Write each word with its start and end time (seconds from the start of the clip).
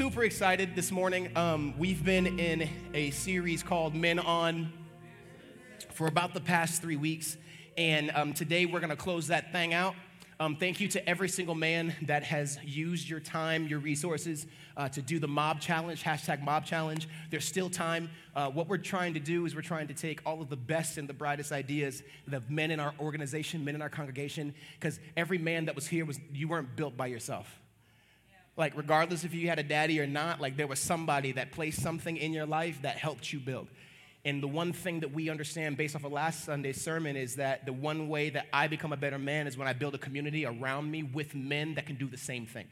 super 0.00 0.24
excited 0.24 0.74
this 0.74 0.90
morning. 0.90 1.30
Um, 1.36 1.74
we've 1.76 2.02
been 2.02 2.38
in 2.40 2.70
a 2.94 3.10
series 3.10 3.62
called 3.62 3.94
Men 3.94 4.18
On 4.18 4.72
for 5.92 6.06
about 6.06 6.32
the 6.32 6.40
past 6.40 6.80
three 6.80 6.96
weeks, 6.96 7.36
and 7.76 8.10
um, 8.14 8.32
today 8.32 8.64
we're 8.64 8.80
going 8.80 8.88
to 8.88 8.96
close 8.96 9.26
that 9.26 9.52
thing 9.52 9.74
out. 9.74 9.94
Um, 10.40 10.56
thank 10.56 10.80
you 10.80 10.88
to 10.88 11.06
every 11.06 11.28
single 11.28 11.54
man 11.54 11.94
that 12.06 12.22
has 12.22 12.58
used 12.64 13.10
your 13.10 13.20
time, 13.20 13.68
your 13.68 13.78
resources 13.78 14.46
uh, 14.74 14.88
to 14.88 15.02
do 15.02 15.18
the 15.18 15.28
mob 15.28 15.60
challenge, 15.60 16.02
hashtag 16.02 16.42
mob 16.42 16.64
challenge. 16.64 17.06
There's 17.28 17.44
still 17.44 17.68
time. 17.68 18.08
Uh, 18.34 18.48
what 18.48 18.68
we're 18.68 18.78
trying 18.78 19.12
to 19.12 19.20
do 19.20 19.44
is 19.44 19.54
we're 19.54 19.60
trying 19.60 19.88
to 19.88 19.94
take 19.94 20.22
all 20.24 20.40
of 20.40 20.48
the 20.48 20.56
best 20.56 20.96
and 20.96 21.06
the 21.10 21.12
brightest 21.12 21.52
ideas 21.52 22.02
of 22.32 22.48
men 22.48 22.70
in 22.70 22.80
our 22.80 22.94
organization, 23.00 23.66
men 23.66 23.74
in 23.74 23.82
our 23.82 23.90
congregation, 23.90 24.54
because 24.78 24.98
every 25.14 25.36
man 25.36 25.66
that 25.66 25.74
was 25.74 25.86
here 25.86 26.06
was, 26.06 26.18
you 26.32 26.48
weren't 26.48 26.74
built 26.74 26.96
by 26.96 27.06
yourself. 27.06 27.59
Like, 28.60 28.76
regardless 28.76 29.24
if 29.24 29.32
you 29.32 29.48
had 29.48 29.58
a 29.58 29.62
daddy 29.62 29.98
or 30.00 30.06
not, 30.06 30.38
like, 30.38 30.58
there 30.58 30.66
was 30.66 30.78
somebody 30.78 31.32
that 31.32 31.50
placed 31.50 31.80
something 31.80 32.18
in 32.18 32.34
your 32.34 32.44
life 32.44 32.82
that 32.82 32.98
helped 32.98 33.32
you 33.32 33.40
build. 33.40 33.68
And 34.26 34.42
the 34.42 34.48
one 34.48 34.74
thing 34.74 35.00
that 35.00 35.14
we 35.14 35.30
understand 35.30 35.78
based 35.78 35.96
off 35.96 36.04
of 36.04 36.12
last 36.12 36.44
Sunday's 36.44 36.78
sermon 36.78 37.16
is 37.16 37.36
that 37.36 37.64
the 37.64 37.72
one 37.72 38.10
way 38.10 38.28
that 38.28 38.48
I 38.52 38.66
become 38.66 38.92
a 38.92 38.98
better 38.98 39.18
man 39.18 39.46
is 39.46 39.56
when 39.56 39.66
I 39.66 39.72
build 39.72 39.94
a 39.94 39.98
community 39.98 40.44
around 40.44 40.90
me 40.90 41.02
with 41.02 41.34
men 41.34 41.74
that 41.76 41.86
can 41.86 41.96
do 41.96 42.06
the 42.06 42.18
same 42.18 42.44
thing. 42.44 42.66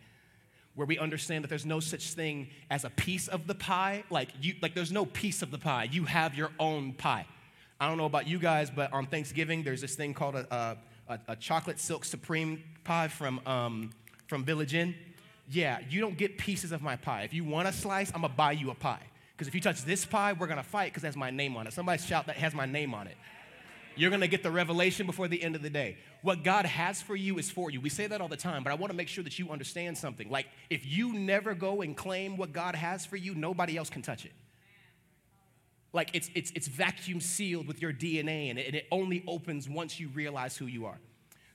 Where 0.75 0.87
we 0.87 0.99
understand 0.99 1.43
that 1.43 1.49
there's 1.49 1.65
no 1.65 1.81
such 1.81 2.13
thing 2.13 2.51
as 2.69 2.85
a 2.85 2.91
piece 2.91 3.27
of 3.27 3.47
the 3.47 3.55
pie. 3.55 4.05
Like 4.11 4.29
you 4.43 4.57
like 4.61 4.75
there's 4.75 4.93
no 4.93 5.07
piece 5.07 5.41
of 5.41 5.51
the 5.51 5.59
pie. 5.59 5.89
You 5.91 6.05
have 6.05 6.35
your 6.35 6.51
own 6.61 6.93
pie. 6.93 7.27
I 7.81 7.89
don't 7.89 7.97
know 7.97 8.05
about 8.05 8.29
you 8.29 8.39
guys, 8.39 8.71
but 8.71 8.93
on 8.93 9.07
Thanksgiving 9.07 9.63
there's 9.63 9.81
this 9.81 9.95
thing 9.95 10.13
called 10.13 10.35
a, 10.35 10.77
a, 11.09 11.19
a 11.29 11.37
chocolate 11.37 11.81
silk 11.81 12.05
supreme 12.05 12.63
pie 12.85 13.09
from 13.09 13.41
um, 13.47 13.91
from 14.27 14.45
Village 14.45 14.75
Inn. 14.75 14.95
Yeah, 15.51 15.79
you 15.89 16.01
don't 16.01 16.19
get 16.19 16.37
pieces 16.37 16.73
of 16.73 16.83
my 16.83 16.97
pie. 16.97 17.23
If 17.23 17.33
you 17.33 17.45
want 17.45 17.69
a 17.69 17.73
slice, 17.73 18.11
I'm 18.15 18.21
gonna 18.21 18.35
buy 18.35 18.53
you 18.53 18.71
a 18.71 18.75
pie. 18.75 19.03
Because 19.33 19.49
if 19.49 19.55
you 19.55 19.61
touch 19.61 19.83
this 19.85 20.05
pie, 20.05 20.35
we're 20.35 20.47
gonna 20.47 20.63
fight 20.63 20.93
because 20.93 21.05
it 21.05 21.07
has 21.07 21.17
my 21.17 21.31
name 21.31 21.57
on 21.57 21.67
it. 21.67 21.73
Somebody 21.73 22.03
shout 22.03 22.27
that 22.27 22.37
has 22.37 22.55
my 22.55 22.67
name 22.67 22.93
on 22.93 23.07
it. 23.07 23.17
You're 23.97 24.11
gonna 24.11 24.29
get 24.29 24.43
the 24.43 24.51
revelation 24.51 25.07
before 25.07 25.27
the 25.27 25.43
end 25.43 25.57
of 25.57 25.63
the 25.63 25.71
day. 25.71 25.97
What 26.23 26.45
God 26.45 26.67
has 26.67 27.01
for 27.01 27.17
you 27.17 27.39
is 27.39 27.51
for 27.51 27.71
you. 27.71 27.81
We 27.81 27.89
say 27.89 28.07
that 28.07 28.21
all 28.21 28.29
the 28.29 28.37
time, 28.37 28.63
but 28.63 28.71
I 28.71 28.75
wanna 28.75 28.95
make 28.95 29.09
sure 29.09 29.25
that 29.25 29.39
you 29.39 29.51
understand 29.51 29.97
something. 29.97 30.29
Like, 30.29 30.47
if 30.69 30.87
you 30.87 31.15
never 31.15 31.55
go 31.55 31.81
and 31.81 31.97
claim 31.97 32.37
what 32.37 32.53
God 32.53 32.75
has 32.75 33.07
for 33.07 33.17
you, 33.17 33.35
nobody 33.35 33.77
else 33.77 33.89
can 33.89 34.03
touch 34.03 34.25
it. 34.27 34.33
Like, 35.93 36.11
it's, 36.13 36.31
it's, 36.35 36.53
it's 36.55 36.69
vacuum 36.69 37.21
sealed 37.21 37.67
with 37.67 37.81
your 37.81 37.93
DNA, 37.93 38.51
and 38.51 38.59
it, 38.59 38.67
and 38.67 38.75
it 38.77 38.87
only 38.93 39.25
opens 39.27 39.69
once 39.69 39.99
you 39.99 40.09
realize 40.09 40.57
who 40.57 40.67
you 40.67 40.85
are. 40.85 40.99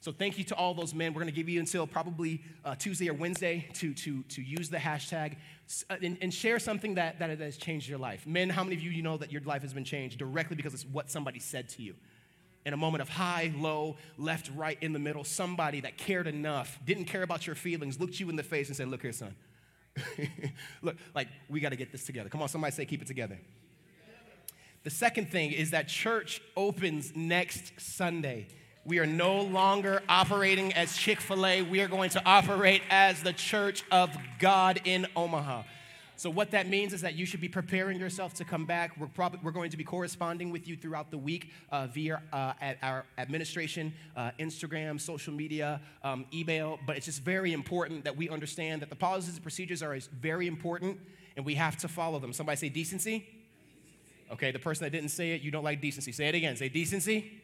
So 0.04 0.12
thank 0.12 0.38
you 0.38 0.44
to 0.44 0.56
all 0.56 0.74
those 0.74 0.94
men. 0.94 1.14
We're 1.14 1.22
going 1.22 1.32
to 1.32 1.36
give 1.36 1.48
you 1.48 1.62
until 1.62 1.88
probably 1.88 2.42
uh, 2.66 2.76
Tuesday 2.76 3.10
or 3.10 3.14
Wednesday 3.14 3.70
to, 3.76 3.94
to, 3.94 4.22
to 4.24 4.42
use 4.42 4.70
the 4.70 4.76
hashtag 4.76 5.38
uh, 5.90 5.96
and, 6.02 6.18
and, 6.22 6.34
share 6.34 6.60
something 6.60 6.96
that, 6.96 7.20
that 7.20 7.40
has 7.40 7.56
changed 7.56 7.88
your 7.88 7.98
life. 7.98 8.28
Men, 8.28 8.50
how 8.50 8.66
many 8.66 8.76
of 8.76 8.82
you 8.82 8.92
you 8.92 9.02
know 9.02 9.16
that 9.16 9.32
your 9.32 9.40
life 9.44 9.62
has 9.62 9.74
been 9.74 9.86
changed 9.86 10.20
directly 10.20 10.58
because 10.58 10.74
it's 10.74 10.86
what 10.86 11.10
somebody 11.10 11.40
said 11.40 11.70
to 11.70 11.82
you? 11.82 11.96
In 12.66 12.74
a 12.74 12.78
moment 12.78 13.02
of 13.02 13.08
high, 13.08 13.54
low, 13.56 13.96
left, 14.18 14.52
right, 14.58 14.78
in 14.82 14.92
the 14.92 15.00
middle, 15.00 15.24
somebody 15.24 15.80
that 15.80 15.98
cared 15.98 16.28
enough, 16.28 16.78
didn't 16.86 17.06
care 17.06 17.24
about 17.24 17.48
your 17.48 17.56
feelings, 17.56 17.98
looked 17.98 18.20
you 18.20 18.30
in 18.30 18.36
the 18.36 18.44
face 18.44 18.68
and 18.68 18.76
said, 18.76 18.90
Look 18.90 19.04
here, 19.04 19.14
son. 19.14 19.34
Look, 20.82 20.98
like, 21.16 21.30
we 21.48 21.62
got 21.62 21.70
to 21.70 21.78
get 21.78 21.94
this 21.94 22.06
together. 22.06 22.28
Come 22.28 22.42
on, 22.42 22.50
somebody 22.50 22.74
say, 22.74 22.84
Keep 22.84 23.04
it 23.04 23.08
together. 23.08 23.40
The 24.84 24.90
second 24.90 25.30
thing 25.30 25.54
is 25.54 25.72
that 25.72 25.88
church 25.88 26.42
opens 26.58 27.16
next 27.16 27.80
Sunday. 27.80 28.48
We 28.86 29.00
are 29.00 29.06
no 29.06 29.40
longer 29.40 30.04
operating 30.10 30.74
as 30.74 30.98
Chick 30.98 31.22
fil 31.22 31.46
A. 31.46 31.62
We 31.62 31.80
are 31.80 31.88
going 31.88 32.10
to 32.12 32.26
operate 32.26 32.82
as 32.90 33.24
the 33.24 33.32
Church 33.32 33.82
of 33.92 34.10
God 34.40 34.82
in 34.84 35.08
Omaha. 35.16 35.64
So, 36.18 36.30
what 36.30 36.52
that 36.52 36.68
means 36.68 36.92
is 36.92 37.00
that 37.00 37.16
you 37.16 37.26
should 37.26 37.40
be 37.40 37.48
preparing 37.48 37.98
yourself 37.98 38.34
to 38.36 38.44
come 38.44 38.66
back. 38.66 39.00
We're, 39.00 39.08
probably, 39.08 39.40
we're 39.42 39.52
going 39.52 39.70
to 39.70 39.78
be 39.78 39.86
corresponding 39.86 40.52
with 40.52 40.68
you 40.68 40.76
throughout 40.76 41.12
the 41.12 41.18
week 41.18 41.52
uh, 41.72 41.88
via 41.88 42.22
uh, 42.34 42.54
at 42.60 42.78
our 42.82 43.06
administration, 43.18 43.94
uh, 44.18 44.32
Instagram, 44.38 45.00
social 45.00 45.34
media, 45.34 45.80
um, 46.04 46.26
email. 46.34 46.78
But 46.86 46.98
it's 46.98 47.06
just 47.06 47.22
very 47.22 47.54
important 47.54 48.04
that 48.04 48.18
we 48.18 48.28
understand 48.28 48.82
that 48.82 48.90
the 48.90 48.98
policies 48.98 49.36
and 49.36 49.44
procedures 49.44 49.82
are 49.82 49.98
very 50.20 50.46
important 50.46 51.00
and 51.38 51.46
we 51.46 51.56
have 51.56 51.78
to 51.78 51.88
follow 51.88 52.20
them. 52.20 52.34
Somebody 52.34 52.58
say 52.58 52.68
decency. 52.70 53.26
Okay, 54.30 54.52
the 54.52 54.60
person 54.60 54.84
that 54.84 54.90
didn't 54.90 55.10
say 55.12 55.32
it, 55.32 55.42
you 55.42 55.52
don't 55.52 55.64
like 55.64 55.80
decency. 55.80 56.12
Say 56.12 56.28
it 56.28 56.36
again. 56.36 56.58
Say 56.58 56.68
decency 56.68 57.43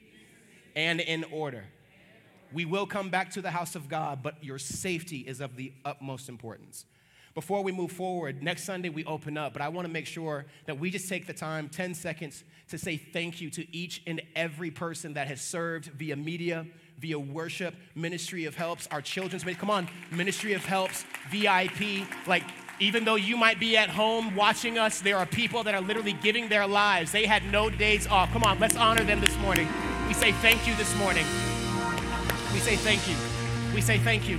and 0.79 1.01
in 1.01 1.25
order. 1.25 1.65
We 2.53 2.63
will 2.63 2.87
come 2.87 3.09
back 3.09 3.31
to 3.31 3.41
the 3.41 3.51
house 3.51 3.75
of 3.75 3.89
God, 3.89 4.23
but 4.23 4.41
your 4.41 4.57
safety 4.57 5.17
is 5.19 5.41
of 5.41 5.57
the 5.57 5.73
utmost 5.83 6.29
importance. 6.29 6.85
Before 7.35 7.61
we 7.61 7.73
move 7.73 7.91
forward, 7.91 8.41
next 8.41 8.63
Sunday 8.63 8.87
we 8.87 9.03
open 9.03 9.37
up, 9.37 9.51
but 9.51 9.61
I 9.61 9.67
want 9.67 9.87
to 9.87 9.93
make 9.93 10.05
sure 10.05 10.45
that 10.65 10.79
we 10.79 10.89
just 10.89 11.09
take 11.09 11.27
the 11.27 11.33
time, 11.33 11.67
10 11.67 11.93
seconds, 11.93 12.45
to 12.69 12.77
say 12.77 12.95
thank 12.95 13.41
you 13.41 13.49
to 13.51 13.75
each 13.75 14.01
and 14.07 14.21
every 14.37 14.71
person 14.71 15.13
that 15.15 15.27
has 15.27 15.41
served 15.41 15.87
via 15.87 16.15
media, 16.15 16.65
via 16.97 17.19
worship, 17.19 17.75
Ministry 17.93 18.45
of 18.45 18.55
Helps, 18.55 18.87
our 18.87 19.01
children's 19.01 19.43
ministry. 19.43 19.59
Come 19.59 19.71
on, 19.71 19.89
Ministry 20.11 20.53
of 20.53 20.63
Helps, 20.63 21.03
VIP. 21.29 22.07
Like, 22.25 22.43
even 22.79 23.03
though 23.03 23.15
you 23.15 23.35
might 23.35 23.59
be 23.59 23.75
at 23.75 23.89
home 23.89 24.33
watching 24.33 24.77
us, 24.77 25.01
there 25.01 25.17
are 25.17 25.25
people 25.25 25.63
that 25.65 25.75
are 25.75 25.81
literally 25.81 26.13
giving 26.13 26.47
their 26.47 26.65
lives. 26.65 27.11
They 27.11 27.25
had 27.25 27.43
no 27.51 27.69
days 27.69 28.07
off. 28.07 28.31
Come 28.31 28.43
on, 28.43 28.59
let's 28.59 28.77
honor 28.77 29.03
them 29.03 29.19
this 29.19 29.37
morning. 29.39 29.67
Say 30.19 30.33
thank 30.33 30.67
you 30.67 30.75
this 30.75 30.93
morning. 30.97 31.23
We 32.51 32.59
say 32.59 32.75
thank 32.75 33.07
you. 33.07 33.15
We 33.73 33.79
say 33.79 33.99
thank 33.99 34.27
you. 34.27 34.37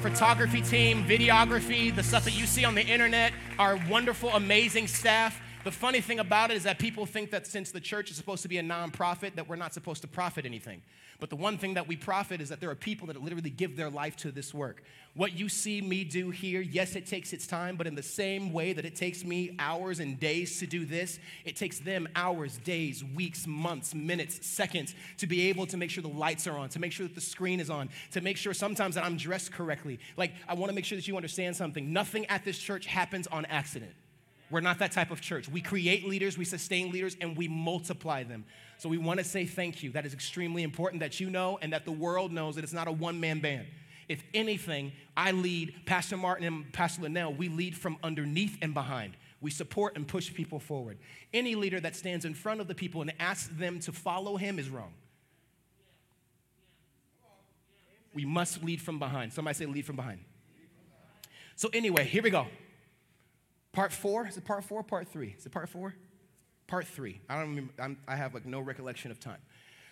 Photography 0.00 0.60
team, 0.60 1.02
videography, 1.02 1.92
the 1.92 2.04
stuff 2.04 2.24
that 2.24 2.38
you 2.38 2.46
see 2.46 2.64
on 2.64 2.76
the 2.76 2.86
internet, 2.86 3.32
our 3.58 3.80
wonderful, 3.90 4.30
amazing 4.30 4.86
staff. 4.86 5.42
The 5.66 5.72
funny 5.72 6.00
thing 6.00 6.20
about 6.20 6.52
it 6.52 6.56
is 6.56 6.62
that 6.62 6.78
people 6.78 7.06
think 7.06 7.32
that 7.32 7.44
since 7.44 7.72
the 7.72 7.80
church 7.80 8.12
is 8.12 8.16
supposed 8.16 8.42
to 8.42 8.48
be 8.48 8.58
a 8.58 8.62
nonprofit, 8.62 9.34
that 9.34 9.48
we're 9.48 9.56
not 9.56 9.74
supposed 9.74 10.00
to 10.02 10.06
profit 10.06 10.46
anything. 10.46 10.80
But 11.18 11.28
the 11.28 11.34
one 11.34 11.58
thing 11.58 11.74
that 11.74 11.88
we 11.88 11.96
profit 11.96 12.40
is 12.40 12.50
that 12.50 12.60
there 12.60 12.70
are 12.70 12.76
people 12.76 13.08
that 13.08 13.20
literally 13.20 13.50
give 13.50 13.76
their 13.76 13.90
life 13.90 14.14
to 14.18 14.30
this 14.30 14.54
work. 14.54 14.84
What 15.14 15.36
you 15.36 15.48
see 15.48 15.80
me 15.80 16.04
do 16.04 16.30
here, 16.30 16.60
yes, 16.60 16.94
it 16.94 17.04
takes 17.04 17.32
its 17.32 17.48
time, 17.48 17.74
but 17.74 17.88
in 17.88 17.96
the 17.96 18.02
same 18.04 18.52
way 18.52 18.74
that 18.74 18.84
it 18.84 18.94
takes 18.94 19.24
me 19.24 19.56
hours 19.58 19.98
and 19.98 20.20
days 20.20 20.60
to 20.60 20.68
do 20.68 20.86
this, 20.86 21.18
it 21.44 21.56
takes 21.56 21.80
them 21.80 22.06
hours, 22.14 22.58
days, 22.58 23.02
weeks, 23.02 23.44
months, 23.44 23.92
minutes, 23.92 24.46
seconds 24.46 24.94
to 25.18 25.26
be 25.26 25.48
able 25.48 25.66
to 25.66 25.76
make 25.76 25.90
sure 25.90 26.00
the 26.00 26.08
lights 26.08 26.46
are 26.46 26.56
on, 26.56 26.68
to 26.68 26.78
make 26.78 26.92
sure 26.92 27.08
that 27.08 27.16
the 27.16 27.20
screen 27.20 27.58
is 27.58 27.70
on, 27.70 27.88
to 28.12 28.20
make 28.20 28.36
sure 28.36 28.54
sometimes 28.54 28.94
that 28.94 29.04
I'm 29.04 29.16
dressed 29.16 29.50
correctly. 29.50 29.98
Like, 30.16 30.30
I 30.46 30.54
want 30.54 30.70
to 30.70 30.76
make 30.76 30.84
sure 30.84 30.94
that 30.94 31.08
you 31.08 31.16
understand 31.16 31.56
something. 31.56 31.92
Nothing 31.92 32.24
at 32.26 32.44
this 32.44 32.56
church 32.56 32.86
happens 32.86 33.26
on 33.26 33.46
accident. 33.46 33.94
We're 34.50 34.60
not 34.60 34.78
that 34.78 34.92
type 34.92 35.10
of 35.10 35.20
church. 35.20 35.48
We 35.48 35.60
create 35.60 36.06
leaders, 36.06 36.38
we 36.38 36.44
sustain 36.44 36.92
leaders, 36.92 37.16
and 37.20 37.36
we 37.36 37.48
multiply 37.48 38.22
them. 38.22 38.44
So 38.78 38.88
we 38.88 38.98
want 38.98 39.18
to 39.18 39.24
say 39.24 39.44
thank 39.44 39.82
you. 39.82 39.90
That 39.92 40.06
is 40.06 40.14
extremely 40.14 40.62
important 40.62 41.00
that 41.00 41.18
you 41.18 41.30
know 41.30 41.58
and 41.60 41.72
that 41.72 41.84
the 41.84 41.92
world 41.92 42.32
knows 42.32 42.54
that 42.54 42.64
it's 42.64 42.72
not 42.72 42.86
a 42.86 42.92
one 42.92 43.18
man 43.18 43.40
band. 43.40 43.66
If 44.08 44.22
anything, 44.34 44.92
I 45.16 45.32
lead, 45.32 45.74
Pastor 45.84 46.16
Martin 46.16 46.46
and 46.46 46.72
Pastor 46.72 47.02
Linnell, 47.02 47.32
we 47.32 47.48
lead 47.48 47.76
from 47.76 47.96
underneath 48.04 48.56
and 48.62 48.72
behind. 48.72 49.16
We 49.40 49.50
support 49.50 49.96
and 49.96 50.06
push 50.06 50.32
people 50.32 50.60
forward. 50.60 50.98
Any 51.34 51.56
leader 51.56 51.80
that 51.80 51.96
stands 51.96 52.24
in 52.24 52.34
front 52.34 52.60
of 52.60 52.68
the 52.68 52.74
people 52.74 53.00
and 53.02 53.12
asks 53.18 53.48
them 53.48 53.80
to 53.80 53.92
follow 53.92 54.36
him 54.36 54.58
is 54.58 54.70
wrong. 54.70 54.92
We 58.14 58.24
must 58.24 58.62
lead 58.62 58.80
from 58.80 58.98
behind. 58.98 59.32
Somebody 59.32 59.56
say, 59.56 59.66
lead 59.66 59.84
from 59.84 59.96
behind. 59.96 60.20
So, 61.56 61.68
anyway, 61.72 62.04
here 62.04 62.22
we 62.22 62.30
go. 62.30 62.46
Part 63.76 63.92
four? 63.92 64.26
Is 64.26 64.38
it 64.38 64.44
part 64.46 64.64
four 64.64 64.82
part 64.82 65.06
three? 65.06 65.34
Is 65.36 65.44
it 65.44 65.52
part 65.52 65.68
four? 65.68 65.94
Part 66.66 66.86
three. 66.86 67.20
I 67.28 67.34
don't 67.34 67.50
remember, 67.50 67.72
I'm, 67.78 67.98
i 68.08 68.16
have 68.16 68.32
like 68.32 68.46
no 68.46 68.58
recollection 68.58 69.10
of 69.10 69.20
time. 69.20 69.36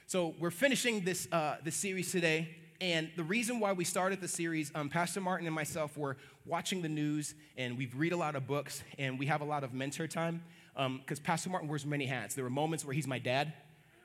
So 0.07 0.35
we're 0.41 0.51
finishing 0.51 1.05
this, 1.05 1.29
uh, 1.31 1.57
this 1.63 1.77
series 1.77 2.11
today. 2.11 2.49
And 2.81 3.11
the 3.15 3.23
reason 3.23 3.61
why 3.61 3.75
we 3.75 3.85
started 3.85 4.23
the 4.23 4.27
series, 4.27 4.73
um, 4.75 4.89
Pastor 4.89 5.21
Martin 5.21 5.47
and 5.47 5.55
myself 5.55 5.99
were 5.99 6.17
watching 6.47 6.81
the 6.81 6.89
news 6.89 7.35
and 7.59 7.77
we 7.77 7.91
read 7.95 8.15
a 8.15 8.17
lot 8.17 8.37
of 8.37 8.47
books 8.47 8.83
and 8.99 9.19
we 9.19 9.27
have 9.27 9.43
a 9.43 9.45
lot 9.45 9.65
of 9.65 9.75
mentor 9.75 10.07
time 10.07 10.43
because 10.73 11.19
um, 11.19 11.23
Pastor 11.23 11.51
Martin 11.51 11.69
wears 11.69 11.85
many 11.85 12.07
hats. 12.07 12.35
There 12.35 12.47
are 12.47 12.51
moments 12.51 12.87
where 12.87 12.95
he's 12.95 13.07
my 13.07 13.19
dad, 13.19 13.53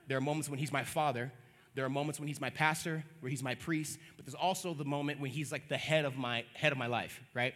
there 0.08 0.18
are 0.18 0.20
moments 0.20 0.50
when 0.50 0.58
he's 0.58 0.72
my 0.72 0.84
father, 0.84 1.32
there 1.74 1.86
are 1.86 1.90
moments 1.90 2.20
when 2.20 2.28
he's 2.28 2.40
my 2.40 2.50
pastor, 2.50 3.02
where 3.20 3.30
he's 3.30 3.42
my 3.42 3.54
priest, 3.54 3.98
but 4.18 4.26
there's 4.26 4.34
also 4.34 4.74
the 4.74 4.84
moment 4.84 5.20
when 5.20 5.30
he's 5.30 5.50
like 5.50 5.70
the 5.70 5.78
head 5.78 6.04
of 6.04 6.18
my 6.18 6.44
head 6.52 6.70
of 6.70 6.76
my 6.76 6.86
life, 6.86 7.22
right? 7.32 7.54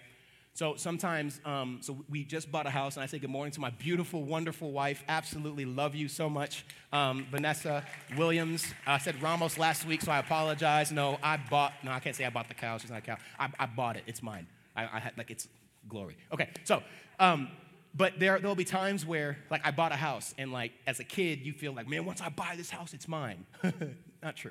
So 0.56 0.76
sometimes, 0.76 1.40
um, 1.44 1.78
so 1.80 2.04
we 2.08 2.22
just 2.22 2.52
bought 2.52 2.64
a 2.64 2.70
house, 2.70 2.94
and 2.94 3.02
I 3.02 3.06
say 3.06 3.18
good 3.18 3.28
morning 3.28 3.50
to 3.54 3.60
my 3.60 3.70
beautiful, 3.70 4.22
wonderful 4.22 4.70
wife. 4.70 5.02
Absolutely 5.08 5.64
love 5.64 5.96
you 5.96 6.06
so 6.06 6.30
much, 6.30 6.64
um, 6.92 7.26
Vanessa 7.28 7.84
Williams. 8.16 8.64
I 8.86 8.98
said 8.98 9.20
Ramos 9.20 9.58
last 9.58 9.84
week, 9.84 10.02
so 10.02 10.12
I 10.12 10.18
apologize. 10.20 10.92
No, 10.92 11.18
I 11.24 11.38
bought. 11.38 11.72
No, 11.82 11.90
I 11.90 11.98
can't 11.98 12.14
say 12.14 12.24
I 12.24 12.30
bought 12.30 12.46
the 12.46 12.54
cow. 12.54 12.78
She's 12.78 12.90
not 12.90 13.00
a 13.00 13.02
cow. 13.02 13.16
I, 13.36 13.48
I 13.58 13.66
bought 13.66 13.96
it. 13.96 14.04
It's 14.06 14.22
mine. 14.22 14.46
I, 14.76 14.84
I 14.84 15.00
had 15.00 15.18
like 15.18 15.32
it's 15.32 15.48
glory. 15.88 16.16
Okay, 16.32 16.48
so. 16.62 16.84
Um, 17.18 17.48
but 17.96 18.20
there, 18.20 18.38
there'll 18.38 18.56
be 18.56 18.64
times 18.64 19.06
where, 19.06 19.38
like, 19.50 19.64
I 19.64 19.70
bought 19.70 19.92
a 19.92 19.96
house, 19.96 20.34
and 20.38 20.52
like, 20.52 20.72
as 20.86 20.98
a 21.00 21.04
kid, 21.04 21.40
you 21.40 21.52
feel 21.52 21.72
like, 21.72 21.88
man, 21.88 22.04
once 22.04 22.20
I 22.20 22.28
buy 22.28 22.54
this 22.56 22.70
house, 22.70 22.92
it's 22.92 23.08
mine. 23.08 23.44
not 24.22 24.36
true. 24.36 24.50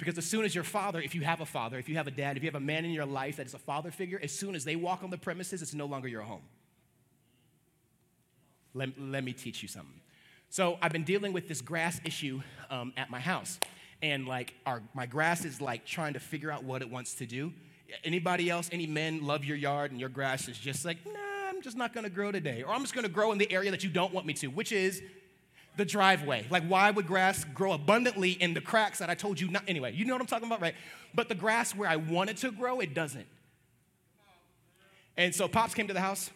Because 0.00 0.16
as 0.16 0.24
soon 0.24 0.46
as 0.46 0.54
your 0.54 0.64
father, 0.64 0.98
if 0.98 1.14
you 1.14 1.20
have 1.20 1.42
a 1.42 1.46
father, 1.46 1.78
if 1.78 1.86
you 1.86 1.96
have 1.96 2.06
a 2.06 2.10
dad, 2.10 2.38
if 2.38 2.42
you 2.42 2.48
have 2.48 2.54
a 2.54 2.64
man 2.64 2.86
in 2.86 2.90
your 2.90 3.04
life 3.04 3.36
that 3.36 3.44
is 3.44 3.52
a 3.52 3.58
father 3.58 3.90
figure, 3.90 4.18
as 4.22 4.32
soon 4.32 4.54
as 4.54 4.64
they 4.64 4.74
walk 4.74 5.04
on 5.04 5.10
the 5.10 5.18
premises, 5.18 5.60
it's 5.60 5.74
no 5.74 5.84
longer 5.84 6.08
your 6.08 6.22
home. 6.22 6.40
Let, 8.72 8.98
let 8.98 9.22
me 9.22 9.34
teach 9.34 9.60
you 9.60 9.68
something. 9.68 10.00
So 10.48 10.78
I've 10.80 10.92
been 10.92 11.04
dealing 11.04 11.34
with 11.34 11.48
this 11.48 11.60
grass 11.60 12.00
issue 12.02 12.40
um, 12.70 12.94
at 12.96 13.10
my 13.10 13.20
house. 13.20 13.60
And 14.00 14.26
like 14.26 14.54
our, 14.64 14.82
my 14.94 15.04
grass 15.04 15.44
is 15.44 15.60
like 15.60 15.84
trying 15.84 16.14
to 16.14 16.20
figure 16.20 16.50
out 16.50 16.64
what 16.64 16.80
it 16.80 16.90
wants 16.90 17.16
to 17.16 17.26
do. 17.26 17.52
Anybody 18.02 18.48
else, 18.48 18.70
any 18.72 18.86
men 18.86 19.26
love 19.26 19.44
your 19.44 19.58
yard 19.58 19.90
and 19.90 20.00
your 20.00 20.08
grass 20.08 20.48
is 20.48 20.56
just 20.56 20.86
like, 20.86 20.96
nah, 21.04 21.12
I'm 21.50 21.60
just 21.60 21.76
not 21.76 21.92
gonna 21.92 22.08
grow 22.08 22.32
today. 22.32 22.62
Or 22.62 22.72
I'm 22.72 22.80
just 22.80 22.94
gonna 22.94 23.10
grow 23.10 23.32
in 23.32 23.38
the 23.38 23.52
area 23.52 23.70
that 23.70 23.84
you 23.84 23.90
don't 23.90 24.14
want 24.14 24.26
me 24.26 24.32
to, 24.34 24.46
which 24.46 24.72
is 24.72 25.02
the 25.76 25.84
driveway. 25.84 26.46
Like, 26.50 26.64
why 26.64 26.90
would 26.90 27.06
grass 27.06 27.44
grow 27.44 27.72
abundantly 27.72 28.32
in 28.32 28.54
the 28.54 28.60
cracks 28.60 28.98
that 28.98 29.10
I 29.10 29.14
told 29.14 29.40
you 29.40 29.50
not? 29.50 29.64
Anyway, 29.68 29.92
you 29.94 30.04
know 30.04 30.14
what 30.14 30.20
I'm 30.20 30.26
talking 30.26 30.46
about, 30.46 30.60
right? 30.60 30.74
But 31.14 31.28
the 31.28 31.34
grass 31.34 31.74
where 31.74 31.88
I 31.88 31.96
want 31.96 32.30
it 32.30 32.36
to 32.38 32.50
grow, 32.50 32.80
it 32.80 32.94
doesn't. 32.94 33.26
And 35.16 35.34
so 35.34 35.48
Pops 35.48 35.74
came 35.74 35.86
to 35.88 35.94
the 35.94 36.00
house 36.00 36.30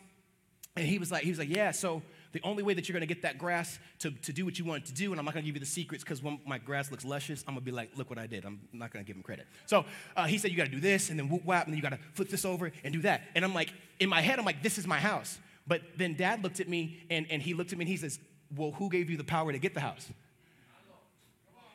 and 0.77 0.87
he 0.87 0.99
was 0.99 1.11
like, 1.11 1.23
he 1.23 1.31
was 1.31 1.39
like, 1.39 1.49
yeah, 1.49 1.71
so 1.71 2.03
the 2.33 2.41
only 2.43 2.65
way 2.65 2.75
that 2.75 2.89
you're 2.89 2.95
gonna 2.95 3.07
get 3.07 3.23
that 3.23 3.39
grass 3.39 3.79
to, 4.01 4.11
to 4.11 4.33
do 4.33 4.45
what 4.45 4.59
you 4.59 4.65
want 4.65 4.83
it 4.83 4.87
to 4.87 4.93
do, 4.93 5.13
and 5.13 5.21
I'm 5.21 5.25
not 5.25 5.35
gonna 5.35 5.47
give 5.47 5.55
you 5.55 5.61
the 5.61 5.67
secrets 5.67 6.03
because 6.03 6.21
when 6.21 6.41
my 6.45 6.59
grass 6.59 6.91
looks 6.91 7.05
luscious, 7.05 7.45
I'm 7.47 7.55
gonna 7.55 7.65
be 7.65 7.71
like, 7.71 7.91
look 7.97 8.11
what 8.11 8.19
I 8.19 8.27
did. 8.27 8.45
I'm 8.45 8.61
not 8.73 8.91
gonna 8.91 9.05
give 9.05 9.15
him 9.15 9.23
credit. 9.23 9.47
So 9.67 9.85
uh, 10.17 10.25
he 10.25 10.37
said, 10.37 10.51
you 10.51 10.57
gotta 10.57 10.71
do 10.71 10.81
this, 10.81 11.11
and 11.11 11.19
then 11.19 11.29
whoop 11.29 11.45
whap, 11.45 11.67
and 11.67 11.73
then 11.73 11.77
you 11.77 11.83
gotta 11.83 12.01
flip 12.15 12.29
this 12.29 12.45
over 12.45 12.73
and 12.83 12.93
do 12.93 13.03
that. 13.03 13.23
And 13.37 13.45
I'm 13.45 13.55
like, 13.55 13.73
in 14.01 14.09
my 14.09 14.21
head, 14.21 14.41
I'm 14.41 14.45
like, 14.45 14.65
this 14.65 14.79
is 14.79 14.87
my 14.87 14.99
house. 14.99 15.39
But 15.67 15.83
then 15.97 16.15
dad 16.15 16.43
looked 16.43 16.59
at 16.59 16.69
me 16.69 16.99
and, 17.09 17.27
and 17.31 17.41
he 17.41 17.55
looked 17.55 17.73
at 17.73 17.79
me 17.79 17.85
and 17.85 17.89
he 17.89 17.97
says, 17.97 18.19
well, 18.57 18.73
who 18.73 18.89
gave 18.89 19.11
you 19.11 19.17
the 19.17 19.25
power 19.25 19.53
to 19.53 19.59
get 19.59 19.75
the 19.75 19.81
house? 19.81 20.11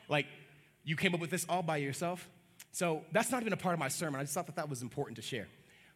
Like, 0.08 0.26
you 0.84 0.96
came 0.96 1.14
up 1.14 1.20
with 1.20 1.30
this 1.30 1.46
all 1.48 1.62
by 1.62 1.78
yourself? 1.78 2.28
So 2.72 3.04
that's 3.12 3.32
not 3.32 3.42
even 3.42 3.54
a 3.54 3.58
part 3.58 3.74
of 3.74 3.80
my 3.80 3.88
sermon. 3.88 4.20
I 4.20 4.24
just 4.24 4.34
thought 4.34 4.48
that 4.48 4.56
that 4.56 4.70
was 4.70 4.82
important 4.82 5.16
to 5.18 5.22
share. 5.22 5.48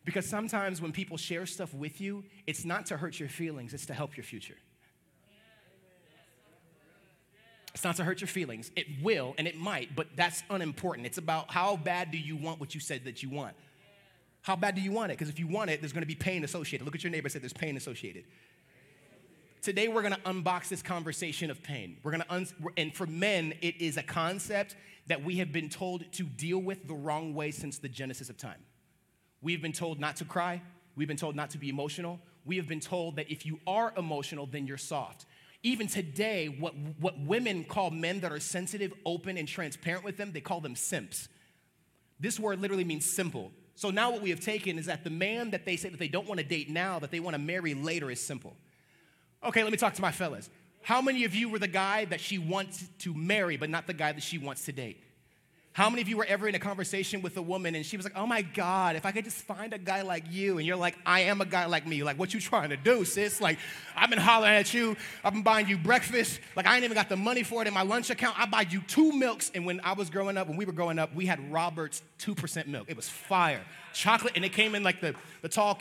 Because 0.06 0.27
sometimes 0.27 0.81
when 0.81 0.91
people 0.91 1.18
share 1.18 1.45
stuff 1.45 1.74
with 1.74 2.01
you, 2.01 2.24
it's 2.45 2.65
not 2.65 2.85
to 2.88 2.97
hurt 2.97 3.19
your 3.19 3.30
feelings, 3.30 3.74
it's 3.74 3.85
to 3.85 3.94
help 3.94 4.18
your 4.18 4.24
future. 4.24 4.57
It's 7.74 7.83
not 7.83 7.95
to 7.95 8.03
hurt 8.03 8.21
your 8.21 8.27
feelings. 8.27 8.69
It 8.75 8.85
will 9.01 9.33
and 9.38 9.47
it 9.47 9.57
might, 9.57 9.95
but 9.95 10.07
that's 10.15 10.44
unimportant. 10.50 11.07
It's 11.07 11.18
about 11.18 11.51
how 11.51 11.75
bad 11.75 12.12
do 12.12 12.18
you 12.18 12.35
want 12.35 12.59
what 12.59 12.75
you 12.75 12.80
said 12.81 13.06
that 13.06 13.24
you 13.24 13.30
want? 13.30 13.56
How 14.41 14.56
bad 14.56 14.75
do 14.75 14.81
you 14.81 14.91
want 14.91 15.12
it? 15.12 15.18
Because 15.18 15.30
if 15.30 15.39
you 15.39 15.47
want 15.47 15.69
it, 15.69 15.81
there's 15.81 15.94
gonna 15.94 16.06
be 16.06 16.15
pain 16.15 16.44
associated. 16.44 16.85
Look 16.85 16.95
at 16.95 17.03
your 17.03 17.12
neighbor 17.12 17.25
and 17.25 17.31
say, 17.31 17.39
There's 17.39 17.53
pain 17.53 17.77
associated. 17.77 18.25
Today, 19.63 19.88
we're 19.88 20.01
gonna 20.01 20.19
unbox 20.25 20.68
this 20.68 20.81
conversation 20.81 21.50
of 21.50 21.63
pain. 21.63 21.95
We're 22.04 22.12
gonna, 22.12 22.25
un- 22.30 22.48
and 22.75 22.94
for 22.94 23.07
men, 23.07 23.54
it 23.62 23.80
is 23.80 23.95
a 23.95 24.04
concept 24.04 24.75
that 25.07 25.24
we 25.24 25.38
have 25.38 25.54
been 25.54 25.69
told 25.69 26.04
to 26.12 26.24
deal 26.24 26.57
with 26.60 26.86
the 26.86 26.94
wrong 26.94 27.33
way 27.33 27.50
since 27.51 27.77
the 27.77 27.88
genesis 27.88 28.30
of 28.30 28.38
time. 28.38 28.60
We've 29.42 29.62
been 29.62 29.71
told 29.71 30.01
not 30.01 30.18
to 30.18 30.25
cry, 30.25 30.62
we've 30.98 31.07
been 31.07 31.15
told 31.15 31.38
not 31.38 31.50
to 31.51 31.57
be 31.57 31.69
emotional, 31.69 32.19
we 32.44 32.57
have 32.57 32.68
been 32.68 32.81
told 32.81 33.15
that 33.15 33.31
if 33.31 33.45
you 33.45 33.57
are 33.65 33.94
emotional, 33.95 34.48
then 34.48 34.68
you're 34.68 34.75
soft. 34.75 35.25
Even 35.63 35.88
today, 35.88 36.48
what, 36.48 36.74
what 37.00 37.18
women 37.21 37.63
call 37.63 37.89
men 37.89 38.19
that 38.19 38.33
are 38.33 38.42
sensitive, 38.42 38.92
open, 39.06 39.38
and 39.38 39.48
transparent 39.48 40.04
with 40.04 40.18
them, 40.18 40.33
they 40.33 40.42
call 40.42 40.59
them 40.59 40.75
simps. 40.75 41.30
This 42.19 42.38
word 42.38 42.59
literally 42.59 42.83
means 42.83 43.09
simple. 43.09 43.54
So 43.75 43.92
now 43.92 44.12
what 44.12 44.21
we 44.21 44.30
have 44.31 44.42
taken 44.42 44.77
is 44.77 44.88
that 44.88 45.06
the 45.06 45.09
man 45.09 45.51
that 45.51 45.66
they 45.66 45.77
say 45.77 45.88
that 45.88 46.00
they 46.00 46.09
don't 46.09 46.27
want 46.27 46.42
to 46.42 46.45
date 46.45 46.69
now, 46.69 47.00
that 47.00 47.12
they 47.12 47.21
want 47.21 47.36
to 47.36 47.42
marry 47.42 47.74
later, 47.74 48.12
is 48.12 48.21
simple. 48.21 48.57
Okay, 49.45 49.63
let 49.63 49.72
me 49.72 49.78
talk 49.78 49.94
to 49.95 50.01
my 50.01 50.12
fellas. 50.12 50.50
How 50.84 51.01
many 51.01 51.24
of 51.24 51.36
you 51.36 51.50
were 51.50 51.60
the 51.60 51.68
guy 51.68 52.06
that 52.06 52.19
she 52.19 52.38
wants 52.38 52.86
to 53.00 53.13
marry, 53.13 53.57
but 53.57 53.69
not 53.69 53.88
the 53.88 53.94
guy 53.94 54.12
that 54.12 54.24
she 54.24 54.38
wants 54.38 54.66
to 54.66 54.72
date? 54.72 55.04
How 55.74 55.90
many 55.90 56.04
of 56.04 56.07
you 56.07 56.18
were 56.18 56.25
ever 56.25 56.48
in 56.48 56.54
a 56.54 56.60
conversation 56.60 57.24
with 57.24 57.36
a 57.36 57.42
woman 57.42 57.74
and 57.74 57.84
she 57.84 57.98
was 57.98 58.06
like, 58.06 58.16
oh 58.16 58.28
my 58.28 58.44
God, 58.44 58.95
if 58.95 59.07
I 59.07 59.12
could 59.12 59.24
just 59.24 59.38
find 59.38 59.74
a 59.74 59.80
guy 59.80 60.04
like 60.04 60.25
you, 60.30 60.60
and 60.60 60.68
you're 60.68 60.78
like, 60.78 60.95
I 61.04 61.22
am 61.22 61.42
a 61.42 61.45
guy 61.45 61.66
like 61.66 61.88
me. 61.88 62.04
Like, 62.04 62.19
what 62.19 62.31
you 62.31 62.40
trying 62.40 62.69
to 62.69 62.78
do, 62.78 63.04
sis? 63.04 63.42
Like, 63.42 63.57
I've 63.95 64.12
been 64.12 64.19
hollering 64.19 64.54
at 64.54 64.72
you, 64.72 64.95
I've 65.24 65.34
been 65.34 65.42
buying 65.42 65.68
you 65.68 65.80
breakfast. 65.80 66.40
Like, 66.56 66.68
I 66.68 66.75
ain't 66.75 66.84
even 66.84 66.94
got 66.94 67.10
the 67.10 67.18
money 67.18 67.42
for 67.42 67.63
it 67.63 67.68
in 67.68 67.74
my 67.74 67.81
lunch 67.81 68.12
account. 68.12 68.40
I 68.40 68.45
buy 68.45 68.68
you 68.69 68.81
two 68.81 69.12
milks. 69.13 69.51
And 69.56 69.66
when 69.66 69.81
I 69.84 69.94
was 69.94 70.12
growing 70.12 70.38
up, 70.38 70.48
when 70.48 70.57
we 70.57 70.66
were 70.66 70.74
growing 70.74 71.00
up, 71.00 71.16
we 71.16 71.25
had 71.25 71.51
Robert's 71.51 72.04
2% 72.19 72.68
milk. 72.68 72.86
It 72.88 72.95
was 72.95 73.10
fire. 73.10 73.62
Chocolate, 73.94 74.34
and 74.36 74.45
it 74.45 74.54
came 74.54 74.75
in 74.75 74.84
like 74.84 75.01
the, 75.01 75.16
the 75.42 75.50
tall 75.50 75.80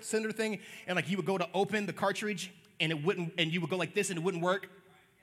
cylinder 0.00 0.32
thing, 0.32 0.58
and 0.88 0.96
like 0.96 1.08
you 1.08 1.16
would 1.16 1.26
go 1.26 1.38
to 1.38 1.48
open 1.54 1.86
the 1.86 1.92
cartridge 1.92 2.50
and 2.80 2.92
it 2.92 3.04
wouldn't, 3.04 3.34
and 3.38 3.52
you 3.52 3.60
would 3.60 3.70
go 3.70 3.76
like 3.76 3.94
this 3.94 4.10
and 4.10 4.18
it 4.18 4.22
wouldn't 4.22 4.42
work. 4.42 4.68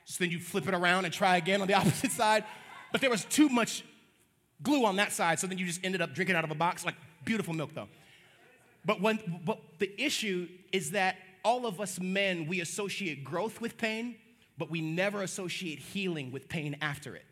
So 0.06 0.24
then 0.24 0.32
you 0.32 0.40
flip 0.40 0.68
it 0.68 0.74
around 0.74 1.06
and 1.06 1.14
try 1.14 1.38
again 1.38 1.62
on 1.62 1.68
the 1.68 1.74
opposite 1.82 2.12
side. 2.12 2.44
But 2.92 3.02
there 3.02 3.10
was 3.10 3.26
too 3.26 3.50
much 3.50 3.84
glue 4.62 4.86
on 4.86 4.96
that 4.98 5.12
side, 5.12 5.40
so 5.40 5.48
then 5.48 5.58
you 5.58 5.66
just 5.66 5.84
ended 5.84 6.02
up 6.02 6.14
drinking 6.14 6.36
out 6.36 6.44
of 6.44 6.52
a 6.52 6.56
box. 6.56 6.86
Like 6.86 6.96
beautiful 7.26 7.54
milk 7.54 7.72
though. 7.74 7.90
But 8.86 9.02
when 9.02 9.42
but 9.44 9.60
the 9.80 9.92
issue 10.02 10.48
is 10.72 10.92
that 10.92 11.18
all 11.44 11.66
of 11.66 11.82
us 11.82 12.00
men, 12.00 12.48
we 12.48 12.62
associate 12.62 13.24
growth 13.24 13.62
with 13.62 13.78
pain, 13.78 14.16
but 14.58 14.70
we 14.70 14.82
never 14.82 15.22
associate 15.22 15.80
healing 15.80 16.32
with 16.32 16.48
pain 16.50 16.78
after 16.82 17.16
it. 17.16 17.26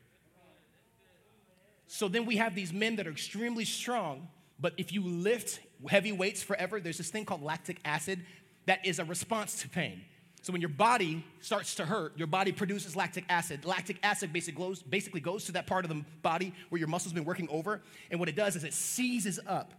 So 1.87 2.07
then 2.07 2.25
we 2.25 2.37
have 2.37 2.55
these 2.55 2.73
men 2.73 2.95
that 2.95 3.07
are 3.07 3.11
extremely 3.11 3.65
strong, 3.65 4.27
but 4.59 4.73
if 4.77 4.91
you 4.91 5.03
lift 5.03 5.59
heavy 5.87 6.11
weights 6.11 6.41
forever, 6.41 6.79
there's 6.79 6.97
this 6.97 7.09
thing 7.09 7.25
called 7.25 7.43
lactic 7.43 7.77
acid 7.85 8.25
that 8.65 8.85
is 8.85 8.99
a 8.99 9.05
response 9.05 9.61
to 9.61 9.69
pain. 9.69 10.01
So 10.43 10.51
when 10.51 10.61
your 10.61 10.69
body 10.69 11.25
starts 11.39 11.75
to 11.75 11.85
hurt, 11.85 12.17
your 12.17 12.27
body 12.27 12.51
produces 12.51 12.97
lactic 12.97 13.23
acid. 13.29 13.63
Lactic 13.63 13.97
acid 14.03 14.33
basically 14.33 14.61
goes, 14.61 14.83
basically 14.83 15.21
goes 15.21 15.45
to 15.45 15.53
that 15.53 15.67
part 15.67 15.85
of 15.85 15.89
the 15.89 16.03
body 16.21 16.53
where 16.67 16.79
your 16.79 16.89
muscle's 16.89 17.13
been 17.13 17.23
working 17.23 17.47
over, 17.49 17.81
and 18.11 18.19
what 18.19 18.27
it 18.27 18.35
does 18.35 18.57
is 18.57 18.65
it 18.65 18.73
seizes 18.73 19.39
up 19.47 19.73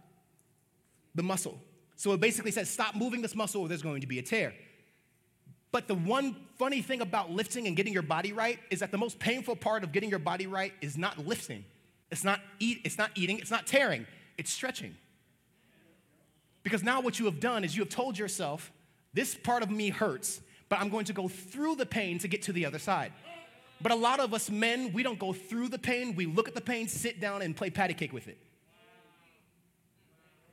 the 1.13 1.21
muscle. 1.21 1.59
So 1.97 2.13
it 2.13 2.19
basically 2.19 2.49
says, 2.49 2.67
stop 2.67 2.95
moving 2.95 3.21
this 3.21 3.35
muscle 3.35 3.61
or 3.61 3.67
there's 3.67 3.83
going 3.83 4.01
to 4.01 4.07
be 4.07 4.17
a 4.17 4.23
tear. 4.23 4.55
But 5.71 5.87
the 5.87 5.93
one 5.93 6.35
funny 6.57 6.81
thing 6.81 7.01
about 7.01 7.29
lifting 7.29 7.67
and 7.67 7.77
getting 7.77 7.93
your 7.93 8.01
body 8.01 8.33
right 8.33 8.57
is 8.71 8.79
that 8.79 8.89
the 8.89 8.97
most 8.97 9.19
painful 9.19 9.55
part 9.55 9.83
of 9.83 9.91
getting 9.91 10.09
your 10.09 10.19
body 10.19 10.47
right 10.47 10.73
is 10.81 10.97
not 10.97 11.27
lifting. 11.27 11.63
It's 12.09 12.23
not 12.23 12.39
eat, 12.59 12.81
it's 12.83 12.97
not 12.97 13.11
eating, 13.13 13.37
it's 13.37 13.51
not 13.51 13.67
tearing, 13.67 14.07
it's 14.35 14.51
stretching. 14.51 14.95
Because 16.63 16.81
now 16.81 17.01
what 17.01 17.19
you 17.19 17.25
have 17.25 17.39
done 17.39 17.63
is 17.63 17.77
you 17.77 17.83
have 17.83 17.89
told 17.89 18.17
yourself, 18.17 18.71
this 19.13 19.35
part 19.35 19.61
of 19.61 19.69
me 19.69 19.89
hurts, 19.89 20.41
but 20.69 20.79
I'm 20.79 20.89
going 20.89 21.05
to 21.05 21.13
go 21.13 21.27
through 21.27 21.75
the 21.75 21.85
pain 21.85 22.19
to 22.19 22.27
get 22.27 22.43
to 22.43 22.53
the 22.53 22.65
other 22.65 22.79
side. 22.79 23.11
But 23.81 23.91
a 23.91 23.95
lot 23.95 24.19
of 24.19 24.33
us 24.33 24.49
men, 24.49 24.93
we 24.93 25.03
don't 25.03 25.19
go 25.19 25.33
through 25.33 25.69
the 25.69 25.79
pain. 25.79 26.15
We 26.15 26.25
look 26.25 26.47
at 26.47 26.55
the 26.55 26.61
pain, 26.61 26.87
sit 26.87 27.19
down, 27.19 27.41
and 27.41 27.55
play 27.55 27.69
patty 27.69 27.93
cake 27.93 28.13
with 28.13 28.27
it. 28.27 28.37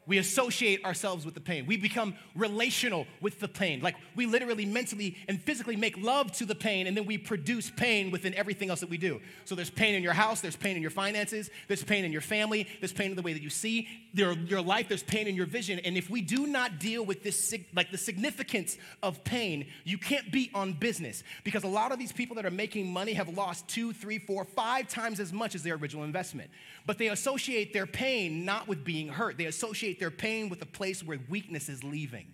We 0.04 0.18
associate 0.18 0.84
ourselves 0.84 1.24
with 1.24 1.34
the 1.34 1.40
pain. 1.40 1.64
We 1.64 1.76
become 1.76 2.16
relational 2.34 3.06
with 3.20 3.38
the 3.38 3.46
pain. 3.46 3.80
Like 3.80 3.94
we 4.16 4.26
literally 4.26 4.66
mentally 4.66 5.16
and 5.28 5.40
physically 5.40 5.76
make 5.76 5.96
love 5.96 6.32
to 6.32 6.44
the 6.44 6.56
pain, 6.56 6.88
and 6.88 6.96
then 6.96 7.06
we 7.06 7.18
produce 7.18 7.70
pain 7.70 8.10
within 8.10 8.34
everything 8.34 8.68
else 8.68 8.80
that 8.80 8.90
we 8.90 8.98
do. 8.98 9.20
So 9.44 9.54
there's 9.54 9.70
pain 9.70 9.94
in 9.94 10.02
your 10.02 10.12
house, 10.12 10.40
there's 10.40 10.56
pain 10.56 10.74
in 10.74 10.82
your 10.82 10.90
finances, 10.90 11.50
there's 11.68 11.84
pain 11.84 12.04
in 12.04 12.10
your 12.10 12.20
family, 12.20 12.66
there's 12.80 12.92
pain 12.92 13.10
in 13.10 13.16
the 13.16 13.22
way 13.22 13.32
that 13.32 13.42
you 13.42 13.50
see 13.50 13.88
your, 14.12 14.32
your 14.32 14.60
life, 14.60 14.88
there's 14.88 15.04
pain 15.04 15.28
in 15.28 15.36
your 15.36 15.46
vision. 15.46 15.78
And 15.84 15.96
if 15.96 16.10
we 16.10 16.20
do 16.20 16.48
not 16.48 16.80
deal 16.80 17.04
with 17.04 17.22
this, 17.22 17.54
like 17.72 17.92
the 17.92 17.98
significance 17.98 18.78
of 19.04 19.22
pain, 19.22 19.66
you 19.84 19.98
can't 19.98 20.32
be 20.32 20.50
on 20.52 20.72
business 20.72 21.22
because 21.44 21.62
a 21.62 21.68
lot 21.68 21.92
of 21.92 22.00
these 22.00 22.12
people 22.12 22.34
that 22.36 22.44
are 22.44 22.50
making 22.50 22.92
money 22.92 23.12
have 23.12 23.28
lost 23.28 23.68
two, 23.68 23.92
three, 23.92 24.18
four, 24.18 24.44
five 24.44 24.88
times 24.88 25.20
as 25.20 25.32
much 25.32 25.54
as 25.54 25.62
their 25.62 25.76
original 25.76 26.02
investment. 26.02 26.50
But 26.86 26.98
they 26.98 27.08
associate 27.08 27.72
their 27.72 27.86
pain 27.86 28.44
not 28.44 28.66
with 28.66 28.84
being 28.84 29.06
hurt, 29.06 29.38
they 29.38 29.46
associate 29.46 29.91
associate 29.92 30.00
their 30.00 30.10
pain 30.10 30.48
with 30.48 30.62
a 30.62 30.66
place 30.66 31.02
where 31.02 31.18
weakness 31.28 31.68
is 31.68 31.84
leaving. 31.84 32.26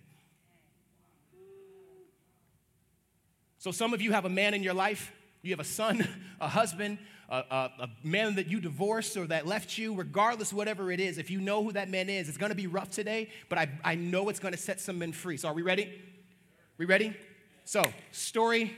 So, 3.59 3.71
some 3.71 3.93
of 3.93 4.01
you 4.01 4.13
have 4.13 4.25
a 4.25 4.29
man 4.29 4.53
in 4.53 4.63
your 4.63 4.73
life, 4.73 5.11
you 5.41 5.51
have 5.51 5.59
a 5.59 5.65
son, 5.65 6.07
a 6.41 6.47
husband, 6.47 6.97
a, 7.29 7.35
a, 7.35 7.71
a, 7.81 7.89
man 8.03 8.35
that 8.35 8.47
you 8.47 8.61
divorced 8.61 9.17
or 9.17 9.27
that 9.27 9.45
left 9.45 9.77
you, 9.77 9.93
regardless, 9.93 10.53
whatever 10.53 10.91
it 10.91 10.99
is, 10.99 11.17
if 11.17 11.29
you 11.29 11.41
know 11.41 11.63
who 11.63 11.71
that 11.73 11.89
man 11.89 12.09
is, 12.09 12.29
it's 12.29 12.37
gonna 12.37 12.55
be 12.55 12.67
rough 12.67 12.89
today, 12.89 13.29
but 13.49 13.59
I, 13.59 13.69
I 13.83 13.95
know 13.95 14.29
it's 14.29 14.39
gonna 14.39 14.57
set 14.57 14.79
some 14.79 14.97
men 14.97 15.11
free. 15.11 15.37
So, 15.37 15.49
are 15.49 15.53
we 15.53 15.61
ready? 15.61 15.89
We 16.77 16.85
ready? 16.85 17.13
So, 17.65 17.83
story, 18.11 18.75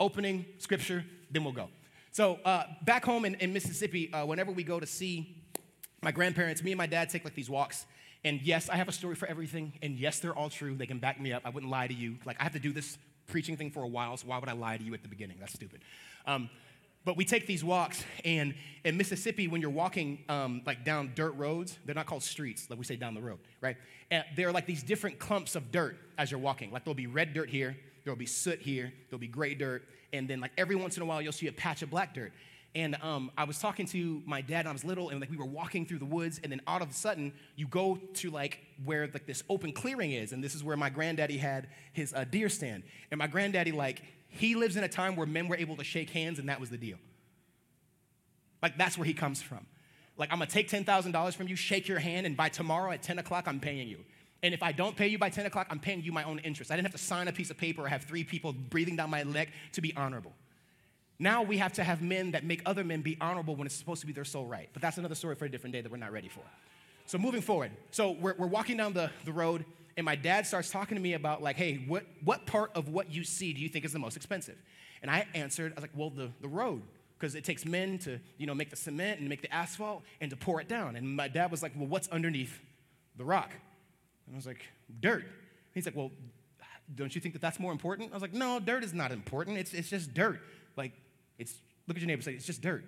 opening, 0.00 0.44
scripture, 0.58 1.04
then 1.30 1.44
we'll 1.44 1.54
go. 1.54 1.68
So, 2.10 2.38
uh, 2.44 2.64
back 2.82 3.04
home 3.04 3.24
in, 3.24 3.36
in 3.36 3.52
Mississippi, 3.52 4.12
uh, 4.12 4.26
whenever 4.26 4.50
we 4.50 4.64
go 4.64 4.80
to 4.80 4.86
see 4.86 5.44
my 6.02 6.10
grandparents, 6.10 6.62
me 6.62 6.72
and 6.72 6.78
my 6.78 6.86
dad 6.86 7.10
take 7.10 7.24
like 7.24 7.34
these 7.34 7.50
walks 7.50 7.86
and 8.26 8.42
yes, 8.42 8.68
I 8.68 8.74
have 8.74 8.88
a 8.88 8.92
story 8.92 9.14
for 9.14 9.28
everything. 9.28 9.72
And 9.82 9.96
yes, 9.96 10.18
they're 10.18 10.34
all 10.34 10.50
true. 10.50 10.74
They 10.74 10.86
can 10.86 10.98
back 10.98 11.20
me 11.20 11.32
up. 11.32 11.42
I 11.44 11.50
wouldn't 11.50 11.70
lie 11.70 11.86
to 11.86 11.94
you. 11.94 12.16
Like, 12.24 12.36
I 12.40 12.42
have 12.42 12.54
to 12.54 12.58
do 12.58 12.72
this 12.72 12.98
preaching 13.28 13.56
thing 13.56 13.70
for 13.70 13.84
a 13.84 13.86
while, 13.88 14.16
so 14.16 14.26
why 14.26 14.38
would 14.38 14.48
I 14.48 14.52
lie 14.52 14.76
to 14.76 14.82
you 14.82 14.92
at 14.94 15.02
the 15.02 15.08
beginning? 15.08 15.36
That's 15.38 15.52
stupid. 15.52 15.80
Um, 16.26 16.50
but 17.04 17.16
we 17.16 17.24
take 17.24 17.46
these 17.46 17.62
walks, 17.62 18.02
and 18.24 18.52
in 18.84 18.96
Mississippi, 18.96 19.46
when 19.46 19.60
you're 19.60 19.70
walking 19.70 20.24
um, 20.28 20.62
like 20.66 20.84
down 20.84 21.12
dirt 21.14 21.36
roads, 21.36 21.78
they're 21.84 21.94
not 21.94 22.06
called 22.06 22.24
streets, 22.24 22.68
like 22.68 22.80
we 22.80 22.84
say 22.84 22.96
down 22.96 23.14
the 23.14 23.20
road, 23.20 23.38
right? 23.60 23.76
And 24.10 24.24
there 24.34 24.48
are 24.48 24.52
like 24.52 24.66
these 24.66 24.82
different 24.82 25.20
clumps 25.20 25.54
of 25.54 25.70
dirt 25.70 25.96
as 26.18 26.32
you're 26.32 26.40
walking. 26.40 26.72
Like 26.72 26.84
there'll 26.84 26.96
be 26.96 27.06
red 27.06 27.32
dirt 27.32 27.48
here, 27.48 27.76
there'll 28.02 28.18
be 28.18 28.26
soot 28.26 28.60
here, 28.60 28.92
there'll 29.08 29.20
be 29.20 29.28
gray 29.28 29.54
dirt, 29.54 29.84
and 30.12 30.26
then 30.26 30.40
like 30.40 30.50
every 30.58 30.74
once 30.74 30.96
in 30.96 31.04
a 31.04 31.06
while 31.06 31.22
you'll 31.22 31.32
see 31.32 31.46
a 31.46 31.52
patch 31.52 31.82
of 31.82 31.90
black 31.90 32.12
dirt. 32.12 32.32
And 32.74 32.96
um, 33.02 33.30
I 33.38 33.44
was 33.44 33.58
talking 33.58 33.86
to 33.86 34.22
my 34.26 34.42
dad, 34.42 34.60
and 34.60 34.68
I 34.68 34.72
was 34.72 34.84
little, 34.84 35.08
and 35.08 35.20
like 35.20 35.30
we 35.30 35.36
were 35.36 35.46
walking 35.46 35.86
through 35.86 35.98
the 35.98 36.04
woods, 36.04 36.40
and 36.42 36.52
then 36.52 36.60
all 36.66 36.82
of 36.82 36.90
a 36.90 36.92
sudden, 36.92 37.32
you 37.54 37.66
go 37.66 37.98
to 38.14 38.30
like 38.30 38.58
where 38.84 39.08
like 39.12 39.26
this 39.26 39.42
open 39.48 39.72
clearing 39.72 40.12
is, 40.12 40.32
and 40.32 40.44
this 40.44 40.54
is 40.54 40.62
where 40.62 40.76
my 40.76 40.90
granddaddy 40.90 41.38
had 41.38 41.68
his 41.92 42.12
uh, 42.12 42.24
deer 42.24 42.48
stand. 42.48 42.82
And 43.10 43.18
my 43.18 43.26
granddaddy, 43.26 43.72
like, 43.72 44.02
he 44.28 44.54
lives 44.54 44.76
in 44.76 44.84
a 44.84 44.88
time 44.88 45.16
where 45.16 45.26
men 45.26 45.48
were 45.48 45.56
able 45.56 45.76
to 45.76 45.84
shake 45.84 46.10
hands, 46.10 46.38
and 46.38 46.48
that 46.48 46.60
was 46.60 46.68
the 46.68 46.76
deal. 46.76 46.98
Like, 48.62 48.76
that's 48.76 48.98
where 48.98 49.06
he 49.06 49.14
comes 49.14 49.40
from. 49.40 49.66
Like, 50.18 50.32
I'm 50.32 50.38
gonna 50.38 50.50
take 50.50 50.68
$10,000 50.68 51.34
from 51.34 51.48
you, 51.48 51.56
shake 51.56 51.88
your 51.88 51.98
hand, 51.98 52.26
and 52.26 52.36
by 52.36 52.48
tomorrow 52.48 52.90
at 52.92 53.02
10 53.02 53.18
o'clock, 53.18 53.44
I'm 53.46 53.60
paying 53.60 53.88
you. 53.88 53.98
And 54.42 54.54
if 54.54 54.62
I 54.62 54.72
don't 54.72 54.96
pay 54.96 55.08
you 55.08 55.18
by 55.18 55.30
10 55.30 55.46
o'clock, 55.46 55.66
I'm 55.70 55.78
paying 55.78 56.02
you 56.02 56.12
my 56.12 56.24
own 56.24 56.38
interest. 56.40 56.70
I 56.70 56.76
didn't 56.76 56.86
have 56.86 57.00
to 57.00 57.04
sign 57.04 57.28
a 57.28 57.32
piece 57.32 57.50
of 57.50 57.56
paper 57.56 57.84
or 57.84 57.88
have 57.88 58.04
three 58.04 58.24
people 58.24 58.52
breathing 58.52 58.96
down 58.96 59.10
my 59.10 59.22
neck 59.22 59.48
to 59.72 59.80
be 59.80 59.94
honorable. 59.96 60.32
Now 61.18 61.42
we 61.42 61.58
have 61.58 61.72
to 61.74 61.84
have 61.84 62.02
men 62.02 62.32
that 62.32 62.44
make 62.44 62.62
other 62.66 62.84
men 62.84 63.00
be 63.00 63.16
honorable 63.20 63.56
when 63.56 63.66
it's 63.66 63.74
supposed 63.74 64.00
to 64.02 64.06
be 64.06 64.12
their 64.12 64.24
sole 64.24 64.46
right. 64.46 64.68
But 64.72 64.82
that's 64.82 64.98
another 64.98 65.14
story 65.14 65.34
for 65.34 65.46
a 65.46 65.48
different 65.48 65.72
day 65.72 65.80
that 65.80 65.90
we're 65.90 65.96
not 65.96 66.12
ready 66.12 66.28
for. 66.28 66.42
So 67.06 67.18
moving 67.18 67.40
forward, 67.40 67.70
so 67.90 68.10
we're, 68.10 68.34
we're 68.36 68.48
walking 68.48 68.76
down 68.76 68.92
the, 68.92 69.10
the 69.24 69.32
road, 69.32 69.64
and 69.96 70.04
my 70.04 70.16
dad 70.16 70.46
starts 70.46 70.70
talking 70.70 70.96
to 70.96 71.02
me 71.02 71.14
about 71.14 71.42
like, 71.42 71.56
hey, 71.56 71.84
what, 71.86 72.04
what 72.24 72.46
part 72.46 72.72
of 72.74 72.88
what 72.88 73.12
you 73.12 73.24
see 73.24 73.52
do 73.52 73.60
you 73.60 73.68
think 73.68 73.84
is 73.84 73.92
the 73.92 73.98
most 73.98 74.16
expensive? 74.16 74.56
And 75.02 75.10
I 75.10 75.26
answered, 75.34 75.72
I 75.72 75.76
was 75.76 75.82
like, 75.82 75.92
well, 75.94 76.10
the, 76.10 76.30
the 76.40 76.48
road, 76.48 76.82
because 77.18 77.34
it 77.34 77.44
takes 77.44 77.64
men 77.64 77.98
to, 77.98 78.18
you 78.36 78.46
know, 78.46 78.54
make 78.54 78.70
the 78.70 78.76
cement 78.76 79.20
and 79.20 79.28
make 79.28 79.40
the 79.40 79.54
asphalt 79.54 80.02
and 80.20 80.30
to 80.30 80.36
pour 80.36 80.60
it 80.60 80.68
down. 80.68 80.96
And 80.96 81.16
my 81.16 81.28
dad 81.28 81.50
was 81.50 81.62
like, 81.62 81.72
well, 81.76 81.86
what's 81.86 82.08
underneath 82.08 82.60
the 83.16 83.24
rock? 83.24 83.52
And 84.26 84.34
I 84.34 84.36
was 84.36 84.46
like, 84.46 84.66
dirt. 85.00 85.22
And 85.22 85.30
he's 85.72 85.86
like, 85.86 85.96
well, 85.96 86.10
don't 86.94 87.14
you 87.14 87.20
think 87.20 87.34
that 87.34 87.40
that's 87.40 87.58
more 87.58 87.72
important? 87.72 88.10
I 88.10 88.14
was 88.14 88.22
like, 88.22 88.34
no, 88.34 88.60
dirt 88.60 88.84
is 88.84 88.92
not 88.92 89.12
important. 89.12 89.58
It's, 89.58 89.72
it's 89.72 89.88
just 89.88 90.12
dirt. 90.12 90.40
Like, 90.76 90.92
it's, 91.38 91.54
look 91.86 91.96
at 91.96 92.00
your 92.00 92.08
neighbor 92.08 92.22
say, 92.22 92.32
it's 92.32 92.46
just 92.46 92.62
dirt. 92.62 92.84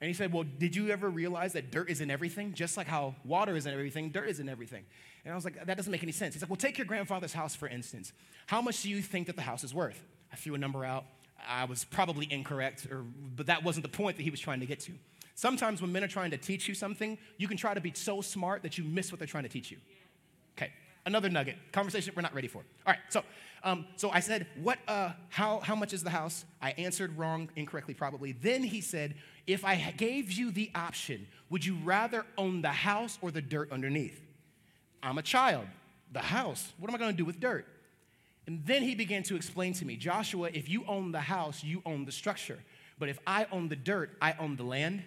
And 0.00 0.08
he 0.08 0.14
said, 0.14 0.32
Well, 0.32 0.44
did 0.58 0.74
you 0.74 0.88
ever 0.90 1.10
realize 1.10 1.52
that 1.52 1.70
dirt 1.70 1.90
is 1.90 2.00
in 2.00 2.10
everything? 2.10 2.54
Just 2.54 2.76
like 2.76 2.86
how 2.86 3.14
water 3.24 3.54
is 3.56 3.66
in 3.66 3.72
everything, 3.72 4.10
dirt 4.10 4.28
is 4.28 4.40
in 4.40 4.48
everything. 4.48 4.84
And 5.24 5.32
I 5.32 5.34
was 5.34 5.44
like, 5.44 5.66
That 5.66 5.76
doesn't 5.76 5.92
make 5.92 6.02
any 6.02 6.12
sense. 6.12 6.34
He's 6.34 6.42
like, 6.42 6.50
Well, 6.50 6.56
take 6.56 6.78
your 6.78 6.86
grandfather's 6.86 7.34
house, 7.34 7.54
for 7.54 7.68
instance. 7.68 8.12
How 8.46 8.62
much 8.62 8.82
do 8.82 8.88
you 8.88 9.02
think 9.02 9.26
that 9.26 9.36
the 9.36 9.42
house 9.42 9.62
is 9.62 9.74
worth? 9.74 10.02
I 10.32 10.36
threw 10.36 10.54
a 10.54 10.58
number 10.58 10.84
out. 10.84 11.04
I 11.46 11.64
was 11.64 11.84
probably 11.84 12.26
incorrect, 12.30 12.86
or, 12.90 13.04
but 13.36 13.46
that 13.46 13.64
wasn't 13.64 13.84
the 13.84 13.96
point 13.96 14.16
that 14.16 14.22
he 14.22 14.30
was 14.30 14.40
trying 14.40 14.60
to 14.60 14.66
get 14.66 14.80
to. 14.80 14.92
Sometimes 15.34 15.80
when 15.80 15.90
men 15.90 16.04
are 16.04 16.08
trying 16.08 16.30
to 16.32 16.36
teach 16.36 16.68
you 16.68 16.74
something, 16.74 17.16
you 17.38 17.48
can 17.48 17.56
try 17.56 17.72
to 17.72 17.80
be 17.80 17.92
so 17.94 18.20
smart 18.20 18.62
that 18.62 18.76
you 18.76 18.84
miss 18.84 19.10
what 19.10 19.18
they're 19.18 19.28
trying 19.28 19.44
to 19.44 19.48
teach 19.48 19.70
you. 19.70 19.78
Another 21.06 21.28
nugget. 21.28 21.56
Conversation 21.72 22.12
we're 22.14 22.22
not 22.22 22.34
ready 22.34 22.48
for. 22.48 22.58
All 22.86 22.92
right, 22.92 22.98
so 23.08 23.22
um, 23.62 23.86
so 23.96 24.10
I 24.10 24.20
said, 24.20 24.46
what, 24.62 24.78
uh, 24.88 25.10
how, 25.28 25.60
how 25.60 25.74
much 25.74 25.92
is 25.92 26.02
the 26.02 26.10
house? 26.10 26.44
I 26.62 26.70
answered 26.72 27.18
wrong, 27.18 27.50
incorrectly 27.56 27.94
probably. 27.94 28.32
Then 28.32 28.62
he 28.62 28.80
said, 28.80 29.14
if 29.46 29.64
I 29.64 29.76
gave 29.96 30.32
you 30.32 30.50
the 30.50 30.70
option, 30.74 31.26
would 31.50 31.64
you 31.64 31.76
rather 31.84 32.24
own 32.38 32.62
the 32.62 32.68
house 32.68 33.18
or 33.20 33.30
the 33.30 33.42
dirt 33.42 33.70
underneath? 33.70 34.20
I'm 35.02 35.18
a 35.18 35.22
child. 35.22 35.66
The 36.12 36.20
house. 36.20 36.72
What 36.78 36.88
am 36.88 36.94
I 36.94 36.98
going 36.98 37.10
to 37.10 37.16
do 37.16 37.24
with 37.24 37.38
dirt? 37.38 37.66
And 38.46 38.64
then 38.64 38.82
he 38.82 38.94
began 38.94 39.22
to 39.24 39.36
explain 39.36 39.74
to 39.74 39.84
me, 39.84 39.96
Joshua, 39.96 40.50
if 40.52 40.68
you 40.68 40.84
own 40.86 41.12
the 41.12 41.20
house, 41.20 41.62
you 41.62 41.82
own 41.84 42.04
the 42.04 42.12
structure. 42.12 42.58
But 42.98 43.08
if 43.08 43.18
I 43.26 43.46
own 43.52 43.68
the 43.68 43.76
dirt, 43.76 44.16
I 44.20 44.34
own 44.38 44.56
the 44.56 44.64
land, 44.64 45.02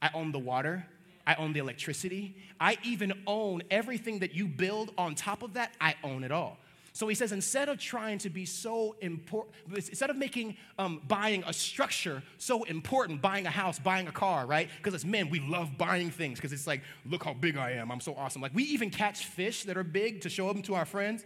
I 0.00 0.10
own 0.14 0.32
the 0.32 0.38
water, 0.38 0.86
I 1.26 1.34
own 1.36 1.52
the 1.52 1.60
electricity, 1.60 2.36
I 2.60 2.78
even 2.82 3.12
own 3.26 3.62
everything 3.70 4.20
that 4.20 4.34
you 4.34 4.48
build 4.48 4.92
on 4.98 5.14
top 5.14 5.42
of 5.42 5.54
that, 5.54 5.72
I 5.80 5.94
own 6.02 6.24
it 6.24 6.32
all. 6.32 6.58
So 6.94 7.08
he 7.08 7.14
says, 7.14 7.32
instead 7.32 7.70
of 7.70 7.78
trying 7.78 8.18
to 8.18 8.28
be 8.28 8.44
so 8.44 8.96
important, 9.00 9.54
instead 9.74 10.10
of 10.10 10.16
making 10.16 10.58
um, 10.78 11.00
buying 11.08 11.42
a 11.46 11.52
structure 11.52 12.22
so 12.36 12.64
important, 12.64 13.22
buying 13.22 13.46
a 13.46 13.50
house, 13.50 13.78
buying 13.78 14.08
a 14.08 14.12
car, 14.12 14.44
right? 14.44 14.68
Because 14.76 14.92
as 14.92 15.04
men, 15.04 15.30
we 15.30 15.40
love 15.40 15.78
buying 15.78 16.10
things 16.10 16.38
because 16.38 16.52
it's 16.52 16.66
like, 16.66 16.82
look 17.06 17.24
how 17.24 17.32
big 17.32 17.56
I 17.56 17.72
am. 17.72 17.90
I'm 17.90 18.00
so 18.00 18.14
awesome. 18.14 18.42
Like 18.42 18.54
we 18.54 18.64
even 18.64 18.90
catch 18.90 19.24
fish 19.24 19.64
that 19.64 19.78
are 19.78 19.84
big 19.84 20.20
to 20.22 20.28
show 20.28 20.52
them 20.52 20.60
to 20.62 20.74
our 20.74 20.84
friends 20.84 21.24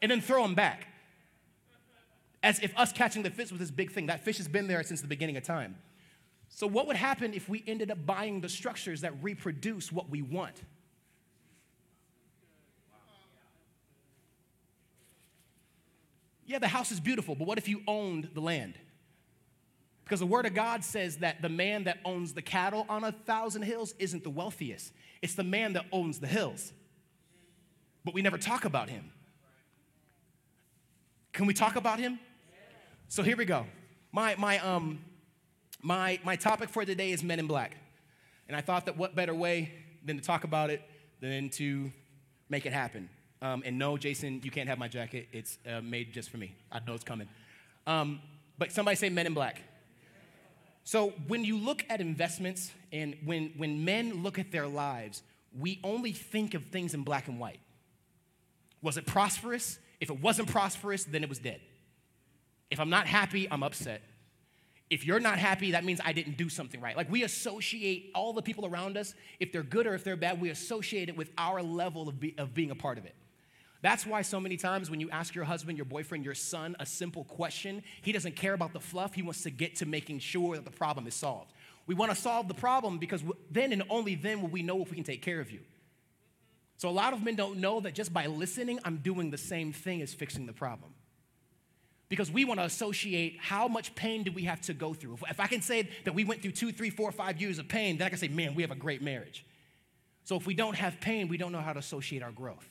and 0.00 0.10
then 0.10 0.22
throw 0.22 0.42
them 0.42 0.54
back. 0.54 0.86
As 2.42 2.58
if 2.60 2.76
us 2.78 2.90
catching 2.92 3.22
the 3.22 3.30
fish 3.30 3.50
was 3.50 3.58
this 3.58 3.70
big 3.70 3.90
thing. 3.90 4.06
That 4.06 4.24
fish 4.24 4.38
has 4.38 4.48
been 4.48 4.66
there 4.66 4.82
since 4.82 5.02
the 5.02 5.08
beginning 5.08 5.36
of 5.36 5.42
time. 5.42 5.76
So, 6.48 6.66
what 6.66 6.86
would 6.86 6.96
happen 6.96 7.34
if 7.34 7.48
we 7.48 7.62
ended 7.66 7.90
up 7.90 8.04
buying 8.04 8.40
the 8.40 8.48
structures 8.48 9.02
that 9.02 9.22
reproduce 9.22 9.92
what 9.92 10.08
we 10.08 10.22
want? 10.22 10.62
Yeah, 16.46 16.58
the 16.58 16.68
house 16.68 16.90
is 16.90 16.98
beautiful, 16.98 17.34
but 17.34 17.46
what 17.46 17.58
if 17.58 17.68
you 17.68 17.82
owned 17.86 18.30
the 18.32 18.40
land? 18.40 18.78
Because 20.02 20.20
the 20.20 20.26
word 20.26 20.46
of 20.46 20.54
God 20.54 20.82
says 20.82 21.18
that 21.18 21.42
the 21.42 21.50
man 21.50 21.84
that 21.84 21.98
owns 22.06 22.32
the 22.32 22.40
cattle 22.40 22.86
on 22.88 23.04
a 23.04 23.12
thousand 23.12 23.62
hills 23.62 23.94
isn't 23.98 24.24
the 24.24 24.30
wealthiest, 24.30 24.92
it's 25.20 25.34
the 25.34 25.44
man 25.44 25.74
that 25.74 25.84
owns 25.92 26.18
the 26.18 26.26
hills. 26.26 26.72
But 28.04 28.14
we 28.14 28.22
never 28.22 28.38
talk 28.38 28.64
about 28.64 28.88
him. 28.88 29.10
Can 31.34 31.46
we 31.46 31.52
talk 31.52 31.76
about 31.76 31.98
him? 31.98 32.18
So 33.08 33.22
here 33.22 33.36
we 33.36 33.44
go. 33.44 33.66
My, 34.10 34.34
my, 34.36 34.58
um, 34.60 35.00
my, 35.82 36.18
my 36.24 36.36
topic 36.36 36.68
for 36.68 36.84
today 36.84 37.12
is 37.12 37.22
Men 37.22 37.38
in 37.38 37.46
Black. 37.46 37.76
And 38.48 38.56
I 38.56 38.60
thought 38.60 38.86
that 38.86 38.96
what 38.96 39.14
better 39.14 39.34
way 39.34 39.72
than 40.04 40.16
to 40.16 40.22
talk 40.22 40.44
about 40.44 40.70
it 40.70 40.82
than 41.20 41.50
to 41.50 41.92
make 42.48 42.66
it 42.66 42.72
happen. 42.72 43.08
Um, 43.40 43.62
and 43.64 43.78
no, 43.78 43.96
Jason, 43.96 44.40
you 44.42 44.50
can't 44.50 44.68
have 44.68 44.78
my 44.78 44.88
jacket. 44.88 45.28
It's 45.32 45.58
uh, 45.70 45.80
made 45.80 46.12
just 46.12 46.30
for 46.30 46.38
me. 46.38 46.54
I 46.72 46.80
know 46.86 46.94
it's 46.94 47.04
coming. 47.04 47.28
Um, 47.86 48.20
but 48.58 48.72
somebody 48.72 48.96
say 48.96 49.08
Men 49.08 49.26
in 49.26 49.34
Black. 49.34 49.62
So 50.88 51.12
when 51.26 51.44
you 51.44 51.58
look 51.58 51.84
at 51.90 52.00
investments 52.00 52.72
and 52.92 53.14
when, 53.24 53.52
when 53.58 53.84
men 53.84 54.22
look 54.22 54.38
at 54.38 54.50
their 54.50 54.66
lives, 54.66 55.22
we 55.56 55.80
only 55.84 56.12
think 56.12 56.54
of 56.54 56.64
things 56.66 56.94
in 56.94 57.02
black 57.02 57.28
and 57.28 57.38
white. 57.38 57.60
Was 58.80 58.96
it 58.96 59.04
prosperous? 59.04 59.78
If 60.00 60.08
it 60.08 60.20
wasn't 60.20 60.48
prosperous, 60.48 61.04
then 61.04 61.22
it 61.22 61.28
was 61.28 61.38
dead. 61.38 61.60
If 62.70 62.80
I'm 62.80 62.88
not 62.88 63.06
happy, 63.06 63.46
I'm 63.50 63.62
upset. 63.62 64.00
If 64.90 65.04
you're 65.04 65.20
not 65.20 65.38
happy, 65.38 65.72
that 65.72 65.84
means 65.84 66.00
I 66.02 66.12
didn't 66.12 66.36
do 66.36 66.48
something 66.48 66.80
right. 66.80 66.96
Like 66.96 67.10
we 67.10 67.22
associate 67.24 68.10
all 68.14 68.32
the 68.32 68.42
people 68.42 68.64
around 68.64 68.96
us, 68.96 69.14
if 69.38 69.52
they're 69.52 69.62
good 69.62 69.86
or 69.86 69.94
if 69.94 70.02
they're 70.02 70.16
bad, 70.16 70.40
we 70.40 70.48
associate 70.50 71.08
it 71.08 71.16
with 71.16 71.30
our 71.36 71.62
level 71.62 72.08
of, 72.08 72.18
be, 72.18 72.34
of 72.38 72.54
being 72.54 72.70
a 72.70 72.74
part 72.74 72.96
of 72.96 73.04
it. 73.04 73.14
That's 73.80 74.06
why 74.06 74.22
so 74.22 74.40
many 74.40 74.56
times 74.56 74.90
when 74.90 74.98
you 74.98 75.08
ask 75.10 75.34
your 75.34 75.44
husband, 75.44 75.78
your 75.78 75.84
boyfriend, 75.84 76.24
your 76.24 76.34
son 76.34 76.74
a 76.80 76.86
simple 76.86 77.24
question, 77.24 77.82
he 78.02 78.12
doesn't 78.12 78.34
care 78.34 78.54
about 78.54 78.72
the 78.72 78.80
fluff. 78.80 79.14
He 79.14 79.22
wants 79.22 79.42
to 79.42 79.50
get 79.50 79.76
to 79.76 79.86
making 79.86 80.18
sure 80.18 80.56
that 80.56 80.64
the 80.64 80.70
problem 80.70 81.06
is 81.06 81.14
solved. 81.14 81.52
We 81.86 81.94
want 81.94 82.10
to 82.10 82.16
solve 82.16 82.48
the 82.48 82.54
problem 82.54 82.98
because 82.98 83.22
then 83.50 83.72
and 83.72 83.82
only 83.88 84.14
then 84.14 84.42
will 84.42 84.48
we 84.48 84.62
know 84.62 84.82
if 84.82 84.90
we 84.90 84.96
can 84.96 85.04
take 85.04 85.22
care 85.22 85.40
of 85.40 85.50
you. 85.50 85.60
So 86.76 86.88
a 86.88 86.90
lot 86.90 87.12
of 87.12 87.22
men 87.22 87.34
don't 87.34 87.58
know 87.58 87.80
that 87.80 87.94
just 87.94 88.12
by 88.12 88.26
listening, 88.26 88.78
I'm 88.84 88.98
doing 88.98 89.30
the 89.30 89.38
same 89.38 89.72
thing 89.72 90.02
as 90.02 90.14
fixing 90.14 90.46
the 90.46 90.52
problem. 90.52 90.92
Because 92.08 92.30
we 92.30 92.44
want 92.44 92.58
to 92.60 92.64
associate 92.64 93.36
how 93.38 93.68
much 93.68 93.94
pain 93.94 94.22
do 94.22 94.32
we 94.32 94.44
have 94.44 94.60
to 94.62 94.74
go 94.74 94.94
through. 94.94 95.18
If 95.28 95.40
I 95.40 95.46
can 95.46 95.60
say 95.60 95.88
that 96.04 96.14
we 96.14 96.24
went 96.24 96.40
through 96.40 96.52
two, 96.52 96.72
three, 96.72 96.90
four, 96.90 97.12
five 97.12 97.40
years 97.40 97.58
of 97.58 97.68
pain, 97.68 97.98
then 97.98 98.06
I 98.06 98.08
can 98.08 98.18
say, 98.18 98.28
man, 98.28 98.54
we 98.54 98.62
have 98.62 98.70
a 98.70 98.76
great 98.76 99.02
marriage. 99.02 99.44
So 100.24 100.36
if 100.36 100.46
we 100.46 100.54
don't 100.54 100.76
have 100.76 101.00
pain, 101.00 101.28
we 101.28 101.36
don't 101.36 101.52
know 101.52 101.60
how 101.60 101.72
to 101.72 101.78
associate 101.78 102.22
our 102.22 102.32
growth. 102.32 102.68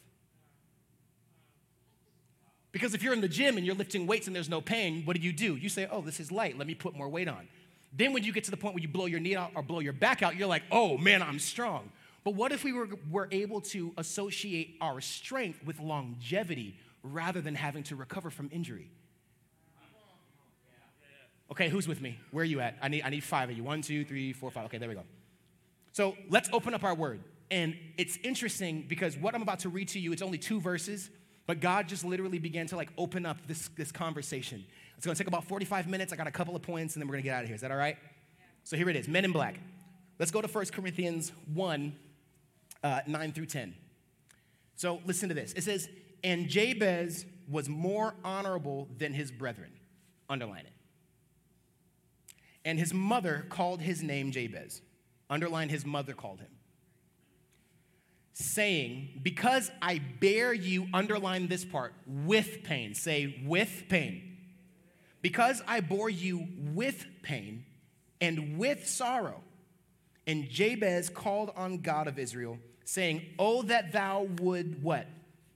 Because 2.71 2.93
if 2.93 3.01
you're 3.01 3.13
in 3.13 3.21
the 3.21 3.27
gym 3.27 3.57
and 3.57 3.65
you're 3.65 3.75
lifting 3.75 4.05
weights 4.05 4.27
and 4.27 4.35
there's 4.35 4.49
no 4.49 4.61
pain, 4.61 5.03
what 5.05 5.15
do 5.15 5.21
you 5.21 5.33
do? 5.33 5.55
You 5.55 5.69
say, 5.69 5.87
oh, 5.89 6.01
this 6.01 6.19
is 6.19 6.31
light. 6.31 6.57
Let 6.57 6.67
me 6.67 6.75
put 6.75 6.95
more 6.95 7.09
weight 7.09 7.27
on. 7.27 7.47
Then 7.93 8.13
when 8.13 8.23
you 8.23 8.33
get 8.33 8.43
to 8.45 8.51
the 8.51 8.57
point 8.57 8.75
where 8.75 8.81
you 8.81 8.87
blow 8.87 9.05
your 9.05 9.19
knee 9.19 9.35
out 9.35 9.51
or 9.55 9.63
blow 9.63 9.79
your 9.79 9.93
back 9.93 10.21
out, 10.21 10.35
you're 10.35 10.47
like, 10.47 10.63
oh, 10.71 10.97
man, 10.97 11.23
I'm 11.23 11.39
strong. 11.39 11.91
But 12.23 12.35
what 12.35 12.51
if 12.51 12.63
we 12.63 12.73
were, 12.73 12.89
were 13.09 13.27
able 13.31 13.61
to 13.61 13.93
associate 13.97 14.75
our 14.81 14.99
strength 14.99 15.63
with 15.63 15.79
longevity 15.79 16.77
rather 17.01 17.39
than 17.41 17.55
having 17.55 17.83
to 17.83 17.95
recover 17.95 18.29
from 18.29 18.49
injury? 18.51 18.91
Okay, 21.51 21.69
who's 21.69 21.87
with 21.87 22.01
me? 22.01 22.19
Where 22.31 22.41
are 22.41 22.45
you 22.45 22.59
at? 22.59 22.77
I 22.81 22.87
need, 22.89 23.03
I 23.03 23.09
need 23.09 23.23
five 23.23 23.49
of 23.49 23.57
you. 23.57 23.63
One, 23.63 23.81
two, 23.81 24.03
three, 24.03 24.33
four, 24.33 24.51
five. 24.51 24.65
Okay, 24.65 24.77
there 24.77 24.89
we 24.89 24.95
go. 24.95 25.03
So 25.93 26.15
let's 26.29 26.49
open 26.51 26.73
up 26.73 26.83
our 26.83 26.93
word. 26.93 27.21
And 27.49 27.77
it's 27.97 28.17
interesting 28.23 28.85
because 28.87 29.17
what 29.17 29.33
I'm 29.33 29.41
about 29.41 29.59
to 29.59 29.69
read 29.69 29.87
to 29.89 29.99
you, 29.99 30.11
it's 30.11 30.21
only 30.21 30.37
two 30.37 30.59
verses, 30.59 31.09
but 31.45 31.61
God 31.61 31.87
just 31.87 32.03
literally 32.03 32.39
began 32.39 32.67
to 32.67 32.75
like 32.75 32.89
open 32.97 33.25
up 33.25 33.37
this, 33.47 33.69
this 33.69 33.91
conversation. 33.91 34.65
It's 34.97 35.05
gonna 35.05 35.15
take 35.15 35.27
about 35.27 35.45
45 35.45 35.87
minutes. 35.87 36.11
I 36.11 36.17
got 36.17 36.27
a 36.27 36.31
couple 36.31 36.55
of 36.55 36.61
points 36.61 36.95
and 36.95 37.01
then 37.01 37.07
we're 37.07 37.13
gonna 37.13 37.23
get 37.23 37.35
out 37.35 37.43
of 37.43 37.47
here. 37.47 37.55
Is 37.55 37.61
that 37.61 37.71
all 37.71 37.77
right? 37.77 37.97
So 38.63 38.75
here 38.75 38.89
it 38.89 38.97
is 38.97 39.07
Men 39.07 39.23
in 39.23 39.31
Black. 39.31 39.59
Let's 40.19 40.31
go 40.31 40.41
to 40.41 40.47
1 40.47 40.65
Corinthians 40.67 41.31
1 41.53 41.95
uh, 42.83 42.99
9 43.07 43.31
through 43.31 43.45
10. 43.45 43.73
So 44.75 45.01
listen 45.05 45.29
to 45.29 45.35
this. 45.35 45.53
It 45.53 45.63
says, 45.63 45.89
And 46.23 46.49
Jabez 46.49 47.25
was 47.49 47.69
more 47.69 48.13
honorable 48.23 48.87
than 48.97 49.13
his 49.13 49.31
brethren. 49.31 49.71
Underline 50.29 50.65
it. 50.65 50.73
And 52.67 52.77
his 52.77 52.93
mother 52.93 53.47
called 53.49 53.81
his 53.81 54.03
name 54.03 54.31
Jabez. 54.31 54.81
Underline 55.27 55.69
his 55.69 55.85
mother 55.85 56.13
called 56.13 56.39
him 56.39 56.49
saying, 58.37 59.19
Because 59.23 59.71
I 59.81 59.99
bear 60.19 60.53
you, 60.53 60.87
underline 60.93 61.47
this 61.47 61.65
part, 61.65 61.93
with 62.05 62.63
pain. 62.63 62.93
Say, 62.93 63.41
with 63.45 63.85
pain. 63.89 64.37
Because 65.21 65.61
I 65.67 65.81
bore 65.81 66.09
you 66.09 66.47
with 66.73 67.05
pain, 67.23 67.65
and 68.21 68.57
with 68.57 68.87
sorrow. 68.87 69.41
And 70.27 70.49
Jabez 70.49 71.09
called 71.09 71.51
on 71.55 71.79
God 71.79 72.07
of 72.07 72.19
Israel, 72.19 72.59
saying, 72.85 73.25
Oh, 73.39 73.63
that 73.63 73.91
thou 73.91 74.27
would 74.39 74.83
what? 74.83 75.07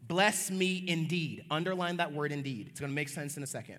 Bless 0.08 0.50
me 0.50 0.84
indeed. 0.88 1.46
Underline 1.52 1.98
that 1.98 2.12
word 2.12 2.32
indeed. 2.32 2.68
It's 2.70 2.80
going 2.80 2.92
to 2.92 2.96
make 2.96 3.10
sense 3.10 3.38
in 3.38 3.44
a 3.44 3.48
second. 3.48 3.78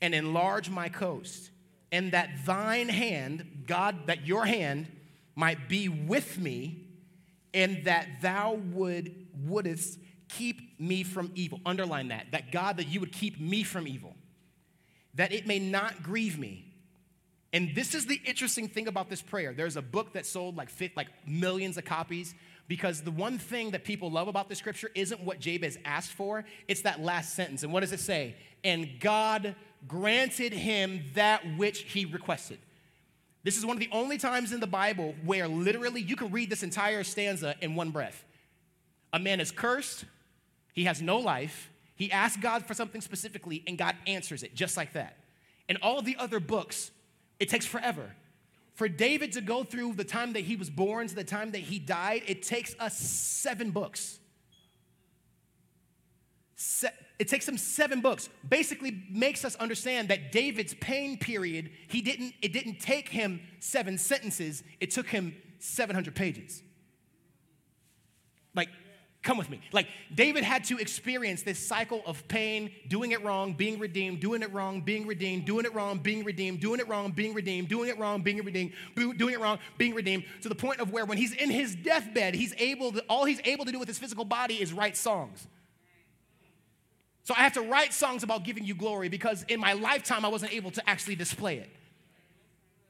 And 0.00 0.14
enlarge 0.14 0.70
my 0.70 0.88
coast, 0.88 1.50
and 1.94 2.10
that 2.10 2.28
thine 2.44 2.88
hand, 2.88 3.62
God, 3.68 4.08
that 4.08 4.26
your 4.26 4.44
hand 4.44 4.88
might 5.36 5.68
be 5.68 5.88
with 5.88 6.40
me, 6.40 6.88
and 7.54 7.84
that 7.84 8.20
thou 8.20 8.54
would 8.72 9.14
wouldest 9.46 10.00
keep 10.28 10.80
me 10.80 11.04
from 11.04 11.30
evil. 11.36 11.60
Underline 11.64 12.08
that. 12.08 12.32
That 12.32 12.50
God, 12.50 12.78
that 12.78 12.88
you 12.88 12.98
would 12.98 13.12
keep 13.12 13.40
me 13.40 13.62
from 13.62 13.86
evil, 13.86 14.16
that 15.14 15.32
it 15.32 15.46
may 15.46 15.60
not 15.60 16.02
grieve 16.02 16.36
me. 16.36 16.64
And 17.52 17.72
this 17.76 17.94
is 17.94 18.06
the 18.06 18.20
interesting 18.24 18.66
thing 18.66 18.88
about 18.88 19.08
this 19.08 19.22
prayer. 19.22 19.54
There's 19.56 19.76
a 19.76 19.82
book 19.82 20.14
that 20.14 20.26
sold 20.26 20.56
like, 20.56 20.70
like 20.96 21.06
millions 21.28 21.78
of 21.78 21.84
copies 21.84 22.34
because 22.66 23.02
the 23.02 23.12
one 23.12 23.38
thing 23.38 23.70
that 23.70 23.84
people 23.84 24.10
love 24.10 24.26
about 24.26 24.48
the 24.48 24.56
scripture 24.56 24.90
isn't 24.96 25.20
what 25.20 25.38
Jabez 25.38 25.78
asked 25.84 26.12
for, 26.12 26.44
it's 26.66 26.80
that 26.80 27.00
last 27.00 27.36
sentence. 27.36 27.62
And 27.62 27.72
what 27.72 27.80
does 27.80 27.92
it 27.92 28.00
say? 28.00 28.34
And 28.64 28.98
God 28.98 29.54
granted 29.86 30.52
him 30.52 31.02
that 31.14 31.42
which 31.56 31.80
he 31.82 32.04
requested. 32.04 32.58
This 33.42 33.58
is 33.58 33.66
one 33.66 33.76
of 33.76 33.80
the 33.80 33.90
only 33.92 34.16
times 34.16 34.52
in 34.52 34.60
the 34.60 34.66
Bible 34.66 35.14
where 35.24 35.46
literally 35.46 36.00
you 36.00 36.16
can 36.16 36.30
read 36.30 36.48
this 36.48 36.62
entire 36.62 37.04
stanza 37.04 37.54
in 37.60 37.74
one 37.74 37.90
breath. 37.90 38.24
A 39.12 39.18
man 39.18 39.38
is 39.38 39.50
cursed, 39.50 40.06
he 40.72 40.84
has 40.84 41.02
no 41.02 41.18
life, 41.18 41.70
he 41.94 42.10
asks 42.10 42.40
God 42.40 42.64
for 42.64 42.74
something 42.74 43.00
specifically, 43.00 43.62
and 43.66 43.78
God 43.78 43.94
answers 44.06 44.42
it 44.42 44.54
just 44.54 44.76
like 44.76 44.94
that. 44.94 45.18
In 45.68 45.76
all 45.82 46.02
the 46.02 46.16
other 46.16 46.40
books, 46.40 46.90
it 47.38 47.48
takes 47.48 47.66
forever. 47.66 48.10
For 48.74 48.88
David 48.88 49.32
to 49.32 49.40
go 49.40 49.62
through 49.62 49.92
the 49.92 50.04
time 50.04 50.32
that 50.32 50.40
he 50.40 50.56
was 50.56 50.68
born 50.68 51.06
to 51.06 51.14
the 51.14 51.22
time 51.22 51.52
that 51.52 51.60
he 51.60 51.78
died, 51.78 52.22
it 52.26 52.42
takes 52.42 52.74
us 52.80 52.98
seven 52.98 53.70
books. 53.70 54.18
Se- 56.56 56.88
it 57.18 57.28
takes 57.28 57.46
him 57.48 57.56
seven 57.56 58.00
books. 58.00 58.28
Basically, 58.48 59.04
makes 59.10 59.44
us 59.44 59.54
understand 59.56 60.08
that 60.08 60.32
David's 60.32 60.74
pain 60.74 61.18
period, 61.18 61.70
he 61.88 62.02
didn't, 62.02 62.34
it 62.42 62.52
didn't 62.52 62.80
take 62.80 63.08
him 63.08 63.40
seven 63.60 63.98
sentences, 63.98 64.62
it 64.80 64.90
took 64.90 65.06
him 65.06 65.34
700 65.58 66.14
pages. 66.14 66.62
Like, 68.54 68.68
Come 69.24 69.38
with 69.38 69.48
me. 69.48 69.58
Like 69.72 69.88
David 70.14 70.44
had 70.44 70.64
to 70.64 70.76
experience 70.76 71.42
this 71.42 71.58
cycle 71.58 72.02
of 72.04 72.28
pain, 72.28 72.70
doing 72.88 73.12
it 73.12 73.24
wrong, 73.24 73.54
being 73.54 73.78
redeemed, 73.78 74.20
doing 74.20 74.42
it 74.42 74.52
wrong, 74.52 74.82
being 74.82 75.06
redeemed, 75.06 75.46
doing 75.46 75.64
it 75.64 75.74
wrong, 75.74 75.98
being 75.98 76.24
redeemed, 76.24 76.60
doing 76.60 76.78
it 76.78 76.86
wrong, 76.86 77.10
being 77.10 77.32
redeemed, 77.32 77.68
doing 77.68 77.88
it 77.88 77.98
wrong, 77.98 78.20
being 78.20 78.44
redeemed, 78.44 78.72
doing 78.94 79.32
it 79.32 79.40
wrong, 79.40 79.58
being 79.78 79.94
redeemed, 79.94 80.24
to 80.42 80.50
the 80.50 80.54
point 80.54 80.78
of 80.78 80.92
where 80.92 81.06
when 81.06 81.16
he's 81.16 81.32
in 81.32 81.50
his 81.50 81.74
deathbed, 81.74 82.34
he's 82.34 82.54
able 82.58 82.92
to, 82.92 83.00
all 83.08 83.24
he's 83.24 83.40
able 83.46 83.64
to 83.64 83.72
do 83.72 83.78
with 83.78 83.88
his 83.88 83.98
physical 83.98 84.26
body 84.26 84.56
is 84.56 84.74
write 84.74 84.94
songs. 84.94 85.48
So 87.24 87.34
I 87.36 87.42
have 87.42 87.54
to 87.54 87.62
write 87.62 87.92
songs 87.92 88.22
about 88.22 88.44
giving 88.44 88.64
you 88.64 88.74
glory 88.74 89.08
because 89.08 89.44
in 89.48 89.58
my 89.58 89.72
lifetime 89.72 90.24
I 90.24 90.28
wasn't 90.28 90.52
able 90.52 90.70
to 90.72 90.88
actually 90.88 91.16
display 91.16 91.56
it. 91.56 91.70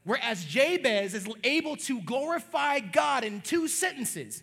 Whereas 0.05 0.45
Jabez 0.45 1.15
is 1.15 1.27
able 1.45 1.77
to 1.77 2.01
glorify 2.03 2.81
God 2.81 3.25
in 3.25 3.41
two 3.41 3.69
sentences 3.69 4.43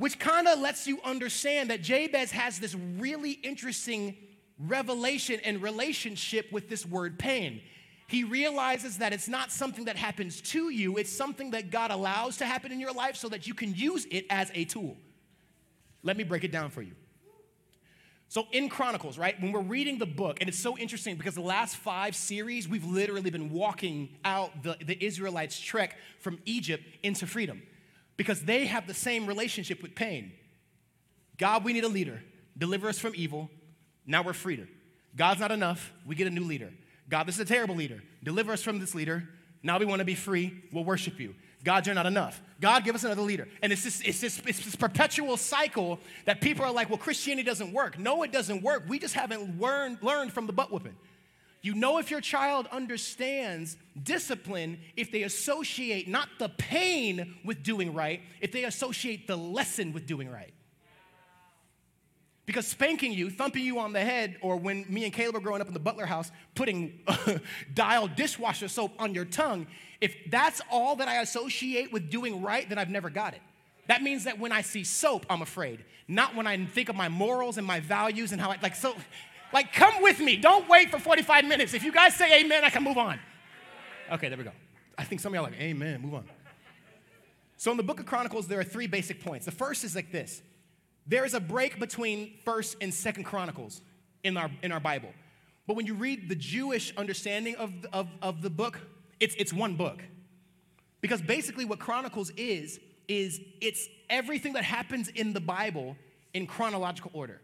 which 0.00 0.18
kind 0.18 0.48
of 0.48 0.58
lets 0.58 0.86
you 0.86 0.98
understand 1.04 1.68
that 1.68 1.82
Jabez 1.82 2.30
has 2.30 2.58
this 2.58 2.74
really 2.74 3.32
interesting 3.32 4.16
revelation 4.58 5.38
and 5.44 5.62
relationship 5.62 6.50
with 6.50 6.70
this 6.70 6.86
word 6.86 7.18
pain. 7.18 7.60
He 8.06 8.24
realizes 8.24 8.96
that 8.96 9.12
it's 9.12 9.28
not 9.28 9.52
something 9.52 9.84
that 9.84 9.96
happens 9.96 10.40
to 10.52 10.70
you, 10.70 10.96
it's 10.96 11.12
something 11.12 11.50
that 11.50 11.70
God 11.70 11.90
allows 11.90 12.38
to 12.38 12.46
happen 12.46 12.72
in 12.72 12.80
your 12.80 12.92
life 12.92 13.14
so 13.14 13.28
that 13.28 13.46
you 13.46 13.52
can 13.52 13.74
use 13.74 14.06
it 14.10 14.24
as 14.30 14.50
a 14.54 14.64
tool. 14.64 14.96
Let 16.02 16.16
me 16.16 16.24
break 16.24 16.44
it 16.44 16.50
down 16.50 16.70
for 16.70 16.80
you. 16.80 16.92
So, 18.30 18.46
in 18.52 18.68
Chronicles, 18.68 19.18
right, 19.18 19.34
when 19.42 19.50
we're 19.50 19.60
reading 19.60 19.98
the 19.98 20.06
book, 20.06 20.36
and 20.40 20.48
it's 20.48 20.56
so 20.56 20.78
interesting 20.78 21.16
because 21.16 21.34
the 21.34 21.40
last 21.40 21.74
five 21.74 22.14
series, 22.14 22.68
we've 22.68 22.84
literally 22.84 23.28
been 23.28 23.50
walking 23.50 24.08
out 24.24 24.62
the, 24.62 24.76
the 24.86 25.04
Israelites' 25.04 25.58
trek 25.58 25.96
from 26.20 26.38
Egypt 26.44 26.84
into 27.02 27.26
freedom 27.26 27.60
because 28.16 28.44
they 28.44 28.66
have 28.66 28.86
the 28.86 28.94
same 28.94 29.26
relationship 29.26 29.82
with 29.82 29.96
pain. 29.96 30.30
God, 31.38 31.64
we 31.64 31.72
need 31.72 31.82
a 31.82 31.88
leader. 31.88 32.22
Deliver 32.56 32.88
us 32.88 33.00
from 33.00 33.14
evil. 33.16 33.50
Now 34.06 34.22
we're 34.22 34.32
freer. 34.32 34.68
God's 35.16 35.40
not 35.40 35.50
enough. 35.50 35.92
We 36.06 36.14
get 36.14 36.28
a 36.28 36.30
new 36.30 36.44
leader. 36.44 36.70
God, 37.08 37.26
this 37.26 37.34
is 37.34 37.40
a 37.40 37.44
terrible 37.44 37.74
leader. 37.74 38.00
Deliver 38.22 38.52
us 38.52 38.62
from 38.62 38.78
this 38.78 38.94
leader. 38.94 39.28
Now 39.64 39.80
we 39.80 39.86
want 39.86 39.98
to 39.98 40.04
be 40.04 40.14
free. 40.14 40.62
We'll 40.72 40.84
worship 40.84 41.18
you. 41.18 41.34
God, 41.62 41.86
you're 41.86 41.94
not 41.94 42.06
enough. 42.06 42.40
God, 42.60 42.84
give 42.84 42.94
us 42.94 43.04
another 43.04 43.22
leader. 43.22 43.46
And 43.62 43.72
it's 43.72 43.84
this, 43.84 44.00
it's, 44.00 44.20
this, 44.20 44.40
it's 44.46 44.64
this 44.64 44.76
perpetual 44.76 45.36
cycle 45.36 45.98
that 46.24 46.40
people 46.40 46.64
are 46.64 46.72
like, 46.72 46.88
well, 46.88 46.98
Christianity 46.98 47.44
doesn't 47.44 47.72
work. 47.72 47.98
No, 47.98 48.22
it 48.22 48.32
doesn't 48.32 48.62
work. 48.62 48.84
We 48.88 48.98
just 48.98 49.14
haven't 49.14 49.60
learned, 49.60 49.98
learned 50.02 50.32
from 50.32 50.46
the 50.46 50.52
butt 50.52 50.72
whooping. 50.72 50.96
You 51.62 51.74
know 51.74 51.98
if 51.98 52.10
your 52.10 52.22
child 52.22 52.66
understands 52.72 53.76
discipline 54.02 54.78
if 54.96 55.12
they 55.12 55.22
associate 55.24 56.08
not 56.08 56.28
the 56.38 56.48
pain 56.48 57.36
with 57.44 57.62
doing 57.62 57.92
right, 57.92 58.22
if 58.40 58.52
they 58.52 58.64
associate 58.64 59.26
the 59.26 59.36
lesson 59.36 59.92
with 59.92 60.06
doing 60.06 60.30
right. 60.30 60.54
Because 62.46 62.66
spanking 62.66 63.12
you, 63.12 63.30
thumping 63.30 63.64
you 63.64 63.78
on 63.78 63.92
the 63.92 64.00
head, 64.00 64.36
or 64.40 64.56
when 64.56 64.84
me 64.88 65.04
and 65.04 65.12
Caleb 65.12 65.34
were 65.34 65.40
growing 65.40 65.60
up 65.60 65.68
in 65.68 65.74
the 65.74 65.78
Butler 65.78 66.06
house, 66.06 66.32
putting 66.54 66.98
dial 67.74 68.08
dishwasher 68.08 68.66
soap 68.66 68.92
on 68.98 69.14
your 69.14 69.26
tongue, 69.26 69.66
if 70.00 70.16
that's 70.30 70.60
all 70.70 70.96
that 70.96 71.08
I 71.08 71.20
associate 71.20 71.92
with 71.92 72.10
doing 72.10 72.42
right, 72.42 72.68
then 72.68 72.78
I've 72.78 72.90
never 72.90 73.10
got 73.10 73.34
it. 73.34 73.40
That 73.88 74.02
means 74.02 74.24
that 74.24 74.38
when 74.38 74.52
I 74.52 74.62
see 74.62 74.84
soap, 74.84 75.26
I'm 75.28 75.42
afraid. 75.42 75.84
Not 76.06 76.34
when 76.34 76.46
I 76.46 76.64
think 76.64 76.88
of 76.88 76.96
my 76.96 77.08
morals 77.08 77.58
and 77.58 77.66
my 77.66 77.80
values 77.80 78.32
and 78.32 78.40
how 78.40 78.50
I, 78.50 78.58
like, 78.62 78.76
so 78.76 78.94
like, 79.52 79.72
come 79.72 80.02
with 80.02 80.20
me. 80.20 80.36
Don't 80.36 80.68
wait 80.68 80.90
for 80.90 80.98
45 80.98 81.44
minutes. 81.44 81.74
If 81.74 81.82
you 81.82 81.92
guys 81.92 82.14
say 82.14 82.40
amen, 82.40 82.64
I 82.64 82.70
can 82.70 82.84
move 82.84 82.98
on. 82.98 83.18
Okay, 84.12 84.28
there 84.28 84.38
we 84.38 84.44
go. 84.44 84.52
I 84.96 85.04
think 85.04 85.20
some 85.20 85.32
of 85.32 85.36
y'all 85.36 85.46
are 85.46 85.50
like, 85.50 85.60
amen, 85.60 86.02
move 86.02 86.14
on. 86.14 86.24
So 87.56 87.70
in 87.70 87.76
the 87.76 87.82
book 87.82 88.00
of 88.00 88.06
Chronicles, 88.06 88.46
there 88.46 88.58
are 88.60 88.64
three 88.64 88.86
basic 88.86 89.22
points. 89.22 89.44
The 89.44 89.52
first 89.52 89.84
is 89.84 89.94
like 89.94 90.10
this 90.12 90.42
there 91.06 91.24
is 91.24 91.34
a 91.34 91.40
break 91.40 91.80
between 91.80 92.34
first 92.44 92.76
and 92.80 92.94
second 92.94 93.24
Chronicles 93.24 93.80
in 94.22 94.36
our, 94.36 94.50
in 94.62 94.70
our 94.70 94.80
Bible. 94.80 95.10
But 95.66 95.74
when 95.74 95.86
you 95.86 95.94
read 95.94 96.28
the 96.28 96.34
Jewish 96.34 96.94
understanding 96.96 97.56
of, 97.56 97.72
of, 97.92 98.08
of 98.22 98.42
the 98.42 98.50
book, 98.50 98.78
it's, 99.20 99.34
it's 99.36 99.52
one 99.52 99.76
book. 99.76 100.02
Because 101.00 101.22
basically, 101.22 101.64
what 101.64 101.78
Chronicles 101.78 102.30
is, 102.30 102.80
is 103.08 103.40
it's 103.60 103.88
everything 104.08 104.54
that 104.54 104.64
happens 104.64 105.08
in 105.08 105.32
the 105.32 105.40
Bible 105.40 105.96
in 106.34 106.46
chronological 106.46 107.10
order. 107.14 107.40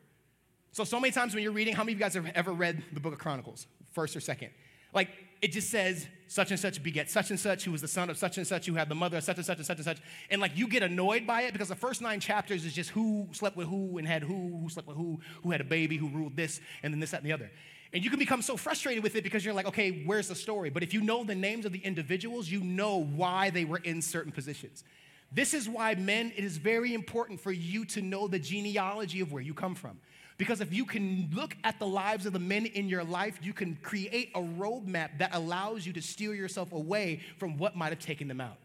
So, 0.73 0.85
so 0.85 1.01
many 1.01 1.13
times 1.13 1.35
when 1.35 1.43
you're 1.43 1.53
reading, 1.53 1.75
how 1.75 1.83
many 1.83 1.93
of 1.93 1.99
you 1.99 2.05
guys 2.05 2.15
have 2.15 2.27
ever 2.35 2.53
read 2.53 2.83
the 2.93 3.01
book 3.01 3.13
of 3.13 3.19
Chronicles, 3.19 3.67
first 3.93 4.15
or 4.15 4.21
second? 4.21 4.51
Like, 4.93 5.09
it 5.43 5.53
just 5.53 5.71
says, 5.71 6.07
such 6.29 6.51
and 6.51 6.59
such 6.59 6.83
beget 6.83 7.11
such 7.11 7.31
and 7.31 7.39
such, 7.39 7.65
who 7.65 7.73
was 7.73 7.81
the 7.81 7.89
son 7.89 8.11
of 8.11 8.17
such 8.17 8.39
and 8.39 8.47
such, 8.47 8.67
who 8.67 8.75
had 8.75 8.89
the 8.89 8.95
mother 8.95 9.19
of 9.19 9.25
such 9.25 9.37
and 9.37 9.47
such 9.47 9.59
and 9.59 9.67
such 9.67 9.77
and 9.77 9.85
such. 9.85 9.99
And 10.31 10.41
like, 10.41 10.57
you 10.57 10.69
get 10.69 10.83
annoyed 10.83 11.27
by 11.27 11.43
it 11.43 11.53
because 11.53 11.69
the 11.69 11.77
first 11.77 12.01
nine 12.01 12.21
chapters 12.21 12.65
is 12.65 12.73
just 12.73 12.91
who 12.91 13.29
slept 13.33 13.57
with 13.57 13.69
who 13.69 13.99
and 13.99 14.07
had 14.07 14.23
who, 14.23 14.59
who 14.61 14.69
slept 14.69 14.89
with 14.89 14.97
who, 14.97 15.21
who 15.43 15.51
had 15.51 15.61
a 15.61 15.65
baby, 15.65 15.97
who 15.97 16.09
ruled 16.09 16.37
this, 16.37 16.61
and 16.83 16.93
then 16.93 17.01
this, 17.01 17.11
that, 17.11 17.19
and 17.19 17.27
the 17.27 17.33
other. 17.33 17.51
And 17.97 18.05
you 18.05 18.11
can 18.11 18.19
become 18.19 18.43
so 18.43 18.59
frustrated 18.59 19.03
with 19.03 19.17
it 19.17 19.25
because 19.25 19.43
you're 19.43 19.55
like, 19.55 19.65
okay, 19.69 20.03
where's 20.05 20.29
the 20.29 20.35
story? 20.35 20.69
But 20.69 20.83
if 20.83 20.93
you 20.93 21.01
know 21.01 21.25
the 21.25 21.35
names 21.35 21.65
of 21.65 21.73
the 21.73 21.79
individuals, 21.79 22.47
you 22.51 22.61
know 22.61 23.03
why 23.03 23.49
they 23.49 23.65
were 23.65 23.79
in 23.79 24.03
certain 24.03 24.33
positions. 24.33 24.85
This 25.33 25.55
is 25.55 25.67
why, 25.67 25.95
men, 25.95 26.31
it 26.37 26.45
is 26.45 26.59
very 26.59 26.93
important 26.93 27.41
for 27.41 27.53
you 27.53 27.87
to 27.87 28.03
know 28.03 28.29
the 28.29 28.39
genealogy 28.39 29.23
of 29.23 29.33
where 29.33 29.41
you 29.41 29.55
come 29.55 29.75
from. 29.75 29.99
Because 30.37 30.61
if 30.61 30.75
you 30.75 30.85
can 30.85 31.31
look 31.33 31.57
at 31.65 31.79
the 31.79 31.87
lives 31.87 32.27
of 32.27 32.35
the 32.35 32.39
men 32.39 32.67
in 32.67 32.91
your 32.91 33.03
life, 33.03 33.39
you 33.41 33.55
can 33.55 33.79
create 33.83 34.31
a 34.35 34.41
roadmap 34.43 35.17
that 35.17 35.35
allows 35.35 35.87
you 35.87 35.95
to 35.95 36.03
steer 36.03 36.35
yourself 36.35 36.73
away 36.73 37.23
from 37.39 37.57
what 37.57 37.77
might 37.77 37.95
have 37.95 37.99
taken 37.99 38.29
them 38.29 38.43
out. 38.43 38.59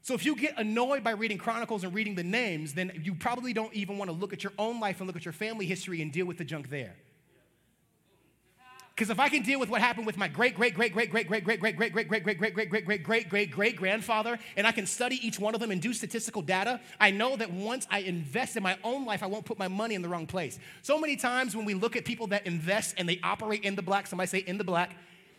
So 0.00 0.14
if 0.14 0.24
you 0.24 0.34
get 0.34 0.54
annoyed 0.56 1.04
by 1.04 1.10
reading 1.10 1.36
Chronicles 1.36 1.84
and 1.84 1.92
reading 1.92 2.14
the 2.14 2.24
names, 2.24 2.72
then 2.72 2.98
you 3.04 3.14
probably 3.14 3.52
don't 3.52 3.74
even 3.74 3.98
want 3.98 4.10
to 4.10 4.16
look 4.16 4.32
at 4.32 4.42
your 4.42 4.54
own 4.58 4.80
life 4.80 5.00
and 5.00 5.06
look 5.06 5.16
at 5.16 5.26
your 5.26 5.32
family 5.32 5.66
history 5.66 6.00
and 6.00 6.10
deal 6.10 6.24
with 6.24 6.38
the 6.38 6.44
junk 6.44 6.70
there. 6.70 6.96
Because 8.98 9.10
if 9.10 9.20
I 9.20 9.28
can 9.28 9.44
deal 9.44 9.60
with 9.60 9.68
what 9.68 9.80
happened 9.80 10.06
with 10.06 10.16
my 10.16 10.26
great, 10.26 10.56
great, 10.56 10.74
great, 10.74 10.92
great, 10.92 11.08
great, 11.08 11.24
great, 11.24 11.38
great, 11.46 11.60
great, 11.60 11.92
great, 11.92 11.92
great, 11.92 12.08
great, 12.08 12.24
great, 12.24 12.36
great, 12.36 12.54
great, 12.54 12.68
great, 12.68 12.84
great, 12.84 13.04
great, 13.04 13.28
great, 13.28 13.50
great 13.52 13.76
grandfather, 13.76 14.40
and 14.56 14.66
I 14.66 14.72
can 14.72 14.86
study 14.86 15.24
each 15.24 15.38
one 15.38 15.54
of 15.54 15.60
them 15.60 15.70
and 15.70 15.80
do 15.80 15.92
statistical 15.92 16.42
data, 16.42 16.80
I 16.98 17.12
know 17.12 17.36
that 17.36 17.52
once 17.52 17.86
I 17.92 18.00
invest 18.00 18.56
in 18.56 18.64
my 18.64 18.76
own 18.82 19.06
life, 19.06 19.22
I 19.22 19.26
won't 19.26 19.44
put 19.44 19.56
my 19.56 19.68
money 19.68 19.94
in 19.94 20.02
the 20.02 20.08
wrong 20.08 20.26
place. 20.26 20.58
So 20.82 20.98
many 20.98 21.14
times 21.14 21.54
when 21.54 21.64
we 21.64 21.74
look 21.74 21.94
at 21.94 22.04
people 22.04 22.26
that 22.28 22.44
invest 22.44 22.96
and 22.98 23.08
they 23.08 23.20
operate 23.22 23.62
in 23.62 23.76
the 23.76 23.82
black, 23.82 24.08
somebody 24.08 24.26
say 24.26 24.38
in 24.38 24.58
the 24.58 24.64
black, 24.64 24.96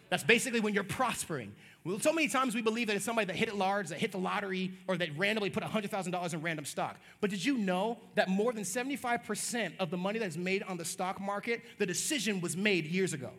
that's 0.07 0.23
basically 0.23 0.61
when 0.61 0.73
you're 0.73 0.85
prospering. 0.85 1.53
Well, 1.83 1.99
so 1.99 2.13
many 2.13 2.29
times 2.29 2.55
we 2.55 2.61
believe 2.61 2.87
that 2.87 2.95
it's 2.95 3.03
somebody 3.03 3.25
that 3.25 3.35
hit 3.35 3.49
it 3.49 3.55
large, 3.55 3.89
that 3.89 3.99
hit 3.99 4.13
the 4.13 4.19
lottery, 4.19 4.71
or 4.87 4.95
that 4.95 5.09
randomly 5.17 5.49
put 5.49 5.63
$100,000 5.63 6.33
in 6.33 6.41
random 6.41 6.63
stock. 6.63 6.95
But 7.19 7.29
did 7.29 7.43
you 7.43 7.57
know 7.57 7.97
that 8.15 8.29
more 8.29 8.53
than 8.53 8.63
75% 8.63 9.73
of 9.79 9.91
the 9.91 9.97
money 9.97 10.17
that's 10.17 10.37
made 10.37 10.63
on 10.63 10.77
the 10.77 10.85
stock 10.85 11.19
market, 11.19 11.61
the 11.77 11.85
decision 11.85 12.39
was 12.39 12.55
made 12.55 12.85
years 12.85 13.11
ago? 13.11 13.31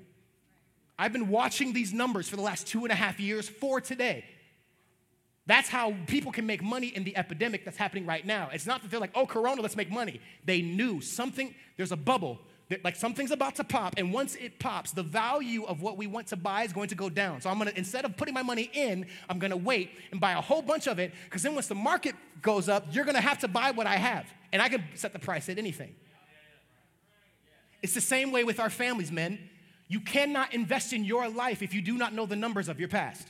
I've 1.01 1.15
been 1.15 1.31
watching 1.31 1.73
these 1.73 1.95
numbers 1.95 2.29
for 2.29 2.37
the 2.37 2.43
last 2.43 2.67
two 2.67 2.85
and 2.85 2.93
a 2.93 2.95
half 2.95 3.19
years 3.19 3.49
for 3.49 3.81
today. 3.81 4.23
That's 5.47 5.67
how 5.67 5.95
people 6.07 6.31
can 6.31 6.45
make 6.45 6.63
money 6.63 6.89
in 6.89 7.05
the 7.05 7.17
epidemic 7.17 7.65
that's 7.65 7.79
happening 7.79 8.05
right 8.05 8.25
now. 8.25 8.51
It's 8.53 8.67
not 8.67 8.83
that 8.83 8.91
they're 8.91 9.01
like, 9.01 9.13
oh, 9.15 9.25
Corona, 9.25 9.63
let's 9.63 9.77
make 9.77 9.91
money. 9.91 10.21
They 10.45 10.61
knew 10.61 11.01
something, 11.01 11.55
there's 11.79 11.91
a 11.91 11.97
bubble, 11.97 12.39
that, 12.69 12.85
like 12.85 12.97
something's 12.97 13.31
about 13.31 13.57
to 13.57 13.65
pop, 13.65 13.95
and 13.97 14.13
once 14.13 14.35
it 14.35 14.59
pops, 14.59 14.93
the 14.93 15.03
value 15.03 15.65
of 15.65 15.81
what 15.81 15.97
we 15.97 16.07
want 16.07 16.27
to 16.29 16.37
buy 16.37 16.65
is 16.65 16.73
going 16.75 16.91
to 16.91 16.95
go 16.95 17.09
down. 17.09 17.41
So 17.41 17.49
I'm 17.49 17.57
gonna, 17.57 17.73
instead 17.75 18.05
of 18.05 18.19
putting 18.19 18.35
my 18.35 18.43
money 18.43 18.71
in, 18.75 19.07
I'm 19.27 19.39
gonna 19.39 19.57
wait 19.57 19.93
and 20.13 20.21
buy 20.21 20.33
a 20.33 20.41
whole 20.43 20.61
bunch 20.61 20.87
of 20.87 20.99
it, 20.99 21.15
because 21.25 21.43
then 21.43 21.55
once 21.55 21.67
the 21.67 21.75
market 21.75 22.15
goes 22.43 22.69
up, 22.69 22.85
you're 22.93 23.07
gonna 23.07 23.23
have 23.23 23.39
to 23.39 23.49
buy 23.49 23.71
what 23.71 23.87
I 23.87 23.97
have, 23.97 24.27
and 24.53 24.61
I 24.61 24.69
can 24.69 24.85
set 24.95 25.15
the 25.15 25.19
price 25.19 25.49
at 25.49 25.57
anything. 25.57 25.95
It's 27.83 27.95
the 27.95 28.03
same 28.03 28.31
way 28.33 28.45
with 28.45 28.61
our 28.61 28.71
families, 28.71 29.11
men. 29.11 29.50
You 29.91 29.99
cannot 29.99 30.55
invest 30.55 30.93
in 30.93 31.05
your 31.05 31.29
life 31.29 31.63
if 31.63 31.75
you 31.75 31.83
do 31.83 31.99
not 31.99 32.15
know 32.15 32.25
the 32.25 32.37
numbers 32.37 32.69
of 32.69 32.79
your 32.79 32.89
past. 32.89 33.27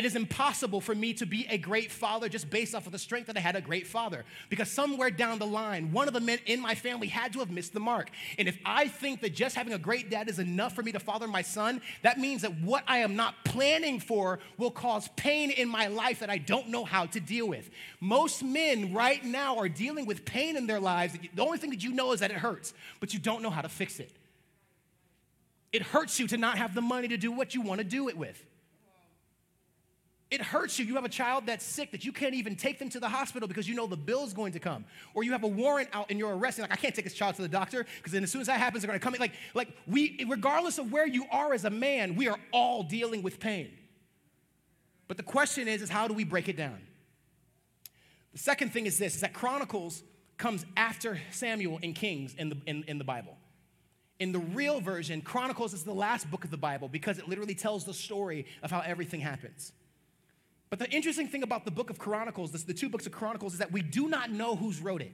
It 0.00 0.06
is 0.06 0.16
impossible 0.16 0.80
for 0.80 0.94
me 0.94 1.12
to 1.12 1.26
be 1.26 1.46
a 1.50 1.58
great 1.58 1.92
father 1.92 2.30
just 2.30 2.48
based 2.48 2.74
off 2.74 2.86
of 2.86 2.92
the 2.92 2.98
strength 2.98 3.26
that 3.26 3.36
I 3.36 3.40
had 3.40 3.54
a 3.54 3.60
great 3.60 3.86
father. 3.86 4.24
Because 4.48 4.70
somewhere 4.70 5.10
down 5.10 5.38
the 5.38 5.46
line, 5.46 5.92
one 5.92 6.08
of 6.08 6.14
the 6.14 6.20
men 6.20 6.38
in 6.46 6.58
my 6.58 6.74
family 6.74 7.06
had 7.06 7.34
to 7.34 7.40
have 7.40 7.50
missed 7.50 7.74
the 7.74 7.80
mark. 7.80 8.08
And 8.38 8.48
if 8.48 8.56
I 8.64 8.88
think 8.88 9.20
that 9.20 9.34
just 9.34 9.56
having 9.56 9.74
a 9.74 9.78
great 9.78 10.08
dad 10.08 10.30
is 10.30 10.38
enough 10.38 10.74
for 10.74 10.82
me 10.82 10.90
to 10.92 10.98
father 10.98 11.28
my 11.28 11.42
son, 11.42 11.82
that 12.00 12.18
means 12.18 12.40
that 12.40 12.60
what 12.62 12.82
I 12.88 13.00
am 13.00 13.14
not 13.14 13.44
planning 13.44 14.00
for 14.00 14.38
will 14.56 14.70
cause 14.70 15.06
pain 15.16 15.50
in 15.50 15.68
my 15.68 15.88
life 15.88 16.20
that 16.20 16.30
I 16.30 16.38
don't 16.38 16.68
know 16.68 16.86
how 16.86 17.04
to 17.04 17.20
deal 17.20 17.46
with. 17.46 17.68
Most 18.00 18.42
men 18.42 18.94
right 18.94 19.22
now 19.22 19.58
are 19.58 19.68
dealing 19.68 20.06
with 20.06 20.24
pain 20.24 20.56
in 20.56 20.66
their 20.66 20.80
lives. 20.80 21.14
The 21.34 21.42
only 21.42 21.58
thing 21.58 21.68
that 21.72 21.84
you 21.84 21.92
know 21.92 22.12
is 22.12 22.20
that 22.20 22.30
it 22.30 22.38
hurts, 22.38 22.72
but 23.00 23.12
you 23.12 23.20
don't 23.20 23.42
know 23.42 23.50
how 23.50 23.60
to 23.60 23.68
fix 23.68 24.00
it. 24.00 24.12
It 25.74 25.82
hurts 25.82 26.18
you 26.18 26.26
to 26.28 26.38
not 26.38 26.56
have 26.56 26.74
the 26.74 26.80
money 26.80 27.08
to 27.08 27.18
do 27.18 27.30
what 27.30 27.54
you 27.54 27.60
want 27.60 27.80
to 27.80 27.84
do 27.84 28.08
it 28.08 28.16
with. 28.16 28.46
It 30.30 30.40
hurts 30.40 30.78
you. 30.78 30.84
You 30.84 30.94
have 30.94 31.04
a 31.04 31.08
child 31.08 31.44
that's 31.46 31.64
sick 31.64 31.90
that 31.90 32.04
you 32.04 32.12
can't 32.12 32.34
even 32.34 32.54
take 32.54 32.78
them 32.78 32.88
to 32.90 33.00
the 33.00 33.08
hospital 33.08 33.48
because 33.48 33.68
you 33.68 33.74
know 33.74 33.88
the 33.88 33.96
bill's 33.96 34.32
going 34.32 34.52
to 34.52 34.60
come. 34.60 34.84
Or 35.12 35.24
you 35.24 35.32
have 35.32 35.42
a 35.42 35.48
warrant 35.48 35.88
out 35.92 36.06
and 36.08 36.20
you're 36.20 36.36
arrested. 36.36 36.62
Like, 36.62 36.72
I 36.72 36.76
can't 36.76 36.94
take 36.94 37.04
this 37.04 37.14
child 37.14 37.34
to 37.36 37.42
the 37.42 37.48
doctor 37.48 37.84
because 37.96 38.12
then 38.12 38.22
as 38.22 38.30
soon 38.30 38.40
as 38.40 38.46
that 38.46 38.60
happens, 38.60 38.82
they're 38.82 38.88
going 38.88 39.00
to 39.00 39.02
come 39.02 39.14
in. 39.14 39.20
Like, 39.20 39.32
like 39.54 39.68
we, 39.88 40.24
regardless 40.28 40.78
of 40.78 40.92
where 40.92 41.06
you 41.06 41.24
are 41.32 41.52
as 41.52 41.64
a 41.64 41.70
man, 41.70 42.14
we 42.14 42.28
are 42.28 42.38
all 42.52 42.84
dealing 42.84 43.22
with 43.22 43.40
pain. 43.40 43.72
But 45.08 45.16
the 45.16 45.24
question 45.24 45.66
is, 45.66 45.82
is 45.82 45.90
how 45.90 46.06
do 46.06 46.14
we 46.14 46.22
break 46.22 46.48
it 46.48 46.56
down? 46.56 46.78
The 48.32 48.38
second 48.38 48.72
thing 48.72 48.86
is 48.86 48.98
this, 48.98 49.16
is 49.16 49.22
that 49.22 49.34
Chronicles 49.34 50.04
comes 50.38 50.64
after 50.76 51.20
Samuel 51.32 51.80
and 51.82 51.92
Kings 51.92 52.36
in 52.38 52.50
the, 52.50 52.56
in, 52.66 52.84
in 52.86 52.98
the 52.98 53.04
Bible. 53.04 53.36
In 54.20 54.30
the 54.30 54.38
real 54.38 54.80
version, 54.80 55.22
Chronicles 55.22 55.74
is 55.74 55.82
the 55.82 55.92
last 55.92 56.30
book 56.30 56.44
of 56.44 56.52
the 56.52 56.56
Bible 56.56 56.86
because 56.88 57.18
it 57.18 57.28
literally 57.28 57.56
tells 57.56 57.84
the 57.84 57.94
story 57.94 58.46
of 58.62 58.70
how 58.70 58.80
everything 58.80 59.20
happens. 59.20 59.72
But 60.70 60.78
the 60.78 60.88
interesting 60.90 61.26
thing 61.26 61.42
about 61.42 61.64
the 61.64 61.70
book 61.72 61.90
of 61.90 61.98
Chronicles, 61.98 62.52
the 62.52 62.72
two 62.72 62.88
books 62.88 63.04
of 63.04 63.12
Chronicles, 63.12 63.54
is 63.54 63.58
that 63.58 63.72
we 63.72 63.82
do 63.82 64.08
not 64.08 64.30
know 64.30 64.54
who's 64.54 64.80
wrote 64.80 65.02
it. 65.02 65.12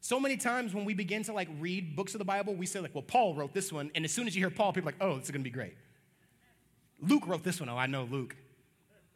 So 0.00 0.20
many 0.20 0.36
times 0.36 0.72
when 0.72 0.84
we 0.84 0.94
begin 0.94 1.24
to 1.24 1.32
like 1.32 1.48
read 1.58 1.96
books 1.96 2.14
of 2.14 2.20
the 2.20 2.24
Bible, 2.24 2.54
we 2.54 2.66
say 2.66 2.78
like, 2.78 2.94
well, 2.94 3.02
Paul 3.02 3.34
wrote 3.34 3.52
this 3.52 3.72
one, 3.72 3.90
and 3.94 4.04
as 4.04 4.12
soon 4.12 4.28
as 4.28 4.36
you 4.36 4.42
hear 4.42 4.50
Paul, 4.50 4.72
people 4.72 4.90
are 4.90 4.92
like, 4.92 5.02
oh, 5.02 5.16
this 5.16 5.24
is 5.24 5.30
gonna 5.32 5.42
be 5.42 5.50
great. 5.50 5.74
Luke 7.00 7.26
wrote 7.26 7.42
this 7.42 7.58
one. 7.58 7.68
Oh, 7.68 7.76
I 7.76 7.86
know 7.86 8.06
Luke. 8.08 8.36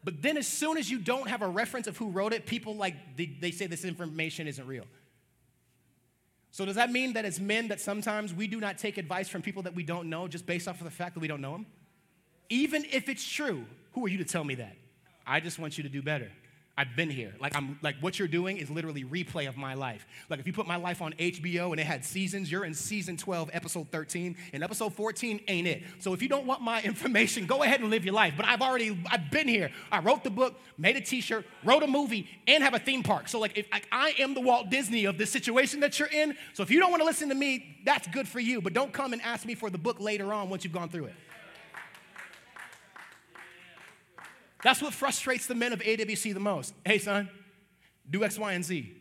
But 0.02 0.22
then 0.22 0.36
as 0.36 0.46
soon 0.46 0.78
as 0.78 0.90
you 0.90 0.98
don't 0.98 1.28
have 1.28 1.42
a 1.42 1.48
reference 1.48 1.86
of 1.86 1.96
who 1.96 2.10
wrote 2.10 2.32
it, 2.32 2.46
people 2.46 2.74
like 2.74 3.16
they, 3.16 3.26
they 3.40 3.50
say 3.50 3.66
this 3.66 3.84
information 3.84 4.48
isn't 4.48 4.66
real. 4.66 4.84
So 6.50 6.64
does 6.64 6.76
that 6.76 6.90
mean 6.90 7.12
that 7.12 7.24
as 7.24 7.38
men 7.38 7.68
that 7.68 7.80
sometimes 7.80 8.32
we 8.34 8.46
do 8.46 8.58
not 8.58 8.78
take 8.78 8.96
advice 8.96 9.28
from 9.28 9.42
people 9.42 9.62
that 9.64 9.74
we 9.74 9.82
don't 9.84 10.08
know 10.08 10.26
just 10.26 10.46
based 10.46 10.66
off 10.66 10.78
of 10.80 10.84
the 10.84 10.90
fact 10.90 11.14
that 11.14 11.20
we 11.20 11.28
don't 11.28 11.40
know 11.40 11.52
them? 11.52 11.66
Even 12.48 12.84
if 12.90 13.08
it's 13.08 13.26
true, 13.26 13.64
who 13.92 14.04
are 14.06 14.08
you 14.08 14.18
to 14.18 14.24
tell 14.24 14.42
me 14.42 14.54
that? 14.56 14.76
I 15.28 15.40
just 15.40 15.58
want 15.58 15.76
you 15.76 15.84
to 15.84 15.90
do 15.90 16.02
better. 16.02 16.30
I've 16.78 16.94
been 16.94 17.10
here. 17.10 17.34
Like 17.40 17.56
I'm 17.56 17.76
like 17.82 17.96
what 18.00 18.20
you're 18.20 18.28
doing 18.28 18.56
is 18.56 18.70
literally 18.70 19.02
replay 19.02 19.48
of 19.48 19.56
my 19.56 19.74
life. 19.74 20.06
Like 20.30 20.38
if 20.38 20.46
you 20.46 20.52
put 20.52 20.68
my 20.68 20.76
life 20.76 21.02
on 21.02 21.12
HBO 21.14 21.72
and 21.72 21.80
it 21.80 21.84
had 21.84 22.04
seasons, 22.04 22.52
you're 22.52 22.64
in 22.64 22.72
season 22.72 23.16
12, 23.16 23.50
episode 23.52 23.88
13, 23.90 24.36
and 24.52 24.62
episode 24.62 24.94
14 24.94 25.40
ain't 25.48 25.66
it. 25.66 25.82
So 25.98 26.14
if 26.14 26.22
you 26.22 26.28
don't 26.28 26.46
want 26.46 26.62
my 26.62 26.80
information, 26.84 27.46
go 27.46 27.64
ahead 27.64 27.80
and 27.80 27.90
live 27.90 28.04
your 28.04 28.14
life. 28.14 28.34
But 28.36 28.46
I've 28.46 28.62
already 28.62 28.96
I've 29.10 29.28
been 29.28 29.48
here. 29.48 29.72
I 29.90 29.98
wrote 29.98 30.22
the 30.22 30.30
book, 30.30 30.54
made 30.78 30.94
a 30.94 31.00
t-shirt, 31.00 31.44
wrote 31.64 31.82
a 31.82 31.88
movie, 31.88 32.28
and 32.46 32.62
have 32.62 32.74
a 32.74 32.78
theme 32.78 33.02
park. 33.02 33.28
So 33.28 33.40
like 33.40 33.58
if 33.58 33.66
like, 33.72 33.88
I 33.90 34.14
am 34.20 34.34
the 34.34 34.40
Walt 34.40 34.70
Disney 34.70 35.04
of 35.06 35.18
this 35.18 35.32
situation 35.32 35.80
that 35.80 35.98
you're 35.98 36.06
in. 36.06 36.36
So 36.54 36.62
if 36.62 36.70
you 36.70 36.78
don't 36.78 36.92
want 36.92 37.00
to 37.00 37.06
listen 37.06 37.28
to 37.30 37.34
me, 37.34 37.76
that's 37.84 38.06
good 38.06 38.28
for 38.28 38.38
you. 38.38 38.60
But 38.60 38.72
don't 38.72 38.92
come 38.92 39.12
and 39.12 39.20
ask 39.22 39.44
me 39.44 39.56
for 39.56 39.68
the 39.68 39.78
book 39.78 39.98
later 39.98 40.32
on 40.32 40.48
once 40.48 40.62
you've 40.62 40.72
gone 40.72 40.90
through 40.90 41.06
it. 41.06 41.14
That's 44.62 44.82
what 44.82 44.92
frustrates 44.92 45.46
the 45.46 45.54
men 45.54 45.72
of 45.72 45.80
AWC 45.80 46.34
the 46.34 46.40
most. 46.40 46.74
Hey, 46.84 46.98
son, 46.98 47.28
do 48.10 48.24
X, 48.24 48.38
Y, 48.38 48.52
and 48.52 48.64
Z. 48.64 48.94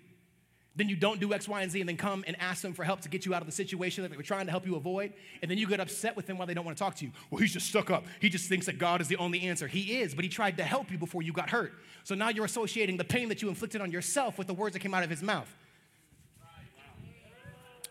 Then 0.76 0.89
you 0.89 0.96
don't 0.96 1.20
do 1.20 1.34
X, 1.34 1.48
Y, 1.48 1.60
and 1.63 1.72
Z, 1.72 1.80
and 1.80 1.89
then 1.89 1.98
come 1.98 2.24
and 2.28 2.39
ask 2.39 2.62
them 2.62 2.74
for 2.74 2.84
help 2.84 3.02
to 3.02 3.10
get 3.10 3.26
you 3.26 3.34
out 3.34 3.41
of 3.41 3.48
the 3.48 3.52
situation 3.52 4.04
that 4.04 4.12
they 4.12 4.17
were 4.17 4.22
trying 4.22 4.46
to 4.46 4.52
help 4.52 4.67
you 4.67 4.76
avoid. 4.76 5.12
And 5.41 5.50
then 5.50 5.58
you 5.58 5.65
get 5.65 5.80
upset 5.80 6.15
with 6.15 6.28
them 6.28 6.38
while 6.38 6.46
they 6.46 6.54
don't 6.54 6.65
want 6.65 6.78
to 6.78 6.84
talk 6.84 6.93
to 6.96 7.06
you. 7.06 7.12
Well, 7.32 7.41
he's 7.41 7.52
just 7.52 7.65
stuck 7.65 7.89
up. 7.89 8.06
He 8.22 8.30
just 8.30 8.48
thinks 8.48 8.67
that 8.67 8.78
God 8.78 9.02
is 9.02 9.08
the 9.08 9.17
only 9.17 9.41
answer. 9.41 9.67
He 9.67 10.00
is, 10.00 10.13
but 10.13 10.24
he 10.24 10.30
tried 10.30 10.58
to 10.58 10.63
help 10.63 10.91
you 10.91 11.00
before 11.00 11.24
you 11.24 11.34
got 11.34 11.50
hurt. 11.50 11.74
So 12.04 12.13
now 12.13 12.30
you're 12.30 12.46
associating 12.46 12.98
the 12.98 13.04
pain 13.04 13.28
that 13.30 13.41
you 13.41 13.50
inflicted 13.50 13.82
on 13.82 13.91
yourself 13.91 14.38
with 14.38 14.46
the 14.46 14.54
words 14.54 14.74
that 14.74 14.80
came 14.80 14.93
out 14.93 15.04
of 15.04 15.10
his 15.10 15.24
mouth. 15.24 15.52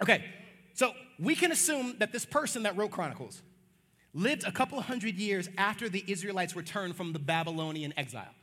Okay, 0.01 0.25
so 0.75 0.93
we 1.19 1.35
can 1.35 1.51
assume 1.51 1.97
that 1.99 2.13
this 2.13 2.25
person 2.25 2.63
that 2.65 2.77
wrote 2.77 2.93
Chronicles, 2.93 3.43
lived 4.17 4.45
a 4.45 4.51
couple 4.51 4.81
hundred 4.81 5.17
years 5.17 5.49
after 5.59 5.89
the 5.89 6.03
Israelites 6.09 6.57
returned 6.57 6.97
from 6.97 7.13
the 7.13 7.19
Babylonian 7.19 7.93
exile. 7.99 8.35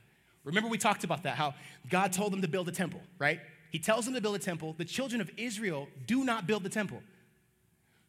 Remember, 0.43 0.69
we 0.69 0.77
talked 0.77 1.03
about 1.03 1.23
that, 1.23 1.35
how 1.35 1.55
God 1.89 2.13
told 2.13 2.31
them 2.31 2.41
to 2.41 2.47
build 2.47 2.69
a 2.69 2.71
temple, 2.71 3.01
right? 3.17 3.39
He 3.71 3.79
tells 3.79 4.05
them 4.05 4.13
to 4.13 4.21
build 4.21 4.35
a 4.35 4.39
temple. 4.39 4.75
The 4.77 4.85
children 4.85 5.19
of 5.19 5.31
Israel 5.35 5.87
do 6.05 6.23
not 6.23 6.45
build 6.45 6.63
the 6.63 6.69
temple. 6.69 7.01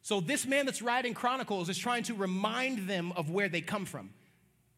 So, 0.03 0.21
this 0.21 0.45
man 0.45 0.67
that's 0.67 0.83
writing 0.83 1.15
Chronicles 1.15 1.67
is 1.67 1.77
trying 1.77 2.03
to 2.03 2.13
remind 2.13 2.87
them 2.87 3.11
of 3.13 3.31
where 3.31 3.49
they 3.49 3.61
come 3.61 3.85
from. 3.85 4.11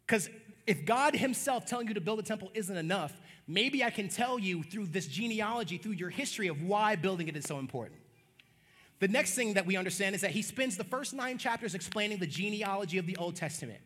Because 0.06 0.30
if 0.66 0.86
God 0.86 1.14
Himself 1.14 1.66
telling 1.66 1.90
you 1.90 1.94
to 1.96 2.02
build 2.02 2.20
a 2.20 2.24
temple 2.24 2.50
isn't 2.54 2.78
enough, 2.78 3.12
maybe 3.46 3.84
I 3.84 3.90
can 3.90 4.08
tell 4.08 4.40
you 4.40 4.64
through 4.64 4.88
this 4.88 5.08
genealogy, 5.08 5.78
through 5.78 5.94
your 5.94 6.10
history, 6.10 6.48
of 6.48 6.62
why 6.62 6.96
building 6.96 7.28
it 7.28 7.36
is 7.36 7.44
so 7.44 7.60
important. 7.60 7.97
The 9.00 9.08
next 9.08 9.36
thing 9.36 9.54
that 9.54 9.66
we 9.66 9.78
understand 9.78 10.16
is 10.16 10.22
that 10.22 10.32
he 10.32 10.42
spends 10.42 10.78
the 10.78 10.84
first 10.84 11.14
nine 11.14 11.38
chapters 11.38 11.76
explaining 11.76 12.18
the 12.18 12.28
genealogy 12.28 12.98
of 12.98 13.06
the 13.06 13.16
Old 13.18 13.36
Testament. 13.36 13.80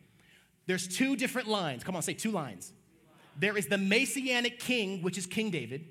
There's 0.66 0.88
two 0.88 1.16
different 1.16 1.48
lines. 1.48 1.84
Come 1.84 1.96
on, 1.96 2.02
say 2.02 2.14
two 2.14 2.30
lines. 2.30 2.72
There 3.38 3.56
is 3.56 3.66
the 3.66 3.78
Messianic 3.78 4.58
king, 4.58 5.02
which 5.02 5.18
is 5.18 5.26
King 5.26 5.50
David, 5.50 5.86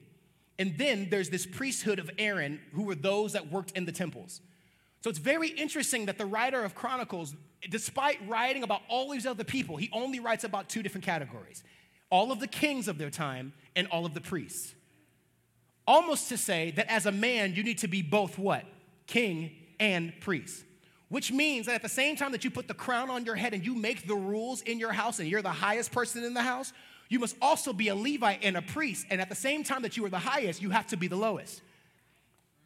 and 0.57 0.77
then 0.77 1.07
there's 1.10 1.29
this 1.29 1.45
priesthood 1.45 1.99
of 1.99 2.10
Aaron, 2.17 2.60
who 2.73 2.84
were 2.84 2.95
those 2.95 3.34
that 3.34 3.51
worked 3.51 3.71
in 3.71 3.86
the 3.86 3.91
temples. 3.91 4.41
So 5.01 5.10
it's 5.10 5.19
very 5.19 5.49
interesting 5.49 6.05
that 6.05 6.17
the 6.17 6.25
writer 6.25 6.63
of 6.63 6.75
Chronicles, 6.75 7.36
despite 7.69 8.19
writing 8.27 8.62
about 8.62 8.81
all 8.88 9.10
these 9.10 9.25
other 9.25 9.43
people, 9.43 9.77
he 9.77 9.89
only 9.91 10.19
writes 10.19 10.43
about 10.43 10.69
two 10.69 10.84
different 10.84 11.05
categories 11.05 11.63
all 12.12 12.31
of 12.31 12.41
the 12.41 12.47
kings 12.47 12.89
of 12.89 12.97
their 12.97 13.10
time 13.10 13.53
and 13.73 13.88
all 13.88 14.05
of 14.05 14.13
the 14.13 14.19
priests. 14.19 14.75
Almost 15.88 16.27
to 16.29 16.38
say 16.38 16.71
that 16.71 16.91
as 16.91 17.05
a 17.05 17.12
man, 17.12 17.55
you 17.55 17.63
need 17.63 17.77
to 17.79 17.88
be 17.88 18.01
both 18.01 18.38
what? 18.38 18.65
King, 19.12 19.52
and 19.80 20.13
priest. 20.21 20.63
Which 21.10 21.32
means 21.32 21.65
that 21.65 21.76
at 21.76 21.82
the 21.82 21.89
same 21.89 22.15
time 22.15 22.32
that 22.32 22.45
you 22.45 22.50
put 22.50 22.69
the 22.69 22.74
crown 22.74 23.10
on 23.10 23.26
your 23.26 23.36
head 23.36 23.54
and 23.54 23.65
you 23.65 23.76
make 23.76 24.08
the 24.08 24.15
rules 24.15 24.62
in 24.62 24.80
your 24.80 24.93
house 24.93 25.19
and 25.19 25.28
you're 25.28 25.41
the 25.41 25.50
highest 25.50 25.91
person 25.91 26.24
in 26.24 26.34
the 26.34 26.41
house, 26.41 26.71
you 27.10 27.19
must 27.19 27.36
also 27.41 27.74
be 27.74 27.89
a 27.89 27.95
Levite 27.95 28.39
and 28.41 28.56
a 28.56 28.62
priest. 28.62 29.06
And 29.10 29.19
at 29.19 29.28
the 29.28 29.36
same 29.36 29.65
time 29.65 29.82
that 29.82 29.97
you 29.97 30.06
are 30.06 30.10
the 30.10 30.17
highest, 30.17 30.62
you 30.62 30.69
have 30.69 30.88
to 30.88 30.95
be 30.95 31.10
the 31.10 31.17
lowest. 31.17 31.62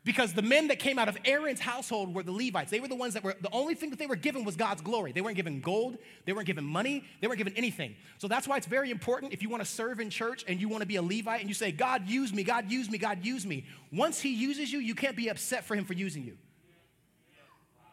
Because 0.06 0.34
the 0.34 0.44
men 0.44 0.68
that 0.68 0.78
came 0.78 1.00
out 1.00 1.10
of 1.10 1.18
Aaron's 1.26 1.60
household 1.60 2.14
were 2.14 2.22
the 2.22 2.32
Levites. 2.32 2.70
They 2.70 2.80
were 2.80 2.88
the 2.88 2.96
ones 2.96 3.16
that 3.16 3.24
were, 3.24 3.36
the 3.42 3.50
only 3.52 3.74
thing 3.74 3.90
that 3.90 3.98
they 3.98 4.06
were 4.06 4.16
given 4.16 4.46
was 4.46 4.56
God's 4.56 4.82
glory. 4.82 5.12
They 5.12 5.22
weren't 5.22 5.36
given 5.36 5.62
gold, 5.62 5.98
they 6.26 6.32
weren't 6.32 6.46
given 6.46 6.64
money, 6.64 7.04
they 7.20 7.28
weren't 7.28 7.40
given 7.40 7.54
anything. 7.58 7.96
So 8.20 8.28
that's 8.28 8.48
why 8.48 8.58
it's 8.58 8.68
very 8.68 8.92
important 8.92 9.34
if 9.34 9.42
you 9.42 9.50
want 9.50 9.64
to 9.64 9.70
serve 9.70 10.00
in 10.00 10.12
church 10.12 10.46
and 10.48 10.62
you 10.62 10.70
want 10.70 10.82
to 10.82 10.88
be 10.88 10.98
a 10.98 11.02
Levite 11.02 11.40
and 11.40 11.50
you 11.50 11.56
say, 11.56 11.72
God, 11.72 12.08
use 12.08 12.32
me, 12.32 12.44
God, 12.44 12.70
use 12.72 12.88
me, 12.88 13.00
God, 13.00 13.26
use 13.26 13.48
me. 13.48 13.66
Once 13.92 14.22
He 14.22 14.36
uses 14.36 14.72
you, 14.72 14.78
you 14.78 14.94
can't 14.94 15.18
be 15.18 15.28
upset 15.30 15.66
for 15.66 15.76
Him 15.76 15.86
for 15.86 15.94
using 15.94 16.24
you. 16.24 16.38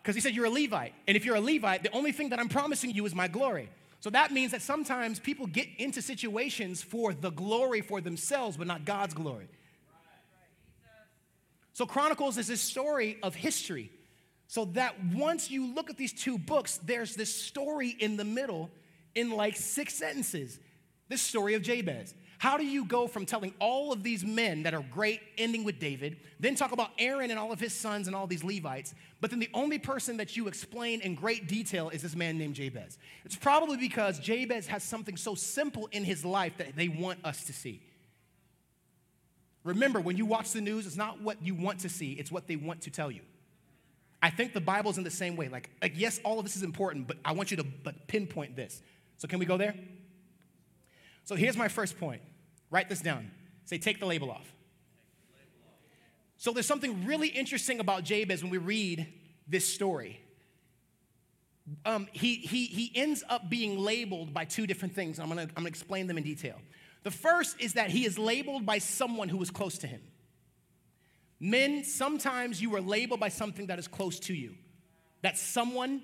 Because 0.03 0.15
He 0.15 0.21
said, 0.21 0.35
You're 0.35 0.45
a 0.45 0.51
Levite. 0.51 0.93
And 1.09 1.17
if 1.17 1.25
you're 1.25 1.37
a 1.37 1.41
Levite, 1.41 1.83
the 1.83 1.93
only 1.93 2.13
thing 2.13 2.29
that 2.29 2.39
I'm 2.39 2.51
promising 2.51 2.91
you 2.91 3.07
is 3.07 3.15
my 3.15 3.27
glory. 3.27 3.71
So 4.01 4.11
that 4.11 4.33
means 4.33 4.53
that 4.53 4.61
sometimes 4.61 5.19
people 5.19 5.47
get 5.47 5.69
into 5.79 6.03
situations 6.03 6.83
for 6.83 7.15
the 7.15 7.31
glory 7.31 7.81
for 7.81 8.03
themselves, 8.03 8.59
but 8.59 8.67
not 8.67 8.85
God's 8.85 9.15
glory. 9.15 9.49
So, 11.73 11.87
Chronicles 11.87 12.39
is 12.39 12.49
this 12.49 12.61
story 12.61 13.19
of 13.23 13.35
history. 13.35 13.91
So 14.53 14.67
that 14.75 15.03
once 15.15 15.51
you 15.51 15.73
look 15.73 15.89
at 15.89 15.97
these 15.97 16.13
two 16.13 16.37
books, 16.37 16.79
there's 16.85 17.15
this 17.15 17.35
story 17.35 17.89
in 17.89 18.19
the 18.19 18.25
middle 18.25 18.71
in 19.15 19.31
like 19.31 19.57
six 19.57 19.95
sentences. 19.95 20.61
This 21.09 21.23
story 21.23 21.55
of 21.55 21.63
Jabez. 21.63 22.13
How 22.37 22.59
do 22.59 22.67
you 22.67 22.85
go 22.85 23.07
from 23.07 23.25
telling 23.25 23.55
all 23.61 23.93
of 23.93 24.03
these 24.03 24.25
men 24.25 24.65
that 24.65 24.75
are 24.75 24.85
great, 24.91 25.21
ending 25.39 25.63
with 25.63 25.79
David, 25.79 26.17
then 26.41 26.55
talk 26.55 26.73
about 26.73 26.91
Aaron 26.99 27.31
and 27.31 27.39
all 27.39 27.53
of 27.53 27.61
his 27.61 27.73
sons 27.73 28.09
and 28.09 28.17
all 28.17 28.27
these 28.27 28.43
Levites, 28.43 28.95
but 29.21 29.31
then 29.31 29.39
the 29.39 29.49
only 29.55 29.79
person 29.79 30.17
that 30.17 30.37
you 30.37 30.49
explain 30.49 31.01
in 31.03 31.15
great 31.15 31.47
detail 31.47 31.89
is 31.91 32.03
this 32.03 32.17
man 32.17 32.37
named 32.37 32.57
Jabez? 32.57 32.99
It's 33.25 33.37
probably 33.37 33.77
because 33.77 34.19
Jabez 34.19 34.67
has 34.67 34.83
something 34.83 35.17
so 35.17 35.35
simple 35.35 35.89
in 35.93 36.05
his 36.05 36.25
life 36.25 36.59
that 36.59 36.75
they 36.75 36.89
want 36.89 37.25
us 37.25 37.45
to 37.45 37.53
see. 37.53 37.81
Remember, 39.65 40.01
when 40.01 40.17
you 40.17 40.27
watch 40.27 40.51
the 40.53 40.61
news, 40.61 40.87
it's 40.87 40.97
not 40.97 41.21
what 41.21 41.43
you 41.43 41.55
want 41.55 41.81
to 41.81 41.89
see, 41.89 42.13
it's 42.13 42.33
what 42.33 42.47
they 42.47 42.57
want 42.57 42.83
to 42.83 42.91
tell 42.91 43.11
you. 43.11 43.23
I 44.23 44.31
think 44.31 44.53
the 44.53 44.61
Bible's 44.61 44.99
in 44.99 45.05
the 45.05 45.11
same 45.11 45.37
way. 45.37 45.49
Like, 45.49 45.71
like 45.81 45.93
yes, 45.97 46.21
all 46.25 46.39
of 46.39 46.45
this 46.45 46.57
is 46.57 46.63
important, 46.63 47.09
but 47.09 47.17
I 47.25 47.33
want 47.33 47.51
you 47.51 47.57
to 47.59 47.65
but 47.65 48.07
pinpoint 48.07 48.55
this. 48.55 48.83
So, 49.19 49.29
can 49.29 49.39
we 49.39 49.47
go 49.47 49.57
there? 49.57 49.75
So, 51.25 51.35
here's 51.35 51.57
my 51.57 51.69
first 51.69 51.99
point. 51.99 52.23
Write 52.71 52.89
this 52.89 53.01
down. 53.01 53.31
Say, 53.65 53.79
take 53.79 54.01
the 54.01 54.07
label 54.07 54.31
off. 54.31 54.53
So, 56.37 56.53
there's 56.53 56.67
something 56.67 57.05
really 57.05 57.29
interesting 57.29 57.81
about 57.81 58.05
Jabez 58.05 58.43
when 58.43 58.51
we 58.51 58.59
read 58.59 59.07
this 59.49 59.67
story. 59.67 60.21
Um, 61.85 62.09
he, 62.13 62.37
he, 62.37 62.67
he 62.67 62.93
ends 62.95 63.23
up 63.29 63.49
being 63.49 63.79
labeled 63.79 64.35
by 64.35 64.45
two 64.45 64.67
different 64.67 64.95
things. 64.95 65.21
I'm 65.21 65.29
gonna, 65.29 65.43
I'm 65.43 65.49
gonna 65.55 65.69
explain 65.69 66.07
them 66.07 66.19
in 66.19 66.25
detail. 66.25 66.57
The 67.03 67.11
first 67.11 67.61
is 67.61 67.75
that 67.75 67.91
he 67.91 68.05
is 68.05 68.19
labeled 68.19 68.65
by 68.65 68.79
someone 68.79 69.29
who 69.29 69.39
was 69.39 69.51
close 69.51 69.79
to 69.79 69.87
him. 69.87 70.01
Men, 71.41 71.83
sometimes 71.83 72.63
you 72.63 72.75
are 72.77 72.81
labeled 72.81 73.19
by 73.19 73.29
something 73.29 73.67
that 73.67 73.79
is 73.79 73.89
close 73.89 74.21
to 74.21 74.35
you. 74.35 74.55
That 75.23 75.37
someone, 75.37 76.03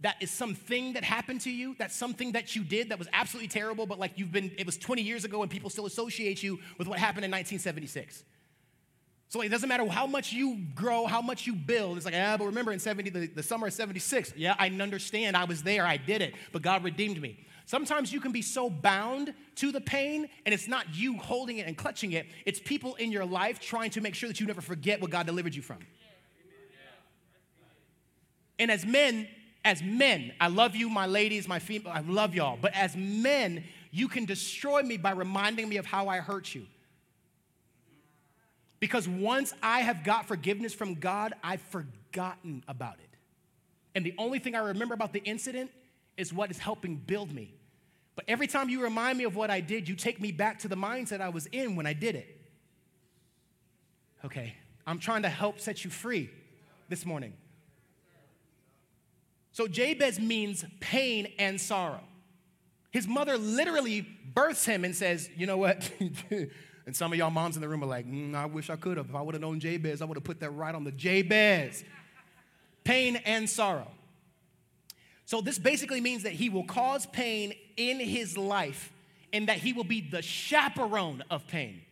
that 0.00 0.16
is 0.20 0.30
something 0.32 0.94
that 0.94 1.04
happened 1.04 1.42
to 1.42 1.50
you, 1.50 1.76
that's 1.78 1.94
something 1.94 2.32
that 2.32 2.56
you 2.56 2.64
did 2.64 2.88
that 2.88 2.98
was 2.98 3.06
absolutely 3.12 3.48
terrible, 3.48 3.86
but 3.86 4.00
like 4.00 4.12
you've 4.16 4.32
been, 4.32 4.50
it 4.58 4.66
was 4.66 4.76
20 4.76 5.02
years 5.02 5.24
ago 5.24 5.42
and 5.42 5.50
people 5.50 5.70
still 5.70 5.86
associate 5.86 6.42
you 6.42 6.58
with 6.78 6.88
what 6.88 6.98
happened 6.98 7.24
in 7.24 7.30
1976. 7.30 8.24
So 9.28 9.38
like, 9.38 9.46
it 9.46 9.50
doesn't 9.50 9.68
matter 9.68 9.86
how 9.86 10.08
much 10.08 10.32
you 10.32 10.58
grow, 10.74 11.06
how 11.06 11.22
much 11.22 11.46
you 11.46 11.54
build. 11.54 11.96
It's 11.96 12.04
like, 12.04 12.16
ah, 12.16 12.36
but 12.36 12.46
remember 12.46 12.72
in 12.72 12.80
70, 12.80 13.10
the, 13.10 13.26
the 13.28 13.44
summer 13.44 13.68
of 13.68 13.72
76, 13.72 14.32
yeah, 14.36 14.56
I 14.58 14.66
understand. 14.66 15.36
I 15.36 15.44
was 15.44 15.62
there, 15.62 15.86
I 15.86 15.98
did 15.98 16.20
it, 16.20 16.34
but 16.50 16.62
God 16.62 16.82
redeemed 16.82 17.22
me. 17.22 17.46
Sometimes 17.70 18.12
you 18.12 18.20
can 18.20 18.32
be 18.32 18.42
so 18.42 18.68
bound 18.68 19.32
to 19.54 19.70
the 19.70 19.80
pain, 19.80 20.28
and 20.44 20.52
it's 20.52 20.66
not 20.66 20.92
you 20.92 21.16
holding 21.16 21.58
it 21.58 21.68
and 21.68 21.76
clutching 21.76 22.10
it, 22.10 22.26
it's 22.44 22.58
people 22.58 22.96
in 22.96 23.12
your 23.12 23.24
life 23.24 23.60
trying 23.60 23.90
to 23.90 24.00
make 24.00 24.16
sure 24.16 24.28
that 24.28 24.40
you 24.40 24.46
never 24.48 24.60
forget 24.60 25.00
what 25.00 25.12
God 25.12 25.24
delivered 25.24 25.54
you 25.54 25.62
from. 25.62 25.78
And 28.58 28.72
as 28.72 28.84
men, 28.84 29.28
as 29.64 29.84
men, 29.84 30.32
I 30.40 30.48
love 30.48 30.74
you, 30.74 30.88
my 30.88 31.06
ladies, 31.06 31.46
my 31.46 31.60
female, 31.60 31.92
I 31.92 32.00
love 32.00 32.34
y'all, 32.34 32.58
but 32.60 32.74
as 32.74 32.96
men, 32.96 33.62
you 33.92 34.08
can 34.08 34.24
destroy 34.24 34.82
me 34.82 34.96
by 34.96 35.12
reminding 35.12 35.68
me 35.68 35.76
of 35.76 35.86
how 35.86 36.08
I 36.08 36.16
hurt 36.16 36.52
you. 36.52 36.66
Because 38.80 39.06
once 39.06 39.54
I 39.62 39.82
have 39.82 40.02
got 40.02 40.26
forgiveness 40.26 40.74
from 40.74 40.96
God, 40.96 41.34
I've 41.44 41.62
forgotten 41.62 42.64
about 42.66 42.94
it. 42.94 43.16
And 43.94 44.04
the 44.04 44.14
only 44.18 44.40
thing 44.40 44.56
I 44.56 44.58
remember 44.58 44.94
about 44.94 45.12
the 45.12 45.22
incident 45.22 45.70
is 46.16 46.32
what 46.32 46.50
is 46.50 46.58
helping 46.58 46.96
build 46.96 47.32
me. 47.32 47.54
But 48.20 48.28
every 48.28 48.48
time 48.48 48.68
you 48.68 48.82
remind 48.82 49.16
me 49.16 49.24
of 49.24 49.34
what 49.34 49.48
I 49.48 49.60
did, 49.60 49.88
you 49.88 49.94
take 49.94 50.20
me 50.20 50.30
back 50.30 50.58
to 50.58 50.68
the 50.68 50.76
mindset 50.76 51.22
I 51.22 51.30
was 51.30 51.46
in 51.46 51.74
when 51.74 51.86
I 51.86 51.94
did 51.94 52.16
it. 52.16 52.38
Okay, 54.26 54.52
I'm 54.86 54.98
trying 54.98 55.22
to 55.22 55.30
help 55.30 55.58
set 55.58 55.86
you 55.86 55.90
free 55.90 56.28
this 56.90 57.06
morning. 57.06 57.32
So, 59.52 59.66
Jabez 59.66 60.20
means 60.20 60.66
pain 60.80 61.32
and 61.38 61.58
sorrow. 61.58 62.02
His 62.90 63.08
mother 63.08 63.38
literally 63.38 64.06
births 64.34 64.66
him 64.66 64.84
and 64.84 64.94
says, 64.94 65.30
You 65.34 65.46
know 65.46 65.56
what? 65.56 65.90
and 66.30 66.94
some 66.94 67.14
of 67.14 67.18
y'all 67.18 67.30
moms 67.30 67.56
in 67.56 67.62
the 67.62 67.70
room 67.70 67.82
are 67.82 67.86
like, 67.86 68.06
mm, 68.06 68.34
I 68.34 68.44
wish 68.44 68.68
I 68.68 68.76
could 68.76 68.98
have. 68.98 69.08
If 69.08 69.14
I 69.14 69.22
would 69.22 69.34
have 69.34 69.40
known 69.40 69.60
Jabez, 69.60 70.02
I 70.02 70.04
would 70.04 70.18
have 70.18 70.24
put 70.24 70.40
that 70.40 70.50
right 70.50 70.74
on 70.74 70.84
the 70.84 70.92
Jabez. 70.92 71.84
pain 72.84 73.16
and 73.16 73.48
sorrow. 73.48 73.90
So, 75.24 75.40
this 75.40 75.58
basically 75.58 76.02
means 76.02 76.24
that 76.24 76.32
he 76.32 76.50
will 76.50 76.64
cause 76.64 77.06
pain 77.06 77.54
in 77.88 77.98
his 77.98 78.36
life 78.36 78.92
and 79.32 79.48
that 79.48 79.58
he 79.58 79.72
will 79.72 79.84
be 79.84 80.00
the 80.00 80.22
chaperone 80.22 81.22
of 81.30 81.46
pain. 81.46 81.82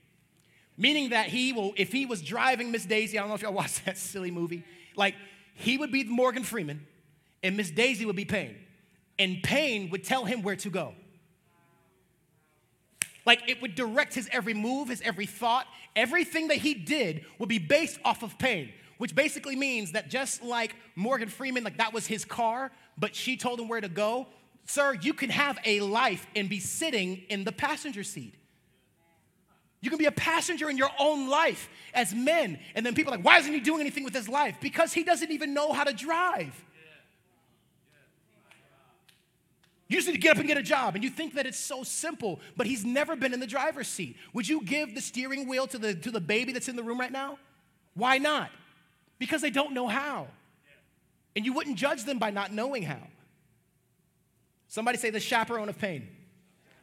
Meaning 0.76 1.10
that 1.10 1.26
he 1.26 1.52
will, 1.52 1.72
if 1.76 1.90
he 1.92 2.06
was 2.06 2.20
driving 2.20 2.70
Miss 2.70 2.84
Daisy, 2.84 3.18
I 3.18 3.22
don't 3.22 3.28
know 3.28 3.34
if 3.34 3.42
y'all 3.42 3.52
watched 3.62 3.84
that 3.86 3.96
silly 3.96 4.30
movie, 4.30 4.64
like 4.96 5.14
he 5.54 5.78
would 5.78 5.90
be 5.90 6.04
Morgan 6.04 6.44
Freeman 6.44 6.86
and 7.42 7.56
Miss 7.56 7.70
Daisy 7.70 8.04
would 8.04 8.16
be 8.16 8.24
Pain. 8.24 8.56
And 9.18 9.42
Pain 9.42 9.90
would 9.90 10.04
tell 10.04 10.24
him 10.24 10.42
where 10.42 10.56
to 10.56 10.70
go. 10.70 10.94
Like 13.26 13.48
it 13.48 13.60
would 13.60 13.74
direct 13.74 14.14
his 14.14 14.28
every 14.32 14.54
move, 14.54 14.88
his 14.88 15.02
every 15.02 15.26
thought, 15.26 15.66
everything 15.94 16.48
that 16.48 16.56
he 16.58 16.72
did 16.74 17.24
would 17.38 17.48
be 17.48 17.58
based 17.58 17.98
off 18.04 18.22
of 18.22 18.38
pain, 18.38 18.72
which 18.96 19.14
basically 19.14 19.54
means 19.54 19.92
that 19.92 20.08
just 20.08 20.42
like 20.42 20.74
Morgan 20.96 21.28
Freeman, 21.28 21.62
like 21.62 21.76
that 21.76 21.92
was 21.92 22.06
his 22.06 22.24
car, 22.24 22.70
but 22.96 23.14
she 23.14 23.36
told 23.36 23.60
him 23.60 23.68
where 23.68 23.80
to 23.80 23.88
go. 23.88 24.28
Sir, 24.68 24.92
you 25.00 25.14
can 25.14 25.30
have 25.30 25.58
a 25.64 25.80
life 25.80 26.26
and 26.36 26.46
be 26.46 26.60
sitting 26.60 27.22
in 27.30 27.44
the 27.44 27.52
passenger 27.52 28.04
seat. 28.04 28.34
You 29.80 29.88
can 29.88 29.98
be 29.98 30.04
a 30.04 30.12
passenger 30.12 30.68
in 30.68 30.76
your 30.76 30.90
own 30.98 31.30
life 31.30 31.70
as 31.94 32.14
men. 32.14 32.58
And 32.74 32.84
then 32.84 32.94
people 32.94 33.14
are 33.14 33.16
like, 33.16 33.24
why 33.24 33.38
isn't 33.38 33.52
he 33.52 33.60
doing 33.60 33.80
anything 33.80 34.04
with 34.04 34.14
his 34.14 34.28
life? 34.28 34.58
Because 34.60 34.92
he 34.92 35.04
doesn't 35.04 35.30
even 35.30 35.54
know 35.54 35.72
how 35.72 35.84
to 35.84 35.94
drive. 35.94 36.54
You 39.88 39.96
just 39.96 40.06
need 40.06 40.14
to 40.14 40.20
get 40.20 40.32
up 40.32 40.38
and 40.38 40.46
get 40.46 40.58
a 40.58 40.62
job, 40.62 40.96
and 40.96 41.02
you 41.02 41.08
think 41.08 41.36
that 41.36 41.46
it's 41.46 41.58
so 41.58 41.82
simple, 41.82 42.40
but 42.54 42.66
he's 42.66 42.84
never 42.84 43.16
been 43.16 43.32
in 43.32 43.40
the 43.40 43.46
driver's 43.46 43.88
seat. 43.88 44.18
Would 44.34 44.46
you 44.46 44.62
give 44.62 44.94
the 44.94 45.00
steering 45.00 45.48
wheel 45.48 45.66
to 45.66 45.78
the, 45.78 45.94
to 45.94 46.10
the 46.10 46.20
baby 46.20 46.52
that's 46.52 46.68
in 46.68 46.76
the 46.76 46.82
room 46.82 47.00
right 47.00 47.10
now? 47.10 47.38
Why 47.94 48.18
not? 48.18 48.50
Because 49.18 49.40
they 49.40 49.48
don't 49.48 49.72
know 49.72 49.88
how. 49.88 50.26
And 51.34 51.46
you 51.46 51.54
wouldn't 51.54 51.78
judge 51.78 52.04
them 52.04 52.18
by 52.18 52.28
not 52.28 52.52
knowing 52.52 52.82
how. 52.82 53.00
Somebody 54.68 54.98
say 54.98 55.10
the 55.10 55.20
chaperone 55.20 55.68
of 55.68 55.78
pain. 55.78 56.08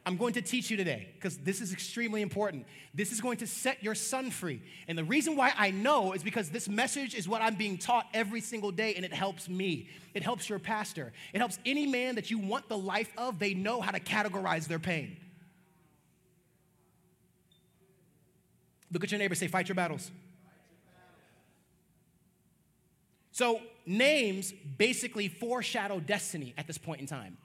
I'm 0.07 0.17
going 0.17 0.33
to 0.33 0.41
teach 0.41 0.69
you 0.69 0.77
today 0.77 1.07
because 1.15 1.37
this 1.37 1.61
is 1.61 1.73
extremely 1.73 2.21
important. 2.21 2.67
This 2.93 3.11
is 3.11 3.21
going 3.21 3.37
to 3.37 3.47
set 3.47 3.81
your 3.83 3.95
son 3.95 4.29
free. 4.29 4.61
And 4.87 4.95
the 4.95 5.03
reason 5.03 5.35
why 5.35 5.51
I 5.57 5.71
know 5.71 6.13
is 6.13 6.21
because 6.21 6.51
this 6.51 6.69
message 6.69 7.15
is 7.15 7.27
what 7.27 7.41
I'm 7.41 7.55
being 7.55 7.79
taught 7.79 8.07
every 8.13 8.41
single 8.41 8.71
day 8.71 8.93
and 8.93 9.03
it 9.03 9.11
helps 9.11 9.49
me. 9.49 9.89
It 10.13 10.21
helps 10.21 10.47
your 10.47 10.59
pastor. 10.59 11.11
It 11.33 11.39
helps 11.39 11.57
any 11.65 11.87
man 11.87 12.15
that 12.15 12.29
you 12.29 12.37
want 12.37 12.69
the 12.69 12.77
life 12.77 13.11
of. 13.17 13.39
They 13.39 13.55
know 13.55 13.81
how 13.81 13.91
to 13.91 13.99
categorize 13.99 14.67
their 14.67 14.77
pain. 14.77 15.17
Look 18.91 19.03
at 19.03 19.11
your 19.11 19.17
neighbor, 19.17 19.33
say, 19.33 19.47
fight 19.47 19.67
your 19.67 19.75
battles. 19.75 20.11
So, 23.31 23.59
names 23.85 24.53
basically 24.77 25.27
foreshadow 25.27 25.99
destiny 25.99 26.53
at 26.57 26.67
this 26.67 26.77
point 26.77 27.01
in 27.01 27.07
time. 27.07 27.37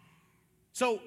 So, 0.72 1.00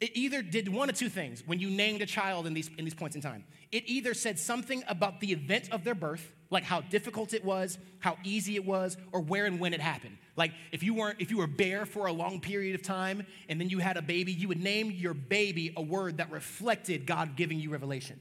it 0.00 0.10
either 0.14 0.42
did 0.42 0.68
one 0.68 0.90
of 0.90 0.96
two 0.96 1.08
things 1.08 1.42
when 1.46 1.60
you 1.60 1.70
named 1.70 2.02
a 2.02 2.06
child 2.06 2.46
in 2.46 2.52
these, 2.52 2.68
in 2.76 2.84
these 2.84 2.94
points 2.94 3.16
in 3.16 3.22
time. 3.22 3.44
It 3.72 3.84
either 3.86 4.12
said 4.12 4.38
something 4.38 4.82
about 4.86 5.20
the 5.20 5.32
event 5.32 5.70
of 5.70 5.82
their 5.82 5.94
birth, 5.94 6.30
like 6.50 6.64
how 6.64 6.82
difficult 6.82 7.32
it 7.32 7.42
was, 7.42 7.78
how 8.00 8.18
easy 8.22 8.56
it 8.56 8.66
was, 8.66 8.96
or 9.12 9.20
where 9.20 9.46
and 9.46 9.58
when 9.58 9.72
it 9.72 9.80
happened. 9.80 10.18
Like 10.36 10.52
if 10.72 10.82
you 10.82 10.94
weren't, 10.94 11.20
if 11.20 11.30
you 11.30 11.38
were 11.38 11.46
bare 11.46 11.86
for 11.86 12.06
a 12.06 12.12
long 12.12 12.40
period 12.40 12.74
of 12.74 12.82
time 12.82 13.24
and 13.48 13.60
then 13.60 13.70
you 13.70 13.78
had 13.78 13.96
a 13.96 14.02
baby, 14.02 14.32
you 14.32 14.48
would 14.48 14.62
name 14.62 14.90
your 14.90 15.14
baby 15.14 15.72
a 15.76 15.82
word 15.82 16.18
that 16.18 16.30
reflected 16.30 17.06
God 17.06 17.36
giving 17.36 17.58
you 17.58 17.70
revelation. 17.70 18.20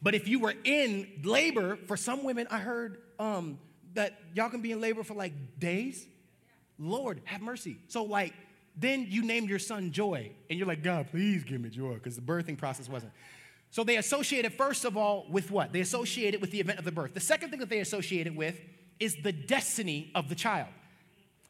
But 0.00 0.14
if 0.14 0.28
you 0.28 0.38
were 0.38 0.54
in 0.64 1.08
labor, 1.24 1.76
for 1.76 1.96
some 1.96 2.24
women, 2.24 2.46
I 2.50 2.58
heard 2.58 2.98
um, 3.18 3.58
that 3.94 4.18
y'all 4.34 4.48
can 4.48 4.62
be 4.62 4.72
in 4.72 4.80
labor 4.80 5.02
for 5.02 5.14
like 5.14 5.32
days. 5.58 6.06
Lord, 6.78 7.20
have 7.24 7.42
mercy. 7.42 7.78
So 7.88 8.04
like 8.04 8.32
then 8.78 9.06
you 9.08 9.22
named 9.22 9.48
your 9.48 9.58
son 9.58 9.90
Joy, 9.90 10.30
and 10.48 10.58
you're 10.58 10.68
like, 10.68 10.82
God, 10.82 11.08
please 11.10 11.44
give 11.44 11.60
me 11.60 11.68
joy, 11.68 11.94
because 11.94 12.16
the 12.16 12.22
birthing 12.22 12.56
process 12.56 12.88
wasn't. 12.88 13.12
So 13.70 13.84
they 13.84 13.96
associated 13.96 14.54
first 14.54 14.84
of 14.84 14.96
all, 14.96 15.26
with 15.30 15.50
what? 15.50 15.72
They 15.72 15.80
associated 15.80 16.40
with 16.40 16.50
the 16.50 16.60
event 16.60 16.78
of 16.78 16.84
the 16.84 16.92
birth. 16.92 17.12
The 17.12 17.20
second 17.20 17.50
thing 17.50 17.60
that 17.60 17.68
they 17.68 17.80
associated 17.80 18.36
with 18.36 18.58
is 18.98 19.16
the 19.22 19.32
destiny 19.32 20.10
of 20.14 20.28
the 20.28 20.34
child. 20.34 20.68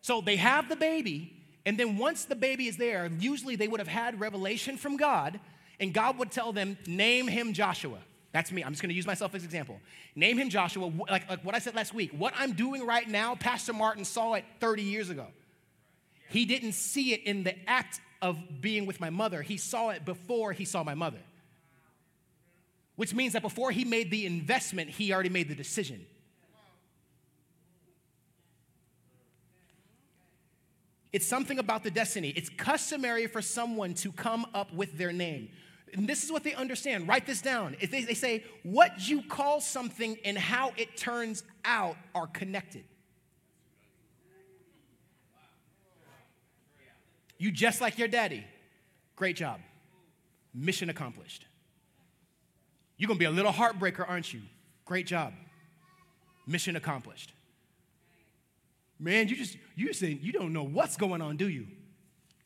So 0.01 0.21
they 0.21 0.37
have 0.37 0.69
the 0.69 0.77
baby, 0.77 1.33
and 1.67 1.79
then 1.79 1.99
once 1.99 2.25
the 2.25 2.37
baby 2.37 2.67
is 2.67 2.77
there, 2.77 3.11
usually 3.19 3.57
they 3.57 3.69
would 3.69 3.81
have 3.81 3.89
had 3.89 4.21
revelation 4.21 4.77
from 4.77 4.97
God, 4.97 5.39
and 5.81 5.93
God 5.93 6.19
would 6.19 6.31
tell 6.31 6.53
them, 6.53 6.77
name 6.87 7.29
him 7.29 7.53
Joshua. 7.53 7.99
That's 8.33 8.53
me. 8.53 8.63
I'm 8.63 8.73
just 8.73 8.83
going 8.83 8.91
to 8.91 8.95
use 8.95 9.07
myself 9.07 9.35
as 9.35 9.45
example. 9.45 9.81
Name 10.15 10.39
him 10.39 10.51
Joshua. 10.51 10.91
Like, 11.09 11.29
like 11.29 11.45
what 11.45 11.55
I 11.55 11.59
said 11.59 11.75
last 11.75 11.95
week. 11.95 12.13
What 12.13 12.35
I'm 12.37 12.53
doing 12.53 12.87
right 12.87 13.09
now, 13.09 13.35
Pastor 13.35 13.73
Martin 13.73 14.05
saw 14.05 14.35
it 14.35 14.45
30 14.61 14.83
years 14.83 15.09
ago. 15.09 15.27
He 16.29 16.45
didn't 16.45 16.73
see 16.73 17.13
it 17.13 17.23
in 17.25 17.45
the 17.45 17.55
act 17.69 18.01
of 18.21 18.61
being 18.61 18.85
with 18.87 19.01
my 19.01 19.11
mother, 19.11 19.43
he 19.43 19.57
saw 19.57 19.91
it 19.91 20.05
before 20.05 20.53
he 20.53 20.65
saw 20.65 20.83
my 20.83 20.95
mother. 20.95 21.21
Which 22.97 23.15
means 23.15 23.35
that 23.35 23.43
before 23.43 23.71
he 23.71 23.85
made 23.85 24.11
the 24.11 24.27
investment, 24.27 24.91
he 24.91 25.13
already 25.13 25.29
made 25.29 25.49
the 25.49 25.55
decision. 25.55 26.05
It's 31.13 31.27
something 31.27 31.59
about 31.59 31.85
the 31.85 31.91
destiny. 31.91 32.31
It's 32.31 32.51
customary 32.51 33.27
for 33.27 33.41
someone 33.41 33.95
to 33.95 34.13
come 34.13 34.47
up 34.53 34.73
with 34.75 34.99
their 34.99 35.13
name. 35.13 35.49
And 35.95 36.07
this 36.07 36.23
is 36.23 36.31
what 36.31 36.45
they 36.45 36.55
understand. 36.55 37.09
Write 37.09 37.25
this 37.25 37.41
down. 37.41 37.77
They, 37.81 38.03
they 38.03 38.15
say, 38.15 38.45
what 38.63 39.09
you 39.09 39.23
call 39.23 39.61
something 39.61 40.19
and 40.25 40.37
how 40.37 40.73
it 40.77 40.97
turns 40.97 41.45
out 41.65 41.97
are 42.15 42.27
connected. 42.27 42.85
You 47.39 47.51
just 47.51 47.81
like 47.81 47.99
your 47.99 48.09
daddy. 48.09 48.45
Great 49.17 49.37
job. 49.37 49.61
Mission 50.53 50.91
accomplished. 50.91 51.47
You're 52.97 53.09
gonna 53.09 53.19
be 53.19 53.27
a 53.27 53.31
little 53.31 53.53
heartbreaker, 53.53 54.09
aren't 54.09 54.33
you? 54.33 54.41
Great 54.85 55.07
job. 55.07 55.33
Mission 56.47 56.77
accomplished. 56.77 57.33
Man, 58.99 59.29
you 59.29 59.37
just 59.37 59.57
you 59.77 59.93
saying 59.93 60.21
you 60.23 60.33
don't 60.33 60.53
know 60.53 60.65
what's 60.65 60.97
going 60.97 61.23
on, 61.23 61.37
do 61.37 61.49
you? 61.49 61.67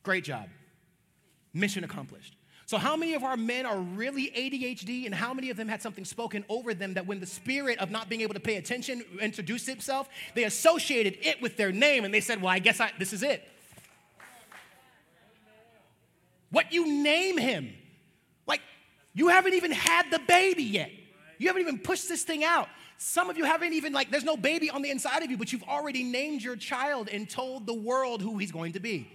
Great 0.03 0.23
job. 0.23 0.47
Mission 1.53 1.83
accomplished. 1.83 2.35
So, 2.65 2.77
how 2.77 2.95
many 2.95 3.13
of 3.13 3.23
our 3.23 3.35
men 3.35 3.65
are 3.65 3.77
really 3.77 4.31
ADHD, 4.35 5.05
and 5.05 5.13
how 5.13 5.33
many 5.33 5.49
of 5.49 5.57
them 5.57 5.67
had 5.67 5.81
something 5.81 6.05
spoken 6.05 6.45
over 6.49 6.73
them 6.73 6.93
that 6.93 7.05
when 7.05 7.19
the 7.19 7.25
spirit 7.25 7.77
of 7.79 7.91
not 7.91 8.09
being 8.09 8.21
able 8.21 8.33
to 8.33 8.39
pay 8.39 8.55
attention 8.55 9.03
introduced 9.19 9.67
itself, 9.67 10.07
they 10.33 10.45
associated 10.45 11.17
it 11.21 11.41
with 11.41 11.57
their 11.57 11.71
name 11.71 12.05
and 12.05 12.13
they 12.13 12.21
said, 12.21 12.41
Well, 12.41 12.51
I 12.51 12.59
guess 12.59 12.79
I, 12.79 12.91
this 12.97 13.13
is 13.13 13.23
it. 13.23 13.47
What 16.53 16.71
you 16.71 16.85
name 17.01 17.39
him. 17.39 17.73
Like, 18.45 18.61
you 19.15 19.29
haven't 19.29 19.55
even 19.55 19.71
had 19.71 20.11
the 20.11 20.19
baby 20.19 20.61
yet. 20.61 20.91
You 21.39 21.47
haven't 21.47 21.63
even 21.63 21.79
pushed 21.79 22.07
this 22.07 22.21
thing 22.21 22.43
out. 22.43 22.69
Some 22.99 23.27
of 23.31 23.39
you 23.39 23.43
haven't 23.43 23.73
even, 23.73 23.91
like, 23.91 24.11
there's 24.11 24.23
no 24.23 24.37
baby 24.37 24.69
on 24.69 24.83
the 24.83 24.91
inside 24.91 25.23
of 25.23 25.31
you, 25.31 25.37
but 25.37 25.51
you've 25.51 25.63
already 25.63 26.03
named 26.03 26.43
your 26.43 26.55
child 26.55 27.09
and 27.11 27.27
told 27.27 27.65
the 27.65 27.73
world 27.73 28.21
who 28.21 28.37
he's 28.37 28.51
going 28.51 28.73
to 28.73 28.79
be. 28.79 29.11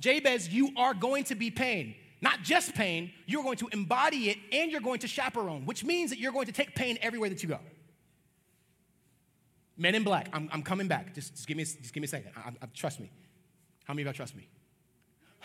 Jabez, 0.00 0.48
you 0.48 0.72
are 0.76 0.94
going 0.94 1.22
to 1.24 1.36
be 1.36 1.48
pain. 1.48 1.94
Not 2.20 2.42
just 2.42 2.74
pain, 2.74 3.12
you're 3.26 3.44
going 3.44 3.58
to 3.58 3.68
embody 3.68 4.30
it 4.30 4.38
and 4.50 4.72
you're 4.72 4.80
going 4.80 4.98
to 4.98 5.06
chaperone, 5.06 5.66
which 5.66 5.84
means 5.84 6.10
that 6.10 6.18
you're 6.18 6.32
going 6.32 6.46
to 6.46 6.52
take 6.52 6.74
pain 6.74 6.98
everywhere 7.00 7.28
that 7.28 7.40
you 7.40 7.48
go. 7.48 7.60
Men 9.76 9.94
in 9.94 10.02
black, 10.02 10.28
I'm, 10.32 10.50
I'm 10.52 10.62
coming 10.64 10.88
back. 10.88 11.14
Just, 11.14 11.36
just, 11.36 11.46
give 11.46 11.56
me, 11.56 11.62
just 11.62 11.92
give 11.92 12.00
me 12.00 12.06
a 12.06 12.08
second. 12.08 12.32
I, 12.36 12.48
I, 12.60 12.66
trust 12.74 12.98
me. 12.98 13.12
How 13.84 13.94
many 13.94 14.02
of 14.02 14.06
y'all 14.06 14.14
trust 14.14 14.34
me? 14.34 14.48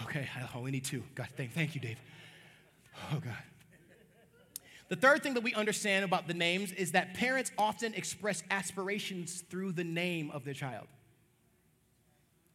Okay, 0.03 0.27
I 0.35 0.41
oh, 0.53 0.59
only 0.59 0.71
need 0.71 0.85
two. 0.85 1.03
God, 1.15 1.27
thank, 1.35 1.53
thank 1.53 1.75
you, 1.75 1.81
Dave. 1.81 1.97
Oh, 3.13 3.19
God. 3.19 3.33
The 4.89 4.95
third 4.95 5.21
thing 5.21 5.35
that 5.35 5.43
we 5.43 5.53
understand 5.53 6.03
about 6.03 6.27
the 6.27 6.33
names 6.33 6.71
is 6.71 6.93
that 6.93 7.13
parents 7.13 7.51
often 7.57 7.93
express 7.93 8.43
aspirations 8.49 9.41
through 9.49 9.73
the 9.73 9.83
name 9.83 10.31
of 10.31 10.43
their 10.43 10.55
child. 10.55 10.88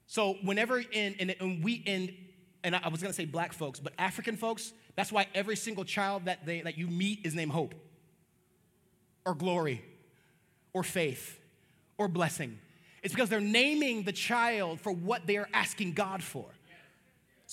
So 0.06 0.34
whenever 0.42 0.78
in, 0.78 1.14
in, 1.14 1.30
in 1.30 1.62
we 1.62 1.74
in 1.74 2.14
and 2.62 2.74
I 2.74 2.88
was 2.88 3.00
gonna 3.00 3.14
say 3.14 3.24
black 3.24 3.52
folks, 3.52 3.78
but 3.78 3.92
African 3.98 4.36
folks, 4.36 4.72
that's 4.96 5.12
why 5.12 5.26
every 5.34 5.56
single 5.56 5.84
child 5.84 6.24
that 6.24 6.44
they 6.44 6.60
that 6.62 6.76
you 6.76 6.88
meet 6.88 7.24
is 7.24 7.34
named 7.34 7.52
hope, 7.52 7.74
or 9.24 9.34
glory, 9.34 9.84
or 10.72 10.82
faith, 10.82 11.38
or 11.98 12.08
blessing. 12.08 12.58
It's 13.02 13.14
because 13.14 13.28
they're 13.28 13.40
naming 13.40 14.04
the 14.04 14.12
child 14.12 14.80
for 14.80 14.90
what 14.92 15.26
they 15.26 15.36
are 15.36 15.48
asking 15.52 15.92
God 15.92 16.22
for. 16.22 16.46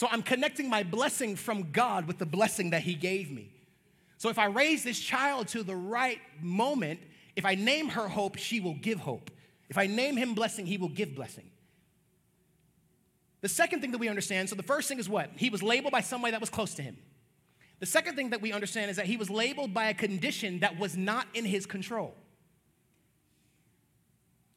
So 0.01 0.07
I'm 0.09 0.23
connecting 0.23 0.67
my 0.67 0.81
blessing 0.81 1.35
from 1.35 1.71
God 1.71 2.07
with 2.07 2.17
the 2.17 2.25
blessing 2.25 2.71
that 2.71 2.81
He 2.81 2.95
gave 2.95 3.29
me. 3.29 3.51
So 4.17 4.29
if 4.29 4.39
I 4.39 4.45
raise 4.45 4.83
this 4.83 4.99
child 4.99 5.47
to 5.49 5.61
the 5.61 5.75
right 5.75 6.17
moment, 6.41 7.01
if 7.35 7.45
I 7.45 7.53
name 7.53 7.87
her 7.89 8.07
hope, 8.07 8.35
she 8.39 8.59
will 8.59 8.73
give 8.73 8.99
hope. 8.99 9.29
If 9.69 9.77
I 9.77 9.85
name 9.85 10.17
him 10.17 10.33
blessing, 10.33 10.65
he 10.65 10.79
will 10.79 10.89
give 10.89 11.13
blessing. 11.13 11.51
The 13.41 13.47
second 13.47 13.81
thing 13.81 13.91
that 13.91 13.99
we 13.99 14.09
understand 14.09 14.49
so 14.49 14.55
the 14.55 14.63
first 14.63 14.87
thing 14.87 14.97
is 14.97 15.07
what? 15.07 15.29
He 15.35 15.51
was 15.51 15.61
labeled 15.61 15.91
by 15.91 16.01
somebody 16.01 16.31
that 16.31 16.41
was 16.41 16.49
close 16.49 16.73
to 16.73 16.81
him. 16.81 16.97
The 17.79 17.85
second 17.85 18.15
thing 18.15 18.31
that 18.31 18.41
we 18.41 18.51
understand 18.51 18.89
is 18.89 18.97
that 18.97 19.05
he 19.05 19.17
was 19.17 19.29
labeled 19.29 19.71
by 19.71 19.89
a 19.89 19.93
condition 19.93 20.61
that 20.61 20.79
was 20.79 20.97
not 20.97 21.27
in 21.35 21.45
his 21.45 21.67
control. 21.67 22.15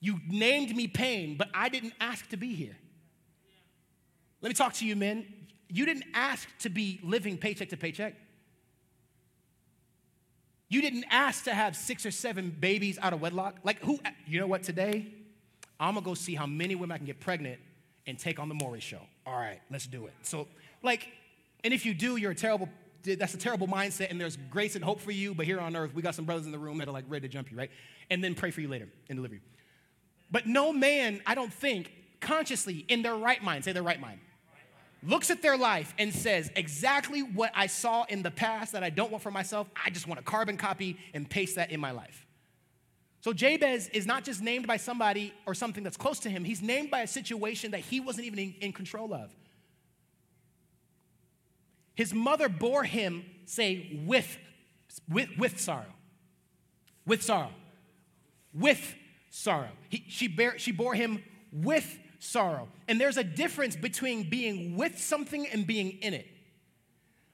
You 0.01 0.21
named 0.27 0.75
me 0.75 0.89
pain, 0.89 1.37
but 1.37 1.51
I 1.53 1.69
didn't 1.69 1.93
ask 2.01 2.31
to 2.31 2.39
be 2.39 2.55
here. 2.55 2.79
Let 4.45 4.51
me 4.51 4.55
talk 4.57 4.75
to 4.75 4.87
you, 4.87 4.95
men. 4.95 5.25
You 5.71 5.87
didn't 5.87 6.05
ask 6.13 6.47
to 6.59 6.69
be 6.69 7.01
living 7.03 7.39
paycheck 7.39 7.71
to 7.71 7.79
paycheck. 7.79 8.15
You 10.69 10.83
didn't 10.83 11.07
ask 11.09 11.45
to 11.45 11.55
have 11.55 11.75
six 11.75 12.05
or 12.05 12.11
seven 12.11 12.55
babies 12.61 12.99
out 13.01 13.15
of 13.15 13.23
wedlock. 13.23 13.61
Like, 13.65 13.81
who, 13.81 13.99
you 14.27 14.39
know 14.39 14.47
what, 14.47 14.63
today, 14.63 15.07
I'm 15.81 15.95
gonna 15.95 16.05
go 16.05 16.13
see 16.13 16.35
how 16.35 16.45
many 16.45 16.75
women 16.75 16.93
I 16.93 16.99
can 16.99 17.07
get 17.07 17.21
pregnant 17.21 17.59
and 18.07 18.19
take 18.19 18.39
on 18.39 18.51
the 18.51 18.55
Maury 18.55 18.81
show. 18.81 19.01
All 19.25 19.33
right, 19.39 19.63
let's 19.71 19.87
do 19.87 20.05
it. 20.09 20.13
So, 20.21 20.47
like, 20.83 21.09
and 21.65 21.73
if 21.73 21.87
you 21.87 21.95
do, 21.95 22.17
you're 22.17 22.33
a 22.33 22.35
terrible, 22.35 22.69
that's 23.03 23.33
a 23.33 23.39
terrible 23.39 23.67
mindset, 23.67 24.11
and 24.11 24.21
there's 24.21 24.37
grace 24.51 24.75
and 24.75 24.85
hope 24.85 25.01
for 25.01 25.11
you, 25.11 25.35
but 25.35 25.47
here 25.47 25.59
on 25.59 25.75
earth, 25.75 25.95
we 25.95 26.03
got 26.03 26.15
some 26.15 26.27
brothers 26.27 26.45
in 26.45 26.53
the 26.53 26.59
room 26.59 26.77
that 26.79 26.89
are 26.89 26.93
like 26.93 27.07
ready 27.09 27.27
to 27.27 27.33
jump 27.33 27.51
you, 27.51 27.57
right? 27.57 27.71
And 28.11 28.23
then 28.23 28.35
pray 28.35 28.51
for 28.51 28.61
you 28.61 28.69
later 28.69 28.91
in 29.09 29.17
delivery. 29.17 29.41
But 30.31 30.47
no 30.47 30.71
man, 30.71 31.23
I 31.25 31.35
don't 31.35 31.53
think, 31.53 31.91
consciously 32.21 32.85
in 32.89 33.01
their 33.01 33.17
right 33.17 33.43
mind, 33.43 33.65
say 33.65 33.73
their 33.73 33.83
right 33.83 33.99
mind, 33.99 34.21
looks 35.07 35.31
at 35.31 35.43
their 35.43 35.57
life 35.57 35.95
and 35.99 36.13
says, 36.13 36.51
exactly 36.57 37.23
what 37.23 37.53
I 37.55 37.67
saw 37.67 38.05
in 38.05 38.23
the 38.23 38.31
past 38.31 38.73
that 38.73 38.83
I 38.83 38.91
don't 38.91 39.11
want 39.11 39.23
for 39.23 39.31
myself, 39.31 39.69
I 39.85 39.91
just 39.91 40.07
want 40.07 40.21
a 40.21 40.23
carbon 40.23 40.57
copy 40.57 40.97
and 41.13 41.29
paste 41.29 41.57
that 41.57 41.71
in 41.71 41.81
my 41.81 41.91
life. 41.91 42.27
So 43.21 43.33
Jabez 43.33 43.89
is 43.89 44.07
not 44.07 44.25
just 44.25 44.43
named 44.43 44.67
by 44.67 44.77
somebody 44.77 45.33
or 45.47 45.55
something 45.55 45.83
that's 45.83 45.97
close 45.97 46.19
to 46.21 46.31
him, 46.31 46.45
he's 46.45 46.63
named 46.63 46.91
by 46.91 47.01
a 47.01 47.07
situation 47.07 47.71
that 47.71 47.81
he 47.81 48.01
wasn't 48.01 48.27
even 48.27 48.39
in, 48.39 48.55
in 48.61 48.73
control 48.73 49.15
of. 49.15 49.35
His 51.95 52.13
mother 52.13 52.49
bore 52.49 52.85
him, 52.85 53.25
say, 53.47 54.03
with, 54.05 54.37
with, 55.09 55.29
with 55.39 55.61
sorrow. 55.61 55.95
With 57.07 57.23
sorrow. 57.23 57.53
With 58.53 58.95
sorrow. 59.31 59.71
He, 59.89 60.05
she, 60.09 60.29
bear, 60.29 60.59
she 60.59 60.73
bore 60.73 60.95
him 60.95 61.23
with 61.53 61.99
sorrow. 62.25 62.69
And 62.89 63.01
there's 63.01 63.17
a 63.17 63.25
difference 63.25 63.77
between 63.77 64.29
being 64.29 64.77
with 64.77 64.99
something 64.99 65.47
and 65.47 65.67
being 65.67 65.99
in 66.03 66.15
it. 66.15 66.27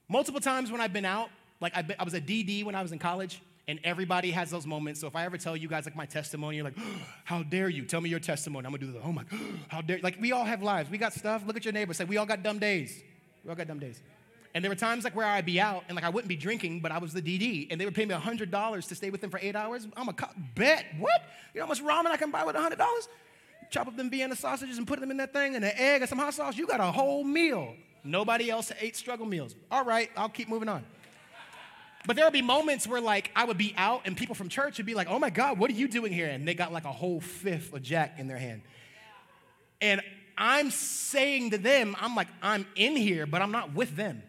Multiple 0.09 0.41
times 0.41 0.73
when 0.73 0.81
I've 0.81 0.93
been 0.93 1.05
out, 1.05 1.31
like 1.61 1.73
I, 1.77 2.05
was 2.05 2.15
a 2.15 2.21
DD 2.21 2.65
when 2.65 2.75
I 2.75 2.83
was 2.83 2.93
in 2.93 2.99
college, 2.99 3.41
and 3.69 3.79
everybody 3.85 4.33
has 4.33 4.51
those 4.51 4.67
moments. 4.67 5.01
So 5.01 5.07
if 5.07 5.15
I 5.15 5.25
ever 5.25 5.39
tell 5.39 5.57
you 5.57 5.69
guys 5.69 5.85
like 5.85 5.95
my 5.95 6.07
testimony, 6.07 6.57
you're 6.57 6.65
like, 6.65 6.79
how 7.25 7.43
dare 7.43 7.69
you? 7.69 7.85
Tell 7.85 8.01
me 8.01 8.09
your 8.09 8.19
testimony. 8.19 8.67
I'm 8.67 8.73
gonna 8.73 8.85
do 8.85 8.93
the, 8.93 9.01
oh 9.03 9.13
my, 9.13 9.23
how 9.69 9.81
dare, 9.81 10.01
like 10.03 10.17
we 10.21 10.33
all 10.33 10.45
have 10.45 10.63
lives. 10.63 10.91
We 10.91 10.99
got 10.99 11.13
stuff. 11.13 11.45
Look 11.47 11.57
at 11.57 11.65
your 11.65 11.73
neighbor. 11.73 11.95
Say, 11.95 12.05
we 12.05 12.17
all 12.17 12.27
got 12.27 12.43
dumb 12.43 12.59
days. 12.59 13.01
We 13.45 13.51
all 13.51 13.57
got 13.57 13.69
dumb 13.69 13.79
days. 13.79 14.03
And 14.53 14.65
there 14.65 14.71
were 14.71 14.77
times 14.77 15.05
like 15.05 15.15
where 15.15 15.27
I'd 15.27 15.47
be 15.47 15.61
out 15.61 15.85
and 15.89 15.95
like 15.95 16.05
I 16.05 16.09
wouldn't 16.09 16.29
be 16.29 16.37
drinking, 16.37 16.81
but 16.81 16.91
I 16.91 16.99
was 16.99 17.13
the 17.13 17.23
DD, 17.23 17.69
and 17.71 17.81
they 17.81 17.85
would 17.85 17.95
pay 17.95 18.05
me 18.05 18.15
$100 18.15 18.89
to 18.89 18.95
stay 18.97 19.11
with 19.11 19.21
them 19.21 19.31
for 19.31 19.39
eight 19.41 19.55
hours. 19.55 19.87
I'm 19.97 20.09
a 20.09 20.15
bet. 20.57 20.87
What? 20.99 21.23
You 21.55 21.61
know 21.61 21.67
how 21.67 21.69
much 21.69 21.83
ramen 21.83 22.11
I 22.11 22.17
can 22.17 22.33
buy 22.33 22.45
with 22.45 22.57
$100? 22.57 22.77
Chop 23.71 23.87
up 23.87 23.97
them 23.97 24.11
Vienna 24.11 24.37
sausages 24.37 24.79
and 24.79 24.87
put 24.87 25.01
them 25.01 25.11
in 25.11 25.17
that 25.19 25.33
thing 25.33 25.57
and 25.57 25.65
an 25.65 25.73
egg 25.77 26.03
and 26.03 26.09
some 26.09 26.19
hot 26.19 26.35
sauce, 26.35 26.57
you 26.57 26.67
got 26.67 26.81
a 26.81 26.85
whole 26.85 27.25
meal. 27.25 27.75
Nobody 28.03 28.51
else 28.51 28.73
ate 28.81 28.97
struggle 28.97 29.27
meals. 29.27 29.55
All 29.71 29.85
right, 29.85 30.11
I'll 30.17 30.29
keep 30.29 30.49
moving 30.49 30.69
on. 30.69 30.85
But 32.07 32.17
there 32.17 32.25
would 32.25 32.33
be 32.33 32.43
moments 32.43 32.87
where 32.87 33.01
like 33.01 33.31
I 33.37 33.45
would 33.45 33.59
be 33.59 33.75
out 33.77 34.03
and 34.07 34.17
people 34.17 34.35
from 34.35 34.49
church 34.49 34.79
would 34.79 34.87
be 34.87 34.95
like, 34.95 35.09
oh 35.09 35.19
my 35.19 35.31
God, 35.31 35.59
what 35.59 35.71
are 35.71 35.75
you 35.75 35.87
doing 35.87 36.13
here? 36.13 36.29
And 36.29 36.49
they 36.49 36.55
got 36.55 36.73
like 36.73 36.85
a 36.85 36.93
whole 36.93 37.21
fifth 37.21 37.73
of 37.75 37.83
Jack 37.83 38.19
in 38.19 38.27
their 38.27 38.39
hand. 38.39 38.63
And 39.83 40.01
I'm 40.37 40.71
saying 40.71 41.51
to 41.51 41.59
them, 41.59 41.95
I'm 42.01 42.17
like, 42.17 42.29
I'm 42.43 42.67
in 42.75 42.97
here, 42.97 43.27
but 43.27 43.43
I'm 43.43 43.53
not 43.53 43.75
with 43.75 43.97
them. 43.97 44.23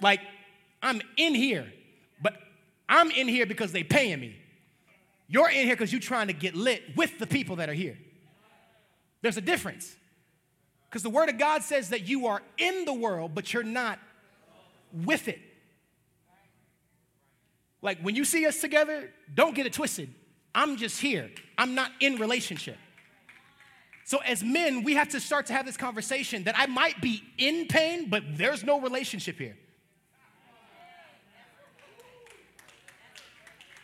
Like, 0.00 0.20
I'm 0.82 1.00
in 1.16 1.34
here, 1.34 1.72
but 2.22 2.34
I'm 2.88 3.10
in 3.10 3.28
here 3.28 3.46
because 3.46 3.72
they 3.72 3.82
paying 3.82 4.20
me. 4.20 4.36
You're 5.28 5.50
in 5.50 5.66
here 5.66 5.74
because 5.74 5.92
you're 5.92 6.00
trying 6.00 6.28
to 6.28 6.32
get 6.32 6.54
lit 6.54 6.82
with 6.96 7.18
the 7.18 7.26
people 7.26 7.56
that 7.56 7.68
are 7.68 7.74
here. 7.74 7.98
There's 9.22 9.36
a 9.36 9.42
difference. 9.42 9.94
Because 10.88 11.02
the 11.02 11.10
Word 11.10 11.28
of 11.28 11.38
God 11.38 11.62
says 11.62 11.90
that 11.90 12.08
you 12.08 12.26
are 12.26 12.40
in 12.58 12.84
the 12.84 12.92
world, 12.92 13.34
but 13.34 13.52
you're 13.52 13.64
not 13.64 13.98
with 14.92 15.28
it. 15.28 15.40
Like 17.82 18.00
when 18.00 18.14
you 18.14 18.24
see 18.24 18.46
us 18.46 18.60
together, 18.60 19.10
don't 19.34 19.54
get 19.54 19.66
it 19.66 19.72
twisted. 19.72 20.12
I'm 20.54 20.76
just 20.76 21.00
here, 21.00 21.30
I'm 21.58 21.74
not 21.74 21.90
in 22.00 22.16
relationship. 22.16 22.78
So, 24.06 24.18
as 24.18 24.42
men, 24.42 24.84
we 24.84 24.94
have 24.94 25.08
to 25.10 25.20
start 25.20 25.46
to 25.46 25.52
have 25.52 25.66
this 25.66 25.76
conversation 25.76 26.44
that 26.44 26.54
I 26.56 26.66
might 26.66 27.00
be 27.00 27.24
in 27.38 27.66
pain, 27.66 28.08
but 28.08 28.22
there's 28.38 28.62
no 28.62 28.80
relationship 28.80 29.36
here. 29.36 29.56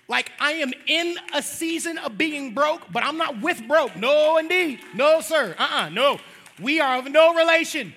Like 0.09 0.31
I 0.41 0.53
am 0.53 0.73
in 0.87 1.17
a 1.35 1.43
season 1.43 1.99
of 1.99 2.19
being 2.19 2.55
broke, 2.55 2.83
but 2.93 3.03
I'm 3.05 3.17
not 3.17 3.41
with 3.41 3.67
broke. 3.67 3.97
No, 3.97 4.37
indeed. 4.39 4.81
No, 4.95 5.21
sir. 5.21 5.55
Uh 5.59 5.63
uh-uh, 5.63 5.87
uh 5.87 5.89
no. 5.89 6.19
We 6.61 6.81
are 6.81 6.99
of 6.99 7.11
no 7.11 7.35
relation. 7.35 7.95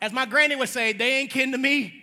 As 0.00 0.12
my 0.12 0.26
granny 0.26 0.56
would 0.56 0.68
say, 0.68 0.92
they 0.92 1.16
ain't 1.18 1.30
kin 1.30 1.52
to 1.52 1.58
me. 1.58 2.02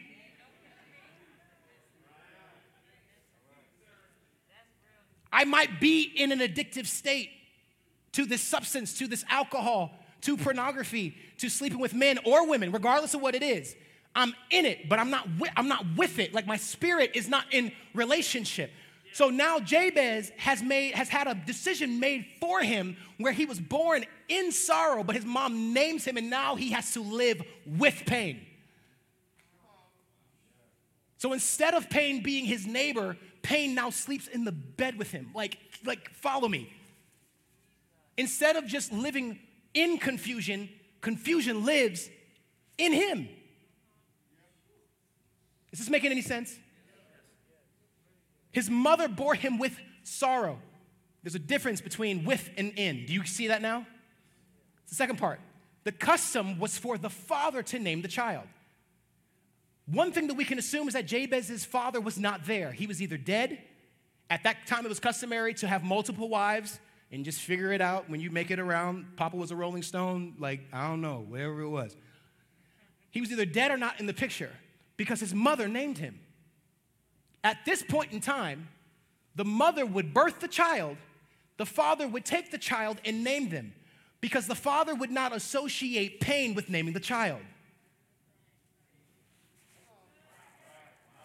I 5.32 5.46
might 5.46 5.80
be 5.80 6.04
in 6.04 6.32
an 6.32 6.40
addictive 6.40 6.86
state 6.86 7.30
to 8.12 8.26
this 8.26 8.42
substance, 8.42 8.98
to 9.00 9.08
this 9.08 9.26
alcohol, 9.30 9.92
to 10.22 10.38
pornography, 10.38 11.18
to 11.40 11.50
sleeping 11.50 11.80
with 11.80 11.94
men 11.94 12.20
or 12.24 12.48
women, 12.48 12.72
regardless 12.72 13.16
of 13.16 13.22
what 13.22 13.34
it 13.34 13.42
is. 13.42 13.76
I'm 14.16 14.36
in 14.52 14.66
it, 14.66 14.88
but 14.88 15.00
I'm 15.00 15.10
not, 15.10 15.28
I'm 15.58 15.68
not 15.68 15.86
with 15.98 16.20
it. 16.20 16.34
Like 16.34 16.46
my 16.46 16.58
spirit 16.58 17.12
is 17.16 17.28
not 17.28 17.46
in 17.52 17.72
relationship. 17.96 18.72
So 19.14 19.30
now 19.30 19.60
Jabez 19.60 20.32
has 20.38 20.64
made 20.64 20.96
has 20.96 21.08
had 21.08 21.28
a 21.28 21.36
decision 21.36 22.00
made 22.00 22.26
for 22.40 22.62
him 22.62 22.98
where 23.18 23.32
he 23.32 23.46
was 23.46 23.60
born 23.60 24.06
in 24.28 24.52
sorrow, 24.52 25.04
but 25.04 25.16
his 25.16 25.24
mom 25.24 25.72
names 25.72 26.04
him, 26.04 26.18
and 26.18 26.32
now 26.32 26.56
he 26.56 26.72
has 26.72 26.94
to 26.94 27.02
live 27.02 27.42
with 27.66 28.04
pain. 28.08 28.44
So 31.20 31.32
instead 31.32 31.76
of 31.76 31.90
pain 31.90 32.24
being 32.24 32.46
his 32.46 32.66
neighbor, 32.66 33.16
pain 33.44 33.76
now 33.76 33.92
sleeps 33.92 34.28
in 34.28 34.46
the 34.46 34.52
bed 34.52 34.98
with 34.98 35.12
him. 35.12 35.30
Like, 35.36 35.60
like 35.86 36.10
follow 36.10 36.50
me. 36.50 36.74
Instead 38.18 38.56
of 38.56 38.66
just 38.66 38.92
living 38.92 39.40
in 39.76 40.00
confusion, 40.00 40.70
confusion 41.02 41.64
lives 41.64 42.10
in 42.78 42.92
him. 42.92 43.30
Is 45.72 45.80
this 45.80 45.90
making 45.90 46.12
any 46.12 46.22
sense? 46.22 46.60
His 48.54 48.70
mother 48.70 49.10
bore 49.10 49.36
him 49.36 49.58
with 49.58 49.78
sorrow. 50.04 50.60
There's 51.24 51.36
a 51.36 51.40
difference 51.40 51.82
between 51.82 52.24
with 52.24 52.50
and 52.56 52.72
in. 52.78 53.06
Do 53.06 53.14
you 53.14 53.26
see 53.26 53.48
that 53.50 53.62
now? 53.62 53.86
It's 54.84 54.92
The 54.92 54.96
second 54.96 55.18
part. 55.18 55.42
The 55.84 55.92
custom 55.92 56.60
was 56.60 56.78
for 56.78 56.98
the 56.98 57.10
father 57.10 57.62
to 57.64 57.80
name 57.80 58.02
the 58.02 58.08
child. 58.08 58.46
One 59.86 60.14
thing 60.14 60.28
that 60.28 60.36
we 60.36 60.46
can 60.46 60.58
assume 60.58 60.88
is 60.88 60.94
that 60.94 61.08
Jabez's 61.08 61.66
father 61.66 62.00
was 62.00 62.18
not 62.18 62.46
there. 62.46 62.72
He 62.72 62.88
was 62.88 63.02
either 63.02 63.18
dead. 63.18 63.60
At 64.30 64.44
that 64.44 64.66
time, 64.66 64.86
it 64.86 64.90
was 64.90 65.00
customary 65.00 65.54
to 65.56 65.68
have 65.68 65.84
multiple 65.84 66.30
wives 66.30 66.80
and 67.12 67.26
just 67.26 67.42
figure 67.42 67.74
it 67.74 67.82
out 67.82 68.10
when 68.10 68.22
you 68.22 68.32
make 68.32 68.50
it 68.50 68.60
around. 68.60 69.06
Papa 69.18 69.36
was 69.36 69.52
a 69.52 69.56
Rolling 69.56 69.84
Stone, 69.84 70.36
like, 70.40 70.62
I 70.72 70.88
don't 70.88 71.02
know, 71.02 71.26
wherever 71.28 71.62
it 71.62 71.70
was. 71.70 71.96
He 73.12 73.20
was 73.20 73.32
either 73.32 73.46
dead 73.46 73.72
or 73.72 73.78
not 73.78 74.00
in 74.00 74.06
the 74.06 74.14
picture 74.14 74.52
because 74.96 75.20
his 75.20 75.34
mother 75.34 75.68
named 75.68 75.98
him. 75.98 76.20
At 77.44 77.66
this 77.66 77.84
point 77.84 78.12
in 78.12 78.22
time, 78.22 78.70
the 79.36 79.46
mother 79.46 79.86
would 79.86 80.14
birth 80.14 80.40
the 80.40 80.48
child, 80.48 80.98
the 81.58 81.66
father 81.66 82.08
would 82.08 82.26
take 82.26 82.52
the 82.52 82.58
child 82.58 82.98
and 83.06 83.24
name 83.24 83.50
them 83.50 83.74
because 84.22 84.48
the 84.48 84.56
father 84.56 84.96
would 84.96 85.12
not 85.12 85.36
associate 85.36 86.22
pain 86.22 86.56
with 86.56 86.70
naming 86.70 86.94
the 86.94 87.00
child. 87.00 87.42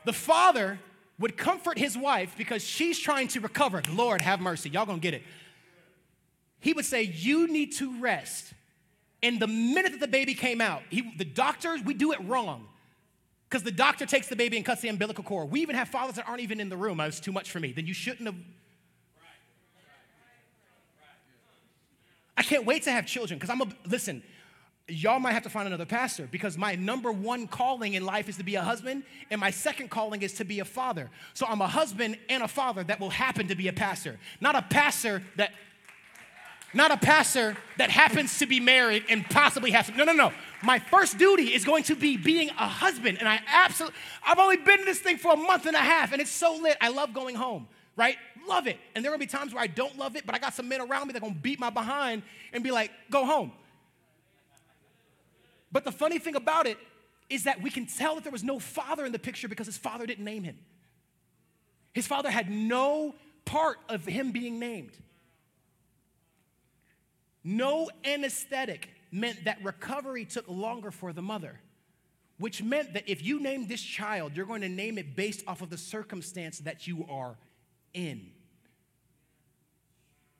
The 0.04 0.12
father 0.12 0.80
would 1.18 1.36
comfort 1.36 1.78
his 1.78 1.96
wife 1.96 2.34
because 2.36 2.64
she's 2.64 2.98
trying 2.98 3.28
to 3.28 3.40
recover. 3.40 3.82
Lord, 3.92 4.22
have 4.22 4.40
mercy. 4.40 4.70
Y'all 4.70 4.86
gonna 4.86 4.98
get 4.98 5.14
it. 5.14 5.22
He 6.60 6.72
would 6.72 6.84
say, 6.84 7.02
You 7.02 7.46
need 7.46 7.74
to 7.76 8.00
rest. 8.00 8.52
And 9.22 9.40
the 9.40 9.48
minute 9.48 9.92
that 9.92 10.00
the 10.00 10.08
baby 10.08 10.34
came 10.34 10.60
out, 10.60 10.82
he, 10.90 11.12
the 11.16 11.24
doctors, 11.24 11.82
we 11.82 11.92
do 11.94 12.12
it 12.12 12.18
wrong. 12.24 12.66
Because 13.48 13.62
the 13.62 13.72
doctor 13.72 14.04
takes 14.04 14.28
the 14.28 14.36
baby 14.36 14.56
and 14.56 14.66
cuts 14.66 14.82
the 14.82 14.88
umbilical 14.88 15.24
cord. 15.24 15.50
We 15.50 15.60
even 15.60 15.74
have 15.74 15.88
fathers 15.88 16.16
that 16.16 16.28
aren't 16.28 16.42
even 16.42 16.60
in 16.60 16.68
the 16.68 16.76
room. 16.76 16.98
That 16.98 17.06
was 17.06 17.20
too 17.20 17.32
much 17.32 17.50
for 17.50 17.60
me. 17.60 17.72
Then 17.72 17.86
you 17.86 17.94
shouldn't 17.94 18.26
have. 18.26 18.34
I 22.36 22.42
can't 22.42 22.66
wait 22.66 22.82
to 22.84 22.92
have 22.92 23.06
children 23.06 23.38
because 23.38 23.50
I'm 23.50 23.62
a, 23.62 23.68
listen, 23.86 24.22
y'all 24.86 25.18
might 25.18 25.32
have 25.32 25.42
to 25.42 25.50
find 25.50 25.66
another 25.66 25.86
pastor 25.86 26.28
because 26.30 26.56
my 26.56 26.74
number 26.74 27.10
one 27.10 27.48
calling 27.48 27.94
in 27.94 28.04
life 28.04 28.28
is 28.28 28.36
to 28.36 28.44
be 28.44 28.54
a 28.54 28.62
husband, 28.62 29.02
and 29.30 29.40
my 29.40 29.50
second 29.50 29.90
calling 29.90 30.22
is 30.22 30.34
to 30.34 30.44
be 30.44 30.60
a 30.60 30.64
father. 30.64 31.10
So 31.34 31.46
I'm 31.46 31.60
a 31.60 31.66
husband 31.66 32.18
and 32.28 32.42
a 32.42 32.48
father 32.48 32.84
that 32.84 33.00
will 33.00 33.10
happen 33.10 33.48
to 33.48 33.56
be 33.56 33.68
a 33.68 33.72
pastor, 33.72 34.18
not 34.40 34.54
a 34.54 34.62
pastor 34.62 35.22
that 35.36 35.52
not 36.74 36.90
a 36.90 36.96
pastor 36.96 37.56
that 37.78 37.90
happens 37.90 38.38
to 38.38 38.46
be 38.46 38.60
married 38.60 39.04
and 39.08 39.24
possibly 39.30 39.70
has 39.70 39.90
no 39.94 40.04
no 40.04 40.12
no. 40.12 40.32
My 40.62 40.78
first 40.78 41.18
duty 41.18 41.54
is 41.54 41.64
going 41.64 41.84
to 41.84 41.94
be 41.94 42.16
being 42.16 42.50
a 42.50 42.66
husband 42.66 43.18
and 43.18 43.28
i 43.28 43.40
absolutely 43.46 43.96
i've 44.26 44.38
only 44.38 44.56
been 44.56 44.80
in 44.80 44.84
this 44.86 44.98
thing 44.98 45.16
for 45.16 45.32
a 45.32 45.36
month 45.36 45.66
and 45.66 45.76
a 45.76 45.80
half 45.80 46.12
and 46.12 46.20
it's 46.20 46.30
so 46.30 46.56
lit. 46.56 46.76
I 46.80 46.88
love 46.88 47.14
going 47.14 47.34
home 47.34 47.68
right? 47.96 48.16
Love 48.46 48.68
it. 48.68 48.78
And 48.94 49.04
there 49.04 49.10
will 49.10 49.18
be 49.18 49.26
times 49.26 49.52
where 49.52 49.62
i 49.62 49.66
don't 49.66 49.96
love 49.98 50.16
it 50.16 50.26
but 50.26 50.34
i 50.34 50.38
got 50.38 50.54
some 50.54 50.68
men 50.68 50.80
around 50.80 51.06
me 51.06 51.12
that 51.12 51.18
are 51.18 51.20
going 51.20 51.34
to 51.34 51.40
beat 51.40 51.58
my 51.58 51.70
behind 51.70 52.22
and 52.52 52.62
be 52.62 52.70
like 52.70 52.90
go 53.10 53.24
home. 53.24 53.52
But 55.70 55.84
the 55.84 55.92
funny 55.92 56.18
thing 56.18 56.34
about 56.34 56.66
it 56.66 56.78
is 57.28 57.44
that 57.44 57.62
we 57.62 57.70
can 57.70 57.86
tell 57.86 58.14
that 58.14 58.24
there 58.24 58.32
was 58.32 58.44
no 58.44 58.58
father 58.58 59.04
in 59.04 59.12
the 59.12 59.18
picture 59.18 59.48
because 59.48 59.66
his 59.66 59.76
father 59.76 60.06
didn't 60.06 60.24
name 60.24 60.44
him. 60.44 60.56
His 61.92 62.06
father 62.06 62.30
had 62.30 62.50
no 62.50 63.14
part 63.44 63.78
of 63.88 64.04
him 64.04 64.32
being 64.32 64.58
named 64.58 64.92
no 67.48 67.88
anesthetic 68.04 68.90
meant 69.10 69.44
that 69.44 69.62
recovery 69.64 70.26
took 70.26 70.46
longer 70.48 70.90
for 70.90 71.14
the 71.14 71.22
mother, 71.22 71.58
which 72.38 72.62
meant 72.62 72.92
that 72.92 73.04
if 73.06 73.24
you 73.24 73.40
name 73.40 73.66
this 73.66 73.80
child, 73.80 74.32
you're 74.36 74.44
going 74.44 74.60
to 74.60 74.68
name 74.68 74.98
it 74.98 75.16
based 75.16 75.42
off 75.46 75.62
of 75.62 75.70
the 75.70 75.78
circumstance 75.78 76.58
that 76.58 76.86
you 76.86 77.06
are 77.08 77.36
in. 77.94 78.30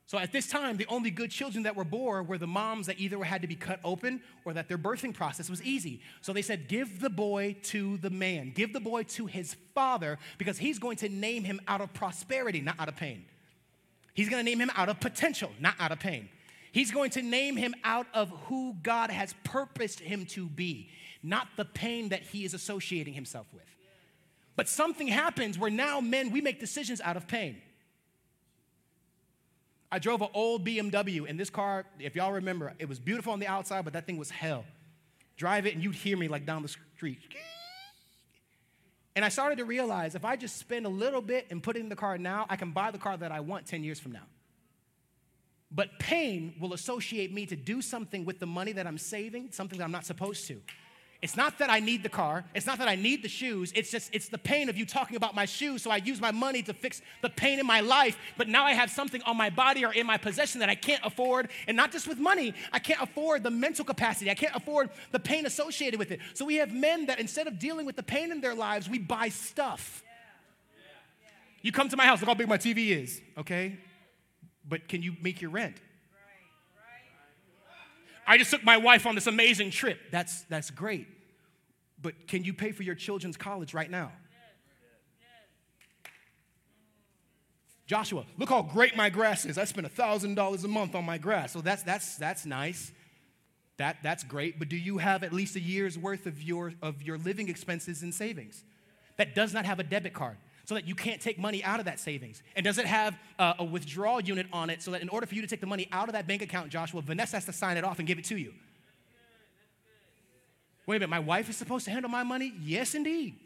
So 0.05 0.19
at 0.19 0.33
this 0.33 0.49
time, 0.49 0.77
the 0.77 0.87
only 0.89 1.11
good 1.11 1.31
children 1.31 1.65
that 1.65 1.77
were 1.77 1.85
born 1.85 2.27
were 2.27 2.39
the 2.39 2.47
moms 2.47 2.87
that 2.87 2.99
either 2.99 3.23
had 3.25 3.43
to 3.43 3.49
be 3.49 3.57
cut 3.57 3.81
open 3.85 4.23
or 4.45 4.55
that 4.55 4.69
their 4.69 4.79
birthing 4.79 5.13
process 5.13 5.49
was 5.49 5.63
easy. 5.63 6.01
So 6.21 6.33
they 6.33 6.43
said, 6.43 6.69
Give 6.69 7.01
the 7.01 7.11
boy 7.11 7.57
to 7.65 7.99
the 7.99 8.11
man, 8.11 8.53
give 8.55 8.73
the 8.73 8.81
boy 8.81 9.03
to 9.05 9.27
his 9.27 9.57
father, 9.75 10.19
because 10.39 10.59
he's 10.59 10.79
going 10.79 10.97
to 10.99 11.09
name 11.09 11.45
him 11.45 11.61
out 11.69 11.81
of 11.81 11.93
prosperity, 11.93 12.61
not 12.61 12.79
out 12.79 12.89
of 12.89 12.97
pain. 12.97 13.25
He's 14.15 14.29
going 14.29 14.45
to 14.45 14.51
name 14.51 14.61
him 14.61 14.71
out 14.77 14.89
of 14.89 14.99
potential, 14.99 15.51
not 15.61 15.75
out 15.79 15.93
of 15.93 16.01
pain. 16.01 16.29
He's 16.73 16.91
going 16.91 17.11
to 17.11 17.23
name 17.23 17.57
him 17.57 17.75
out 17.85 18.07
of 18.15 18.31
who 18.47 18.77
God 18.83 19.11
has 19.11 19.35
purposed 19.45 20.01
him 20.01 20.27
to 20.27 20.47
be, 20.47 20.91
not 21.23 21.49
the 21.57 21.65
pain 21.65 22.11
that 22.11 22.23
he 22.23 22.45
is 22.45 22.55
associating 22.55 23.15
himself 23.15 23.47
with. 23.53 23.65
But 24.57 24.69
something 24.69 25.07
happens 25.07 25.59
where 25.59 25.71
now 25.71 26.01
men, 26.01 26.31
we 26.31 26.41
make 26.41 26.61
decisions 26.61 27.01
out 27.01 27.17
of 27.17 27.29
pain. 27.29 27.63
I 29.91 29.99
drove 29.99 30.21
an 30.21 30.29
old 30.35 30.67
BMW, 30.67 31.29
and 31.29 31.41
this 31.41 31.49
car, 31.49 31.87
if 31.99 32.15
y'all 32.15 32.33
remember, 32.33 32.75
it 32.79 32.89
was 32.89 32.99
beautiful 32.99 33.33
on 33.33 33.39
the 33.39 33.47
outside, 33.47 33.85
but 33.85 33.95
that 33.95 34.07
thing 34.07 34.19
was 34.19 34.31
hell. 34.31 34.65
Drive 35.37 35.67
it, 35.67 35.75
and 35.75 35.83
you'd 35.83 35.95
hear 35.95 36.17
me 36.17 36.29
like 36.29 36.45
down 36.45 36.63
the 36.63 36.69
street. 36.69 37.21
And 39.17 39.25
I 39.25 39.31
started 39.31 39.59
to 39.59 39.65
realize 39.65 40.15
if 40.15 40.25
I 40.25 40.37
just 40.37 40.59
spend 40.59 40.87
a 40.87 40.91
little 40.91 41.23
bit 41.23 41.47
and 41.51 41.63
put 41.63 41.77
it 41.77 41.81
in 41.81 41.89
the 41.89 41.97
car 41.97 42.19
now, 42.19 42.45
I 42.49 42.57
can 42.57 42.73
buy 42.73 42.91
the 42.91 42.99
car 42.99 43.17
that 43.17 43.33
I 43.33 43.41
want 43.41 43.67
10 43.67 43.83
years 43.83 43.99
from 43.99 44.13
now. 44.13 44.27
But 45.71 45.99
pain 45.99 46.55
will 46.61 46.73
associate 46.73 47.33
me 47.33 47.47
to 47.47 47.57
do 47.57 47.83
something 47.83 48.25
with 48.25 48.39
the 48.39 48.47
money 48.47 48.73
that 48.73 48.87
I'm 48.87 48.99
saving, 48.99 49.53
something 49.53 49.79
that 49.79 49.85
I'm 49.85 49.93
not 49.93 50.07
supposed 50.07 50.47
to. 50.49 50.61
It's 51.21 51.37
not 51.37 51.59
that 51.59 51.69
I 51.69 51.81
need 51.81 52.05
the 52.05 52.09
car. 52.09 52.45
It's 52.55 52.65
not 52.65 52.79
that 52.79 52.87
I 52.87 52.95
need 52.95 53.25
the 53.25 53.29
shoes. 53.29 53.73
It's 53.75 53.91
just, 53.91 54.15
it's 54.15 54.29
the 54.29 54.39
pain 54.39 54.69
of 54.69 54.79
you 54.79 54.87
talking 54.87 55.17
about 55.17 55.35
my 55.35 55.47
shoes. 55.47 55.83
So 55.83 55.91
I 55.91 55.97
use 55.97 56.21
my 56.21 56.31
money 56.31 56.63
to 56.63 56.73
fix 56.73 57.03
the 57.23 57.29
pain 57.29 57.59
in 57.59 57.67
my 57.67 57.81
life. 57.81 58.17
But 58.37 58.49
now 58.49 58.65
I 58.65 58.73
have 58.73 58.89
something 58.89 59.21
on 59.23 59.37
my 59.37 59.51
body 59.51 59.85
or 59.85 59.93
in 59.93 60.07
my 60.07 60.17
possession 60.17 60.61
that 60.61 60.69
I 60.69 60.77
can't 60.77 61.05
afford. 61.05 61.51
And 61.67 61.77
not 61.77 61.91
just 61.91 62.07
with 62.07 62.19
money, 62.19 62.55
I 62.73 62.79
can't 62.79 63.03
afford 63.03 63.43
the 63.43 63.51
mental 63.51 63.85
capacity. 63.85 64.31
I 64.31 64.35
can't 64.35 64.55
afford 64.55 64.91
the 65.11 65.19
pain 65.19 65.45
associated 65.45 65.99
with 65.99 66.13
it. 66.13 66.21
So 66.35 66.45
we 66.45 66.57
have 66.57 66.73
men 66.73 67.07
that 67.07 67.19
instead 67.19 67.49
of 67.49 67.59
dealing 67.59 67.85
with 67.85 67.97
the 67.97 68.05
pain 68.05 68.31
in 68.31 68.41
their 68.41 68.55
lives, 68.55 68.89
we 68.89 69.01
buy 69.01 69.29
stuff. 69.29 70.05
You 71.63 71.73
come 71.73 71.89
to 71.89 71.97
my 71.97 72.07
house, 72.07 72.21
look 72.21 72.29
how 72.29 72.35
big 72.35 72.49
my 72.49 72.59
TV 72.59 72.91
is, 72.91 73.21
okay? 73.37 73.77
But 74.69 74.89
can 74.89 75.03
you 75.03 75.17
make 75.23 75.41
your 75.41 75.51
rent? 75.51 75.77
I 78.27 78.37
just 78.37 78.51
took 78.51 78.63
my 78.63 78.77
wife 78.77 79.07
on 79.07 79.15
this 79.15 79.27
amazing 79.27 79.71
trip. 79.71 79.99
That's, 80.11 80.43
that's 80.43 80.71
great. 80.71 81.07
But 82.01 82.29
can 82.29 82.45
you 82.45 82.53
pay 82.53 82.73
for 82.73 82.83
your 82.83 82.95
children's 82.95 83.39
college 83.39 83.73
right 83.73 83.91
now? 83.91 84.13
Joshua, 87.87 88.27
look 88.37 88.51
how 88.51 88.61
great 88.61 88.97
my 88.97 89.09
grass 89.09 89.47
is. 89.47 89.57
I 89.57 89.65
spend 89.65 89.87
$1,000 89.87 90.65
a 90.65 90.69
month 90.69 90.95
on 90.95 91.07
my 91.07 91.17
grass. 91.17 91.53
So 91.53 91.63
that's, 91.63 91.83
that's, 91.85 92.17
that's 92.17 92.45
nice. 92.45 92.93
That, 93.79 93.97
that's 94.03 94.25
great. 94.25 94.59
But 94.59 94.69
do 94.69 94.77
you 94.77 94.99
have 94.99 95.25
at 95.25 95.33
least 95.33 95.57
a 95.57 95.61
year's 95.61 95.97
worth 95.97 96.27
of 96.27 96.43
your, 96.43 96.75
of 96.83 97.03
your 97.03 97.17
living 97.17 97.49
expenses 97.49 98.03
and 98.03 98.15
savings? 98.15 98.63
That 99.17 99.35
does 99.35 99.55
not 99.55 99.65
have 99.65 99.81
a 99.81 99.85
debit 99.85 100.13
card 100.13 100.37
so 100.69 100.75
that 100.75 100.87
you 100.87 100.95
can't 100.95 101.19
take 101.19 101.39
money 101.39 101.65
out 101.65 101.81
of 101.81 101.87
that 101.87 101.99
savings? 101.99 102.43
And 102.55 102.63
does 102.63 102.77
it 102.77 102.85
have 102.85 103.19
a 103.39 103.65
withdrawal 103.65 104.21
unit 104.21 104.47
on 104.53 104.69
it 104.69 104.83
so 104.83 104.91
that 104.91 105.01
in 105.01 105.09
order 105.09 105.27
for 105.27 105.35
you 105.35 105.41
to 105.41 105.49
take 105.49 105.63
the 105.63 105.67
money 105.67 105.89
out 105.93 106.11
of 106.11 106.13
that 106.13 106.27
bank 106.27 106.43
account, 106.43 106.69
Joshua, 106.69 107.01
Vanessa 107.01 107.37
has 107.37 107.47
to 107.47 107.55
sign 107.55 107.79
it 107.79 107.85
off 107.85 108.01
and 108.01 108.07
give 108.07 108.19
it 108.19 108.27
to 108.27 108.37
you? 108.37 108.53
Wait 110.85 110.97
a 110.97 110.99
minute, 110.99 111.09
my 111.09 111.21
wife 111.21 111.49
is 111.49 111.57
supposed 111.57 111.87
to 111.87 111.91
handle 111.91 112.11
my 112.11 112.23
money? 112.23 112.53
Yes, 112.61 112.95
indeed. 112.95 113.37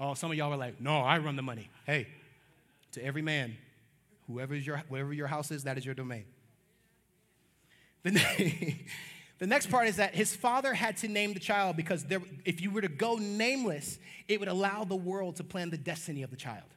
Oh, 0.00 0.14
some 0.14 0.30
of 0.30 0.36
y'all 0.38 0.50
are 0.50 0.56
like, 0.56 0.80
no, 0.80 1.00
I 1.00 1.18
run 1.18 1.36
the 1.36 1.42
money. 1.42 1.68
Hey, 1.84 2.06
to 2.92 3.04
every 3.04 3.20
man, 3.20 3.54
whoever 4.28 4.54
your, 4.54 4.82
wherever 4.88 5.12
your 5.12 5.26
house 5.26 5.50
is, 5.50 5.64
that 5.64 5.76
is 5.76 5.84
your 5.84 5.94
domain. 5.94 6.24
The, 8.02 8.74
The 9.42 9.48
next 9.48 9.70
part 9.70 9.88
is 9.88 9.96
that 9.96 10.14
his 10.14 10.36
father 10.36 10.72
had 10.72 10.98
to 10.98 11.08
name 11.08 11.34
the 11.34 11.40
child 11.40 11.76
because 11.76 12.04
there, 12.04 12.22
if 12.44 12.60
you 12.60 12.70
were 12.70 12.80
to 12.80 12.88
go 12.88 13.16
nameless, 13.16 13.98
it 14.28 14.38
would 14.38 14.48
allow 14.48 14.84
the 14.84 14.94
world 14.94 15.34
to 15.38 15.42
plan 15.42 15.68
the 15.68 15.76
destiny 15.76 16.22
of 16.22 16.30
the 16.30 16.36
child. 16.36 16.68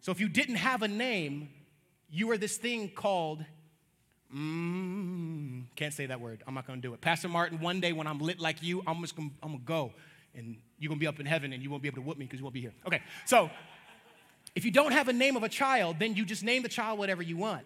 So 0.00 0.10
if 0.10 0.18
you 0.18 0.28
didn't 0.28 0.56
have 0.56 0.82
a 0.82 0.88
name, 0.88 1.50
you 2.10 2.26
were 2.26 2.38
this 2.38 2.56
thing 2.56 2.88
called 2.88 3.44
Mm, 4.34 5.66
can't 5.76 5.94
say 5.94 6.06
that 6.06 6.20
word. 6.20 6.42
I'm 6.44 6.54
not 6.54 6.66
going 6.66 6.82
to 6.82 6.88
do 6.88 6.92
it. 6.92 7.00
Pastor 7.00 7.28
Martin, 7.28 7.60
one 7.60 7.78
day 7.78 7.92
when 7.92 8.08
I'm 8.08 8.18
lit 8.18 8.40
like 8.40 8.60
you, 8.60 8.82
I'm 8.84 9.00
just 9.00 9.14
going 9.14 9.30
to 9.40 9.58
go 9.64 9.92
and 10.34 10.56
you're 10.80 10.88
going 10.88 10.98
to 10.98 11.00
be 11.00 11.06
up 11.06 11.20
in 11.20 11.26
heaven 11.26 11.52
and 11.52 11.62
you 11.62 11.70
won't 11.70 11.84
be 11.84 11.88
able 11.88 11.98
to 11.98 12.02
whoop 12.02 12.18
me 12.18 12.24
because 12.24 12.40
you 12.40 12.44
won't 12.44 12.54
be 12.54 12.62
here. 12.62 12.74
Okay, 12.84 13.00
so 13.26 13.48
if 14.56 14.64
you 14.64 14.72
don't 14.72 14.90
have 14.90 15.06
a 15.06 15.12
name 15.12 15.36
of 15.36 15.44
a 15.44 15.48
child, 15.48 16.00
then 16.00 16.16
you 16.16 16.24
just 16.24 16.42
name 16.42 16.64
the 16.64 16.68
child 16.68 16.98
whatever 16.98 17.22
you 17.22 17.36
want. 17.36 17.64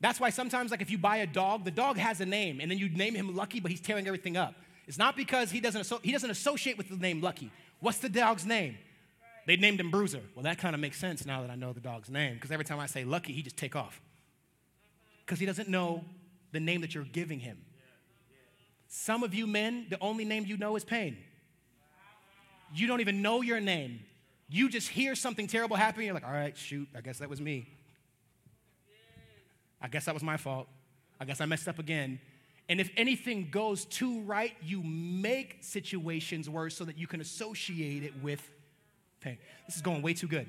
That's 0.00 0.18
why 0.18 0.30
sometimes, 0.30 0.70
like 0.70 0.80
if 0.80 0.90
you 0.90 0.98
buy 0.98 1.18
a 1.18 1.26
dog, 1.26 1.64
the 1.64 1.70
dog 1.70 1.98
has 1.98 2.20
a 2.20 2.26
name, 2.26 2.60
and 2.60 2.70
then 2.70 2.78
you 2.78 2.88
name 2.88 3.14
him 3.14 3.36
Lucky, 3.36 3.60
but 3.60 3.70
he's 3.70 3.80
tearing 3.80 4.06
everything 4.06 4.36
up. 4.36 4.54
It's 4.86 4.98
not 4.98 5.16
because 5.16 5.50
he 5.50 5.60
doesn't, 5.60 5.92
he 6.02 6.10
doesn't 6.10 6.30
associate 6.30 6.78
with 6.78 6.88
the 6.88 6.96
name 6.96 7.20
Lucky. 7.20 7.52
What's 7.80 7.98
the 7.98 8.08
dog's 8.08 8.46
name? 8.46 8.78
They 9.46 9.56
named 9.56 9.78
him 9.78 9.90
Bruiser. 9.90 10.22
Well, 10.34 10.42
that 10.44 10.58
kind 10.58 10.74
of 10.74 10.80
makes 10.80 10.98
sense 10.98 11.26
now 11.26 11.42
that 11.42 11.50
I 11.50 11.54
know 11.54 11.72
the 11.72 11.80
dog's 11.80 12.08
name, 12.08 12.34
because 12.34 12.50
every 12.50 12.64
time 12.64 12.78
I 12.78 12.86
say 12.86 13.04
Lucky, 13.04 13.32
he 13.32 13.42
just 13.42 13.56
take 13.56 13.76
off. 13.76 14.00
Because 15.24 15.38
he 15.38 15.46
doesn't 15.46 15.68
know 15.68 16.04
the 16.52 16.60
name 16.60 16.80
that 16.80 16.94
you're 16.94 17.04
giving 17.04 17.38
him. 17.38 17.58
Some 18.88 19.22
of 19.22 19.34
you 19.34 19.46
men, 19.46 19.86
the 19.88 19.98
only 20.00 20.24
name 20.24 20.44
you 20.46 20.56
know 20.56 20.76
is 20.76 20.84
pain. 20.84 21.16
You 22.74 22.86
don't 22.86 23.00
even 23.00 23.22
know 23.22 23.42
your 23.42 23.60
name. 23.60 24.00
You 24.48 24.68
just 24.68 24.88
hear 24.88 25.14
something 25.14 25.46
terrible 25.46 25.76
happening, 25.76 26.06
you're 26.06 26.14
like, 26.14 26.26
all 26.26 26.32
right, 26.32 26.56
shoot, 26.56 26.88
I 26.96 27.00
guess 27.00 27.18
that 27.18 27.28
was 27.28 27.40
me. 27.40 27.68
I 29.80 29.88
guess 29.88 30.04
that 30.04 30.14
was 30.14 30.22
my 30.22 30.36
fault. 30.36 30.68
I 31.18 31.24
guess 31.24 31.40
I 31.40 31.46
messed 31.46 31.68
up 31.68 31.78
again. 31.78 32.20
And 32.68 32.80
if 32.80 32.90
anything 32.96 33.48
goes 33.50 33.84
too 33.84 34.20
right, 34.22 34.54
you 34.62 34.82
make 34.82 35.58
situations 35.60 36.48
worse 36.48 36.76
so 36.76 36.84
that 36.84 36.96
you 36.96 37.06
can 37.06 37.20
associate 37.20 38.04
it 38.04 38.12
with 38.22 38.48
pain. 39.20 39.38
This 39.66 39.76
is 39.76 39.82
going 39.82 40.02
way 40.02 40.14
too 40.14 40.28
good. 40.28 40.46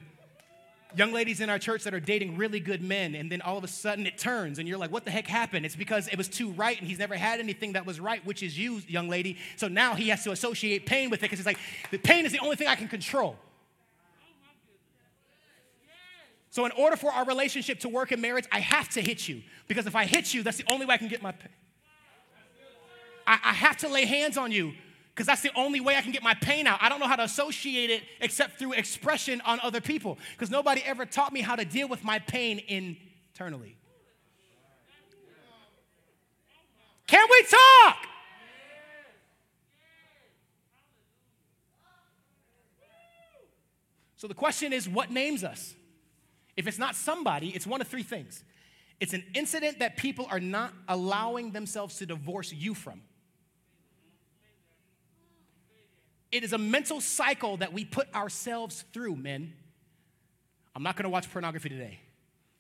Young 0.96 1.14
ladies 1.14 1.40
in 1.40 1.50
our 1.50 1.58
church 1.58 1.86
that 1.86 1.94
are 1.94 2.02
dating 2.02 2.36
really 2.36 2.60
good 2.60 2.82
men, 2.82 3.16
and 3.16 3.32
then 3.32 3.42
all 3.42 3.58
of 3.58 3.64
a 3.64 3.68
sudden 3.68 4.06
it 4.06 4.18
turns, 4.18 4.60
and 4.60 4.68
you're 4.68 4.78
like, 4.78 4.92
what 4.92 5.06
the 5.06 5.12
heck 5.12 5.26
happened? 5.26 5.66
It's 5.66 5.76
because 5.76 6.10
it 6.10 6.18
was 6.18 6.28
too 6.28 6.52
right, 6.52 6.78
and 6.78 6.88
he's 6.88 7.00
never 7.00 7.16
had 7.16 7.40
anything 7.40 7.74
that 7.74 7.86
was 7.86 8.00
right, 8.00 8.24
which 8.26 8.44
is 8.44 8.60
you, 8.60 8.82
young 8.88 9.08
lady. 9.08 9.38
So 9.56 9.70
now 9.70 9.96
he 9.96 10.10
has 10.10 10.24
to 10.26 10.32
associate 10.32 10.86
pain 10.86 11.10
with 11.10 11.22
it 11.22 11.24
because 11.24 11.40
he's 11.40 11.46
like, 11.46 11.60
the 11.92 11.98
pain 11.98 12.26
is 12.26 12.34
the 12.34 12.40
only 12.40 12.58
thing 12.58 12.68
I 12.68 12.76
can 12.76 12.90
control. 12.90 13.38
So, 16.52 16.66
in 16.66 16.72
order 16.74 16.98
for 16.98 17.10
our 17.10 17.26
relationship 17.26 17.80
to 17.80 17.90
work 17.90 18.12
in 18.12 18.20
marriage, 18.20 18.46
I 18.52 18.60
have 18.60 18.90
to 18.90 19.02
hit 19.02 19.28
you. 19.28 19.42
Because 19.70 19.88
if 19.88 19.96
I 19.96 20.06
hit 20.06 20.34
you, 20.34 20.44
that's 20.44 20.58
the 20.58 20.66
only 20.70 20.86
way 20.86 20.94
I 20.94 20.98
can 20.98 21.08
get 21.08 21.22
my 21.22 21.32
pain. 21.32 21.50
I, 23.26 23.40
I 23.42 23.54
have 23.54 23.78
to 23.78 23.88
lay 23.88 24.06
hands 24.06 24.38
on 24.38 24.52
you 24.52 24.74
because 25.16 25.26
that's 25.26 25.42
the 25.42 25.52
only 25.56 25.80
way 25.80 25.96
I 25.96 26.02
can 26.02 26.12
get 26.12 26.24
my 26.24 26.34
pain 26.34 26.68
out. 26.68 26.80
I 26.82 26.90
don't 26.90 27.00
know 27.00 27.08
how 27.08 27.16
to 27.16 27.24
associate 27.24 27.90
it 27.90 28.04
except 28.20 28.60
through 28.60 28.74
expression 28.74 29.42
on 29.46 29.62
other 29.62 29.80
people 29.80 30.18
because 30.34 30.52
nobody 30.52 30.82
ever 30.86 31.06
taught 31.06 31.32
me 31.32 31.40
how 31.40 31.56
to 31.56 31.64
deal 31.64 31.88
with 31.88 32.04
my 32.04 32.20
pain 32.20 32.60
internally. 32.68 33.78
Can 37.08 37.26
we 37.32 37.44
talk? 37.44 37.98
So 44.18 44.28
the 44.28 44.34
question 44.34 44.74
is 44.74 44.90
what 44.90 45.10
names 45.10 45.46
us? 45.46 45.76
If 46.62 46.68
it's 46.68 46.78
not 46.78 46.96
somebody, 46.96 47.50
it's 47.50 47.66
one 47.66 47.82
of 47.82 47.88
three 47.88 48.04
things. 48.04 48.44
It's 49.00 49.14
an 49.14 49.24
incident 49.34 49.80
that 49.80 49.98
people 49.98 50.28
are 50.30 50.40
not 50.40 50.72
allowing 50.88 51.54
themselves 51.54 51.98
to 51.98 52.06
divorce 52.06 52.54
you 52.54 52.76
from. 52.76 53.02
It 56.32 56.44
is 56.44 56.54
a 56.54 56.60
mental 56.60 57.02
cycle 57.02 57.58
that 57.58 57.74
we 57.74 57.84
put 57.84 58.14
ourselves 58.14 58.86
through, 58.94 59.16
men. 59.16 59.54
I'm 60.76 60.84
not 60.84 60.96
gonna 60.98 61.10
watch 61.10 61.32
pornography 61.32 61.70
today. 61.70 62.00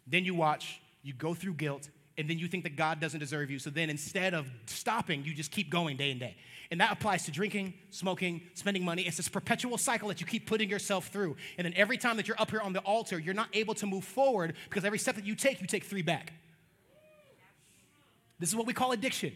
Then 0.07 0.25
you 0.25 0.33
watch, 0.33 0.81
you 1.03 1.13
go 1.13 1.35
through 1.35 1.53
guilt, 1.53 1.87
and 2.17 2.27
then 2.27 2.39
you 2.39 2.47
think 2.47 2.63
that 2.63 2.75
God 2.75 2.99
doesn't 2.99 3.19
deserve 3.19 3.51
you. 3.51 3.59
So 3.59 3.69
then 3.69 3.91
instead 3.91 4.33
of 4.33 4.47
stopping, 4.65 5.23
you 5.23 5.35
just 5.35 5.51
keep 5.51 5.69
going 5.69 5.95
day 5.95 6.09
and 6.09 6.19
day. 6.19 6.37
And 6.71 6.79
that 6.79 6.93
applies 6.93 7.25
to 7.25 7.31
drinking, 7.31 7.73
smoking, 7.89 8.41
spending 8.53 8.85
money. 8.85 9.01
It's 9.03 9.17
this 9.17 9.27
perpetual 9.27 9.77
cycle 9.77 10.07
that 10.07 10.21
you 10.21 10.25
keep 10.25 10.47
putting 10.47 10.69
yourself 10.69 11.07
through. 11.07 11.35
And 11.57 11.65
then 11.65 11.73
every 11.75 11.97
time 11.97 12.15
that 12.15 12.29
you're 12.29 12.39
up 12.39 12.49
here 12.49 12.61
on 12.61 12.71
the 12.71 12.79
altar, 12.79 13.19
you're 13.19 13.33
not 13.33 13.49
able 13.53 13.73
to 13.75 13.85
move 13.85 14.05
forward 14.05 14.55
because 14.69 14.85
every 14.85 14.97
step 14.97 15.15
that 15.15 15.25
you 15.25 15.35
take, 15.35 15.59
you 15.59 15.67
take 15.67 15.83
three 15.83 16.01
back. 16.01 16.31
This 18.39 18.49
is 18.49 18.55
what 18.55 18.65
we 18.65 18.73
call 18.73 18.93
addiction. 18.93 19.33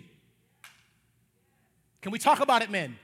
Can 2.02 2.14
we 2.14 2.20
talk 2.20 2.40
about 2.40 2.62
it, 2.62 2.72
men? 2.72 2.98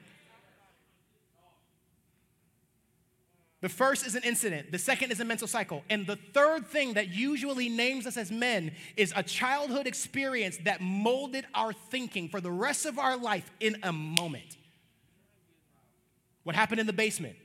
The 3.61 3.69
first 3.69 4.07
is 4.07 4.15
an 4.15 4.23
incident, 4.23 4.71
the 4.71 4.79
second 4.79 5.11
is 5.11 5.19
a 5.19 5.25
mental 5.25 5.47
cycle, 5.47 5.83
and 5.87 6.07
the 6.07 6.15
third 6.15 6.65
thing 6.65 6.95
that 6.95 7.09
usually 7.09 7.69
names 7.69 8.07
us 8.07 8.17
as 8.17 8.31
men 8.31 8.71
is 8.97 9.13
a 9.15 9.21
childhood 9.21 9.85
experience 9.85 10.57
that 10.65 10.81
molded 10.81 11.45
our 11.53 11.71
thinking 11.71 12.27
for 12.27 12.41
the 12.41 12.49
rest 12.49 12.87
of 12.87 12.97
our 12.97 13.15
life 13.15 13.51
in 13.59 13.77
a 13.83 13.93
moment. 13.93 14.57
What 16.43 16.55
happened 16.55 16.79
in 16.79 16.87
the 16.87 16.93
basement? 16.93 17.35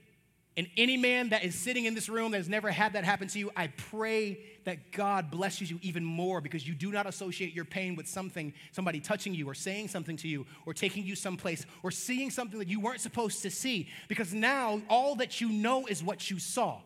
And 0.56 0.68
any 0.78 0.96
man 0.96 1.28
that 1.30 1.44
is 1.44 1.54
sitting 1.54 1.84
in 1.84 1.94
this 1.94 2.08
room 2.08 2.30
that 2.30 2.38
has 2.38 2.48
never 2.48 2.70
had 2.70 2.94
that 2.94 3.04
happen 3.04 3.28
to 3.28 3.38
you, 3.38 3.50
I 3.54 3.66
pray 3.66 4.40
that 4.64 4.90
God 4.90 5.30
blesses 5.30 5.70
you 5.70 5.78
even 5.82 6.02
more 6.02 6.40
because 6.40 6.66
you 6.66 6.74
do 6.74 6.90
not 6.90 7.06
associate 7.06 7.52
your 7.52 7.66
pain 7.66 7.94
with 7.94 8.08
something, 8.08 8.54
somebody 8.72 8.98
touching 8.98 9.34
you 9.34 9.46
or 9.48 9.54
saying 9.54 9.88
something 9.88 10.16
to 10.16 10.28
you 10.28 10.46
or 10.64 10.72
taking 10.72 11.04
you 11.04 11.14
someplace 11.14 11.66
or 11.82 11.90
seeing 11.90 12.30
something 12.30 12.58
that 12.58 12.68
you 12.68 12.80
weren't 12.80 13.02
supposed 13.02 13.42
to 13.42 13.50
see 13.50 13.88
because 14.08 14.32
now 14.32 14.80
all 14.88 15.14
that 15.16 15.42
you 15.42 15.50
know 15.50 15.84
is 15.86 16.02
what 16.02 16.30
you 16.30 16.38
saw. 16.38 16.80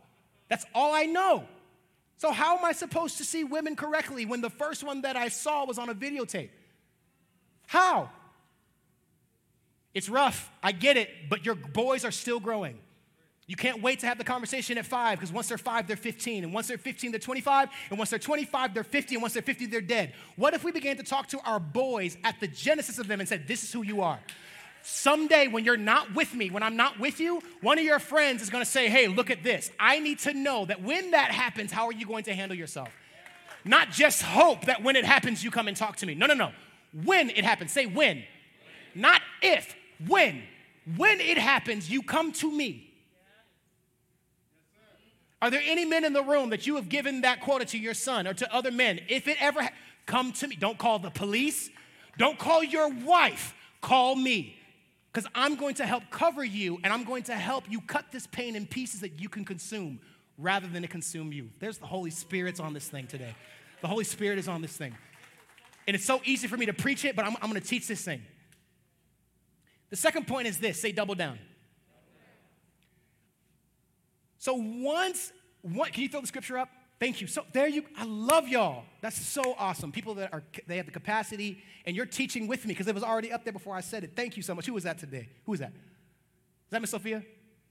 That's 0.49 0.67
all 0.75 0.93
I 0.93 1.05
know. 1.05 1.45
So, 2.17 2.33
how 2.33 2.59
am 2.59 2.65
I 2.65 2.73
supposed 2.73 3.19
to 3.19 3.25
see 3.25 3.45
women 3.45 3.77
correctly 3.77 4.27
when 4.27 4.41
the 4.41 4.51
first 4.51 4.83
one 4.83 5.03
that 5.03 5.17
I 5.17 5.29
saw 5.29 5.65
was 5.65 5.79
on 5.79 5.89
a 5.89 5.95
videotape? 5.95 6.51
How? 7.67 8.11
It's 9.95 10.09
rough, 10.09 10.51
I 10.61 10.73
get 10.73 10.97
it, 10.97 11.09
but 11.31 11.47
your 11.47 11.55
boys 11.55 12.05
are 12.05 12.11
still 12.11 12.41
growing. 12.41 12.79
You 13.51 13.57
can't 13.57 13.83
wait 13.83 13.99
to 13.99 14.07
have 14.07 14.17
the 14.17 14.23
conversation 14.23 14.79
at 14.79 14.87
five 14.87 15.19
because 15.19 15.33
once 15.33 15.49
they're 15.49 15.59
five, 15.59 15.89
they're 15.89 15.97
15. 15.97 16.45
And 16.45 16.55
once 16.55 16.69
they're 16.69 16.79
15, 16.79 17.11
they're 17.11 17.19
25. 17.19 17.69
And 17.91 17.99
once 17.99 18.11
they're 18.11 18.19
25, 18.21 18.73
they're 18.73 18.85
50. 18.85 19.17
And 19.17 19.23
once 19.23 19.35
they're 19.35 19.43
50, 19.43 19.67
they're 19.67 19.81
dead. 19.81 20.15
What 20.37 20.55
if 20.55 20.63
we 20.63 20.71
began 20.71 20.97
to 20.99 21.03
talk 21.03 21.27
to 21.31 21.41
our 21.41 21.59
boys 21.59 22.17
at 22.23 22.39
the 22.39 22.47
genesis 22.47 23.01
of 23.01 23.09
them 23.09 23.19
and 23.19 23.29
said, 23.29 23.49
This 23.49 23.65
is 23.65 23.73
who 23.73 23.83
you 23.83 24.03
are? 24.03 24.21
Someday, 24.85 25.49
when 25.49 25.65
you're 25.65 25.77
not 25.77 26.15
with 26.15 26.33
me, 26.33 26.49
when 26.51 26.63
I'm 26.63 26.77
not 26.77 27.01
with 27.01 27.19
you, 27.19 27.43
one 27.61 27.77
of 27.77 27.85
your 27.85 27.99
friends 27.99 28.41
is 28.41 28.51
gonna 28.51 28.65
say, 28.65 28.89
Hey, 28.89 29.09
look 29.09 29.31
at 29.31 29.43
this. 29.43 29.73
I 29.81 29.99
need 29.99 30.21
to 30.21 30.33
know 30.33 30.67
that 30.67 30.81
when 30.81 31.11
that 31.11 31.33
happens, 31.33 31.73
how 31.73 31.87
are 31.87 31.93
you 31.93 32.07
going 32.07 32.23
to 32.25 32.35
handle 32.35 32.57
yourself? 32.57 32.91
Not 33.65 33.91
just 33.91 34.23
hope 34.23 34.67
that 34.67 34.85
when 34.85 34.95
it 34.95 35.05
happens, 35.05 35.43
you 35.43 35.51
come 35.51 35.67
and 35.67 35.77
talk 35.77 35.97
to 35.97 36.07
me. 36.07 36.15
No, 36.15 36.27
no, 36.27 36.35
no. 36.35 36.53
When 37.03 37.31
it 37.31 37.45
happens, 37.45 37.73
say 37.73 37.87
when. 37.87 38.23
Not 38.95 39.23
if, 39.43 39.75
when. 40.07 40.45
When 40.97 41.21
it 41.21 41.37
happens, 41.37 41.91
you 41.91 42.03
come 42.03 42.31
to 42.35 42.49
me. 42.49 42.90
Are 45.43 45.51
there 45.51 45.63
any 45.65 45.85
men 45.85 46.05
in 46.05 46.13
the 46.13 46.23
room 46.23 46.51
that 46.51 46.67
you 46.67 46.77
have 46.77 46.89
given 46.89 47.23
that 47.23 47.41
quota 47.41 47.65
to 47.67 47.79
your 47.79 47.95
son 47.95 48.27
or 48.27 48.35
to 48.35 48.55
other 48.55 48.71
men? 48.71 49.01
If 49.09 49.27
it 49.27 49.41
ever 49.41 49.63
ha- 49.63 49.73
come 50.07 50.33
to 50.33 50.49
me, 50.49 50.57
don't 50.57 50.79
call 50.79 50.99
the 50.99 51.11
police, 51.11 51.71
don't 52.19 52.39
call 52.39 52.63
your 52.63 52.91
wife, 52.91 53.55
call 53.81 54.15
me. 54.15 54.57
Because 55.13 55.29
I'm 55.35 55.57
going 55.57 55.75
to 55.77 55.87
help 55.87 56.05
cover 56.11 56.45
you 56.45 56.79
and 56.85 56.93
I'm 56.93 57.05
going 57.05 57.25
to 57.25 57.35
help 57.35 57.65
you 57.69 57.81
cut 57.81 58.13
this 58.13 58.27
pain 58.27 58.55
in 58.55 58.67
pieces 58.67 59.01
that 59.01 59.19
you 59.21 59.29
can 59.29 59.45
consume 59.45 59.99
rather 60.39 60.69
than 60.69 60.85
it 60.85 60.91
consume 60.91 61.33
you. 61.33 61.51
There's 61.59 61.79
the 61.79 61.87
Holy 61.87 62.11
Spirit's 62.11 62.61
on 62.61 62.75
this 62.75 62.89
thing 62.89 63.07
today. 63.07 63.35
The 63.81 63.89
Holy 63.89 64.05
Spirit 64.05 64.39
is 64.39 64.47
on 64.47 64.63
this 64.63 64.77
thing. 64.77 64.95
And 65.87 65.97
it's 65.97 66.05
so 66.05 66.21
easy 66.25 66.47
for 66.47 66.57
me 66.57 66.67
to 66.67 66.73
preach 66.73 67.05
it, 67.05 67.17
but 67.17 67.25
I'm, 67.25 67.35
I'm 67.41 67.51
going 67.51 67.61
to 67.61 67.67
teach 67.67 67.89
this 67.89 68.05
thing. 68.05 68.23
The 69.89 69.97
second 69.97 70.27
point 70.29 70.47
is 70.47 70.59
this 70.59 70.81
say 70.81 70.93
double 70.93 71.15
down. 71.15 71.39
So 74.41 74.55
once, 74.55 75.33
what, 75.61 75.93
can 75.93 76.03
you 76.03 76.09
throw 76.09 76.23
the 76.23 76.27
scripture 76.27 76.59
up? 76.59 76.71
Thank 76.99 77.21
you. 77.21 77.27
So 77.27 77.45
there 77.53 77.69
you, 77.69 77.85
I 77.97 78.05
love 78.05 78.49
y'all. 78.49 78.85
That's 79.03 79.21
so 79.21 79.55
awesome. 79.59 79.93
People 79.93 80.15
that 80.15 80.33
are, 80.33 80.43
they 80.67 80.79
have 80.79 80.87
the 80.87 80.93
capacity, 80.93 81.63
and 81.85 81.95
you're 81.95 82.07
teaching 82.07 82.47
with 82.49 82.65
me 82.65 82.73
because 82.73 82.89
it 82.89 82.95
was 82.95 83.05
already 83.05 83.33
up 83.33 83.45
there 83.45 83.53
before 83.53 83.77
I 83.77 83.81
said 83.83 84.03
it. 84.03 84.13
Thank 84.17 84.37
you 84.37 84.43
so 84.43 84.55
much. 84.55 84.67
Who 84.67 84.73
was 84.73 84.85
that 84.85 84.99
today? 84.99 85.29
Who 85.45 85.53
was 85.53 85.61
that? 85.61 85.73
Is 85.73 86.71
that 86.71 86.81
Miss 86.81 86.91
Sophia? 86.91 87.23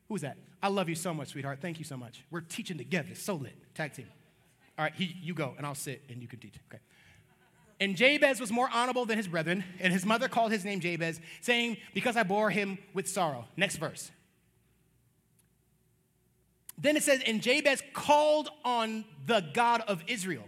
Who 0.08 0.14
was 0.14 0.22
that? 0.22 0.38
I 0.62 0.68
love 0.68 0.90
you 0.90 0.96
so 0.96 1.12
much, 1.14 1.30
sweetheart. 1.30 1.60
Thank 1.60 1.80
you 1.80 1.86
so 1.86 1.98
much. 1.98 2.24
We're 2.30 2.42
teaching 2.42 2.78
together. 2.78 3.16
So 3.16 3.34
lit. 3.36 3.56
Tag 3.74 3.94
team. 3.94 4.08
All 4.78 4.86
right, 4.86 4.94
he, 4.96 5.16
you 5.22 5.34
go, 5.34 5.56
and 5.58 5.66
I'll 5.66 5.76
sit, 5.76 6.04
and 6.08 6.22
you 6.22 6.28
can 6.28 6.40
teach. 6.40 6.56
Okay. 6.72 6.82
And 7.80 7.96
Jabez 7.96 8.40
was 8.40 8.52
more 8.52 8.70
honorable 8.72 9.06
than 9.06 9.18
his 9.18 9.28
brethren, 9.28 9.64
and 9.80 9.92
his 9.92 10.06
mother 10.06 10.28
called 10.28 10.52
his 10.52 10.66
name 10.66 10.80
Jabez, 10.80 11.20
saying, 11.42 11.78
Because 11.96 12.16
I 12.16 12.24
bore 12.24 12.52
him 12.52 12.78
with 12.94 13.08
sorrow. 13.08 13.46
Next 13.58 13.78
verse. 13.78 14.12
Then 16.82 16.96
it 16.96 17.04
says, 17.04 17.22
and 17.28 17.42
Jabez 17.42 17.84
called 17.94 18.50
on 18.64 19.04
the 19.26 19.44
God 19.54 19.82
of 19.88 20.02
Israel, 20.08 20.46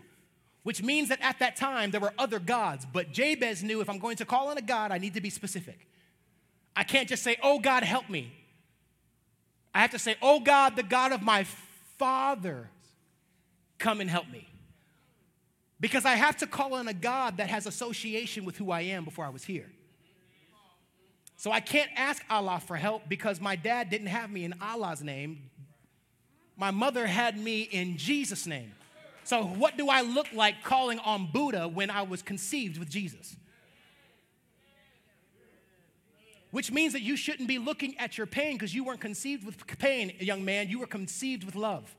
which 0.64 0.82
means 0.82 1.10
that 1.10 1.20
at 1.22 1.40
that 1.40 1.58
time 1.58 1.92
there 1.92 2.00
were 2.00 2.14
other 2.18 2.40
gods. 2.40 2.86
But 2.92 3.12
Jabez 3.12 3.64
knew 3.64 3.82
if 3.82 3.90
I'm 3.90 4.00
going 4.00 4.16
to 4.18 4.26
call 4.26 4.48
on 4.48 4.58
a 4.58 4.62
God, 4.62 4.92
I 4.92 4.98
need 4.98 5.14
to 5.16 5.22
be 5.22 5.30
specific. 5.30 5.88
I 6.76 6.84
can't 6.84 7.10
just 7.10 7.22
say, 7.24 7.36
oh 7.44 7.60
God, 7.60 7.84
help 7.84 8.10
me. 8.10 8.32
I 9.74 9.82
have 9.82 9.92
to 9.92 10.00
say, 10.00 10.16
oh 10.22 10.40
God, 10.40 10.76
the 10.76 10.84
God 10.84 11.12
of 11.12 11.22
my 11.22 11.46
father, 11.98 12.70
come 13.78 14.00
and 14.00 14.10
help 14.10 14.30
me. 14.30 14.48
Because 15.80 16.06
I 16.06 16.14
have 16.16 16.38
to 16.38 16.48
call 16.48 16.76
on 16.76 16.88
a 16.88 16.94
God 16.94 17.38
that 17.38 17.50
has 17.50 17.66
association 17.66 18.46
with 18.46 18.56
who 18.56 18.72
I 18.72 18.82
am 18.82 19.04
before 19.04 19.26
I 19.26 19.30
was 19.30 19.44
here. 19.44 19.70
So 21.36 21.52
I 21.52 21.60
can't 21.60 21.90
ask 21.96 22.24
Allah 22.30 22.62
for 22.66 22.76
help 22.76 23.10
because 23.10 23.42
my 23.42 23.56
dad 23.56 23.90
didn't 23.90 24.08
have 24.08 24.30
me 24.30 24.46
in 24.46 24.54
Allah's 24.62 25.02
name. 25.02 25.50
My 26.62 26.70
mother 26.70 27.07
had 27.07 27.39
me 27.39 27.64
in 27.64 27.97
Jesus' 27.97 28.45
name. 28.45 28.72
So, 29.24 29.43
what 29.43 29.78
do 29.78 29.89
I 29.89 30.01
look 30.01 30.28
like 30.32 30.64
calling 30.64 30.99
on 30.99 31.26
Buddha 31.26 31.68
when 31.68 31.89
I 31.89 32.03
was 32.03 32.22
conceived 32.22 32.78
with 32.78 32.88
Jesus? 32.88 33.36
Which 36.51 36.72
means 36.72 36.93
that 36.93 37.01
you 37.01 37.18
shouldn't 37.18 37.47
be 37.47 37.57
looking 37.57 37.97
at 37.97 38.16
your 38.16 38.28
pain 38.28 38.53
because 38.53 38.76
you 38.76 38.84
weren't 38.84 39.01
conceived 39.01 39.43
with 39.43 39.66
pain, 39.80 40.14
young 40.20 40.45
man. 40.45 40.70
You 40.70 40.78
were 40.78 40.86
conceived 40.86 41.45
with 41.45 41.55
love. 41.55 41.95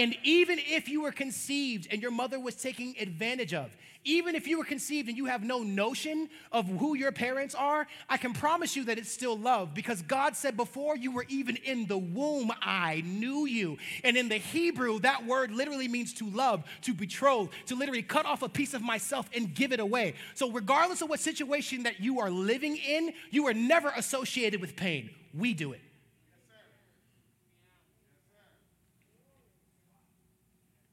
And 0.00 0.16
even 0.22 0.58
if 0.58 0.88
you 0.88 1.02
were 1.02 1.12
conceived 1.12 1.86
and 1.90 2.00
your 2.00 2.10
mother 2.10 2.40
was 2.40 2.54
taking 2.54 2.96
advantage 2.98 3.52
of, 3.52 3.76
even 4.02 4.34
if 4.34 4.48
you 4.48 4.56
were 4.56 4.64
conceived 4.64 5.10
and 5.10 5.18
you 5.18 5.26
have 5.26 5.44
no 5.44 5.62
notion 5.62 6.30
of 6.52 6.66
who 6.66 6.96
your 6.96 7.12
parents 7.12 7.54
are, 7.54 7.86
I 8.08 8.16
can 8.16 8.32
promise 8.32 8.74
you 8.74 8.84
that 8.84 8.96
it's 8.96 9.12
still 9.12 9.36
love 9.36 9.74
because 9.74 10.00
God 10.00 10.36
said, 10.36 10.56
Before 10.56 10.96
you 10.96 11.12
were 11.12 11.26
even 11.28 11.56
in 11.56 11.84
the 11.84 11.98
womb, 11.98 12.50
I 12.62 13.02
knew 13.04 13.44
you. 13.44 13.76
And 14.02 14.16
in 14.16 14.30
the 14.30 14.38
Hebrew, 14.38 15.00
that 15.00 15.26
word 15.26 15.50
literally 15.50 15.86
means 15.86 16.14
to 16.14 16.30
love, 16.30 16.64
to 16.80 16.94
betroth, 16.94 17.50
to 17.66 17.74
literally 17.74 18.00
cut 18.00 18.24
off 18.24 18.40
a 18.40 18.48
piece 18.48 18.72
of 18.72 18.80
myself 18.80 19.28
and 19.36 19.54
give 19.54 19.70
it 19.70 19.80
away. 19.80 20.14
So, 20.32 20.50
regardless 20.50 21.02
of 21.02 21.10
what 21.10 21.20
situation 21.20 21.82
that 21.82 22.00
you 22.00 22.20
are 22.20 22.30
living 22.30 22.78
in, 22.78 23.12
you 23.30 23.48
are 23.48 23.54
never 23.54 23.90
associated 23.90 24.62
with 24.62 24.76
pain. 24.76 25.10
We 25.34 25.52
do 25.52 25.72
it. 25.72 25.80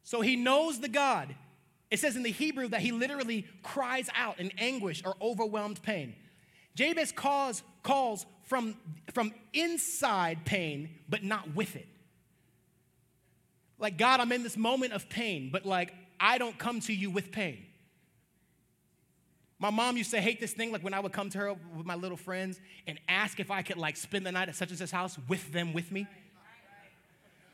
So 0.07 0.21
he 0.21 0.37
knows 0.37 0.79
the 0.79 0.87
God. 0.87 1.35
It 1.91 1.99
says 1.99 2.15
in 2.15 2.23
the 2.23 2.31
Hebrew 2.31 2.69
that 2.69 2.79
he 2.79 2.93
literally 2.93 3.45
cries 3.61 4.09
out 4.15 4.39
in 4.39 4.53
anguish 4.57 5.03
or 5.05 5.15
overwhelmed 5.21 5.83
pain. 5.83 6.15
Jabez 6.75 7.11
calls, 7.11 7.61
calls 7.83 8.25
from, 8.43 8.77
from 9.13 9.33
inside 9.53 10.45
pain, 10.45 10.91
but 11.09 11.25
not 11.25 11.53
with 11.55 11.75
it. 11.75 11.89
Like, 13.79 13.97
God, 13.97 14.21
I'm 14.21 14.31
in 14.31 14.43
this 14.43 14.55
moment 14.55 14.93
of 14.93 15.09
pain, 15.09 15.49
but 15.51 15.65
like, 15.65 15.93
I 16.21 16.37
don't 16.37 16.57
come 16.57 16.79
to 16.79 16.93
you 16.93 17.11
with 17.11 17.33
pain. 17.33 17.65
My 19.59 19.71
mom 19.71 19.97
used 19.97 20.11
to 20.11 20.21
hate 20.21 20.39
this 20.39 20.53
thing, 20.53 20.71
like 20.71 20.85
when 20.85 20.93
I 20.93 21.01
would 21.01 21.11
come 21.11 21.29
to 21.31 21.37
her 21.37 21.53
with 21.75 21.85
my 21.85 21.95
little 21.95 22.15
friends 22.15 22.61
and 22.87 22.97
ask 23.09 23.41
if 23.41 23.51
I 23.51 23.61
could 23.61 23.77
like 23.77 23.97
spend 23.97 24.25
the 24.25 24.31
night 24.31 24.47
at 24.47 24.55
such 24.55 24.69
and 24.69 24.77
such 24.77 24.91
house 24.91 25.17
with 25.27 25.51
them 25.51 25.73
with 25.73 25.91
me. 25.91 26.07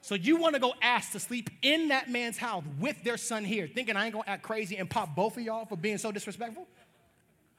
So 0.04 0.16
you 0.16 0.36
want 0.36 0.54
to 0.54 0.60
go 0.60 0.74
ask 0.82 1.14
to 1.14 1.20
sleep 1.20 1.50
in 1.62 1.88
that 1.88 2.10
man's 2.10 2.38
house 2.38 2.66
with 2.78 3.02
their 3.06 3.16
son 3.16 3.46
here, 3.46 3.70
thinking 3.74 3.96
I 3.96 4.04
ain't 4.04 4.14
gonna 4.14 4.26
act 4.28 4.44
crazy 4.44 4.76
and 4.76 4.90
pop 4.90 5.16
both 5.16 5.38
of 5.38 5.44
y'all 5.44 5.66
for 5.66 5.78
being 5.78 5.98
so 5.98 6.12
disrespectful? 6.12 6.68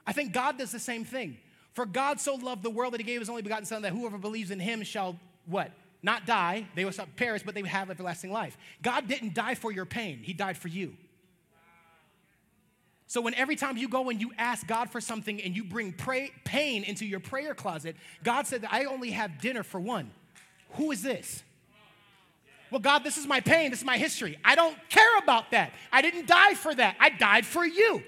I 0.05 0.13
think 0.13 0.31
God 0.31 0.59
does 0.59 0.71
the 0.71 0.77
same 0.77 1.05
thing. 1.05 1.37
For 1.73 1.87
God 1.87 2.19
so 2.19 2.35
loved 2.35 2.61
the 2.61 2.69
world 2.69 2.93
that 2.93 2.99
he 2.99 3.03
gave 3.03 3.19
his 3.19 3.29
only 3.29 3.41
begotten 3.41 3.65
son 3.65 3.81
that 3.81 3.93
whoever 3.93 4.19
believes 4.19 4.51
in 4.51 4.59
him 4.59 4.83
shall 4.83 5.19
what? 5.47 5.71
Not 6.03 6.27
die, 6.27 6.67
they 6.75 6.85
will 6.85 6.91
perish, 7.15 7.41
but 7.41 7.55
they 7.55 7.63
will 7.63 7.69
have 7.69 7.89
everlasting 7.89 8.31
life. 8.31 8.55
God 8.83 9.07
didn't 9.07 9.33
die 9.33 9.55
for 9.55 9.71
your 9.71 9.85
pain, 9.85 10.19
he 10.21 10.31
died 10.31 10.55
for 10.55 10.67
you. 10.67 10.95
So 13.07 13.21
when 13.21 13.33
every 13.33 13.55
time 13.55 13.75
you 13.75 13.89
go 13.89 14.11
and 14.11 14.21
you 14.21 14.33
ask 14.37 14.67
God 14.67 14.91
for 14.91 15.01
something 15.01 15.41
and 15.41 15.55
you 15.55 15.63
bring 15.63 15.93
pray, 15.93 16.31
pain 16.43 16.83
into 16.83 17.07
your 17.07 17.19
prayer 17.19 17.55
closet, 17.55 17.95
God 18.23 18.45
said 18.45 18.61
that 18.61 18.71
I 18.71 18.85
only 18.85 19.11
have 19.11 19.41
dinner 19.41 19.63
for 19.63 19.79
one. 19.79 20.11
Who 20.73 20.91
is 20.91 21.01
this? 21.01 21.41
Well, 22.75 22.81
God, 22.81 23.05
this 23.05 23.17
is 23.17 23.25
my 23.25 23.39
pain, 23.39 23.69
this 23.69 23.79
is 23.79 23.85
my 23.85 23.97
history. 23.97 24.37
I 24.43 24.53
don't 24.53 24.77
care 24.89 25.17
about 25.23 25.51
that. 25.51 25.71
I 25.93 26.01
didn't 26.01 26.27
die 26.27 26.55
for 26.55 26.75
that. 26.75 26.97
I 26.99 27.07
died 27.07 27.45
for 27.45 27.65
you. 27.65 28.03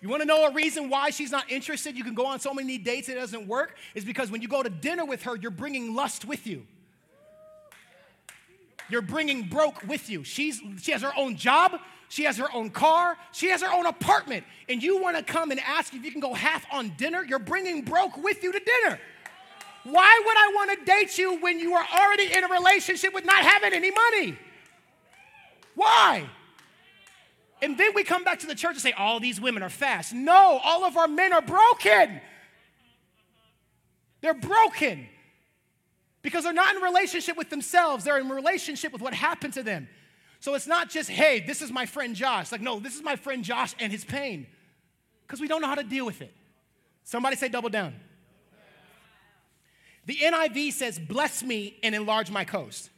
You 0.00 0.08
want 0.08 0.22
to 0.22 0.26
know 0.28 0.46
a 0.46 0.52
reason 0.52 0.88
why 0.88 1.10
she's 1.10 1.32
not 1.32 1.50
interested? 1.50 1.96
You 1.96 2.04
can 2.04 2.14
go 2.14 2.24
on 2.24 2.38
so 2.38 2.54
many 2.54 2.78
dates 2.78 3.08
it 3.08 3.16
doesn't 3.16 3.48
work. 3.48 3.76
Is 3.96 4.04
because 4.04 4.30
when 4.30 4.42
you 4.42 4.46
go 4.46 4.62
to 4.62 4.70
dinner 4.70 5.04
with 5.04 5.24
her, 5.24 5.34
you're 5.34 5.50
bringing 5.50 5.92
lust 5.92 6.24
with 6.24 6.46
you. 6.46 6.64
You're 8.88 9.02
bringing 9.02 9.48
broke 9.48 9.82
with 9.88 10.08
you. 10.08 10.22
She's, 10.22 10.62
she 10.80 10.92
has 10.92 11.02
her 11.02 11.12
own 11.16 11.34
job. 11.34 11.80
She 12.10 12.22
has 12.24 12.36
her 12.36 12.48
own 12.54 12.70
car. 12.70 13.18
She 13.32 13.48
has 13.48 13.60
her 13.60 13.72
own 13.72 13.86
apartment. 13.86 14.44
And 14.68 14.80
you 14.80 15.02
want 15.02 15.16
to 15.16 15.24
come 15.24 15.50
and 15.50 15.58
ask 15.58 15.92
if 15.94 16.04
you 16.04 16.12
can 16.12 16.20
go 16.20 16.32
half 16.32 16.64
on 16.72 16.90
dinner. 16.96 17.24
You're 17.24 17.40
bringing 17.40 17.82
broke 17.82 18.16
with 18.22 18.44
you 18.44 18.52
to 18.52 18.60
dinner. 18.60 19.00
Why 19.90 20.22
would 20.24 20.36
I 20.36 20.52
want 20.54 20.78
to 20.78 20.84
date 20.84 21.18
you 21.18 21.40
when 21.40 21.58
you 21.58 21.74
are 21.74 21.86
already 21.98 22.32
in 22.32 22.44
a 22.44 22.48
relationship 22.48 23.14
with 23.14 23.24
not 23.24 23.42
having 23.42 23.72
any 23.72 23.90
money? 23.90 24.38
Why? 25.74 26.28
And 27.62 27.78
then 27.78 27.92
we 27.94 28.04
come 28.04 28.24
back 28.24 28.40
to 28.40 28.46
the 28.46 28.54
church 28.54 28.72
and 28.72 28.80
say, 28.80 28.92
all 28.92 29.18
these 29.18 29.40
women 29.40 29.62
are 29.62 29.70
fast. 29.70 30.12
No, 30.12 30.60
all 30.62 30.84
of 30.84 30.96
our 30.96 31.08
men 31.08 31.32
are 31.32 31.42
broken. 31.42 32.20
They're 34.20 34.34
broken 34.34 35.06
because 36.22 36.44
they're 36.44 36.52
not 36.52 36.74
in 36.74 36.82
relationship 36.82 37.36
with 37.36 37.48
themselves, 37.48 38.04
they're 38.04 38.18
in 38.18 38.28
relationship 38.28 38.92
with 38.92 39.00
what 39.00 39.14
happened 39.14 39.54
to 39.54 39.62
them. 39.62 39.88
So 40.40 40.54
it's 40.54 40.66
not 40.66 40.90
just, 40.90 41.08
hey, 41.08 41.40
this 41.40 41.62
is 41.62 41.72
my 41.72 41.86
friend 41.86 42.14
Josh. 42.14 42.52
Like, 42.52 42.60
no, 42.60 42.78
this 42.78 42.94
is 42.94 43.02
my 43.02 43.16
friend 43.16 43.42
Josh 43.42 43.74
and 43.80 43.90
his 43.90 44.04
pain 44.04 44.46
because 45.22 45.40
we 45.40 45.48
don't 45.48 45.60
know 45.60 45.68
how 45.68 45.74
to 45.74 45.84
deal 45.84 46.06
with 46.06 46.20
it. 46.20 46.32
Somebody 47.04 47.36
say 47.36 47.48
double 47.48 47.70
down. 47.70 47.94
The 50.08 50.16
NIV 50.16 50.72
says, 50.72 50.98
Bless 50.98 51.42
me 51.42 51.76
and 51.82 51.94
enlarge 51.94 52.30
my 52.30 52.44
coast. 52.44 52.88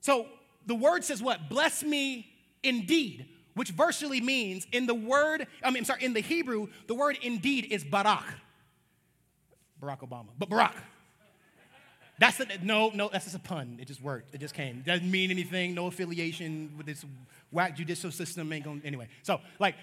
So 0.00 0.26
the 0.66 0.74
word 0.74 1.02
says 1.02 1.20
what? 1.20 1.48
Bless 1.48 1.82
me 1.82 2.28
indeed, 2.62 3.26
which 3.54 3.70
virtually 3.70 4.20
means 4.20 4.68
in 4.70 4.86
the 4.86 4.94
word, 4.94 5.48
I 5.64 5.70
mean, 5.70 5.78
I'm 5.78 5.84
sorry, 5.84 6.04
in 6.04 6.14
the 6.14 6.20
Hebrew, 6.20 6.68
the 6.86 6.94
word 6.94 7.18
indeed 7.22 7.66
is 7.70 7.82
barak. 7.82 8.24
Barack 9.82 10.08
Obama, 10.08 10.28
but 10.38 10.48
Barack. 10.48 10.74
That's 12.20 12.38
a, 12.38 12.46
no, 12.62 12.90
no, 12.94 13.08
that's 13.12 13.24
just 13.24 13.36
a 13.36 13.40
pun. 13.40 13.78
It 13.80 13.88
just 13.88 14.00
worked. 14.00 14.32
It 14.32 14.38
just 14.38 14.54
came. 14.54 14.82
Doesn't 14.86 15.10
mean 15.10 15.32
anything. 15.32 15.74
No 15.74 15.88
affiliation 15.88 16.72
with 16.76 16.86
this 16.86 17.04
whack 17.50 17.76
judicial 17.76 18.12
system. 18.12 18.52
Ain't 18.52 18.64
going 18.64 18.80
anyway. 18.84 19.08
So, 19.24 19.40
like, 19.58 19.74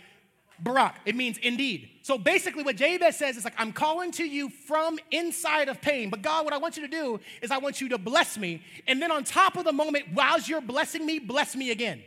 Barak. 0.59 0.95
It 1.05 1.15
means 1.15 1.37
indeed. 1.37 1.89
So 2.03 2.17
basically, 2.17 2.63
what 2.63 2.75
Jabez 2.75 3.17
says 3.17 3.37
is 3.37 3.43
like, 3.43 3.53
I'm 3.57 3.73
calling 3.73 4.11
to 4.13 4.23
you 4.23 4.49
from 4.49 4.99
inside 5.11 5.69
of 5.69 5.81
pain. 5.81 6.09
But 6.09 6.21
God, 6.21 6.45
what 6.45 6.53
I 6.53 6.57
want 6.57 6.77
you 6.77 6.83
to 6.83 6.89
do 6.91 7.19
is 7.41 7.51
I 7.51 7.57
want 7.57 7.81
you 7.81 7.89
to 7.89 7.97
bless 7.97 8.37
me. 8.37 8.61
And 8.87 9.01
then 9.01 9.11
on 9.11 9.23
top 9.23 9.55
of 9.57 9.65
the 9.65 9.71
moment, 9.71 10.05
while 10.13 10.39
you're 10.39 10.61
blessing 10.61 11.05
me, 11.05 11.19
bless 11.19 11.55
me 11.55 11.71
again. 11.71 12.03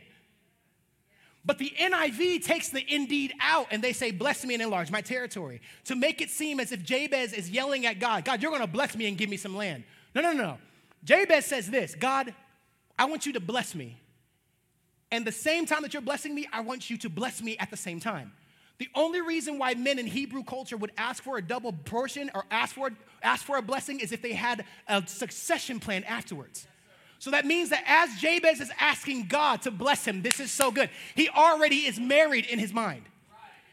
But 1.45 1.59
the 1.59 1.71
NIV 1.79 2.43
takes 2.43 2.69
the 2.69 2.83
indeed 2.93 3.33
out 3.39 3.67
and 3.69 3.83
they 3.83 3.93
say, 3.93 4.09
Bless 4.11 4.43
me 4.43 4.55
and 4.55 4.63
enlarge 4.63 4.89
my 4.89 5.01
territory 5.01 5.61
to 5.85 5.95
make 5.95 6.21
it 6.21 6.29
seem 6.29 6.59
as 6.59 6.71
if 6.71 6.83
Jabez 6.83 7.33
is 7.33 7.49
yelling 7.49 7.85
at 7.85 7.99
God, 7.99 8.25
God, 8.25 8.41
you're 8.41 8.51
gonna 8.51 8.65
bless 8.65 8.95
me 8.95 9.07
and 9.07 9.17
give 9.17 9.29
me 9.29 9.37
some 9.37 9.55
land. 9.55 9.83
No, 10.15 10.21
no, 10.21 10.33
no. 10.33 10.57
Jabez 11.03 11.45
says 11.45 11.69
this 11.69 11.93
God, 11.93 12.33
I 12.97 13.05
want 13.05 13.25
you 13.25 13.33
to 13.33 13.39
bless 13.39 13.75
me. 13.75 13.97
And 15.11 15.25
the 15.25 15.31
same 15.31 15.65
time 15.65 15.83
that 15.83 15.93
you're 15.93 16.01
blessing 16.01 16.33
me, 16.33 16.47
I 16.51 16.61
want 16.61 16.89
you 16.89 16.97
to 16.97 17.09
bless 17.09 17.41
me 17.41 17.57
at 17.57 17.69
the 17.69 17.77
same 17.77 17.99
time. 17.99 18.33
The 18.77 18.89
only 18.93 19.21
reason 19.21 19.57
why 19.57 19.73
men 19.73 19.99
in 19.99 20.07
Hebrew 20.07 20.43
culture 20.43 20.75
would 20.75 20.91
ask 20.97 21.23
for 21.23 21.37
a 21.37 21.41
double 21.41 21.71
portion 21.71 22.29
or 22.35 22.43
ask 22.51 22.75
for, 22.75 22.91
ask 23.23 23.45
for 23.45 23.57
a 23.57 23.61
blessing 23.61 23.99
is 23.99 24.11
if 24.11 24.21
they 24.21 24.33
had 24.33 24.65
a 24.87 25.05
succession 25.07 25.79
plan 25.79 26.03
afterwards. 26.03 26.67
So 27.19 27.31
that 27.31 27.45
means 27.45 27.69
that 27.69 27.83
as 27.87 28.19
Jabez 28.19 28.59
is 28.59 28.71
asking 28.79 29.27
God 29.27 29.61
to 29.61 29.71
bless 29.71 30.05
him, 30.05 30.21
this 30.21 30.41
is 30.41 30.51
so 30.51 30.71
good. 30.71 30.89
He 31.15 31.29
already 31.29 31.85
is 31.85 31.99
married 31.99 32.45
in 32.45 32.59
his 32.59 32.73
mind. 32.73 33.03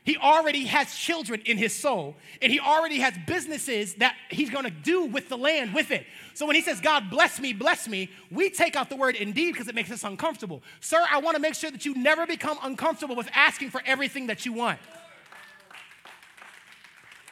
He 0.05 0.17
already 0.17 0.65
has 0.65 0.93
children 0.97 1.43
in 1.45 1.57
his 1.57 1.73
soul, 1.73 2.17
and 2.41 2.51
he 2.51 2.59
already 2.59 2.99
has 2.99 3.15
businesses 3.25 3.95
that 3.95 4.17
he's 4.31 4.51
gonna 4.51 4.71
do 4.71 5.05
with 5.05 5.29
the 5.29 5.39
land 5.39 5.75
with 5.75 5.93
it. 5.93 6.07
So 6.35 6.45
when 6.45 6.57
he 6.57 6.63
says, 6.63 6.81
God 6.81 7.09
bless 7.09 7.39
me, 7.39 7.53
bless 7.53 7.87
me, 7.87 8.11
we 8.31 8.51
take 8.51 8.75
out 8.75 8.89
the 8.89 8.97
word 8.97 9.15
indeed 9.15 9.53
because 9.53 9.69
it 9.69 9.77
makes 9.77 9.93
us 9.93 10.03
uncomfortable. 10.03 10.61
Sir, 10.81 11.01
I 11.09 11.19
wanna 11.19 11.39
make 11.39 11.55
sure 11.55 11.71
that 11.71 11.87
you 11.87 11.95
never 11.95 12.27
become 12.27 12.59
uncomfortable 12.63 13.15
with 13.15 13.29
asking 13.33 13.71
for 13.71 13.81
everything 13.87 14.27
that 14.27 14.45
you 14.45 14.53
want. 14.53 14.81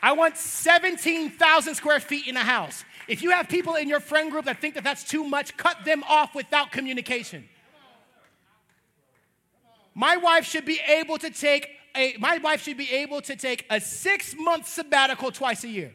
I 0.01 0.13
want 0.13 0.37
17,000 0.37 1.75
square 1.75 1.99
feet 1.99 2.29
in 2.29 2.37
a 2.37 2.45
house. 2.45 2.85
If 3.09 3.21
you 3.21 3.33
have 3.33 3.49
people 3.49 3.75
in 3.75 3.89
your 3.89 4.01
friend 4.01 4.31
group 4.31 4.45
that 4.45 4.61
think 4.61 4.77
that 4.77 4.85
that's 4.85 5.03
too 5.03 5.25
much, 5.25 5.57
cut 5.57 5.85
them 5.85 6.05
off 6.09 6.37
without 6.37 6.71
communication. 6.71 7.49
My 9.93 10.17
wife 10.17 10.47
should 10.47 10.65
be 10.65 10.81
able 10.87 11.19
to 11.19 11.31
take 11.31 11.69
a, 11.97 12.17
my 12.19 12.39
wife 12.39 12.63
should 12.63 12.77
be 12.77 12.91
able 12.91 13.21
to 13.23 13.37
take 13.37 13.67
a 13.71 13.81
six 13.81 14.35
month 14.39 14.67
sabbatical 14.69 15.31
twice 15.31 15.65
a 15.65 15.69
year. 15.69 15.93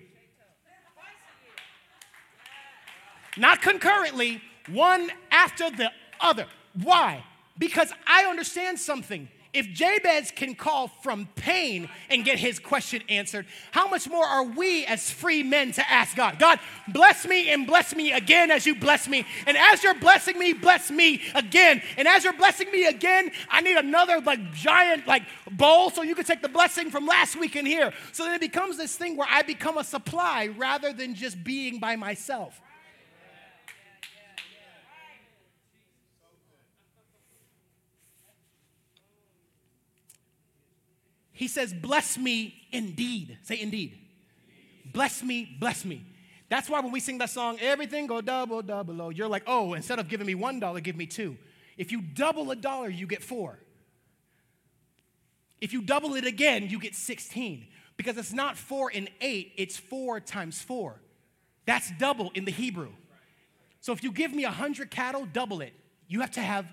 Not 3.37 3.61
concurrently, 3.61 4.41
one 4.69 5.11
after 5.31 5.69
the 5.69 5.91
other. 6.19 6.47
Why? 6.81 7.23
Because 7.57 7.91
I 8.07 8.25
understand 8.25 8.79
something. 8.79 9.27
If 9.55 9.71
Jabez 9.71 10.31
can 10.31 10.55
call 10.55 10.87
from 10.87 11.27
pain 11.35 11.89
and 12.09 12.25
get 12.25 12.37
his 12.37 12.59
question 12.59 13.01
answered, 13.09 13.45
how 13.71 13.87
much 13.87 14.09
more 14.09 14.25
are 14.25 14.43
we 14.43 14.85
as 14.85 15.09
free 15.09 15.43
men 15.43 15.71
to 15.73 15.91
ask 15.91 16.15
God? 16.15 16.37
God, 16.39 16.59
bless 16.87 17.25
me 17.25 17.49
and 17.49 17.65
bless 17.65 17.95
me 17.95 18.11
again 18.11 18.51
as 18.51 18.65
you 18.65 18.75
bless 18.75 19.07
me. 19.07 19.25
And 19.47 19.57
as 19.57 19.83
you're 19.83 19.95
blessing 19.95 20.37
me, 20.37 20.53
bless 20.53 20.91
me 20.91 21.21
again. 21.33 21.81
And 21.97 22.07
as 22.07 22.23
you're 22.23 22.33
blessing 22.33 22.69
me 22.71 22.85
again, 22.85 23.31
I 23.49 23.61
need 23.61 23.77
another 23.77 24.19
like 24.19 24.53
giant 24.53 25.07
like 25.07 25.23
bowl 25.51 25.89
so 25.89 26.01
you 26.01 26.15
can 26.15 26.25
take 26.25 26.41
the 26.41 26.49
blessing 26.49 26.91
from 26.91 27.05
last 27.05 27.39
week 27.39 27.55
in 27.55 27.65
here. 27.65 27.93
So 28.11 28.25
then 28.25 28.35
it 28.35 28.41
becomes 28.41 28.77
this 28.77 28.95
thing 28.95 29.15
where 29.15 29.27
I 29.29 29.41
become 29.41 29.77
a 29.77 29.83
supply 29.83 30.49
rather 30.57 30.93
than 30.93 31.15
just 31.15 31.43
being 31.43 31.79
by 31.79 31.95
myself. 31.95 32.61
He 41.35 41.47
says, 41.47 41.73
Bless 41.73 42.17
me 42.17 42.55
indeed. 42.71 43.37
Say 43.43 43.61
indeed. 43.61 43.99
Bless 44.91 45.21
me, 45.21 45.55
bless 45.59 45.85
me. 45.85 46.05
That's 46.49 46.69
why 46.69 46.79
when 46.79 46.91
we 46.91 46.99
sing 46.99 47.17
that 47.17 47.29
song, 47.29 47.57
everything 47.59 48.07
go 48.07 48.21
double, 48.21 48.61
double, 48.61 49.01
oh, 49.01 49.09
you're 49.09 49.27
like, 49.27 49.43
oh, 49.47 49.73
instead 49.73 49.99
of 49.99 50.07
giving 50.07 50.25
me 50.27 50.35
one 50.35 50.59
dollar, 50.59 50.79
give 50.79 50.95
me 50.95 51.05
two. 51.05 51.37
If 51.77 51.91
you 51.91 52.01
double 52.01 52.49
a 52.51 52.55
dollar, 52.55 52.89
you 52.89 53.05
get 53.07 53.21
four. 53.21 53.59
If 55.59 55.73
you 55.73 55.81
double 55.81 56.15
it 56.15 56.25
again, 56.25 56.69
you 56.69 56.79
get 56.79 56.95
16. 56.95 57.67
Because 57.97 58.17
it's 58.17 58.33
not 58.33 58.57
four 58.57 58.91
and 58.93 59.09
eight, 59.21 59.53
it's 59.57 59.77
four 59.77 60.19
times 60.19 60.61
four. 60.61 61.01
That's 61.65 61.91
double 61.97 62.31
in 62.35 62.45
the 62.45 62.51
Hebrew. 62.51 62.91
So 63.81 63.93
if 63.93 64.03
you 64.03 64.11
give 64.11 64.33
me 64.33 64.45
a 64.45 64.51
hundred 64.51 64.91
cattle, 64.91 65.27
double 65.31 65.61
it. 65.61 65.73
You 66.07 66.21
have 66.21 66.31
to 66.31 66.41
have 66.41 66.65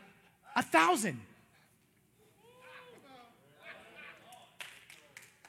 a 0.55 0.63
thousand. 0.63 1.21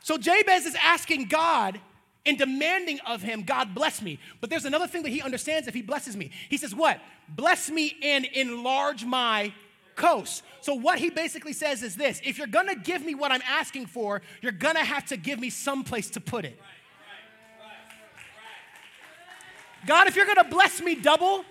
So 0.04 0.18
Jabez 0.18 0.66
is 0.66 0.76
asking 0.84 1.26
God 1.26 1.80
and 2.26 2.38
demanding 2.38 3.00
of 3.08 3.22
him, 3.22 3.44
God 3.44 3.74
bless 3.74 4.02
me. 4.02 4.20
But 4.42 4.50
there's 4.50 4.66
another 4.66 4.86
thing 4.86 5.02
that 5.04 5.10
he 5.10 5.22
understands 5.22 5.68
if 5.68 5.74
he 5.74 5.82
blesses 5.82 6.16
me. 6.16 6.32
He 6.50 6.58
says, 6.58 6.76
What? 6.76 7.00
Bless 7.30 7.70
me 7.70 7.96
and 8.04 8.26
enlarge 8.26 9.06
my 9.06 9.54
coast. 9.96 10.44
So 10.60 10.74
what 10.74 11.00
he 11.00 11.10
basically 11.10 11.54
says 11.54 11.84
is 11.84 11.96
this 11.96 12.22
if 12.24 12.38
you're 12.38 12.48
gonna 12.48 12.76
give 12.76 13.04
me 13.04 13.16
what 13.16 13.32
I'm 13.32 13.42
asking 13.48 13.86
for, 13.88 14.22
you're 14.42 14.52
gonna 14.52 14.84
have 14.84 15.06
to 15.08 15.18
give 15.18 15.40
me 15.40 15.50
some 15.50 15.86
place 15.86 16.10
to 16.12 16.22
put 16.22 16.44
it. 16.44 16.60
God, 19.86 20.08
if 20.08 20.18
you're 20.18 20.26
gonna 20.26 20.50
bless 20.50 20.82
me 20.82 20.96
double, 20.96 21.46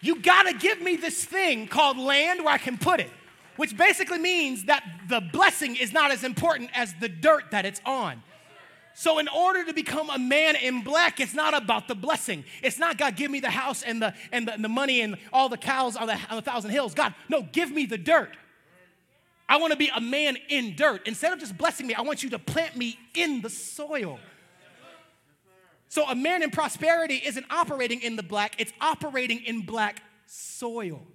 you 0.00 0.20
gotta 0.22 0.54
give 0.54 0.80
me 0.80 0.94
this 0.94 1.24
thing 1.24 1.66
called 1.66 1.98
land 1.98 2.44
where 2.44 2.54
I 2.54 2.58
can 2.58 2.78
put 2.78 3.00
it 3.00 3.10
which 3.56 3.76
basically 3.76 4.18
means 4.18 4.64
that 4.64 4.84
the 5.08 5.20
blessing 5.20 5.76
is 5.76 5.92
not 5.92 6.10
as 6.10 6.24
important 6.24 6.70
as 6.74 6.94
the 7.00 7.08
dirt 7.08 7.50
that 7.50 7.64
it's 7.64 7.80
on. 7.84 8.22
So, 8.98 9.18
in 9.18 9.28
order 9.28 9.62
to 9.66 9.74
become 9.74 10.08
a 10.08 10.18
man 10.18 10.56
in 10.56 10.82
black, 10.82 11.20
it's 11.20 11.34
not 11.34 11.54
about 11.54 11.86
the 11.86 11.94
blessing. 11.94 12.44
It's 12.62 12.78
not 12.78 12.96
God, 12.96 13.14
give 13.14 13.30
me 13.30 13.40
the 13.40 13.50
house 13.50 13.82
and 13.82 14.00
the 14.00 14.14
and 14.32 14.48
the, 14.48 14.54
and 14.54 14.64
the 14.64 14.70
money 14.70 15.02
and 15.02 15.18
all 15.34 15.50
the 15.50 15.58
cows 15.58 15.96
on 15.96 16.06
the, 16.06 16.14
on 16.14 16.36
the 16.36 16.42
thousand 16.42 16.70
hills. 16.70 16.94
God, 16.94 17.14
no, 17.28 17.42
give 17.42 17.70
me 17.70 17.84
the 17.84 17.98
dirt. 17.98 18.34
I 19.48 19.58
want 19.58 19.72
to 19.72 19.76
be 19.78 19.90
a 19.94 20.00
man 20.00 20.38
in 20.48 20.76
dirt. 20.76 21.06
Instead 21.06 21.34
of 21.34 21.38
just 21.38 21.58
blessing 21.58 21.86
me, 21.86 21.92
I 21.92 22.00
want 22.00 22.22
you 22.22 22.30
to 22.30 22.38
plant 22.38 22.74
me 22.74 22.98
in 23.14 23.42
the 23.42 23.50
soil. 23.50 24.18
So, 25.88 26.06
a 26.08 26.14
man 26.14 26.42
in 26.42 26.50
prosperity 26.50 27.20
isn't 27.22 27.46
operating 27.50 28.00
in 28.00 28.16
the 28.16 28.22
black, 28.22 28.54
it's 28.58 28.72
operating 28.80 29.44
in 29.44 29.60
black 29.60 30.02
soil. 30.26 31.06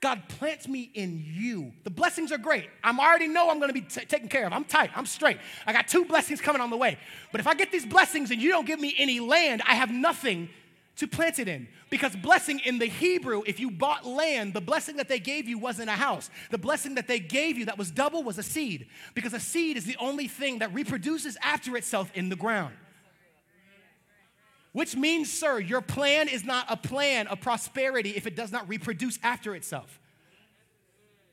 God 0.00 0.28
plants 0.28 0.68
me 0.68 0.90
in 0.94 1.24
you. 1.26 1.72
The 1.84 1.90
blessings 1.90 2.30
are 2.30 2.38
great. 2.38 2.68
I'm 2.84 3.00
already 3.00 3.28
know 3.28 3.50
I'm 3.50 3.58
going 3.58 3.70
to 3.70 3.74
be 3.74 3.80
t- 3.80 4.04
taken 4.04 4.28
care 4.28 4.46
of. 4.46 4.52
I'm 4.52 4.64
tight. 4.64 4.90
I'm 4.94 5.06
straight. 5.06 5.38
I 5.66 5.72
got 5.72 5.88
two 5.88 6.04
blessings 6.04 6.40
coming 6.40 6.60
on 6.60 6.70
the 6.70 6.76
way. 6.76 6.98
But 7.32 7.40
if 7.40 7.46
I 7.46 7.54
get 7.54 7.72
these 7.72 7.86
blessings 7.86 8.30
and 8.30 8.40
you 8.40 8.50
don't 8.50 8.66
give 8.66 8.78
me 8.78 8.94
any 8.98 9.20
land, 9.20 9.62
I 9.66 9.74
have 9.74 9.90
nothing 9.90 10.50
to 10.96 11.06
plant 11.06 11.38
it 11.38 11.48
in. 11.48 11.68
Because 11.88 12.14
blessing 12.16 12.60
in 12.64 12.78
the 12.78 12.86
Hebrew, 12.86 13.42
if 13.46 13.58
you 13.58 13.70
bought 13.70 14.04
land, 14.04 14.52
the 14.52 14.60
blessing 14.60 14.96
that 14.96 15.08
they 15.08 15.18
gave 15.18 15.48
you 15.48 15.56
wasn't 15.56 15.88
a 15.88 15.92
house. 15.92 16.30
The 16.50 16.58
blessing 16.58 16.96
that 16.96 17.06
they 17.06 17.18
gave 17.18 17.56
you 17.56 17.64
that 17.66 17.78
was 17.78 17.90
double 17.90 18.22
was 18.22 18.38
a 18.38 18.42
seed. 18.42 18.86
Because 19.14 19.32
a 19.32 19.40
seed 19.40 19.76
is 19.76 19.86
the 19.86 19.96
only 19.98 20.28
thing 20.28 20.58
that 20.58 20.74
reproduces 20.74 21.38
after 21.42 21.76
itself 21.76 22.10
in 22.14 22.28
the 22.28 22.36
ground. 22.36 22.74
Which 24.76 24.94
means, 24.94 25.32
sir, 25.32 25.58
your 25.58 25.80
plan 25.80 26.28
is 26.28 26.44
not 26.44 26.66
a 26.68 26.76
plan 26.76 27.28
of 27.28 27.40
prosperity 27.40 28.10
if 28.10 28.26
it 28.26 28.36
does 28.36 28.52
not 28.52 28.68
reproduce 28.68 29.18
after 29.22 29.54
itself. 29.54 29.98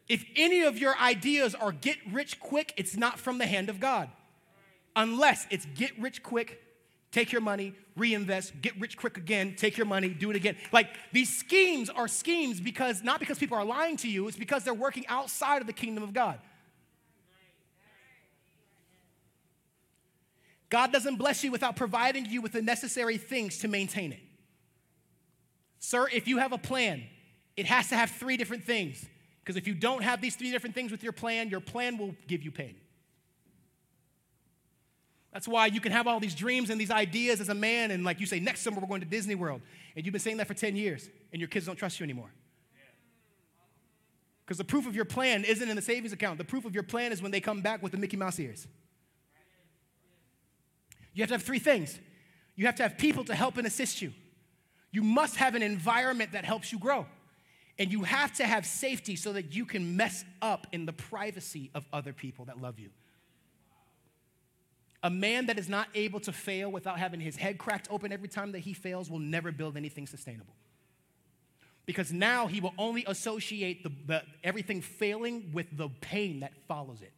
If 0.07 0.23
any 0.37 0.61
of 0.61 0.77
your 0.77 0.97
ideas 0.97 1.53
are 1.53 1.73
get 1.73 1.97
rich 2.09 2.39
quick, 2.39 2.73
it's 2.77 2.95
not 2.95 3.19
from 3.19 3.39
the 3.39 3.45
hand 3.45 3.67
of 3.67 3.81
God. 3.81 4.09
Unless 4.95 5.47
it's 5.49 5.65
get 5.75 5.91
rich 5.99 6.23
quick, 6.23 6.63
take 7.11 7.33
your 7.33 7.41
money, 7.41 7.73
reinvest, 7.97 8.61
get 8.61 8.79
rich 8.79 8.95
quick 8.95 9.17
again, 9.17 9.55
take 9.57 9.75
your 9.75 9.87
money, 9.87 10.07
do 10.07 10.29
it 10.29 10.37
again. 10.37 10.55
Like 10.71 10.87
these 11.11 11.37
schemes 11.37 11.89
are 11.89 12.07
schemes 12.07 12.61
because 12.61 13.03
not 13.03 13.19
because 13.19 13.39
people 13.39 13.57
are 13.57 13.65
lying 13.65 13.97
to 13.97 14.07
you, 14.07 14.25
it's 14.29 14.37
because 14.37 14.63
they're 14.63 14.73
working 14.73 15.05
outside 15.07 15.59
of 15.59 15.67
the 15.67 15.73
kingdom 15.73 16.01
of 16.01 16.13
God. 16.13 16.39
God 20.73 20.91
doesn't 20.91 21.17
bless 21.17 21.43
you 21.43 21.51
without 21.51 21.75
providing 21.75 22.25
you 22.25 22.41
with 22.41 22.53
the 22.53 22.61
necessary 22.63 23.19
things 23.19 23.59
to 23.59 23.67
maintain 23.67 24.11
it. 24.11 24.21
Sir, 25.77 26.07
if 26.11 26.27
you 26.27 26.39
have 26.39 26.51
a 26.51 26.57
plan, 26.57 27.03
it 27.55 27.67
has 27.67 27.89
to 27.89 27.95
have 27.95 28.09
three 28.09 28.37
different 28.37 28.63
things. 28.63 29.05
Because 29.39 29.55
if 29.55 29.67
you 29.67 29.75
don't 29.75 30.01
have 30.01 30.19
these 30.19 30.35
three 30.35 30.49
different 30.49 30.73
things 30.73 30.91
with 30.91 31.03
your 31.03 31.11
plan, 31.11 31.49
your 31.49 31.59
plan 31.59 31.99
will 31.99 32.15
give 32.27 32.41
you 32.41 32.49
pain. 32.49 32.73
That's 35.31 35.47
why 35.47 35.67
you 35.67 35.79
can 35.79 35.91
have 35.91 36.07
all 36.07 36.19
these 36.19 36.33
dreams 36.33 36.71
and 36.71 36.81
these 36.81 36.89
ideas 36.89 37.39
as 37.39 37.49
a 37.49 37.53
man, 37.53 37.91
and 37.91 38.03
like 38.03 38.19
you 38.19 38.25
say, 38.25 38.39
next 38.39 38.61
summer 38.61 38.79
we're 38.81 38.87
going 38.87 39.01
to 39.01 39.07
Disney 39.07 39.35
World, 39.35 39.61
and 39.95 40.03
you've 40.03 40.13
been 40.13 40.21
saying 40.21 40.37
that 40.37 40.47
for 40.47 40.55
10 40.55 40.75
years, 40.75 41.07
and 41.31 41.39
your 41.39 41.49
kids 41.49 41.67
don't 41.67 41.75
trust 41.75 41.99
you 41.99 42.03
anymore. 42.03 42.33
Because 44.43 44.57
the 44.57 44.63
proof 44.63 44.87
of 44.87 44.95
your 44.95 45.05
plan 45.05 45.43
isn't 45.43 45.69
in 45.69 45.75
the 45.75 45.83
savings 45.83 46.13
account. 46.13 46.39
The 46.39 46.43
proof 46.43 46.65
of 46.65 46.73
your 46.73 46.83
plan 46.83 47.11
is 47.11 47.21
when 47.21 47.29
they 47.29 47.41
come 47.41 47.61
back 47.61 47.83
with 47.83 47.91
the 47.91 47.99
Mickey 47.99 48.17
Mouse 48.17 48.39
ears. 48.39 48.67
You 51.13 51.21
have 51.21 51.29
to 51.29 51.35
have 51.35 51.43
three 51.43 51.59
things 51.59 51.99
you 52.55 52.65
have 52.65 52.75
to 52.75 52.83
have 52.83 52.97
people 52.97 53.23
to 53.25 53.35
help 53.35 53.57
and 53.57 53.65
assist 53.65 54.01
you, 54.01 54.13
you 54.91 55.03
must 55.03 55.37
have 55.37 55.55
an 55.55 55.63
environment 55.63 56.33
that 56.33 56.45
helps 56.45 56.71
you 56.71 56.79
grow. 56.79 57.05
And 57.79 57.91
you 57.91 58.03
have 58.03 58.31
to 58.33 58.45
have 58.45 58.67
safety 58.67 59.15
so 59.15 59.33
that 59.33 59.55
you 59.55 59.65
can 59.65 59.97
mess 59.97 60.23
up 60.43 60.67
in 60.71 60.85
the 60.85 60.93
privacy 60.93 61.71
of 61.73 61.87
other 61.91 62.13
people 62.13 62.45
that 62.45 62.61
love 62.61 62.77
you. 62.77 62.91
A 65.01 65.09
man 65.09 65.47
that 65.47 65.57
is 65.57 65.67
not 65.67 65.87
able 65.95 66.19
to 66.21 66.31
fail 66.31 66.71
without 66.71 66.99
having 66.99 67.19
his 67.19 67.35
head 67.35 67.57
cracked 67.57 67.87
open 67.89 68.11
every 68.11 68.27
time 68.27 68.51
that 68.51 68.59
he 68.59 68.73
fails 68.73 69.09
will 69.09 69.19
never 69.19 69.51
build 69.51 69.75
anything 69.75 70.05
sustainable. 70.05 70.53
Because 71.87 72.13
now 72.13 72.45
he 72.45 72.61
will 72.61 72.75
only 72.77 73.03
associate 73.07 73.83
the, 73.83 73.91
the, 74.05 74.21
everything 74.43 74.79
failing 74.79 75.49
with 75.51 75.75
the 75.75 75.89
pain 75.99 76.41
that 76.41 76.53
follows 76.67 77.01
it. 77.01 77.11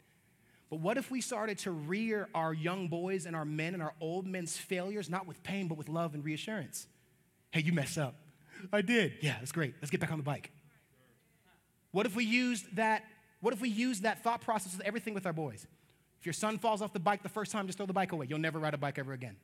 But 0.76 0.82
what 0.82 0.98
if 0.98 1.10
we 1.10 1.22
started 1.22 1.58
to 1.60 1.72
rear 1.72 2.28
our 2.36 2.54
young 2.54 2.90
boys 2.90 3.26
and 3.26 3.34
our 3.34 3.46
men 3.46 3.76
and 3.76 3.82
our 3.82 3.94
old 4.02 4.28
men's 4.28 4.58
failures, 4.58 5.10
not 5.10 5.26
with 5.26 5.42
pain, 5.42 5.70
but 5.70 5.78
with 5.78 5.88
love 5.88 6.14
and 6.14 6.26
reassurance? 6.26 6.88
Hey, 7.52 7.62
you 7.62 7.72
messed 7.72 7.98
up. 7.98 8.16
I 8.74 8.82
did. 8.82 9.14
Yeah, 9.22 9.38
that's 9.40 9.54
great. 9.54 9.76
Let's 9.82 9.90
get 9.90 10.02
back 10.02 10.12
on 10.12 10.18
the 10.18 10.24
bike. 10.26 10.52
What 11.92 12.06
if 12.06 12.14
we 12.14 12.26
used 12.26 12.76
that? 12.76 13.06
What 13.40 13.54
if 13.54 13.62
we 13.62 13.70
used 13.70 14.04
that 14.04 14.22
thought 14.22 14.42
process 14.42 14.76
with 14.76 14.86
everything 14.86 15.14
with 15.14 15.26
our 15.26 15.32
boys? 15.32 15.66
If 16.20 16.26
your 16.26 16.34
son 16.34 16.58
falls 16.58 16.82
off 16.82 16.92
the 16.92 17.00
bike 17.00 17.24
the 17.24 17.30
first 17.30 17.54
time, 17.54 17.68
just 17.68 17.78
throw 17.78 17.88
the 17.88 17.94
bike 17.94 18.12
away. 18.12 18.26
You'll 18.28 18.40
never 18.40 18.60
ride 18.60 18.74
a 18.74 18.78
bike 18.78 19.00
ever 19.00 19.14
again. 19.14 19.38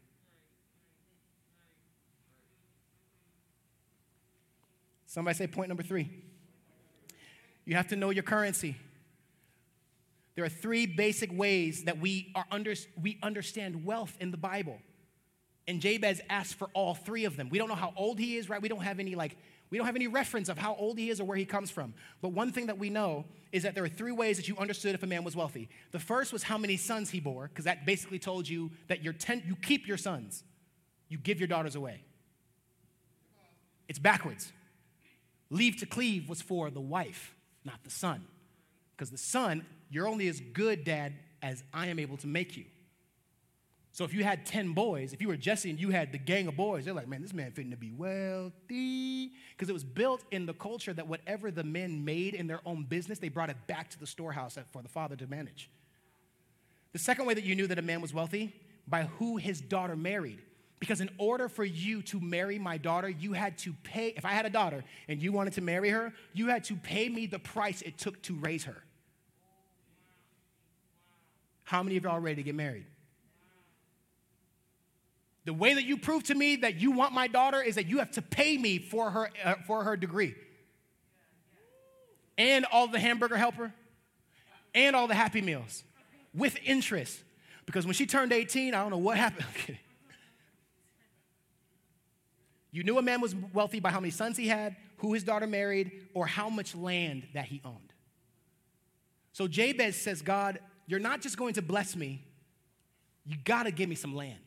Somebody 5.06 5.38
say 5.38 5.48
point 5.48 5.70
number 5.70 5.84
three. 5.84 6.10
You 7.64 7.78
have 7.78 7.88
to 7.88 7.96
know 7.96 8.10
your 8.10 8.24
currency. 8.24 8.76
There 10.36 10.46
are 10.46 10.50
three 10.50 10.86
basic 10.86 11.32
ways 11.38 11.84
that 11.84 12.00
we, 12.00 12.32
are 12.36 12.46
under, 12.52 12.74
we 13.02 13.20
understand 13.22 13.86
wealth 13.86 14.16
in 14.20 14.32
the 14.32 14.38
Bible. 14.38 14.80
And 15.68 15.82
Jabez 15.82 16.22
asked 16.30 16.56
for 16.56 16.70
all 16.74 16.96
three 16.96 17.26
of 17.26 17.38
them. 17.38 17.50
We 17.50 17.58
don't 17.58 17.70
know 17.70 17.76
how 17.76 17.94
old 17.96 18.20
he 18.20 18.38
is, 18.38 18.50
right? 18.50 18.62
We 18.62 18.70
don't 18.70 18.84
have 18.84 19.00
any 19.00 19.16
like 19.16 19.38
we 19.70 19.78
don't 19.78 19.88
have 19.88 19.96
any 19.96 20.08
reference 20.08 20.50
of 20.50 20.58
how 20.58 20.76
old 20.76 20.98
he 20.98 21.10
is 21.10 21.22
or 21.22 21.24
where 21.24 21.38
he 21.38 21.46
comes 21.46 21.72
from. 21.72 21.94
But 22.22 22.34
one 22.34 22.52
thing 22.52 22.68
that 22.68 22.78
we 22.78 22.90
know 22.90 23.24
is 23.54 23.64
that 23.64 23.74
there 23.74 23.86
are 23.86 23.90
three 23.90 24.12
ways 24.12 24.36
that 24.36 24.50
you 24.50 24.58
understood 24.58 24.96
if 24.96 25.02
a 25.02 25.08
man 25.08 25.24
was 25.24 25.34
wealthy. 25.34 25.70
The 25.92 26.00
first 26.00 26.34
was 26.34 26.44
how 26.44 26.58
many 26.58 26.76
sons 26.76 27.10
he 27.10 27.22
bore, 27.22 27.48
because 27.48 27.64
that 27.64 27.86
basically 27.86 28.20
told 28.20 28.50
you 28.50 28.72
that 28.90 29.02
you're 29.02 29.14
ten, 29.14 29.42
you 29.48 29.56
keep 29.56 29.88
your 29.88 29.96
sons, 29.96 30.44
you 31.08 31.18
give 31.18 31.40
your 31.40 31.48
daughters 31.48 31.76
away. 31.76 32.04
It's 33.88 33.98
backwards. 33.98 34.52
Leave 35.50 35.78
to 35.78 35.86
cleave 35.86 36.28
was 36.28 36.42
for 36.42 36.70
the 36.70 36.82
wife, 36.82 37.34
not 37.64 37.82
the 37.86 37.92
son. 37.92 38.26
Because 38.96 39.10
the 39.10 39.18
son 39.18 39.66
you're 39.92 40.08
only 40.08 40.28
as 40.28 40.40
good, 40.40 40.84
Dad, 40.84 41.14
as 41.44 41.64
I 41.74 41.88
am 41.88 42.00
able 42.00 42.18
to 42.18 42.28
make 42.28 42.58
you. 42.58 42.66
So 43.94 44.06
if 44.06 44.14
you 44.14 44.24
had 44.24 44.46
10 44.46 44.72
boys, 44.72 45.12
if 45.12 45.22
you 45.22 45.28
were 45.28 45.36
Jesse 45.36 45.70
and 45.70 45.78
you 45.78 45.90
had 45.90 46.14
the 46.14 46.18
gang 46.18 46.48
of 46.48 46.56
boys, 46.56 46.86
they're 46.86 46.94
like, 46.94 47.10
man, 47.10 47.22
this 47.22 47.34
man 47.34 47.52
fitting 47.52 47.72
to 47.72 47.78
be 47.78 47.92
wealthy. 47.92 49.32
Because 49.52 49.70
it 49.70 49.74
was 49.74 49.84
built 49.84 50.24
in 50.32 50.46
the 50.46 50.54
culture 50.54 50.94
that 50.94 51.08
whatever 51.08 51.52
the 51.52 51.66
men 51.66 52.06
made 52.06 52.34
in 52.34 52.48
their 52.48 52.62
own 52.66 52.84
business, 52.84 53.20
they 53.20 53.28
brought 53.28 53.50
it 53.50 53.58
back 53.68 53.90
to 53.90 54.00
the 54.00 54.08
storehouse 54.08 54.58
for 54.72 54.82
the 54.82 54.88
father 54.88 55.18
to 55.18 55.28
manage. 55.28 55.70
The 56.94 57.00
second 57.00 57.26
way 57.26 57.34
that 57.34 57.44
you 57.44 57.54
knew 57.54 57.68
that 57.68 57.80
a 57.80 57.82
man 57.82 58.00
was 58.02 58.14
wealthy, 58.14 58.56
by 58.88 59.04
who 59.04 59.38
his 59.38 59.60
daughter 59.60 59.96
married. 59.98 60.42
Because 60.80 61.02
in 61.02 61.10
order 61.18 61.48
for 61.48 61.64
you 61.64 62.02
to 62.04 62.20
marry 62.20 62.58
my 62.58 62.78
daughter, 62.78 63.10
you 63.10 63.34
had 63.34 63.58
to 63.60 63.74
pay, 63.84 64.14
if 64.18 64.26
I 64.26 64.32
had 64.32 64.46
a 64.46 64.50
daughter 64.50 64.84
and 65.08 65.22
you 65.22 65.32
wanted 65.32 65.54
to 65.54 65.62
marry 65.62 65.90
her, 65.90 66.14
you 66.34 66.48
had 66.48 66.64
to 66.66 66.76
pay 66.76 67.08
me 67.08 67.28
the 67.28 67.40
price 67.40 67.82
it 67.82 67.98
took 67.98 68.22
to 68.24 68.36
raise 68.36 68.64
her. 68.64 68.84
How 71.72 71.82
many 71.84 71.96
of 71.96 72.06
are 72.06 72.20
ready 72.20 72.36
to 72.36 72.44
get 72.44 72.54
married? 72.54 72.86
The 75.46 75.54
way 75.54 75.74
that 75.76 75.86
you 75.86 75.96
prove 75.96 76.24
to 76.24 76.36
me 76.36 76.58
that 76.58 76.82
you 76.82 76.92
want 76.92 77.14
my 77.14 77.30
daughter 77.30 77.62
is 77.62 77.76
that 77.76 77.86
you 77.86 78.00
have 78.00 78.12
to 78.12 78.22
pay 78.22 78.58
me 78.58 78.78
for 78.78 79.10
her, 79.10 79.30
uh, 79.42 79.54
for 79.66 79.86
her 79.86 79.96
degree. 79.96 80.36
And 82.38 82.66
all 82.74 82.88
the 82.88 83.00
hamburger 83.00 83.38
helper, 83.38 83.72
and 84.76 84.98
all 84.98 85.08
the 85.08 85.16
happy 85.16 85.42
meals 85.42 85.86
with 86.34 86.58
interest. 86.66 87.18
Because 87.66 87.86
when 87.86 87.94
she 87.94 88.06
turned 88.06 88.34
18, 88.34 88.74
I 88.74 88.82
don't 88.82 88.90
know 88.90 88.98
what 88.98 89.16
happened. 89.16 89.48
you 92.72 92.84
knew 92.84 92.98
a 92.98 93.02
man 93.02 93.22
was 93.22 93.34
wealthy 93.54 93.80
by 93.80 93.92
how 93.92 94.02
many 94.02 94.12
sons 94.12 94.36
he 94.36 94.50
had, 94.50 94.76
who 94.98 95.14
his 95.14 95.24
daughter 95.24 95.48
married, 95.48 96.10
or 96.14 96.26
how 96.26 96.50
much 96.50 96.76
land 96.76 97.30
that 97.34 97.46
he 97.46 97.62
owned. 97.64 97.94
So 99.32 99.48
Jabez 99.48 99.96
says, 99.96 100.22
God, 100.22 100.60
you're 100.88 101.00
not 101.00 101.22
just 101.22 101.38
going 101.38 101.54
to 101.56 101.62
bless 101.62 101.96
me, 101.96 102.26
you 103.26 103.38
got 103.44 103.64
to 103.64 103.72
give 103.72 103.88
me 103.88 103.96
some 103.96 104.16
land. 104.16 104.40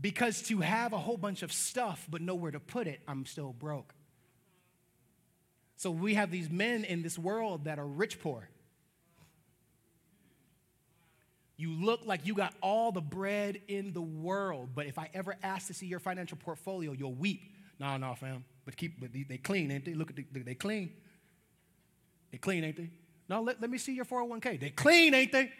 Because 0.00 0.42
to 0.42 0.60
have 0.60 0.92
a 0.92 0.98
whole 0.98 1.16
bunch 1.16 1.42
of 1.42 1.52
stuff 1.52 2.06
but 2.10 2.22
nowhere 2.22 2.50
to 2.50 2.60
put 2.60 2.86
it, 2.86 3.00
I'm 3.06 3.26
still 3.26 3.52
broke. 3.52 3.94
So 5.76 5.90
we 5.90 6.14
have 6.14 6.30
these 6.30 6.48
men 6.48 6.84
in 6.84 7.02
this 7.02 7.18
world 7.18 7.64
that 7.64 7.78
are 7.78 7.86
rich 7.86 8.20
poor. 8.20 8.48
You 11.56 11.72
look 11.72 12.00
like 12.06 12.26
you 12.26 12.34
got 12.34 12.54
all 12.60 12.92
the 12.92 13.00
bread 13.00 13.60
in 13.68 13.92
the 13.92 14.00
world, 14.00 14.70
but 14.74 14.86
if 14.86 14.98
I 14.98 15.10
ever 15.14 15.36
ask 15.42 15.66
to 15.68 15.74
see 15.74 15.86
your 15.86 16.00
financial 16.00 16.38
portfolio, 16.38 16.92
you'll 16.92 17.14
weep. 17.14 17.42
No, 17.78 17.96
no, 17.96 18.14
fam. 18.14 18.44
But 18.64 18.76
keep, 18.76 19.00
but 19.00 19.10
they, 19.12 19.38
clean, 19.38 19.70
ain't 19.70 19.84
they? 19.84 19.94
Look 19.94 20.10
at 20.10 20.16
the, 20.16 20.24
they 20.42 20.54
clean. 20.54 20.92
They 22.30 22.38
clean, 22.38 22.64
ain't 22.64 22.76
they? 22.76 22.90
No, 23.32 23.40
let, 23.40 23.62
let 23.62 23.70
me 23.70 23.78
see 23.78 23.94
your 23.94 24.04
401k. 24.04 24.60
They 24.60 24.68
clean, 24.68 25.14
ain't 25.14 25.32
they? 25.32 25.50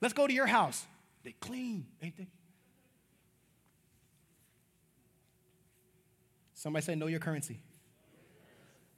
Let's 0.00 0.14
go 0.14 0.28
to 0.28 0.32
your 0.32 0.46
house. 0.46 0.86
They 1.24 1.32
clean, 1.32 1.88
ain't 2.00 2.16
they? 2.16 2.28
Somebody 6.54 6.84
say, 6.84 6.94
know 6.94 7.08
your 7.08 7.18
currency. 7.18 7.58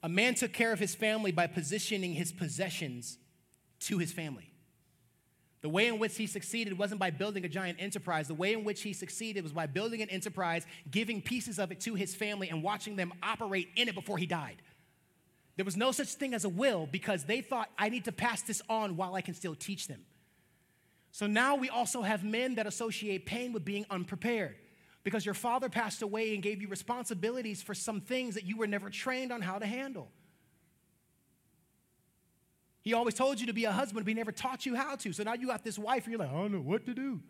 A 0.03 0.09
man 0.09 0.35
took 0.35 0.53
care 0.53 0.71
of 0.73 0.77
his 0.77 0.93
family 0.93 1.31
by 1.31 1.47
positioning 1.47 2.13
his 2.13 2.31
possessions 2.31 3.17
to 3.79 3.97
his 3.97 4.13
family. 4.13 4.51
The 5.61 5.69
way 5.69 5.87
in 5.87 5.97
which 5.97 6.15
he 6.15 6.27
succeeded 6.27 6.77
wasn't 6.77 6.99
by 6.99 7.09
building 7.09 7.45
a 7.45 7.49
giant 7.49 7.81
enterprise. 7.81 8.27
The 8.27 8.35
way 8.35 8.53
in 8.53 8.63
which 8.63 8.83
he 8.83 8.93
succeeded 8.93 9.41
was 9.41 9.53
by 9.53 9.65
building 9.65 10.03
an 10.03 10.09
enterprise, 10.09 10.67
giving 10.91 11.19
pieces 11.19 11.57
of 11.57 11.71
it 11.71 11.79
to 11.79 11.95
his 11.95 12.13
family, 12.13 12.49
and 12.49 12.61
watching 12.61 12.95
them 12.95 13.11
operate 13.23 13.69
in 13.75 13.87
it 13.87 13.95
before 13.95 14.19
he 14.19 14.27
died. 14.27 14.61
There 15.55 15.65
was 15.65 15.77
no 15.77 15.91
such 15.91 16.15
thing 16.15 16.33
as 16.33 16.45
a 16.45 16.49
will 16.49 16.87
because 16.91 17.25
they 17.25 17.41
thought, 17.41 17.69
I 17.77 17.89
need 17.89 18.05
to 18.05 18.11
pass 18.11 18.41
this 18.41 18.61
on 18.69 18.97
while 18.97 19.15
I 19.15 19.21
can 19.21 19.33
still 19.33 19.55
teach 19.55 19.87
them. 19.87 20.01
So 21.11 21.27
now 21.27 21.55
we 21.55 21.69
also 21.69 22.01
have 22.01 22.23
men 22.23 22.55
that 22.55 22.65
associate 22.65 23.25
pain 23.25 23.53
with 23.53 23.63
being 23.63 23.85
unprepared 23.91 24.55
because 25.03 25.25
your 25.25 25.35
father 25.35 25.69
passed 25.69 26.01
away 26.01 26.33
and 26.33 26.41
gave 26.41 26.61
you 26.61 26.67
responsibilities 26.67 27.61
for 27.61 27.75
some 27.75 28.01
things 28.01 28.33
that 28.33 28.45
you 28.45 28.57
were 28.57 28.65
never 28.65 28.89
trained 28.89 29.31
on 29.31 29.41
how 29.41 29.59
to 29.59 29.65
handle. 29.65 30.09
He 32.81 32.93
always 32.93 33.13
told 33.13 33.39
you 33.39 33.47
to 33.47 33.53
be 33.53 33.65
a 33.65 33.71
husband, 33.71 34.05
but 34.05 34.09
he 34.09 34.15
never 34.15 34.31
taught 34.31 34.65
you 34.65 34.75
how 34.75 34.95
to. 34.97 35.13
So 35.13 35.23
now 35.23 35.33
you 35.33 35.47
got 35.47 35.63
this 35.63 35.77
wife, 35.79 36.03
and 36.03 36.11
you're 36.11 36.19
like, 36.19 36.29
I 36.29 36.33
don't 36.33 36.51
know 36.51 36.59
what 36.59 36.85
to 36.87 36.93
do. 36.93 37.21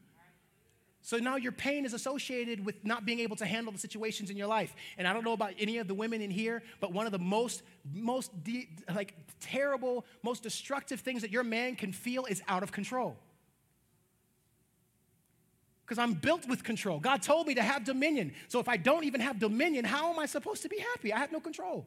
So 1.04 1.18
now 1.18 1.36
your 1.36 1.52
pain 1.52 1.86
is 1.86 1.94
associated 1.94 2.66
with 2.66 2.84
not 2.84 3.06
being 3.06 3.20
able 3.20 3.36
to 3.36 3.46
handle 3.46 3.72
the 3.72 3.78
situations 3.78 4.30
in 4.30 4.38
your 4.38 4.48
life. 4.48 4.74
And 4.98 5.06
I 5.06 5.14
don't 5.14 5.24
know 5.24 5.34
about 5.34 5.54
any 5.60 5.78
of 5.78 5.88
the 5.88 5.94
women 5.94 6.22
in 6.22 6.32
here, 6.32 6.64
but 6.80 6.94
one 6.94 7.06
of 7.06 7.12
the 7.12 7.20
most, 7.20 7.62
most 7.94 8.32
de- 8.44 8.70
like 8.96 9.14
terrible, 9.42 10.06
most 10.24 10.44
destructive 10.44 11.02
things 11.02 11.22
that 11.22 11.30
your 11.30 11.44
man 11.44 11.76
can 11.76 11.92
feel 11.92 12.26
is 12.26 12.42
out 12.48 12.64
of 12.64 12.72
control 12.72 13.18
because 15.86 16.02
I'm 16.02 16.14
built 16.14 16.48
with 16.48 16.64
control. 16.64 17.00
God 17.00 17.22
told 17.22 17.46
me 17.46 17.56
to 17.56 17.62
have 17.62 17.84
dominion. 17.84 18.34
So 18.48 18.60
if 18.60 18.68
I 18.68 18.78
don't 18.78 19.04
even 19.04 19.22
have 19.22 19.38
dominion, 19.38 19.86
how 19.86 20.12
am 20.12 20.18
I 20.18 20.26
supposed 20.26 20.62
to 20.64 20.70
be 20.70 20.80
happy? 20.80 21.14
I 21.14 21.20
have 21.20 21.32
no 21.32 21.40
control. 21.40 21.86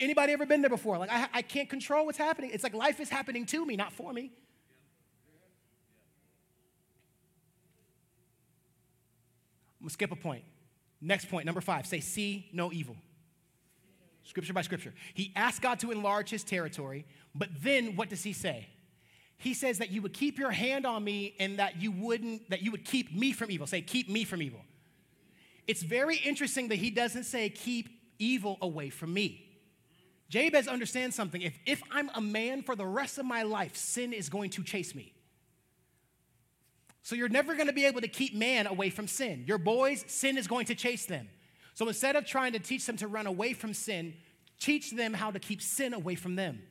Anybody 0.00 0.32
ever 0.32 0.44
been 0.44 0.60
there 0.60 0.68
before? 0.68 0.98
Like, 0.98 1.10
I, 1.10 1.28
I 1.32 1.42
can't 1.42 1.70
control 1.70 2.06
what's 2.06 2.18
happening. 2.18 2.50
It's 2.52 2.64
like 2.64 2.74
life 2.74 2.98
is 2.98 3.08
happening 3.08 3.46
to 3.46 3.64
me, 3.64 3.76
not 3.76 3.92
for 3.92 4.12
me. 4.12 4.32
I'm 9.82 9.86
gonna 9.86 9.90
skip 9.90 10.12
a 10.12 10.16
point. 10.16 10.44
Next 11.00 11.28
point, 11.28 11.44
number 11.44 11.60
five 11.60 11.86
say, 11.86 12.00
see 12.00 12.48
no 12.52 12.72
evil. 12.72 12.96
Scripture 14.24 14.52
by 14.52 14.62
scripture. 14.62 14.94
He 15.14 15.32
asked 15.34 15.60
God 15.60 15.80
to 15.80 15.90
enlarge 15.90 16.30
his 16.30 16.44
territory, 16.44 17.04
but 17.34 17.48
then 17.60 17.96
what 17.96 18.08
does 18.08 18.22
he 18.22 18.32
say? 18.32 18.68
he 19.42 19.54
says 19.54 19.78
that 19.78 19.90
you 19.90 20.00
would 20.02 20.12
keep 20.12 20.38
your 20.38 20.52
hand 20.52 20.86
on 20.86 21.02
me 21.02 21.34
and 21.40 21.58
that 21.58 21.82
you 21.82 21.90
wouldn't 21.90 22.48
that 22.48 22.62
you 22.62 22.70
would 22.70 22.84
keep 22.84 23.12
me 23.12 23.32
from 23.32 23.50
evil 23.50 23.66
say 23.66 23.82
keep 23.82 24.08
me 24.08 24.24
from 24.24 24.40
evil 24.40 24.60
it's 25.66 25.82
very 25.82 26.16
interesting 26.16 26.68
that 26.68 26.76
he 26.76 26.90
doesn't 26.90 27.24
say 27.24 27.48
keep 27.50 27.88
evil 28.20 28.56
away 28.62 28.88
from 28.88 29.12
me 29.12 29.44
jabez 30.28 30.68
understands 30.68 31.16
something 31.16 31.42
if, 31.42 31.58
if 31.66 31.82
i'm 31.90 32.08
a 32.14 32.20
man 32.20 32.62
for 32.62 32.76
the 32.76 32.86
rest 32.86 33.18
of 33.18 33.26
my 33.26 33.42
life 33.42 33.76
sin 33.76 34.12
is 34.12 34.28
going 34.28 34.48
to 34.48 34.62
chase 34.62 34.94
me 34.94 35.12
so 37.02 37.14
you're 37.14 37.28
never 37.28 37.54
going 37.54 37.66
to 37.66 37.72
be 37.72 37.84
able 37.84 38.00
to 38.00 38.08
keep 38.08 38.34
man 38.34 38.66
away 38.66 38.90
from 38.90 39.06
sin 39.06 39.44
your 39.46 39.58
boys 39.58 40.04
sin 40.06 40.36
is 40.36 40.46
going 40.46 40.66
to 40.66 40.74
chase 40.74 41.06
them 41.06 41.28
so 41.74 41.88
instead 41.88 42.16
of 42.16 42.26
trying 42.26 42.52
to 42.52 42.58
teach 42.58 42.86
them 42.86 42.96
to 42.96 43.08
run 43.08 43.26
away 43.26 43.52
from 43.52 43.74
sin 43.74 44.14
teach 44.58 44.92
them 44.92 45.12
how 45.12 45.30
to 45.30 45.38
keep 45.38 45.60
sin 45.60 45.92
away 45.94 46.14
from 46.14 46.36
them 46.36 46.62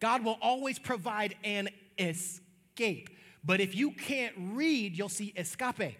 God 0.00 0.24
will 0.24 0.38
always 0.42 0.78
provide 0.78 1.34
an 1.44 1.68
escape. 1.98 3.10
But 3.44 3.60
if 3.60 3.74
you 3.74 3.92
can't 3.92 4.34
read, 4.36 4.96
you'll 4.96 5.08
see 5.08 5.32
escape. 5.36 5.98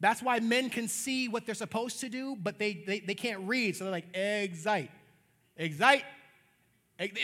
That's 0.00 0.20
why 0.20 0.40
men 0.40 0.68
can 0.68 0.88
see 0.88 1.28
what 1.28 1.46
they're 1.46 1.54
supposed 1.54 2.00
to 2.00 2.08
do, 2.08 2.36
but 2.36 2.58
they, 2.58 2.74
they, 2.74 3.00
they 3.00 3.14
can't 3.14 3.46
read. 3.46 3.76
So 3.76 3.84
they're 3.84 3.92
like, 3.92 4.16
excite, 4.16 4.90
excite. 5.56 6.02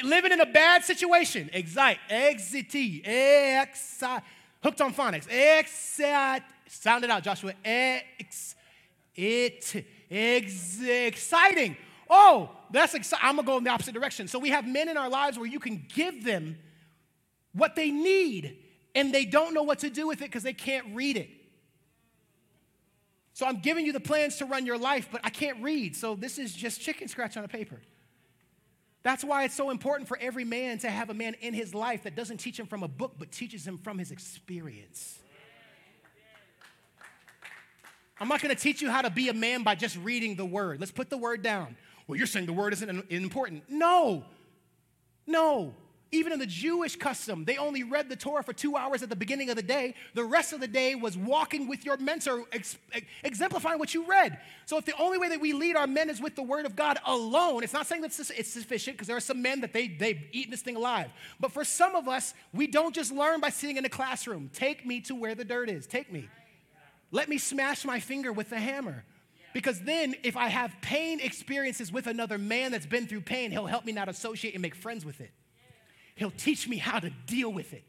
Living 0.02 0.32
in 0.32 0.40
a 0.40 0.46
bad 0.46 0.84
situation, 0.84 1.50
excite, 1.52 1.98
exit, 2.08 2.74
excite. 2.74 4.22
Hooked 4.62 4.80
on 4.80 4.92
phonics, 4.92 5.26
excite. 5.30 6.42
Sound 6.68 7.04
it 7.04 7.10
out, 7.10 7.22
Joshua. 7.22 7.52
Ex, 7.64 8.54
it, 9.14 9.86
ex, 10.10 10.80
exciting. 10.82 11.76
Oh, 12.10 12.50
that's 12.70 12.94
exciting. 12.94 13.26
I'm 13.26 13.36
going 13.36 13.46
to 13.46 13.52
go 13.52 13.58
in 13.58 13.64
the 13.64 13.70
opposite 13.70 13.94
direction. 13.94 14.28
So 14.28 14.38
we 14.38 14.50
have 14.50 14.66
men 14.66 14.88
in 14.88 14.96
our 14.96 15.08
lives 15.08 15.38
where 15.38 15.46
you 15.46 15.60
can 15.60 15.84
give 15.94 16.24
them 16.24 16.58
what 17.52 17.76
they 17.76 17.90
need 17.90 18.58
and 18.94 19.14
they 19.14 19.24
don't 19.24 19.54
know 19.54 19.62
what 19.62 19.80
to 19.80 19.90
do 19.90 20.08
with 20.08 20.20
it 20.20 20.24
because 20.24 20.42
they 20.42 20.52
can't 20.52 20.94
read 20.94 21.16
it. 21.16 21.30
So 23.32 23.46
I'm 23.46 23.60
giving 23.60 23.86
you 23.86 23.92
the 23.92 24.00
plans 24.00 24.36
to 24.38 24.46
run 24.46 24.66
your 24.66 24.78
life, 24.78 25.08
but 25.12 25.20
I 25.22 25.30
can't 25.30 25.62
read. 25.62 25.94
So 25.94 26.16
this 26.16 26.38
is 26.38 26.52
just 26.52 26.80
chicken 26.80 27.06
scratch 27.06 27.36
on 27.36 27.44
a 27.44 27.48
paper. 27.48 27.80
That's 29.02 29.24
why 29.24 29.44
it's 29.44 29.54
so 29.54 29.70
important 29.70 30.08
for 30.08 30.18
every 30.20 30.44
man 30.44 30.78
to 30.78 30.90
have 30.90 31.08
a 31.08 31.14
man 31.14 31.34
in 31.40 31.54
his 31.54 31.74
life 31.74 32.02
that 32.02 32.16
doesn't 32.16 32.38
teach 32.38 32.58
him 32.58 32.66
from 32.66 32.82
a 32.82 32.88
book, 32.88 33.14
but 33.18 33.30
teaches 33.30 33.66
him 33.66 33.78
from 33.78 33.98
his 33.98 34.10
experience. 34.10 35.18
I'm 38.20 38.28
not 38.28 38.42
going 38.42 38.54
to 38.54 38.60
teach 38.60 38.82
you 38.82 38.90
how 38.90 39.02
to 39.02 39.10
be 39.10 39.28
a 39.28 39.34
man 39.34 39.62
by 39.62 39.76
just 39.76 39.96
reading 39.98 40.34
the 40.34 40.44
word. 40.44 40.80
Let's 40.80 40.90
put 40.90 41.08
the 41.08 41.18
word 41.18 41.42
down 41.42 41.76
well, 42.08 42.16
you're 42.16 42.26
saying 42.26 42.46
the 42.46 42.54
word 42.54 42.72
isn't 42.72 43.10
important. 43.10 43.64
No, 43.68 44.24
no. 45.26 45.74
Even 46.10 46.32
in 46.32 46.38
the 46.38 46.46
Jewish 46.46 46.96
custom, 46.96 47.44
they 47.44 47.58
only 47.58 47.82
read 47.82 48.08
the 48.08 48.16
Torah 48.16 48.42
for 48.42 48.54
two 48.54 48.76
hours 48.76 49.02
at 49.02 49.10
the 49.10 49.16
beginning 49.16 49.50
of 49.50 49.56
the 49.56 49.62
day. 49.62 49.94
The 50.14 50.24
rest 50.24 50.54
of 50.54 50.60
the 50.60 50.66
day 50.66 50.94
was 50.94 51.18
walking 51.18 51.68
with 51.68 51.84
your 51.84 51.98
mentor, 51.98 52.44
ex- 52.50 52.78
exemplifying 53.22 53.78
what 53.78 53.92
you 53.92 54.06
read. 54.06 54.40
So, 54.64 54.78
if 54.78 54.86
the 54.86 54.96
only 54.98 55.18
way 55.18 55.28
that 55.28 55.40
we 55.40 55.52
lead 55.52 55.76
our 55.76 55.86
men 55.86 56.08
is 56.08 56.18
with 56.18 56.34
the 56.34 56.42
Word 56.42 56.64
of 56.64 56.74
God 56.74 56.98
alone, 57.04 57.62
it's 57.62 57.74
not 57.74 57.86
saying 57.86 58.00
that 58.02 58.18
it's 58.18 58.48
sufficient 58.48 58.96
because 58.96 59.06
there 59.06 59.18
are 59.18 59.20
some 59.20 59.42
men 59.42 59.60
that 59.60 59.74
they, 59.74 59.88
they've 59.88 60.22
eaten 60.32 60.50
this 60.50 60.62
thing 60.62 60.76
alive. 60.76 61.10
But 61.40 61.52
for 61.52 61.62
some 61.62 61.94
of 61.94 62.08
us, 62.08 62.32
we 62.54 62.66
don't 62.66 62.94
just 62.94 63.12
learn 63.12 63.40
by 63.40 63.50
sitting 63.50 63.76
in 63.76 63.84
a 63.84 63.90
classroom. 63.90 64.50
Take 64.54 64.86
me 64.86 65.00
to 65.02 65.14
where 65.14 65.34
the 65.34 65.44
dirt 65.44 65.68
is. 65.68 65.86
Take 65.86 66.10
me. 66.10 66.28
Let 67.10 67.28
me 67.28 67.36
smash 67.36 67.84
my 67.84 68.00
finger 68.00 68.32
with 68.32 68.48
the 68.48 68.58
hammer. 68.58 69.04
Because 69.52 69.80
then, 69.80 70.14
if 70.22 70.36
I 70.36 70.48
have 70.48 70.74
pain 70.80 71.20
experiences 71.20 71.92
with 71.92 72.06
another 72.06 72.38
man 72.38 72.70
that's 72.70 72.86
been 72.86 73.06
through 73.06 73.22
pain, 73.22 73.50
he'll 73.50 73.66
help 73.66 73.84
me 73.84 73.92
not 73.92 74.08
associate 74.08 74.54
and 74.54 74.62
make 74.62 74.74
friends 74.74 75.04
with 75.04 75.20
it. 75.20 75.30
He'll 76.18 76.32
teach 76.32 76.68
me 76.68 76.76
how 76.76 76.98
to 76.98 77.10
deal 77.26 77.52
with 77.52 77.72
it. 77.72 77.84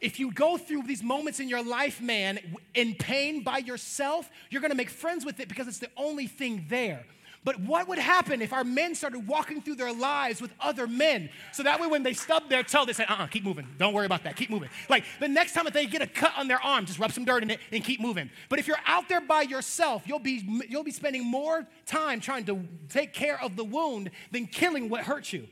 If 0.00 0.20
you 0.20 0.32
go 0.32 0.58
through 0.58 0.82
these 0.82 1.02
moments 1.02 1.40
in 1.40 1.48
your 1.48 1.64
life, 1.64 2.00
man, 2.00 2.38
in 2.74 2.94
pain 2.94 3.42
by 3.42 3.58
yourself, 3.58 4.30
you're 4.50 4.60
gonna 4.60 4.74
make 4.74 4.90
friends 4.90 5.24
with 5.24 5.40
it 5.40 5.48
because 5.48 5.66
it's 5.66 5.78
the 5.78 5.90
only 5.96 6.26
thing 6.26 6.66
there. 6.68 7.04
But 7.44 7.60
what 7.60 7.88
would 7.88 7.98
happen 7.98 8.40
if 8.40 8.52
our 8.54 8.64
men 8.64 8.94
started 8.94 9.26
walking 9.26 9.60
through 9.60 9.76
their 9.76 9.92
lives 9.92 10.40
with 10.40 10.50
other 10.60 10.86
men? 10.86 11.28
So 11.52 11.62
that 11.62 11.78
way, 11.78 11.86
when 11.86 12.02
they 12.02 12.14
stub 12.14 12.48
their 12.48 12.62
toe, 12.62 12.86
they 12.86 12.94
say, 12.94 13.04
uh 13.04 13.14
uh-uh, 13.14 13.26
keep 13.26 13.44
moving. 13.44 13.66
Don't 13.78 13.92
worry 13.92 14.06
about 14.06 14.24
that. 14.24 14.34
Keep 14.36 14.48
moving. 14.48 14.70
Like 14.88 15.04
the 15.20 15.28
next 15.28 15.52
time 15.52 15.64
that 15.64 15.74
they 15.74 15.84
get 15.84 16.00
a 16.00 16.06
cut 16.06 16.32
on 16.36 16.48
their 16.48 16.60
arm, 16.62 16.86
just 16.86 16.98
rub 16.98 17.12
some 17.12 17.26
dirt 17.26 17.42
in 17.42 17.50
it 17.50 17.60
and 17.70 17.84
keep 17.84 18.00
moving. 18.00 18.30
But 18.48 18.58
if 18.58 18.66
you're 18.66 18.78
out 18.86 19.10
there 19.10 19.20
by 19.20 19.42
yourself, 19.42 20.04
you'll 20.06 20.18
be, 20.18 20.64
you'll 20.68 20.84
be 20.84 20.90
spending 20.90 21.24
more 21.24 21.66
time 21.84 22.20
trying 22.20 22.46
to 22.46 22.66
take 22.88 23.12
care 23.12 23.40
of 23.42 23.56
the 23.56 23.64
wound 23.64 24.10
than 24.32 24.46
killing 24.46 24.88
what 24.88 25.02
hurts 25.02 25.32
you. 25.32 25.46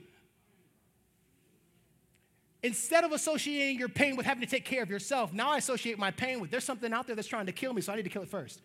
Instead 2.63 3.03
of 3.03 3.13
associating 3.13 3.79
your 3.79 3.89
pain 3.89 4.17
with 4.17 4.25
having 4.25 4.41
to 4.41 4.49
take 4.49 4.65
care 4.65 4.83
of 4.83 4.91
yourself, 4.91 5.33
now 5.33 5.51
I 5.51 5.57
associate 5.57 5.99
my 5.99 6.13
pain 6.13 6.41
with 6.41 6.51
there's 6.51 6.65
something 6.65 6.93
out 6.93 7.07
there 7.07 7.17
that's 7.17 7.29
trying 7.29 7.47
to 7.47 7.53
kill 7.53 7.73
me, 7.73 7.83
so 7.83 7.93
I 7.93 7.97
need 7.97 8.05
to 8.05 8.11
kill 8.11 8.23
it 8.23 8.29
first. 8.29 8.61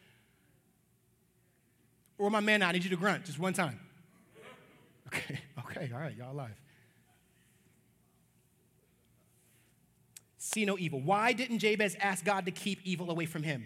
Or 2.20 2.30
my 2.30 2.40
man, 2.40 2.62
I 2.62 2.72
need 2.72 2.84
you 2.84 2.90
to 2.92 2.96
grunt 2.96 3.26
just 3.26 3.40
one 3.40 3.54
time. 3.54 3.80
Okay, 5.08 5.40
okay, 5.60 5.92
all 5.94 6.00
right, 6.00 6.16
y'all 6.16 6.32
alive. 6.32 6.56
See 10.38 10.64
no 10.64 10.78
evil. 10.78 11.02
Why 11.02 11.34
didn't 11.34 11.60
Jabez 11.60 11.96
ask 12.00 12.24
God 12.24 12.46
to 12.46 12.52
keep 12.52 12.80
evil 12.84 13.10
away 13.10 13.26
from 13.26 13.44
him? 13.44 13.66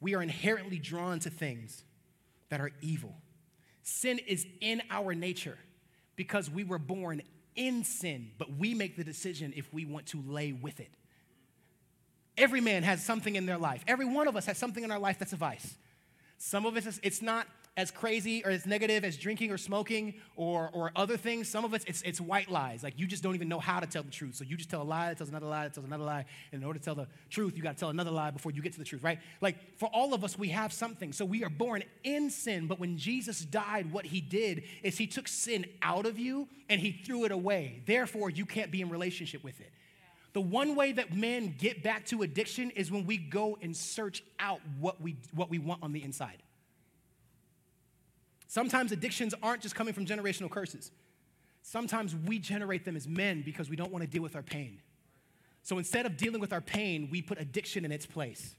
We 0.00 0.14
are 0.14 0.22
inherently 0.22 0.78
drawn 0.78 1.20
to 1.20 1.30
things 1.30 1.84
that 2.48 2.60
are 2.60 2.72
evil. 2.80 3.14
Sin 3.82 4.18
is 4.18 4.46
in 4.60 4.82
our 4.90 5.14
nature 5.14 5.58
because 6.16 6.50
we 6.50 6.64
were 6.64 6.78
born 6.78 7.22
in 7.56 7.84
sin, 7.84 8.30
but 8.38 8.56
we 8.56 8.74
make 8.74 8.96
the 8.96 9.04
decision 9.04 9.52
if 9.56 9.72
we 9.72 9.84
want 9.84 10.06
to 10.06 10.22
lay 10.26 10.52
with 10.52 10.80
it. 10.80 10.90
Every 12.36 12.60
man 12.60 12.82
has 12.82 13.04
something 13.04 13.36
in 13.36 13.46
their 13.46 13.58
life. 13.58 13.84
Every 13.86 14.06
one 14.06 14.26
of 14.26 14.36
us 14.36 14.46
has 14.46 14.56
something 14.56 14.84
in 14.84 14.90
our 14.90 14.98
life 14.98 15.18
that's 15.18 15.32
a 15.32 15.36
vice. 15.36 15.76
Some 16.38 16.64
of 16.66 16.76
us, 16.76 16.98
it's 17.02 17.22
not 17.22 17.46
as 17.76 17.90
crazy 17.90 18.44
or 18.44 18.50
as 18.50 18.66
negative 18.66 19.02
as 19.02 19.16
drinking 19.16 19.50
or 19.50 19.56
smoking 19.56 20.14
or, 20.36 20.68
or 20.74 20.92
other 20.94 21.16
things. 21.16 21.48
Some 21.48 21.64
of 21.64 21.72
us, 21.72 21.82
it's, 21.86 22.02
it's 22.02 22.20
white 22.20 22.50
lies. 22.50 22.82
Like 22.82 22.98
you 22.98 23.06
just 23.06 23.22
don't 23.22 23.34
even 23.34 23.48
know 23.48 23.60
how 23.60 23.80
to 23.80 23.86
tell 23.86 24.02
the 24.02 24.10
truth. 24.10 24.34
So 24.34 24.44
you 24.44 24.56
just 24.56 24.68
tell 24.68 24.82
a 24.82 24.84
lie 24.84 25.08
that 25.08 25.16
tells 25.16 25.30
another 25.30 25.46
lie 25.46 25.64
that 25.64 25.74
tells 25.74 25.86
another 25.86 26.04
lie. 26.04 26.26
And 26.52 26.60
in 26.60 26.66
order 26.66 26.78
to 26.78 26.84
tell 26.84 26.94
the 26.94 27.06
truth, 27.30 27.56
you 27.56 27.62
got 27.62 27.76
to 27.76 27.80
tell 27.80 27.88
another 27.88 28.10
lie 28.10 28.30
before 28.30 28.52
you 28.52 28.60
get 28.60 28.74
to 28.74 28.78
the 28.78 28.84
truth, 28.84 29.02
right? 29.02 29.18
Like 29.40 29.78
for 29.78 29.86
all 29.86 30.12
of 30.12 30.22
us, 30.22 30.38
we 30.38 30.48
have 30.48 30.72
something. 30.72 31.14
So 31.14 31.24
we 31.24 31.44
are 31.44 31.50
born 31.50 31.82
in 32.04 32.28
sin. 32.28 32.66
But 32.66 32.78
when 32.78 32.98
Jesus 32.98 33.40
died, 33.40 33.90
what 33.90 34.04
he 34.04 34.20
did 34.20 34.64
is 34.82 34.98
he 34.98 35.06
took 35.06 35.26
sin 35.26 35.64
out 35.80 36.04
of 36.04 36.18
you 36.18 36.48
and 36.68 36.78
he 36.78 36.92
threw 36.92 37.24
it 37.24 37.32
away. 37.32 37.82
Therefore, 37.86 38.28
you 38.28 38.44
can't 38.44 38.70
be 38.70 38.82
in 38.82 38.90
relationship 38.90 39.42
with 39.42 39.60
it. 39.60 39.70
The 40.34 40.42
one 40.42 40.76
way 40.76 40.92
that 40.92 41.14
men 41.14 41.54
get 41.58 41.82
back 41.82 42.06
to 42.06 42.22
addiction 42.22 42.70
is 42.70 42.90
when 42.90 43.06
we 43.06 43.16
go 43.16 43.58
and 43.62 43.76
search 43.76 44.22
out 44.38 44.60
what 44.78 45.00
we, 45.00 45.16
what 45.34 45.50
we 45.50 45.58
want 45.58 45.82
on 45.82 45.92
the 45.92 46.02
inside. 46.02 46.42
Sometimes 48.52 48.92
addictions 48.92 49.34
aren't 49.42 49.62
just 49.62 49.74
coming 49.74 49.94
from 49.94 50.04
generational 50.04 50.50
curses. 50.50 50.90
Sometimes 51.62 52.14
we 52.14 52.38
generate 52.38 52.84
them 52.84 52.96
as 52.96 53.08
men 53.08 53.40
because 53.40 53.70
we 53.70 53.76
don't 53.76 53.90
want 53.90 54.02
to 54.02 54.06
deal 54.06 54.20
with 54.20 54.36
our 54.36 54.42
pain. 54.42 54.82
So 55.62 55.78
instead 55.78 56.04
of 56.04 56.18
dealing 56.18 56.38
with 56.38 56.52
our 56.52 56.60
pain, 56.60 57.08
we 57.10 57.22
put 57.22 57.40
addiction 57.40 57.86
in 57.86 57.90
its 57.90 58.04
place. 58.04 58.54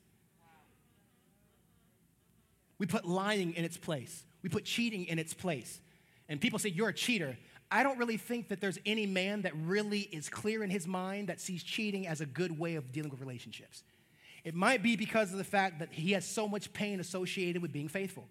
We 2.80 2.88
put 2.88 3.06
lying 3.06 3.54
in 3.54 3.64
its 3.64 3.78
place. 3.78 4.24
We 4.42 4.50
put 4.50 4.66
cheating 4.66 5.06
in 5.06 5.20
its 5.20 5.36
place. 5.36 5.80
And 6.28 6.42
people 6.42 6.58
say, 6.58 6.70
You're 6.70 6.90
a 6.90 6.94
cheater. 6.94 7.38
I 7.70 7.84
don't 7.84 8.00
really 8.00 8.18
think 8.18 8.48
that 8.48 8.60
there's 8.60 8.80
any 8.88 9.06
man 9.06 9.44
that 9.44 9.56
really 9.56 10.00
is 10.00 10.28
clear 10.28 10.64
in 10.64 10.72
his 10.72 10.88
mind 10.88 11.30
that 11.30 11.40
sees 11.40 11.62
cheating 11.62 12.08
as 12.08 12.20
a 12.20 12.26
good 12.26 12.58
way 12.58 12.78
of 12.78 12.92
dealing 12.92 13.12
with 13.12 13.20
relationships. 13.20 13.84
It 14.44 14.56
might 14.56 14.82
be 14.82 14.96
because 14.96 15.32
of 15.32 15.38
the 15.38 15.44
fact 15.44 15.78
that 15.80 15.90
he 15.92 16.14
has 16.14 16.26
so 16.26 16.48
much 16.48 16.74
pain 16.74 17.00
associated 17.00 17.62
with 17.62 17.72
being 17.72 17.88
faithful. 17.88 18.28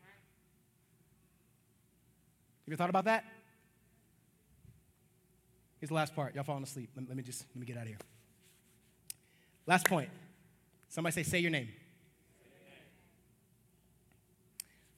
You 2.66 2.72
ever 2.72 2.76
thought 2.76 2.90
about 2.90 3.06
that? 3.06 3.24
Here's 5.80 5.88
the 5.88 5.94
last 5.94 6.14
part. 6.14 6.34
Y'all 6.34 6.44
falling 6.44 6.62
asleep. 6.62 6.90
Let, 6.96 7.08
let 7.08 7.16
me 7.16 7.22
just 7.22 7.44
let 7.54 7.60
me 7.60 7.66
get 7.66 7.76
out 7.76 7.82
of 7.82 7.88
here. 7.88 7.98
Last 9.66 9.86
point. 9.86 10.10
Somebody 10.88 11.14
say, 11.14 11.22
say 11.22 11.38
your 11.38 11.50
name. 11.50 11.68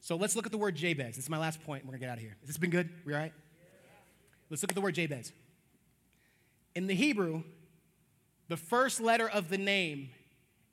So 0.00 0.16
let's 0.16 0.36
look 0.36 0.44
at 0.44 0.52
the 0.52 0.58
word 0.58 0.76
Jabez. 0.76 1.16
This 1.16 1.24
is 1.24 1.30
my 1.30 1.38
last 1.38 1.64
point. 1.64 1.86
We're 1.86 1.92
gonna 1.92 2.00
get 2.00 2.10
out 2.10 2.16
of 2.18 2.22
here. 2.22 2.36
Has 2.40 2.48
this 2.48 2.58
been 2.58 2.68
good? 2.68 2.90
We 3.06 3.14
all 3.14 3.20
right? 3.20 3.32
Let's 4.50 4.62
look 4.62 4.70
at 4.70 4.74
the 4.74 4.82
word 4.82 4.94
Jabez. 4.94 5.32
In 6.74 6.86
the 6.86 6.94
Hebrew, 6.94 7.44
the 8.48 8.58
first 8.58 9.00
letter 9.00 9.28
of 9.28 9.48
the 9.48 9.56
name 9.56 10.10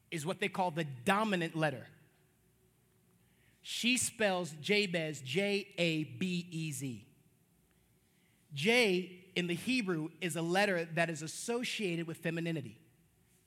is 0.09 0.25
what 0.25 0.41
they 0.41 0.49
call 0.49 0.71
the 0.71 0.83
dominant 1.05 1.55
letter. 1.55 1.87
She 3.61 3.97
spells 3.97 4.55
Jabez 4.61 5.21
J 5.21 5.67
A 5.77 6.03
B 6.03 6.47
E 6.49 6.71
Z. 6.71 7.05
J 8.53 9.11
in 9.35 9.47
the 9.47 9.55
Hebrew 9.55 10.09
is 10.19 10.35
a 10.35 10.41
letter 10.41 10.87
that 10.95 11.09
is 11.09 11.21
associated 11.21 12.07
with 12.07 12.17
femininity. 12.17 12.77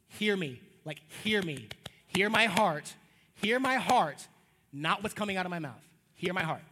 Hear 0.09 0.37
me, 0.37 0.61
like, 0.85 1.01
hear 1.23 1.43
me. 1.43 1.69
Hear 2.07 2.31
my 2.31 2.47
heart. 2.47 2.95
Hear 3.43 3.59
my 3.59 3.75
heart, 3.75 4.27
not 4.73 5.03
what's 5.03 5.15
coming 5.15 5.37
out 5.37 5.45
of 5.45 5.51
my 5.51 5.59
mouth. 5.59 5.83
Hear 6.15 6.33
my 6.33 6.45
heart. 6.45 6.63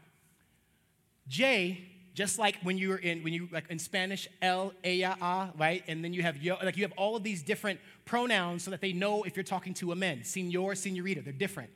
J, 1.27 1.85
just 2.15 2.39
like 2.39 2.57
when 2.63 2.79
you're 2.79 2.97
in, 2.97 3.23
when 3.23 3.33
you, 3.33 3.49
like 3.53 3.69
in 3.69 3.79
Spanish, 3.79 4.29
el, 4.41 4.73
ella, 4.85 5.17
a, 5.21 5.59
right? 5.59 5.83
And 5.89 6.05
then 6.05 6.15
you 6.15 6.23
have, 6.23 6.37
yo, 6.37 6.57
like, 6.63 6.77
you 6.77 6.85
have 6.85 6.93
all 6.97 7.17
of 7.17 7.23
these 7.23 7.43
different 7.43 7.81
pronouns 8.05 8.63
so 8.63 8.71
that 8.71 8.81
they 8.81 8.93
know 8.93 9.25
if 9.25 9.37
you're 9.37 9.45
talking 9.45 9.75
to 9.75 9.93
a 9.93 9.97
man. 9.97 10.23
Senor, 10.23 10.75
senorita, 10.75 11.23
they're 11.23 11.33
different. 11.33 11.71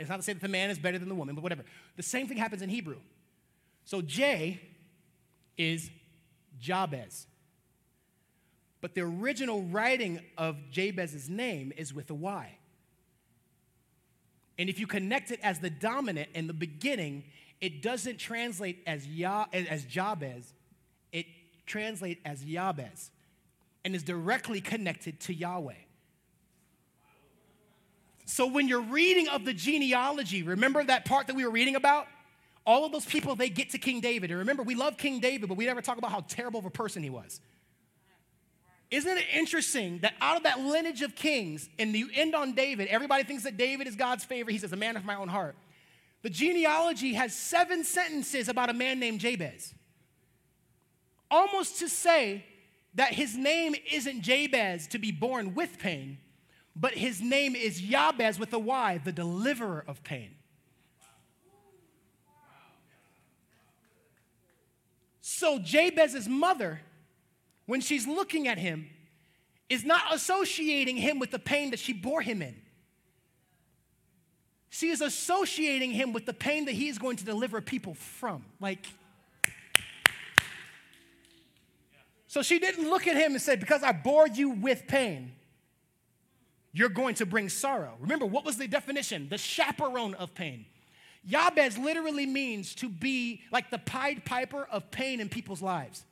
It's 0.00 0.08
not 0.08 0.16
to 0.16 0.22
say 0.22 0.32
that 0.32 0.42
the 0.42 0.48
man 0.48 0.70
is 0.70 0.78
better 0.78 0.98
than 0.98 1.08
the 1.08 1.14
woman, 1.14 1.34
but 1.34 1.42
whatever. 1.42 1.64
The 1.96 2.02
same 2.02 2.26
thing 2.26 2.38
happens 2.38 2.62
in 2.62 2.68
Hebrew. 2.68 2.98
So 3.84 4.00
J 4.00 4.60
is 5.56 5.90
Jabez. 6.58 7.26
But 8.80 8.94
the 8.94 9.02
original 9.02 9.62
writing 9.62 10.20
of 10.38 10.56
Jabez's 10.72 11.28
name 11.28 11.72
is 11.76 11.92
with 11.92 12.10
a 12.10 12.14
Y. 12.14 12.56
And 14.58 14.68
if 14.68 14.78
you 14.78 14.86
connect 14.86 15.30
it 15.30 15.40
as 15.42 15.60
the 15.60 15.70
dominant 15.70 16.30
in 16.34 16.46
the 16.46 16.54
beginning, 16.54 17.24
it 17.60 17.82
doesn't 17.82 18.18
translate 18.18 18.82
as, 18.86 19.06
ya, 19.06 19.46
as 19.52 19.84
Jabez, 19.84 20.52
it 21.12 21.26
translates 21.66 22.20
as 22.24 22.42
Yabez 22.42 23.10
and 23.84 23.94
is 23.94 24.02
directly 24.02 24.60
connected 24.60 25.20
to 25.20 25.34
Yahweh. 25.34 25.74
So 28.30 28.46
when 28.46 28.68
you're 28.68 28.80
reading 28.80 29.26
of 29.28 29.44
the 29.44 29.52
genealogy, 29.52 30.44
remember 30.44 30.84
that 30.84 31.04
part 31.04 31.26
that 31.26 31.34
we 31.34 31.44
were 31.44 31.50
reading 31.50 31.74
about? 31.74 32.06
All 32.64 32.84
of 32.84 32.92
those 32.92 33.04
people, 33.04 33.34
they 33.34 33.48
get 33.48 33.70
to 33.70 33.78
King 33.78 34.00
David. 34.00 34.30
And 34.30 34.38
remember, 34.38 34.62
we 34.62 34.76
love 34.76 34.96
King 34.96 35.18
David, 35.18 35.48
but 35.48 35.58
we 35.58 35.66
never 35.66 35.82
talk 35.82 35.98
about 35.98 36.12
how 36.12 36.20
terrible 36.28 36.60
of 36.60 36.64
a 36.64 36.70
person 36.70 37.02
he 37.02 37.10
was. 37.10 37.40
Isn't 38.88 39.18
it 39.18 39.24
interesting 39.34 39.98
that 40.02 40.14
out 40.20 40.36
of 40.36 40.44
that 40.44 40.60
lineage 40.60 41.02
of 41.02 41.16
kings, 41.16 41.68
and 41.76 41.92
you 41.92 42.08
end 42.14 42.36
on 42.36 42.52
David, 42.52 42.86
everybody 42.86 43.24
thinks 43.24 43.42
that 43.42 43.56
David 43.56 43.88
is 43.88 43.96
God's 43.96 44.22
favorite. 44.22 44.52
He 44.52 44.60
says, 44.60 44.72
a 44.72 44.76
man 44.76 44.96
of 44.96 45.04
my 45.04 45.16
own 45.16 45.28
heart. 45.28 45.56
The 46.22 46.30
genealogy 46.30 47.14
has 47.14 47.34
seven 47.34 47.82
sentences 47.82 48.48
about 48.48 48.70
a 48.70 48.74
man 48.74 49.00
named 49.00 49.18
Jabez. 49.18 49.74
Almost 51.32 51.80
to 51.80 51.88
say 51.88 52.44
that 52.94 53.12
his 53.12 53.36
name 53.36 53.74
isn't 53.90 54.22
Jabez 54.22 54.86
to 54.88 55.00
be 55.00 55.10
born 55.10 55.54
with 55.56 55.80
pain, 55.80 56.18
but 56.80 56.94
his 56.94 57.20
name 57.20 57.54
is 57.54 57.82
Yabez 57.82 58.38
with 58.38 58.52
a 58.54 58.58
Y, 58.58 59.00
the 59.04 59.12
deliverer 59.12 59.84
of 59.86 60.02
pain. 60.02 60.34
So 65.20 65.58
Jabez's 65.58 66.28
mother, 66.28 66.80
when 67.66 67.82
she's 67.82 68.06
looking 68.06 68.48
at 68.48 68.56
him, 68.56 68.88
is 69.68 69.84
not 69.84 70.02
associating 70.12 70.96
him 70.96 71.18
with 71.18 71.30
the 71.30 71.38
pain 71.38 71.70
that 71.70 71.78
she 71.78 71.92
bore 71.92 72.22
him 72.22 72.40
in. 72.40 72.56
She 74.70 74.88
is 74.88 75.00
associating 75.00 75.92
him 75.92 76.12
with 76.12 76.24
the 76.26 76.32
pain 76.32 76.64
that 76.64 76.72
he 76.72 76.88
is 76.88 76.98
going 76.98 77.16
to 77.16 77.24
deliver 77.24 77.60
people 77.60 77.94
from. 77.94 78.44
Like, 78.58 78.86
so 82.26 82.42
she 82.42 82.58
didn't 82.58 82.88
look 82.88 83.06
at 83.06 83.16
him 83.16 83.32
and 83.32 83.42
say, 83.42 83.56
Because 83.56 83.82
I 83.82 83.92
bore 83.92 84.28
you 84.28 84.50
with 84.50 84.86
pain, 84.86 85.32
you're 86.72 86.88
going 86.88 87.14
to 87.16 87.26
bring 87.26 87.48
sorrow. 87.48 87.96
Remember, 88.00 88.26
what 88.26 88.44
was 88.44 88.56
the 88.56 88.68
definition? 88.68 89.28
The 89.28 89.38
chaperone 89.38 90.14
of 90.14 90.34
pain. 90.34 90.66
Yabez 91.28 91.82
literally 91.82 92.26
means 92.26 92.74
to 92.76 92.88
be 92.88 93.42
like 93.52 93.70
the 93.70 93.78
Pied 93.78 94.24
Piper 94.24 94.66
of 94.70 94.90
pain 94.90 95.20
in 95.20 95.28
people's 95.28 95.60
lives. 95.60 96.04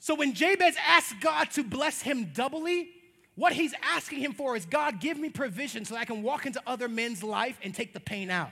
So 0.00 0.14
when 0.14 0.34
Jabez 0.34 0.76
asked 0.86 1.20
God 1.20 1.50
to 1.52 1.64
bless 1.64 2.02
him 2.02 2.30
doubly, 2.34 2.90
what 3.34 3.52
he's 3.52 3.74
asking 3.82 4.20
him 4.20 4.32
for 4.32 4.56
is 4.56 4.66
God, 4.66 5.00
give 5.00 5.18
me 5.18 5.30
provision 5.30 5.84
so 5.84 5.96
I 5.96 6.04
can 6.04 6.22
walk 6.22 6.46
into 6.46 6.60
other 6.66 6.88
men's 6.88 7.22
life 7.22 7.58
and 7.62 7.74
take 7.74 7.92
the 7.92 8.00
pain 8.00 8.30
out. 8.30 8.50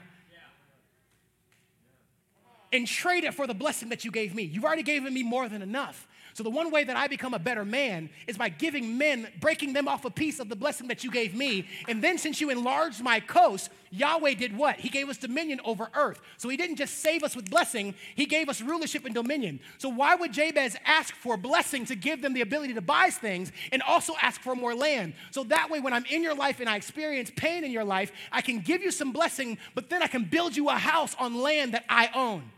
And 2.73 2.87
trade 2.87 3.23
it 3.23 3.33
for 3.33 3.47
the 3.47 3.53
blessing 3.53 3.89
that 3.89 4.03
you 4.03 4.11
gave 4.11 4.35
me. 4.35 4.43
You've 4.43 4.65
already 4.65 4.83
given 4.83 5.13
me 5.13 5.23
more 5.23 5.47
than 5.47 5.61
enough. 5.61 6.07
So 6.35 6.43
the 6.43 6.49
one 6.49 6.69
way 6.69 6.83
that 6.83 6.97
I 6.97 7.07
become 7.07 7.33
a 7.33 7.39
better 7.39 7.63
man 7.63 8.09
is 8.27 8.37
by 8.37 8.49
giving 8.49 8.97
men, 8.97 9.29
breaking 9.39 9.71
them 9.71 9.87
off 9.87 10.03
a 10.03 10.09
piece 10.09 10.41
of 10.41 10.49
the 10.49 10.55
blessing 10.57 10.89
that 10.89 11.01
you 11.01 11.09
gave 11.09 11.33
me. 11.33 11.65
And 11.87 12.03
then 12.03 12.17
since 12.17 12.41
you 12.41 12.49
enlarged 12.49 13.01
my 13.01 13.21
coast, 13.21 13.69
Yahweh 13.89 14.33
did 14.33 14.57
what? 14.57 14.75
He 14.77 14.89
gave 14.89 15.07
us 15.07 15.15
dominion 15.15 15.61
over 15.63 15.87
earth. 15.95 16.19
So 16.35 16.49
he 16.49 16.57
didn't 16.57 16.75
just 16.75 16.99
save 16.99 17.23
us 17.23 17.37
with 17.37 17.49
blessing, 17.49 17.95
he 18.15 18.25
gave 18.25 18.49
us 18.49 18.61
rulership 18.61 19.05
and 19.05 19.15
dominion. 19.15 19.61
So 19.77 19.87
why 19.87 20.15
would 20.15 20.33
Jabez 20.33 20.75
ask 20.85 21.15
for 21.15 21.37
blessing 21.37 21.85
to 21.85 21.95
give 21.95 22.21
them 22.21 22.33
the 22.33 22.41
ability 22.41 22.73
to 22.73 22.81
buy 22.81 23.11
things 23.11 23.53
and 23.71 23.81
also 23.81 24.11
ask 24.21 24.41
for 24.41 24.57
more 24.57 24.75
land? 24.75 25.13
So 25.31 25.45
that 25.45 25.69
way, 25.69 25.79
when 25.79 25.93
I'm 25.93 26.05
in 26.11 26.21
your 26.21 26.35
life 26.35 26.59
and 26.59 26.67
I 26.67 26.75
experience 26.75 27.31
pain 27.33 27.63
in 27.63 27.71
your 27.71 27.85
life, 27.85 28.11
I 28.33 28.41
can 28.41 28.59
give 28.59 28.81
you 28.81 28.91
some 28.91 29.13
blessing, 29.13 29.57
but 29.73 29.89
then 29.89 30.03
I 30.03 30.07
can 30.07 30.25
build 30.25 30.57
you 30.57 30.67
a 30.67 30.73
house 30.73 31.15
on 31.17 31.41
land 31.41 31.75
that 31.75 31.85
I 31.87 32.09
own. 32.13 32.51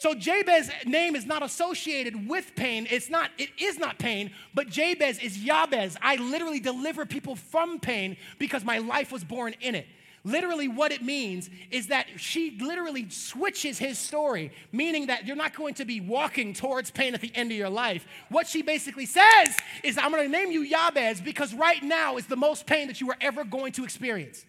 So 0.00 0.14
Jabez's 0.14 0.70
name 0.86 1.14
is 1.14 1.26
not 1.26 1.42
associated 1.42 2.26
with 2.26 2.56
pain. 2.56 2.86
It's 2.90 3.10
not, 3.10 3.30
it 3.36 3.50
is 3.58 3.78
not 3.78 3.98
pain, 3.98 4.30
but 4.54 4.70
Jabez 4.70 5.18
is 5.18 5.36
Yabez. 5.36 5.94
I 6.00 6.16
literally 6.16 6.58
deliver 6.58 7.04
people 7.04 7.36
from 7.36 7.78
pain 7.78 8.16
because 8.38 8.64
my 8.64 8.78
life 8.78 9.12
was 9.12 9.24
born 9.24 9.54
in 9.60 9.74
it. 9.74 9.86
Literally, 10.24 10.68
what 10.68 10.90
it 10.90 11.02
means 11.02 11.50
is 11.70 11.88
that 11.88 12.06
she 12.16 12.56
literally 12.62 13.10
switches 13.10 13.78
his 13.78 13.98
story, 13.98 14.52
meaning 14.72 15.08
that 15.08 15.26
you're 15.26 15.36
not 15.36 15.54
going 15.54 15.74
to 15.74 15.84
be 15.84 16.00
walking 16.00 16.54
towards 16.54 16.90
pain 16.90 17.12
at 17.12 17.20
the 17.20 17.32
end 17.34 17.50
of 17.50 17.58
your 17.58 17.68
life. 17.68 18.06
What 18.30 18.46
she 18.46 18.62
basically 18.62 19.04
says 19.04 19.54
is, 19.84 19.98
I'm 19.98 20.12
going 20.12 20.24
to 20.24 20.32
name 20.32 20.50
you 20.50 20.66
Yabez 20.66 21.22
because 21.22 21.52
right 21.52 21.82
now 21.82 22.16
is 22.16 22.24
the 22.24 22.36
most 22.36 22.66
pain 22.66 22.86
that 22.86 23.02
you 23.02 23.10
are 23.10 23.18
ever 23.20 23.44
going 23.44 23.72
to 23.72 23.84
experience. 23.84 24.46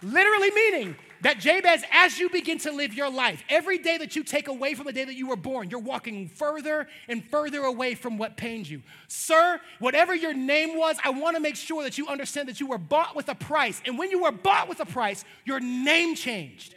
Literally 0.00 0.52
meaning 0.52 0.96
that 1.22 1.38
Jabez, 1.38 1.82
as 1.92 2.18
you 2.18 2.28
begin 2.28 2.58
to 2.58 2.72
live 2.72 2.94
your 2.94 3.10
life, 3.10 3.42
every 3.48 3.78
day 3.78 3.98
that 3.98 4.16
you 4.16 4.24
take 4.24 4.48
away 4.48 4.74
from 4.74 4.86
the 4.86 4.92
day 4.92 5.04
that 5.04 5.14
you 5.14 5.28
were 5.28 5.36
born, 5.36 5.70
you're 5.70 5.80
walking 5.80 6.28
further 6.28 6.88
and 7.08 7.24
further 7.24 7.62
away 7.62 7.94
from 7.94 8.18
what 8.18 8.36
pains 8.36 8.70
you. 8.70 8.82
Sir, 9.08 9.60
whatever 9.78 10.14
your 10.14 10.34
name 10.34 10.76
was, 10.76 10.96
I 11.04 11.10
want 11.10 11.36
to 11.36 11.40
make 11.40 11.56
sure 11.56 11.82
that 11.82 11.98
you 11.98 12.08
understand 12.08 12.48
that 12.48 12.60
you 12.60 12.66
were 12.66 12.78
bought 12.78 13.16
with 13.16 13.28
a 13.28 13.34
price. 13.34 13.80
And 13.86 13.98
when 13.98 14.10
you 14.10 14.22
were 14.22 14.32
bought 14.32 14.68
with 14.68 14.80
a 14.80 14.86
price, 14.86 15.24
your 15.44 15.60
name 15.60 16.14
changed. 16.14 16.74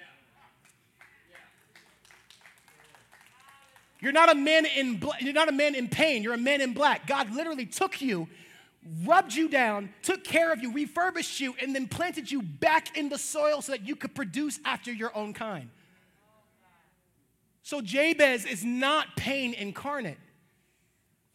You're 4.01 4.13
not 4.13 4.31
a 4.31 4.35
man 4.35 4.65
in 4.65 4.97
bl- 4.97 5.09
you're 5.19 5.33
not 5.33 5.49
a 5.49 5.53
man 5.53 5.75
in 5.75 5.89
pain. 5.89 6.23
You're 6.23 6.33
a 6.33 6.37
man 6.37 6.61
in 6.61 6.73
black. 6.73 7.05
God 7.05 7.35
literally 7.35 7.65
took 7.65 8.01
you 8.01 8.29
rubbed 9.03 9.33
you 9.33 9.49
down, 9.49 9.89
took 10.01 10.23
care 10.23 10.51
of 10.51 10.61
you, 10.61 10.71
refurbished 10.71 11.39
you, 11.39 11.55
and 11.61 11.75
then 11.75 11.87
planted 11.87 12.31
you 12.31 12.41
back 12.41 12.97
in 12.97 13.09
the 13.09 13.17
soil 13.17 13.61
so 13.61 13.71
that 13.73 13.85
you 13.85 13.95
could 13.95 14.15
produce 14.15 14.59
after 14.65 14.91
your 14.91 15.15
own 15.15 15.33
kind. 15.33 15.69
So 17.61 17.81
Jabez 17.81 18.45
is 18.45 18.63
not 18.63 19.15
pain 19.15 19.53
incarnate. 19.53 20.17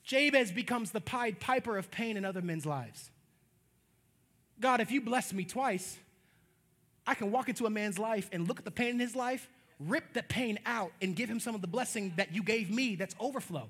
Jabez 0.02 0.50
becomes 0.50 0.90
the 0.90 1.00
Pied 1.00 1.40
Piper 1.40 1.78
of 1.78 1.90
pain 1.90 2.16
in 2.16 2.24
other 2.24 2.42
men's 2.42 2.66
lives. 2.66 3.10
God, 4.60 4.80
if 4.80 4.90
you 4.90 5.00
bless 5.00 5.32
me 5.32 5.44
twice, 5.44 5.98
I 7.06 7.14
can 7.14 7.30
walk 7.30 7.48
into 7.48 7.66
a 7.66 7.70
man's 7.70 7.98
life 7.98 8.28
and 8.32 8.48
look 8.48 8.58
at 8.58 8.64
the 8.64 8.70
pain 8.70 8.90
in 8.90 8.98
his 8.98 9.14
life, 9.14 9.48
rip 9.78 10.12
the 10.12 10.22
pain 10.22 10.58
out, 10.66 10.92
and 11.02 11.14
give 11.14 11.28
him 11.28 11.40
some 11.40 11.54
of 11.54 11.60
the 11.60 11.66
blessing 11.66 12.12
that 12.16 12.34
you 12.34 12.42
gave 12.42 12.70
me 12.70 12.96
that's 12.96 13.14
overflow. 13.20 13.68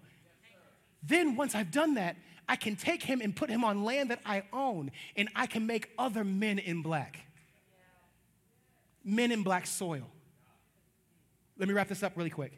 Then, 1.03 1.37
once 1.37 1.55
I've 1.55 1.71
done 1.71 1.95
that, 1.95 2.17
I 2.49 2.57
can 2.57 2.77
take 2.77 3.03
him 3.03 3.21
and 3.21 3.35
put 3.35 3.49
him 3.49 3.65
on 3.65 3.85
land 3.85 4.11
that 4.11 4.21
I 4.25 4.43
own, 4.53 4.91
and 5.17 5.29
I 5.35 5.47
can 5.47 5.67
make 5.67 5.91
other 5.99 6.25
men 6.25 6.59
in 6.59 6.83
black. 6.83 7.21
Men 9.03 9.33
in 9.33 9.43
black 9.43 9.67
soil. 9.67 10.07
Let 11.59 11.69
me 11.69 11.75
wrap 11.75 11.89
this 11.89 12.03
up 12.03 12.13
really 12.17 12.31
quick. 12.31 12.53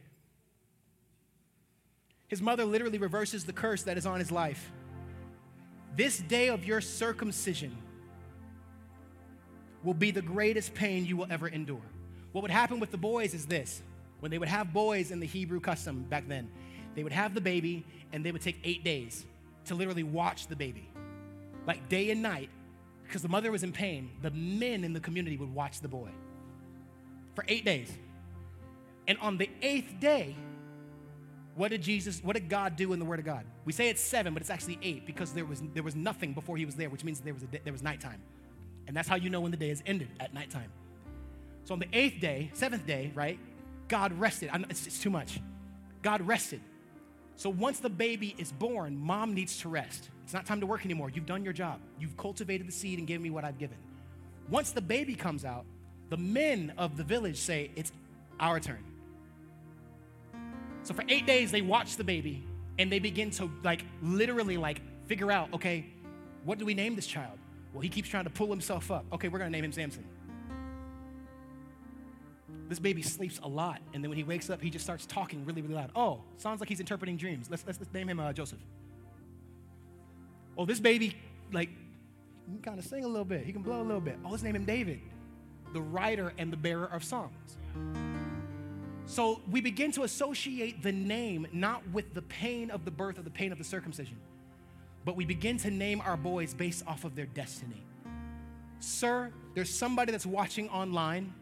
His 2.29 2.43
mother 2.43 2.65
literally 2.65 2.99
reverses 2.99 3.45
the 3.45 3.53
curse 3.53 3.85
that 3.85 3.97
is 3.97 4.07
on 4.07 4.19
his 4.19 4.33
life. 4.33 4.73
This 5.95 6.19
day 6.19 6.49
of 6.49 6.65
your 6.65 6.81
circumcision 6.81 7.77
will 9.85 9.95
be 9.95 10.11
the 10.11 10.23
greatest 10.23 10.75
pain 10.75 11.07
you 11.07 11.17
will 11.17 11.29
ever 11.31 11.47
endure. 11.47 11.81
What 12.33 12.43
would 12.43 12.51
happen 12.51 12.81
with 12.81 12.91
the 12.91 12.99
boys 12.99 13.33
is 13.35 13.47
this 13.47 13.83
when 14.19 14.31
they 14.31 14.39
would 14.39 14.49
have 14.49 14.73
boys 14.73 15.11
in 15.11 15.21
the 15.21 15.27
Hebrew 15.27 15.61
custom 15.61 16.03
back 16.09 16.27
then, 16.27 16.51
they 16.95 17.05
would 17.05 17.13
have 17.13 17.35
the 17.35 17.41
baby 17.41 17.85
and 18.13 18.25
they 18.25 18.33
would 18.33 18.43
take 18.43 18.59
eight 18.65 18.83
days 18.83 19.25
to 19.67 19.75
literally 19.75 20.03
watch 20.03 20.47
the 20.47 20.57
baby, 20.57 20.89
like 21.67 21.89
day 21.89 22.11
and 22.11 22.23
night, 22.23 22.51
because 23.05 23.23
the 23.23 23.29
mother 23.29 23.51
was 23.51 23.63
in 23.63 23.73
pain. 23.73 24.11
The 24.23 24.31
men 24.31 24.85
in 24.85 24.93
the 24.93 25.01
community 25.01 25.37
would 25.37 25.55
watch 25.55 25.81
the 25.81 25.89
boy 25.89 26.11
for 27.35 27.45
eight 27.49 27.65
days. 27.65 27.91
And 29.07 29.19
on 29.19 29.39
the 29.39 29.49
eighth 29.63 30.01
day, 30.01 30.35
what 31.55 31.71
did 31.71 31.83
Jesus, 31.83 32.21
what 32.23 32.35
did 32.35 32.49
God 32.49 32.77
do 32.77 32.93
in 32.93 32.99
the 32.99 33.05
Word 33.05 33.19
of 33.19 33.25
God? 33.25 33.45
We 33.65 33.73
say 33.73 33.89
it's 33.89 34.03
seven, 34.03 34.35
but 34.35 34.43
it's 34.43 34.51
actually 34.51 34.79
eight 34.83 35.07
because 35.07 35.33
there 35.33 35.45
was, 35.45 35.63
there 35.75 35.83
was 35.83 35.95
nothing 35.95 36.35
before 36.35 36.57
he 36.57 36.67
was 36.67 36.75
there, 36.75 36.91
which 36.91 37.05
means 37.05 37.21
there 37.21 37.33
was, 37.33 37.45
a, 37.45 37.47
there 37.65 37.73
was 37.73 37.83
nighttime. 37.83 38.21
And 38.87 38.97
that's 38.97 39.09
how 39.09 39.17
you 39.17 39.31
know 39.31 39.41
when 39.41 39.51
the 39.51 39.57
day 39.57 39.71
is 39.71 39.83
ended, 39.87 40.09
at 40.21 40.35
nighttime. 40.35 40.71
So 41.65 41.73
on 41.73 41.81
the 41.81 41.89
eighth 41.93 42.21
day, 42.21 42.51
seventh 42.53 42.87
day, 42.87 43.11
right, 43.15 43.39
God 43.89 44.13
rested. 44.19 44.51
It's, 44.69 44.87
it's 44.87 45.01
too 45.01 45.11
much. 45.11 45.41
God 46.03 46.21
rested. 46.27 46.61
So 47.37 47.51
once 47.51 47.81
the 47.81 47.91
baby 47.91 48.35
is 48.39 48.51
born, 48.51 48.99
mom 48.99 49.35
needs 49.35 49.59
to 49.61 49.69
rest. 49.69 50.09
It's 50.25 50.33
not 50.33 50.47
time 50.47 50.61
to 50.61 50.67
work 50.67 50.85
anymore. 50.85 51.11
You've 51.11 51.27
done 51.27 51.45
your 51.45 51.53
job. 51.53 51.81
You've 52.01 52.17
cultivated 52.17 52.67
the 52.67 52.73
seed 52.73 52.99
and 52.99 53.07
given 53.07 53.23
me 53.23 53.31
what 53.31 53.45
I've 53.45 53.59
given. 53.59 53.77
Once 54.49 54.73
the 54.73 54.81
baby 54.81 55.15
comes 55.15 55.45
out, 55.45 55.65
the 56.09 56.17
men 56.17 56.73
of 56.79 56.97
the 56.97 57.05
village 57.05 57.37
say, 57.37 57.71
It's 57.77 57.93
our 58.41 58.59
turn. 58.59 58.83
So 60.83 60.95
for 60.95 61.05
eight 61.09 61.27
days, 61.27 61.51
they 61.51 61.63
watch 61.63 61.97
the 61.97 62.05
baby 62.05 62.45
and 62.79 62.91
they 62.91 62.99
begin 62.99 63.31
to, 63.33 63.51
like, 63.65 63.85
literally, 64.03 64.57
like, 64.57 64.81
figure 65.07 65.33
out, 65.33 65.53
okay, 65.55 65.87
what 66.45 66.59
do 66.59 66.65
we 66.65 66.75
name 66.75 66.95
this 66.95 67.07
child? 67.07 67.39
Well, 67.73 67.81
he 67.81 67.89
keeps 67.89 68.09
trying 68.09 68.25
to 68.25 68.31
pull 68.31 68.49
himself 68.49 68.91
up. 68.91 69.05
Okay, 69.13 69.29
we're 69.29 69.39
gonna 69.39 69.51
name 69.51 69.65
him 69.65 69.73
Samson. 69.73 70.05
This 72.69 72.79
baby 72.79 73.03
sleeps 73.03 73.39
a 73.43 73.49
lot, 73.49 73.81
and 73.95 74.03
then 74.03 74.11
when 74.11 74.19
he 74.19 74.25
wakes 74.25 74.51
up, 74.51 74.61
he 74.61 74.71
just 74.71 74.85
starts 74.85 75.07
talking 75.07 75.45
really, 75.45 75.63
really 75.63 75.75
loud. 75.75 75.91
Oh, 75.95 76.23
sounds 76.37 76.61
like 76.61 76.69
he's 76.69 76.81
interpreting 76.81 77.17
dreams. 77.17 77.49
Let's, 77.51 77.65
let's, 77.67 77.79
let's 77.79 77.93
name 77.93 78.09
him 78.09 78.19
uh, 78.19 78.33
Joseph. 78.33 78.59
Oh, 80.59 80.65
this 80.65 80.81
baby, 80.81 81.17
like, 81.53 81.71
can 82.47 82.61
kind 82.63 82.79
of 82.79 82.85
sing 82.85 83.05
a 83.05 83.09
little 83.09 83.25
bit. 83.25 83.45
He 83.45 83.53
can 83.53 83.63
blow 83.63 83.81
a 83.81 83.85
little 83.85 84.01
bit. 84.01 84.19
Oh, 84.25 84.31
let's 84.31 84.43
name 84.43 84.57
him 84.57 84.65
David, 84.65 85.01
the 85.73 85.81
writer 85.81 86.33
and 86.39 86.53
the 86.53 86.57
bearer 86.57 86.87
of 86.87 87.05
songs. 87.05 87.59
So 89.05 89.41
we 89.49 89.61
begin 89.61 89.93
to 89.93 90.03
associate 90.03 90.83
the 90.83 90.93
name 90.93 91.47
not 91.53 91.89
with 91.91 92.15
the 92.15 92.23
pain 92.23 92.71
of 92.71 92.85
the 92.85 92.91
birth 92.91 93.19
or 93.19 93.23
the 93.23 93.31
pain 93.31 93.53
of 93.53 93.59
the 93.59 93.65
circumcision, 93.65 94.17
but 95.05 95.15
we 95.15 95.25
begin 95.25 95.57
to 95.59 95.71
name 95.71 96.01
our 96.01 96.17
boys 96.17 96.55
based 96.55 96.85
off 96.87 97.05
of 97.05 97.15
their 97.15 97.27
destiny. 97.27 97.85
Sir, 98.81 99.33
there's 99.55 99.73
somebody 99.73 100.11
that's 100.11 100.27
watching 100.27 100.69
online 100.71 101.33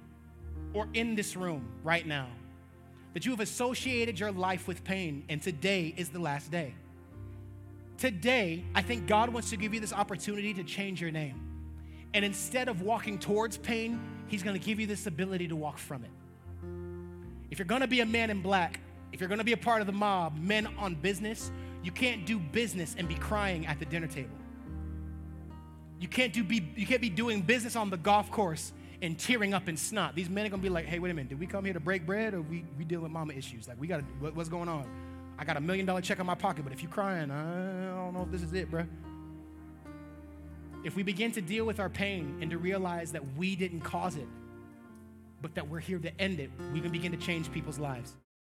or 0.75 0.89
in 0.93 1.15
this 1.15 1.37
room 1.37 1.67
right 1.83 2.07
now 2.07 2.29
that 3.15 3.25
you 3.25 3.31
have 3.31 3.41
associated 3.41 4.19
your 4.19 4.33
life 4.33 4.67
with 4.67 4.83
pain, 4.83 5.25
and 5.29 5.41
today 5.41 5.95
is 5.97 6.09
the 6.09 6.19
last 6.19 6.51
day. 6.51 6.75
Today, 7.97 8.65
I 8.75 8.83
think 8.83 9.07
God 9.07 9.33
wants 9.33 9.51
to 9.51 9.57
give 9.57 9.73
you 9.73 9.79
this 9.79 9.93
opportunity 9.93 10.53
to 10.55 10.65
change 10.65 11.01
your 11.01 11.13
name. 11.13 11.41
And 12.13 12.25
instead 12.25 12.69
of 12.69 12.83
walking 12.83 13.19
towards 13.19 13.57
pain, 13.57 14.01
He's 14.27 14.43
gonna 14.43 14.59
give 14.59 14.81
you 14.81 14.87
this 14.87 15.07
ability 15.07 15.49
to 15.49 15.57
walk 15.57 15.79
from 15.79 16.03
it. 16.03 16.11
If 17.51 17.59
you're 17.59 17.67
gonna 17.67 17.87
be 17.87 18.01
a 18.01 18.07
man 18.07 18.31
in 18.31 18.43
black, 18.43 18.81
if 19.13 19.21
you're 19.21 19.29
gonna 19.29 19.45
be 19.45 19.53
a 19.53 19.57
part 19.57 19.81
of 19.81 19.87
the 19.87 19.93
mob, 19.93 20.37
men 20.39 20.67
on 20.77 20.97
business, 20.97 21.53
you 21.85 21.93
can't 21.93 22.27
do 22.27 22.41
business 22.41 22.97
and 22.99 23.07
be 23.07 23.15
crying 23.15 23.65
at 23.67 23.79
the 23.79 23.85
dinner 23.85 24.09
table. 24.09 24.35
You 26.01 26.09
can't, 26.09 26.33
do 26.33 26.43
be, 26.43 26.69
you 26.75 26.87
can't 26.87 27.01
be 27.01 27.11
doing 27.11 27.43
business 27.43 27.77
on 27.77 27.91
the 27.91 27.97
golf 27.97 28.31
course 28.31 28.73
and 29.05 29.19
tearing 29.19 29.53
up 29.53 29.69
in 29.69 29.77
snot. 29.77 30.15
These 30.15 30.31
men 30.31 30.47
are 30.47 30.49
gonna 30.49 30.63
be 30.63 30.69
like, 30.69 30.87
hey, 30.87 30.99
wait 30.99 31.11
a 31.11 31.15
minute, 31.15 31.29
did 31.29 31.39
we 31.39 31.47
come 31.47 31.65
here 31.65 31.75
to 31.75 31.81
break 31.81 32.07
bread 32.07 32.35
or 32.35 32.41
we, 32.41 32.65
we 32.79 32.85
dealing 32.85 33.03
with 33.03 33.13
mama 33.13 33.35
issues? 33.35 33.69
Like, 33.69 33.79
we 33.79 33.87
gotta, 33.87 34.05
what, 34.19 34.35
what's 34.35 34.49
going 34.49 34.69
on? 34.69 34.87
I 35.39 35.45
got 35.45 35.57
a 35.57 35.61
million 35.61 35.85
dollar 35.85 36.01
check 36.01 36.19
in 36.19 36.27
my 36.27 36.35
pocket, 36.35 36.65
but 36.65 36.73
if 36.73 36.83
you're 36.83 36.93
crying, 36.93 37.31
I 37.31 37.95
don't 37.97 38.15
know 38.15 38.23
if 38.23 38.31
this 38.31 38.43
is 38.43 38.53
it, 38.53 38.71
bro. 38.71 38.85
If 40.85 40.97
we 40.97 41.03
begin 41.03 41.33
to 41.33 41.41
deal 41.41 41.65
with 41.65 41.81
our 41.81 41.89
pain 41.89 42.39
and 42.41 42.51
to 42.51 42.59
realize 42.59 43.13
that 43.13 43.23
we 43.37 43.57
didn't 43.57 43.81
cause 43.81 44.17
it, 44.17 44.29
but 45.43 45.55
that 45.55 45.69
we're 45.69 45.81
here 45.81 45.99
to 45.99 46.21
end 46.21 46.41
it, 46.41 46.51
we 46.73 46.81
can 46.81 46.91
begin 46.91 47.13
to 47.13 47.19
change 47.19 47.51
people's 47.53 47.79
lives. 47.79 48.15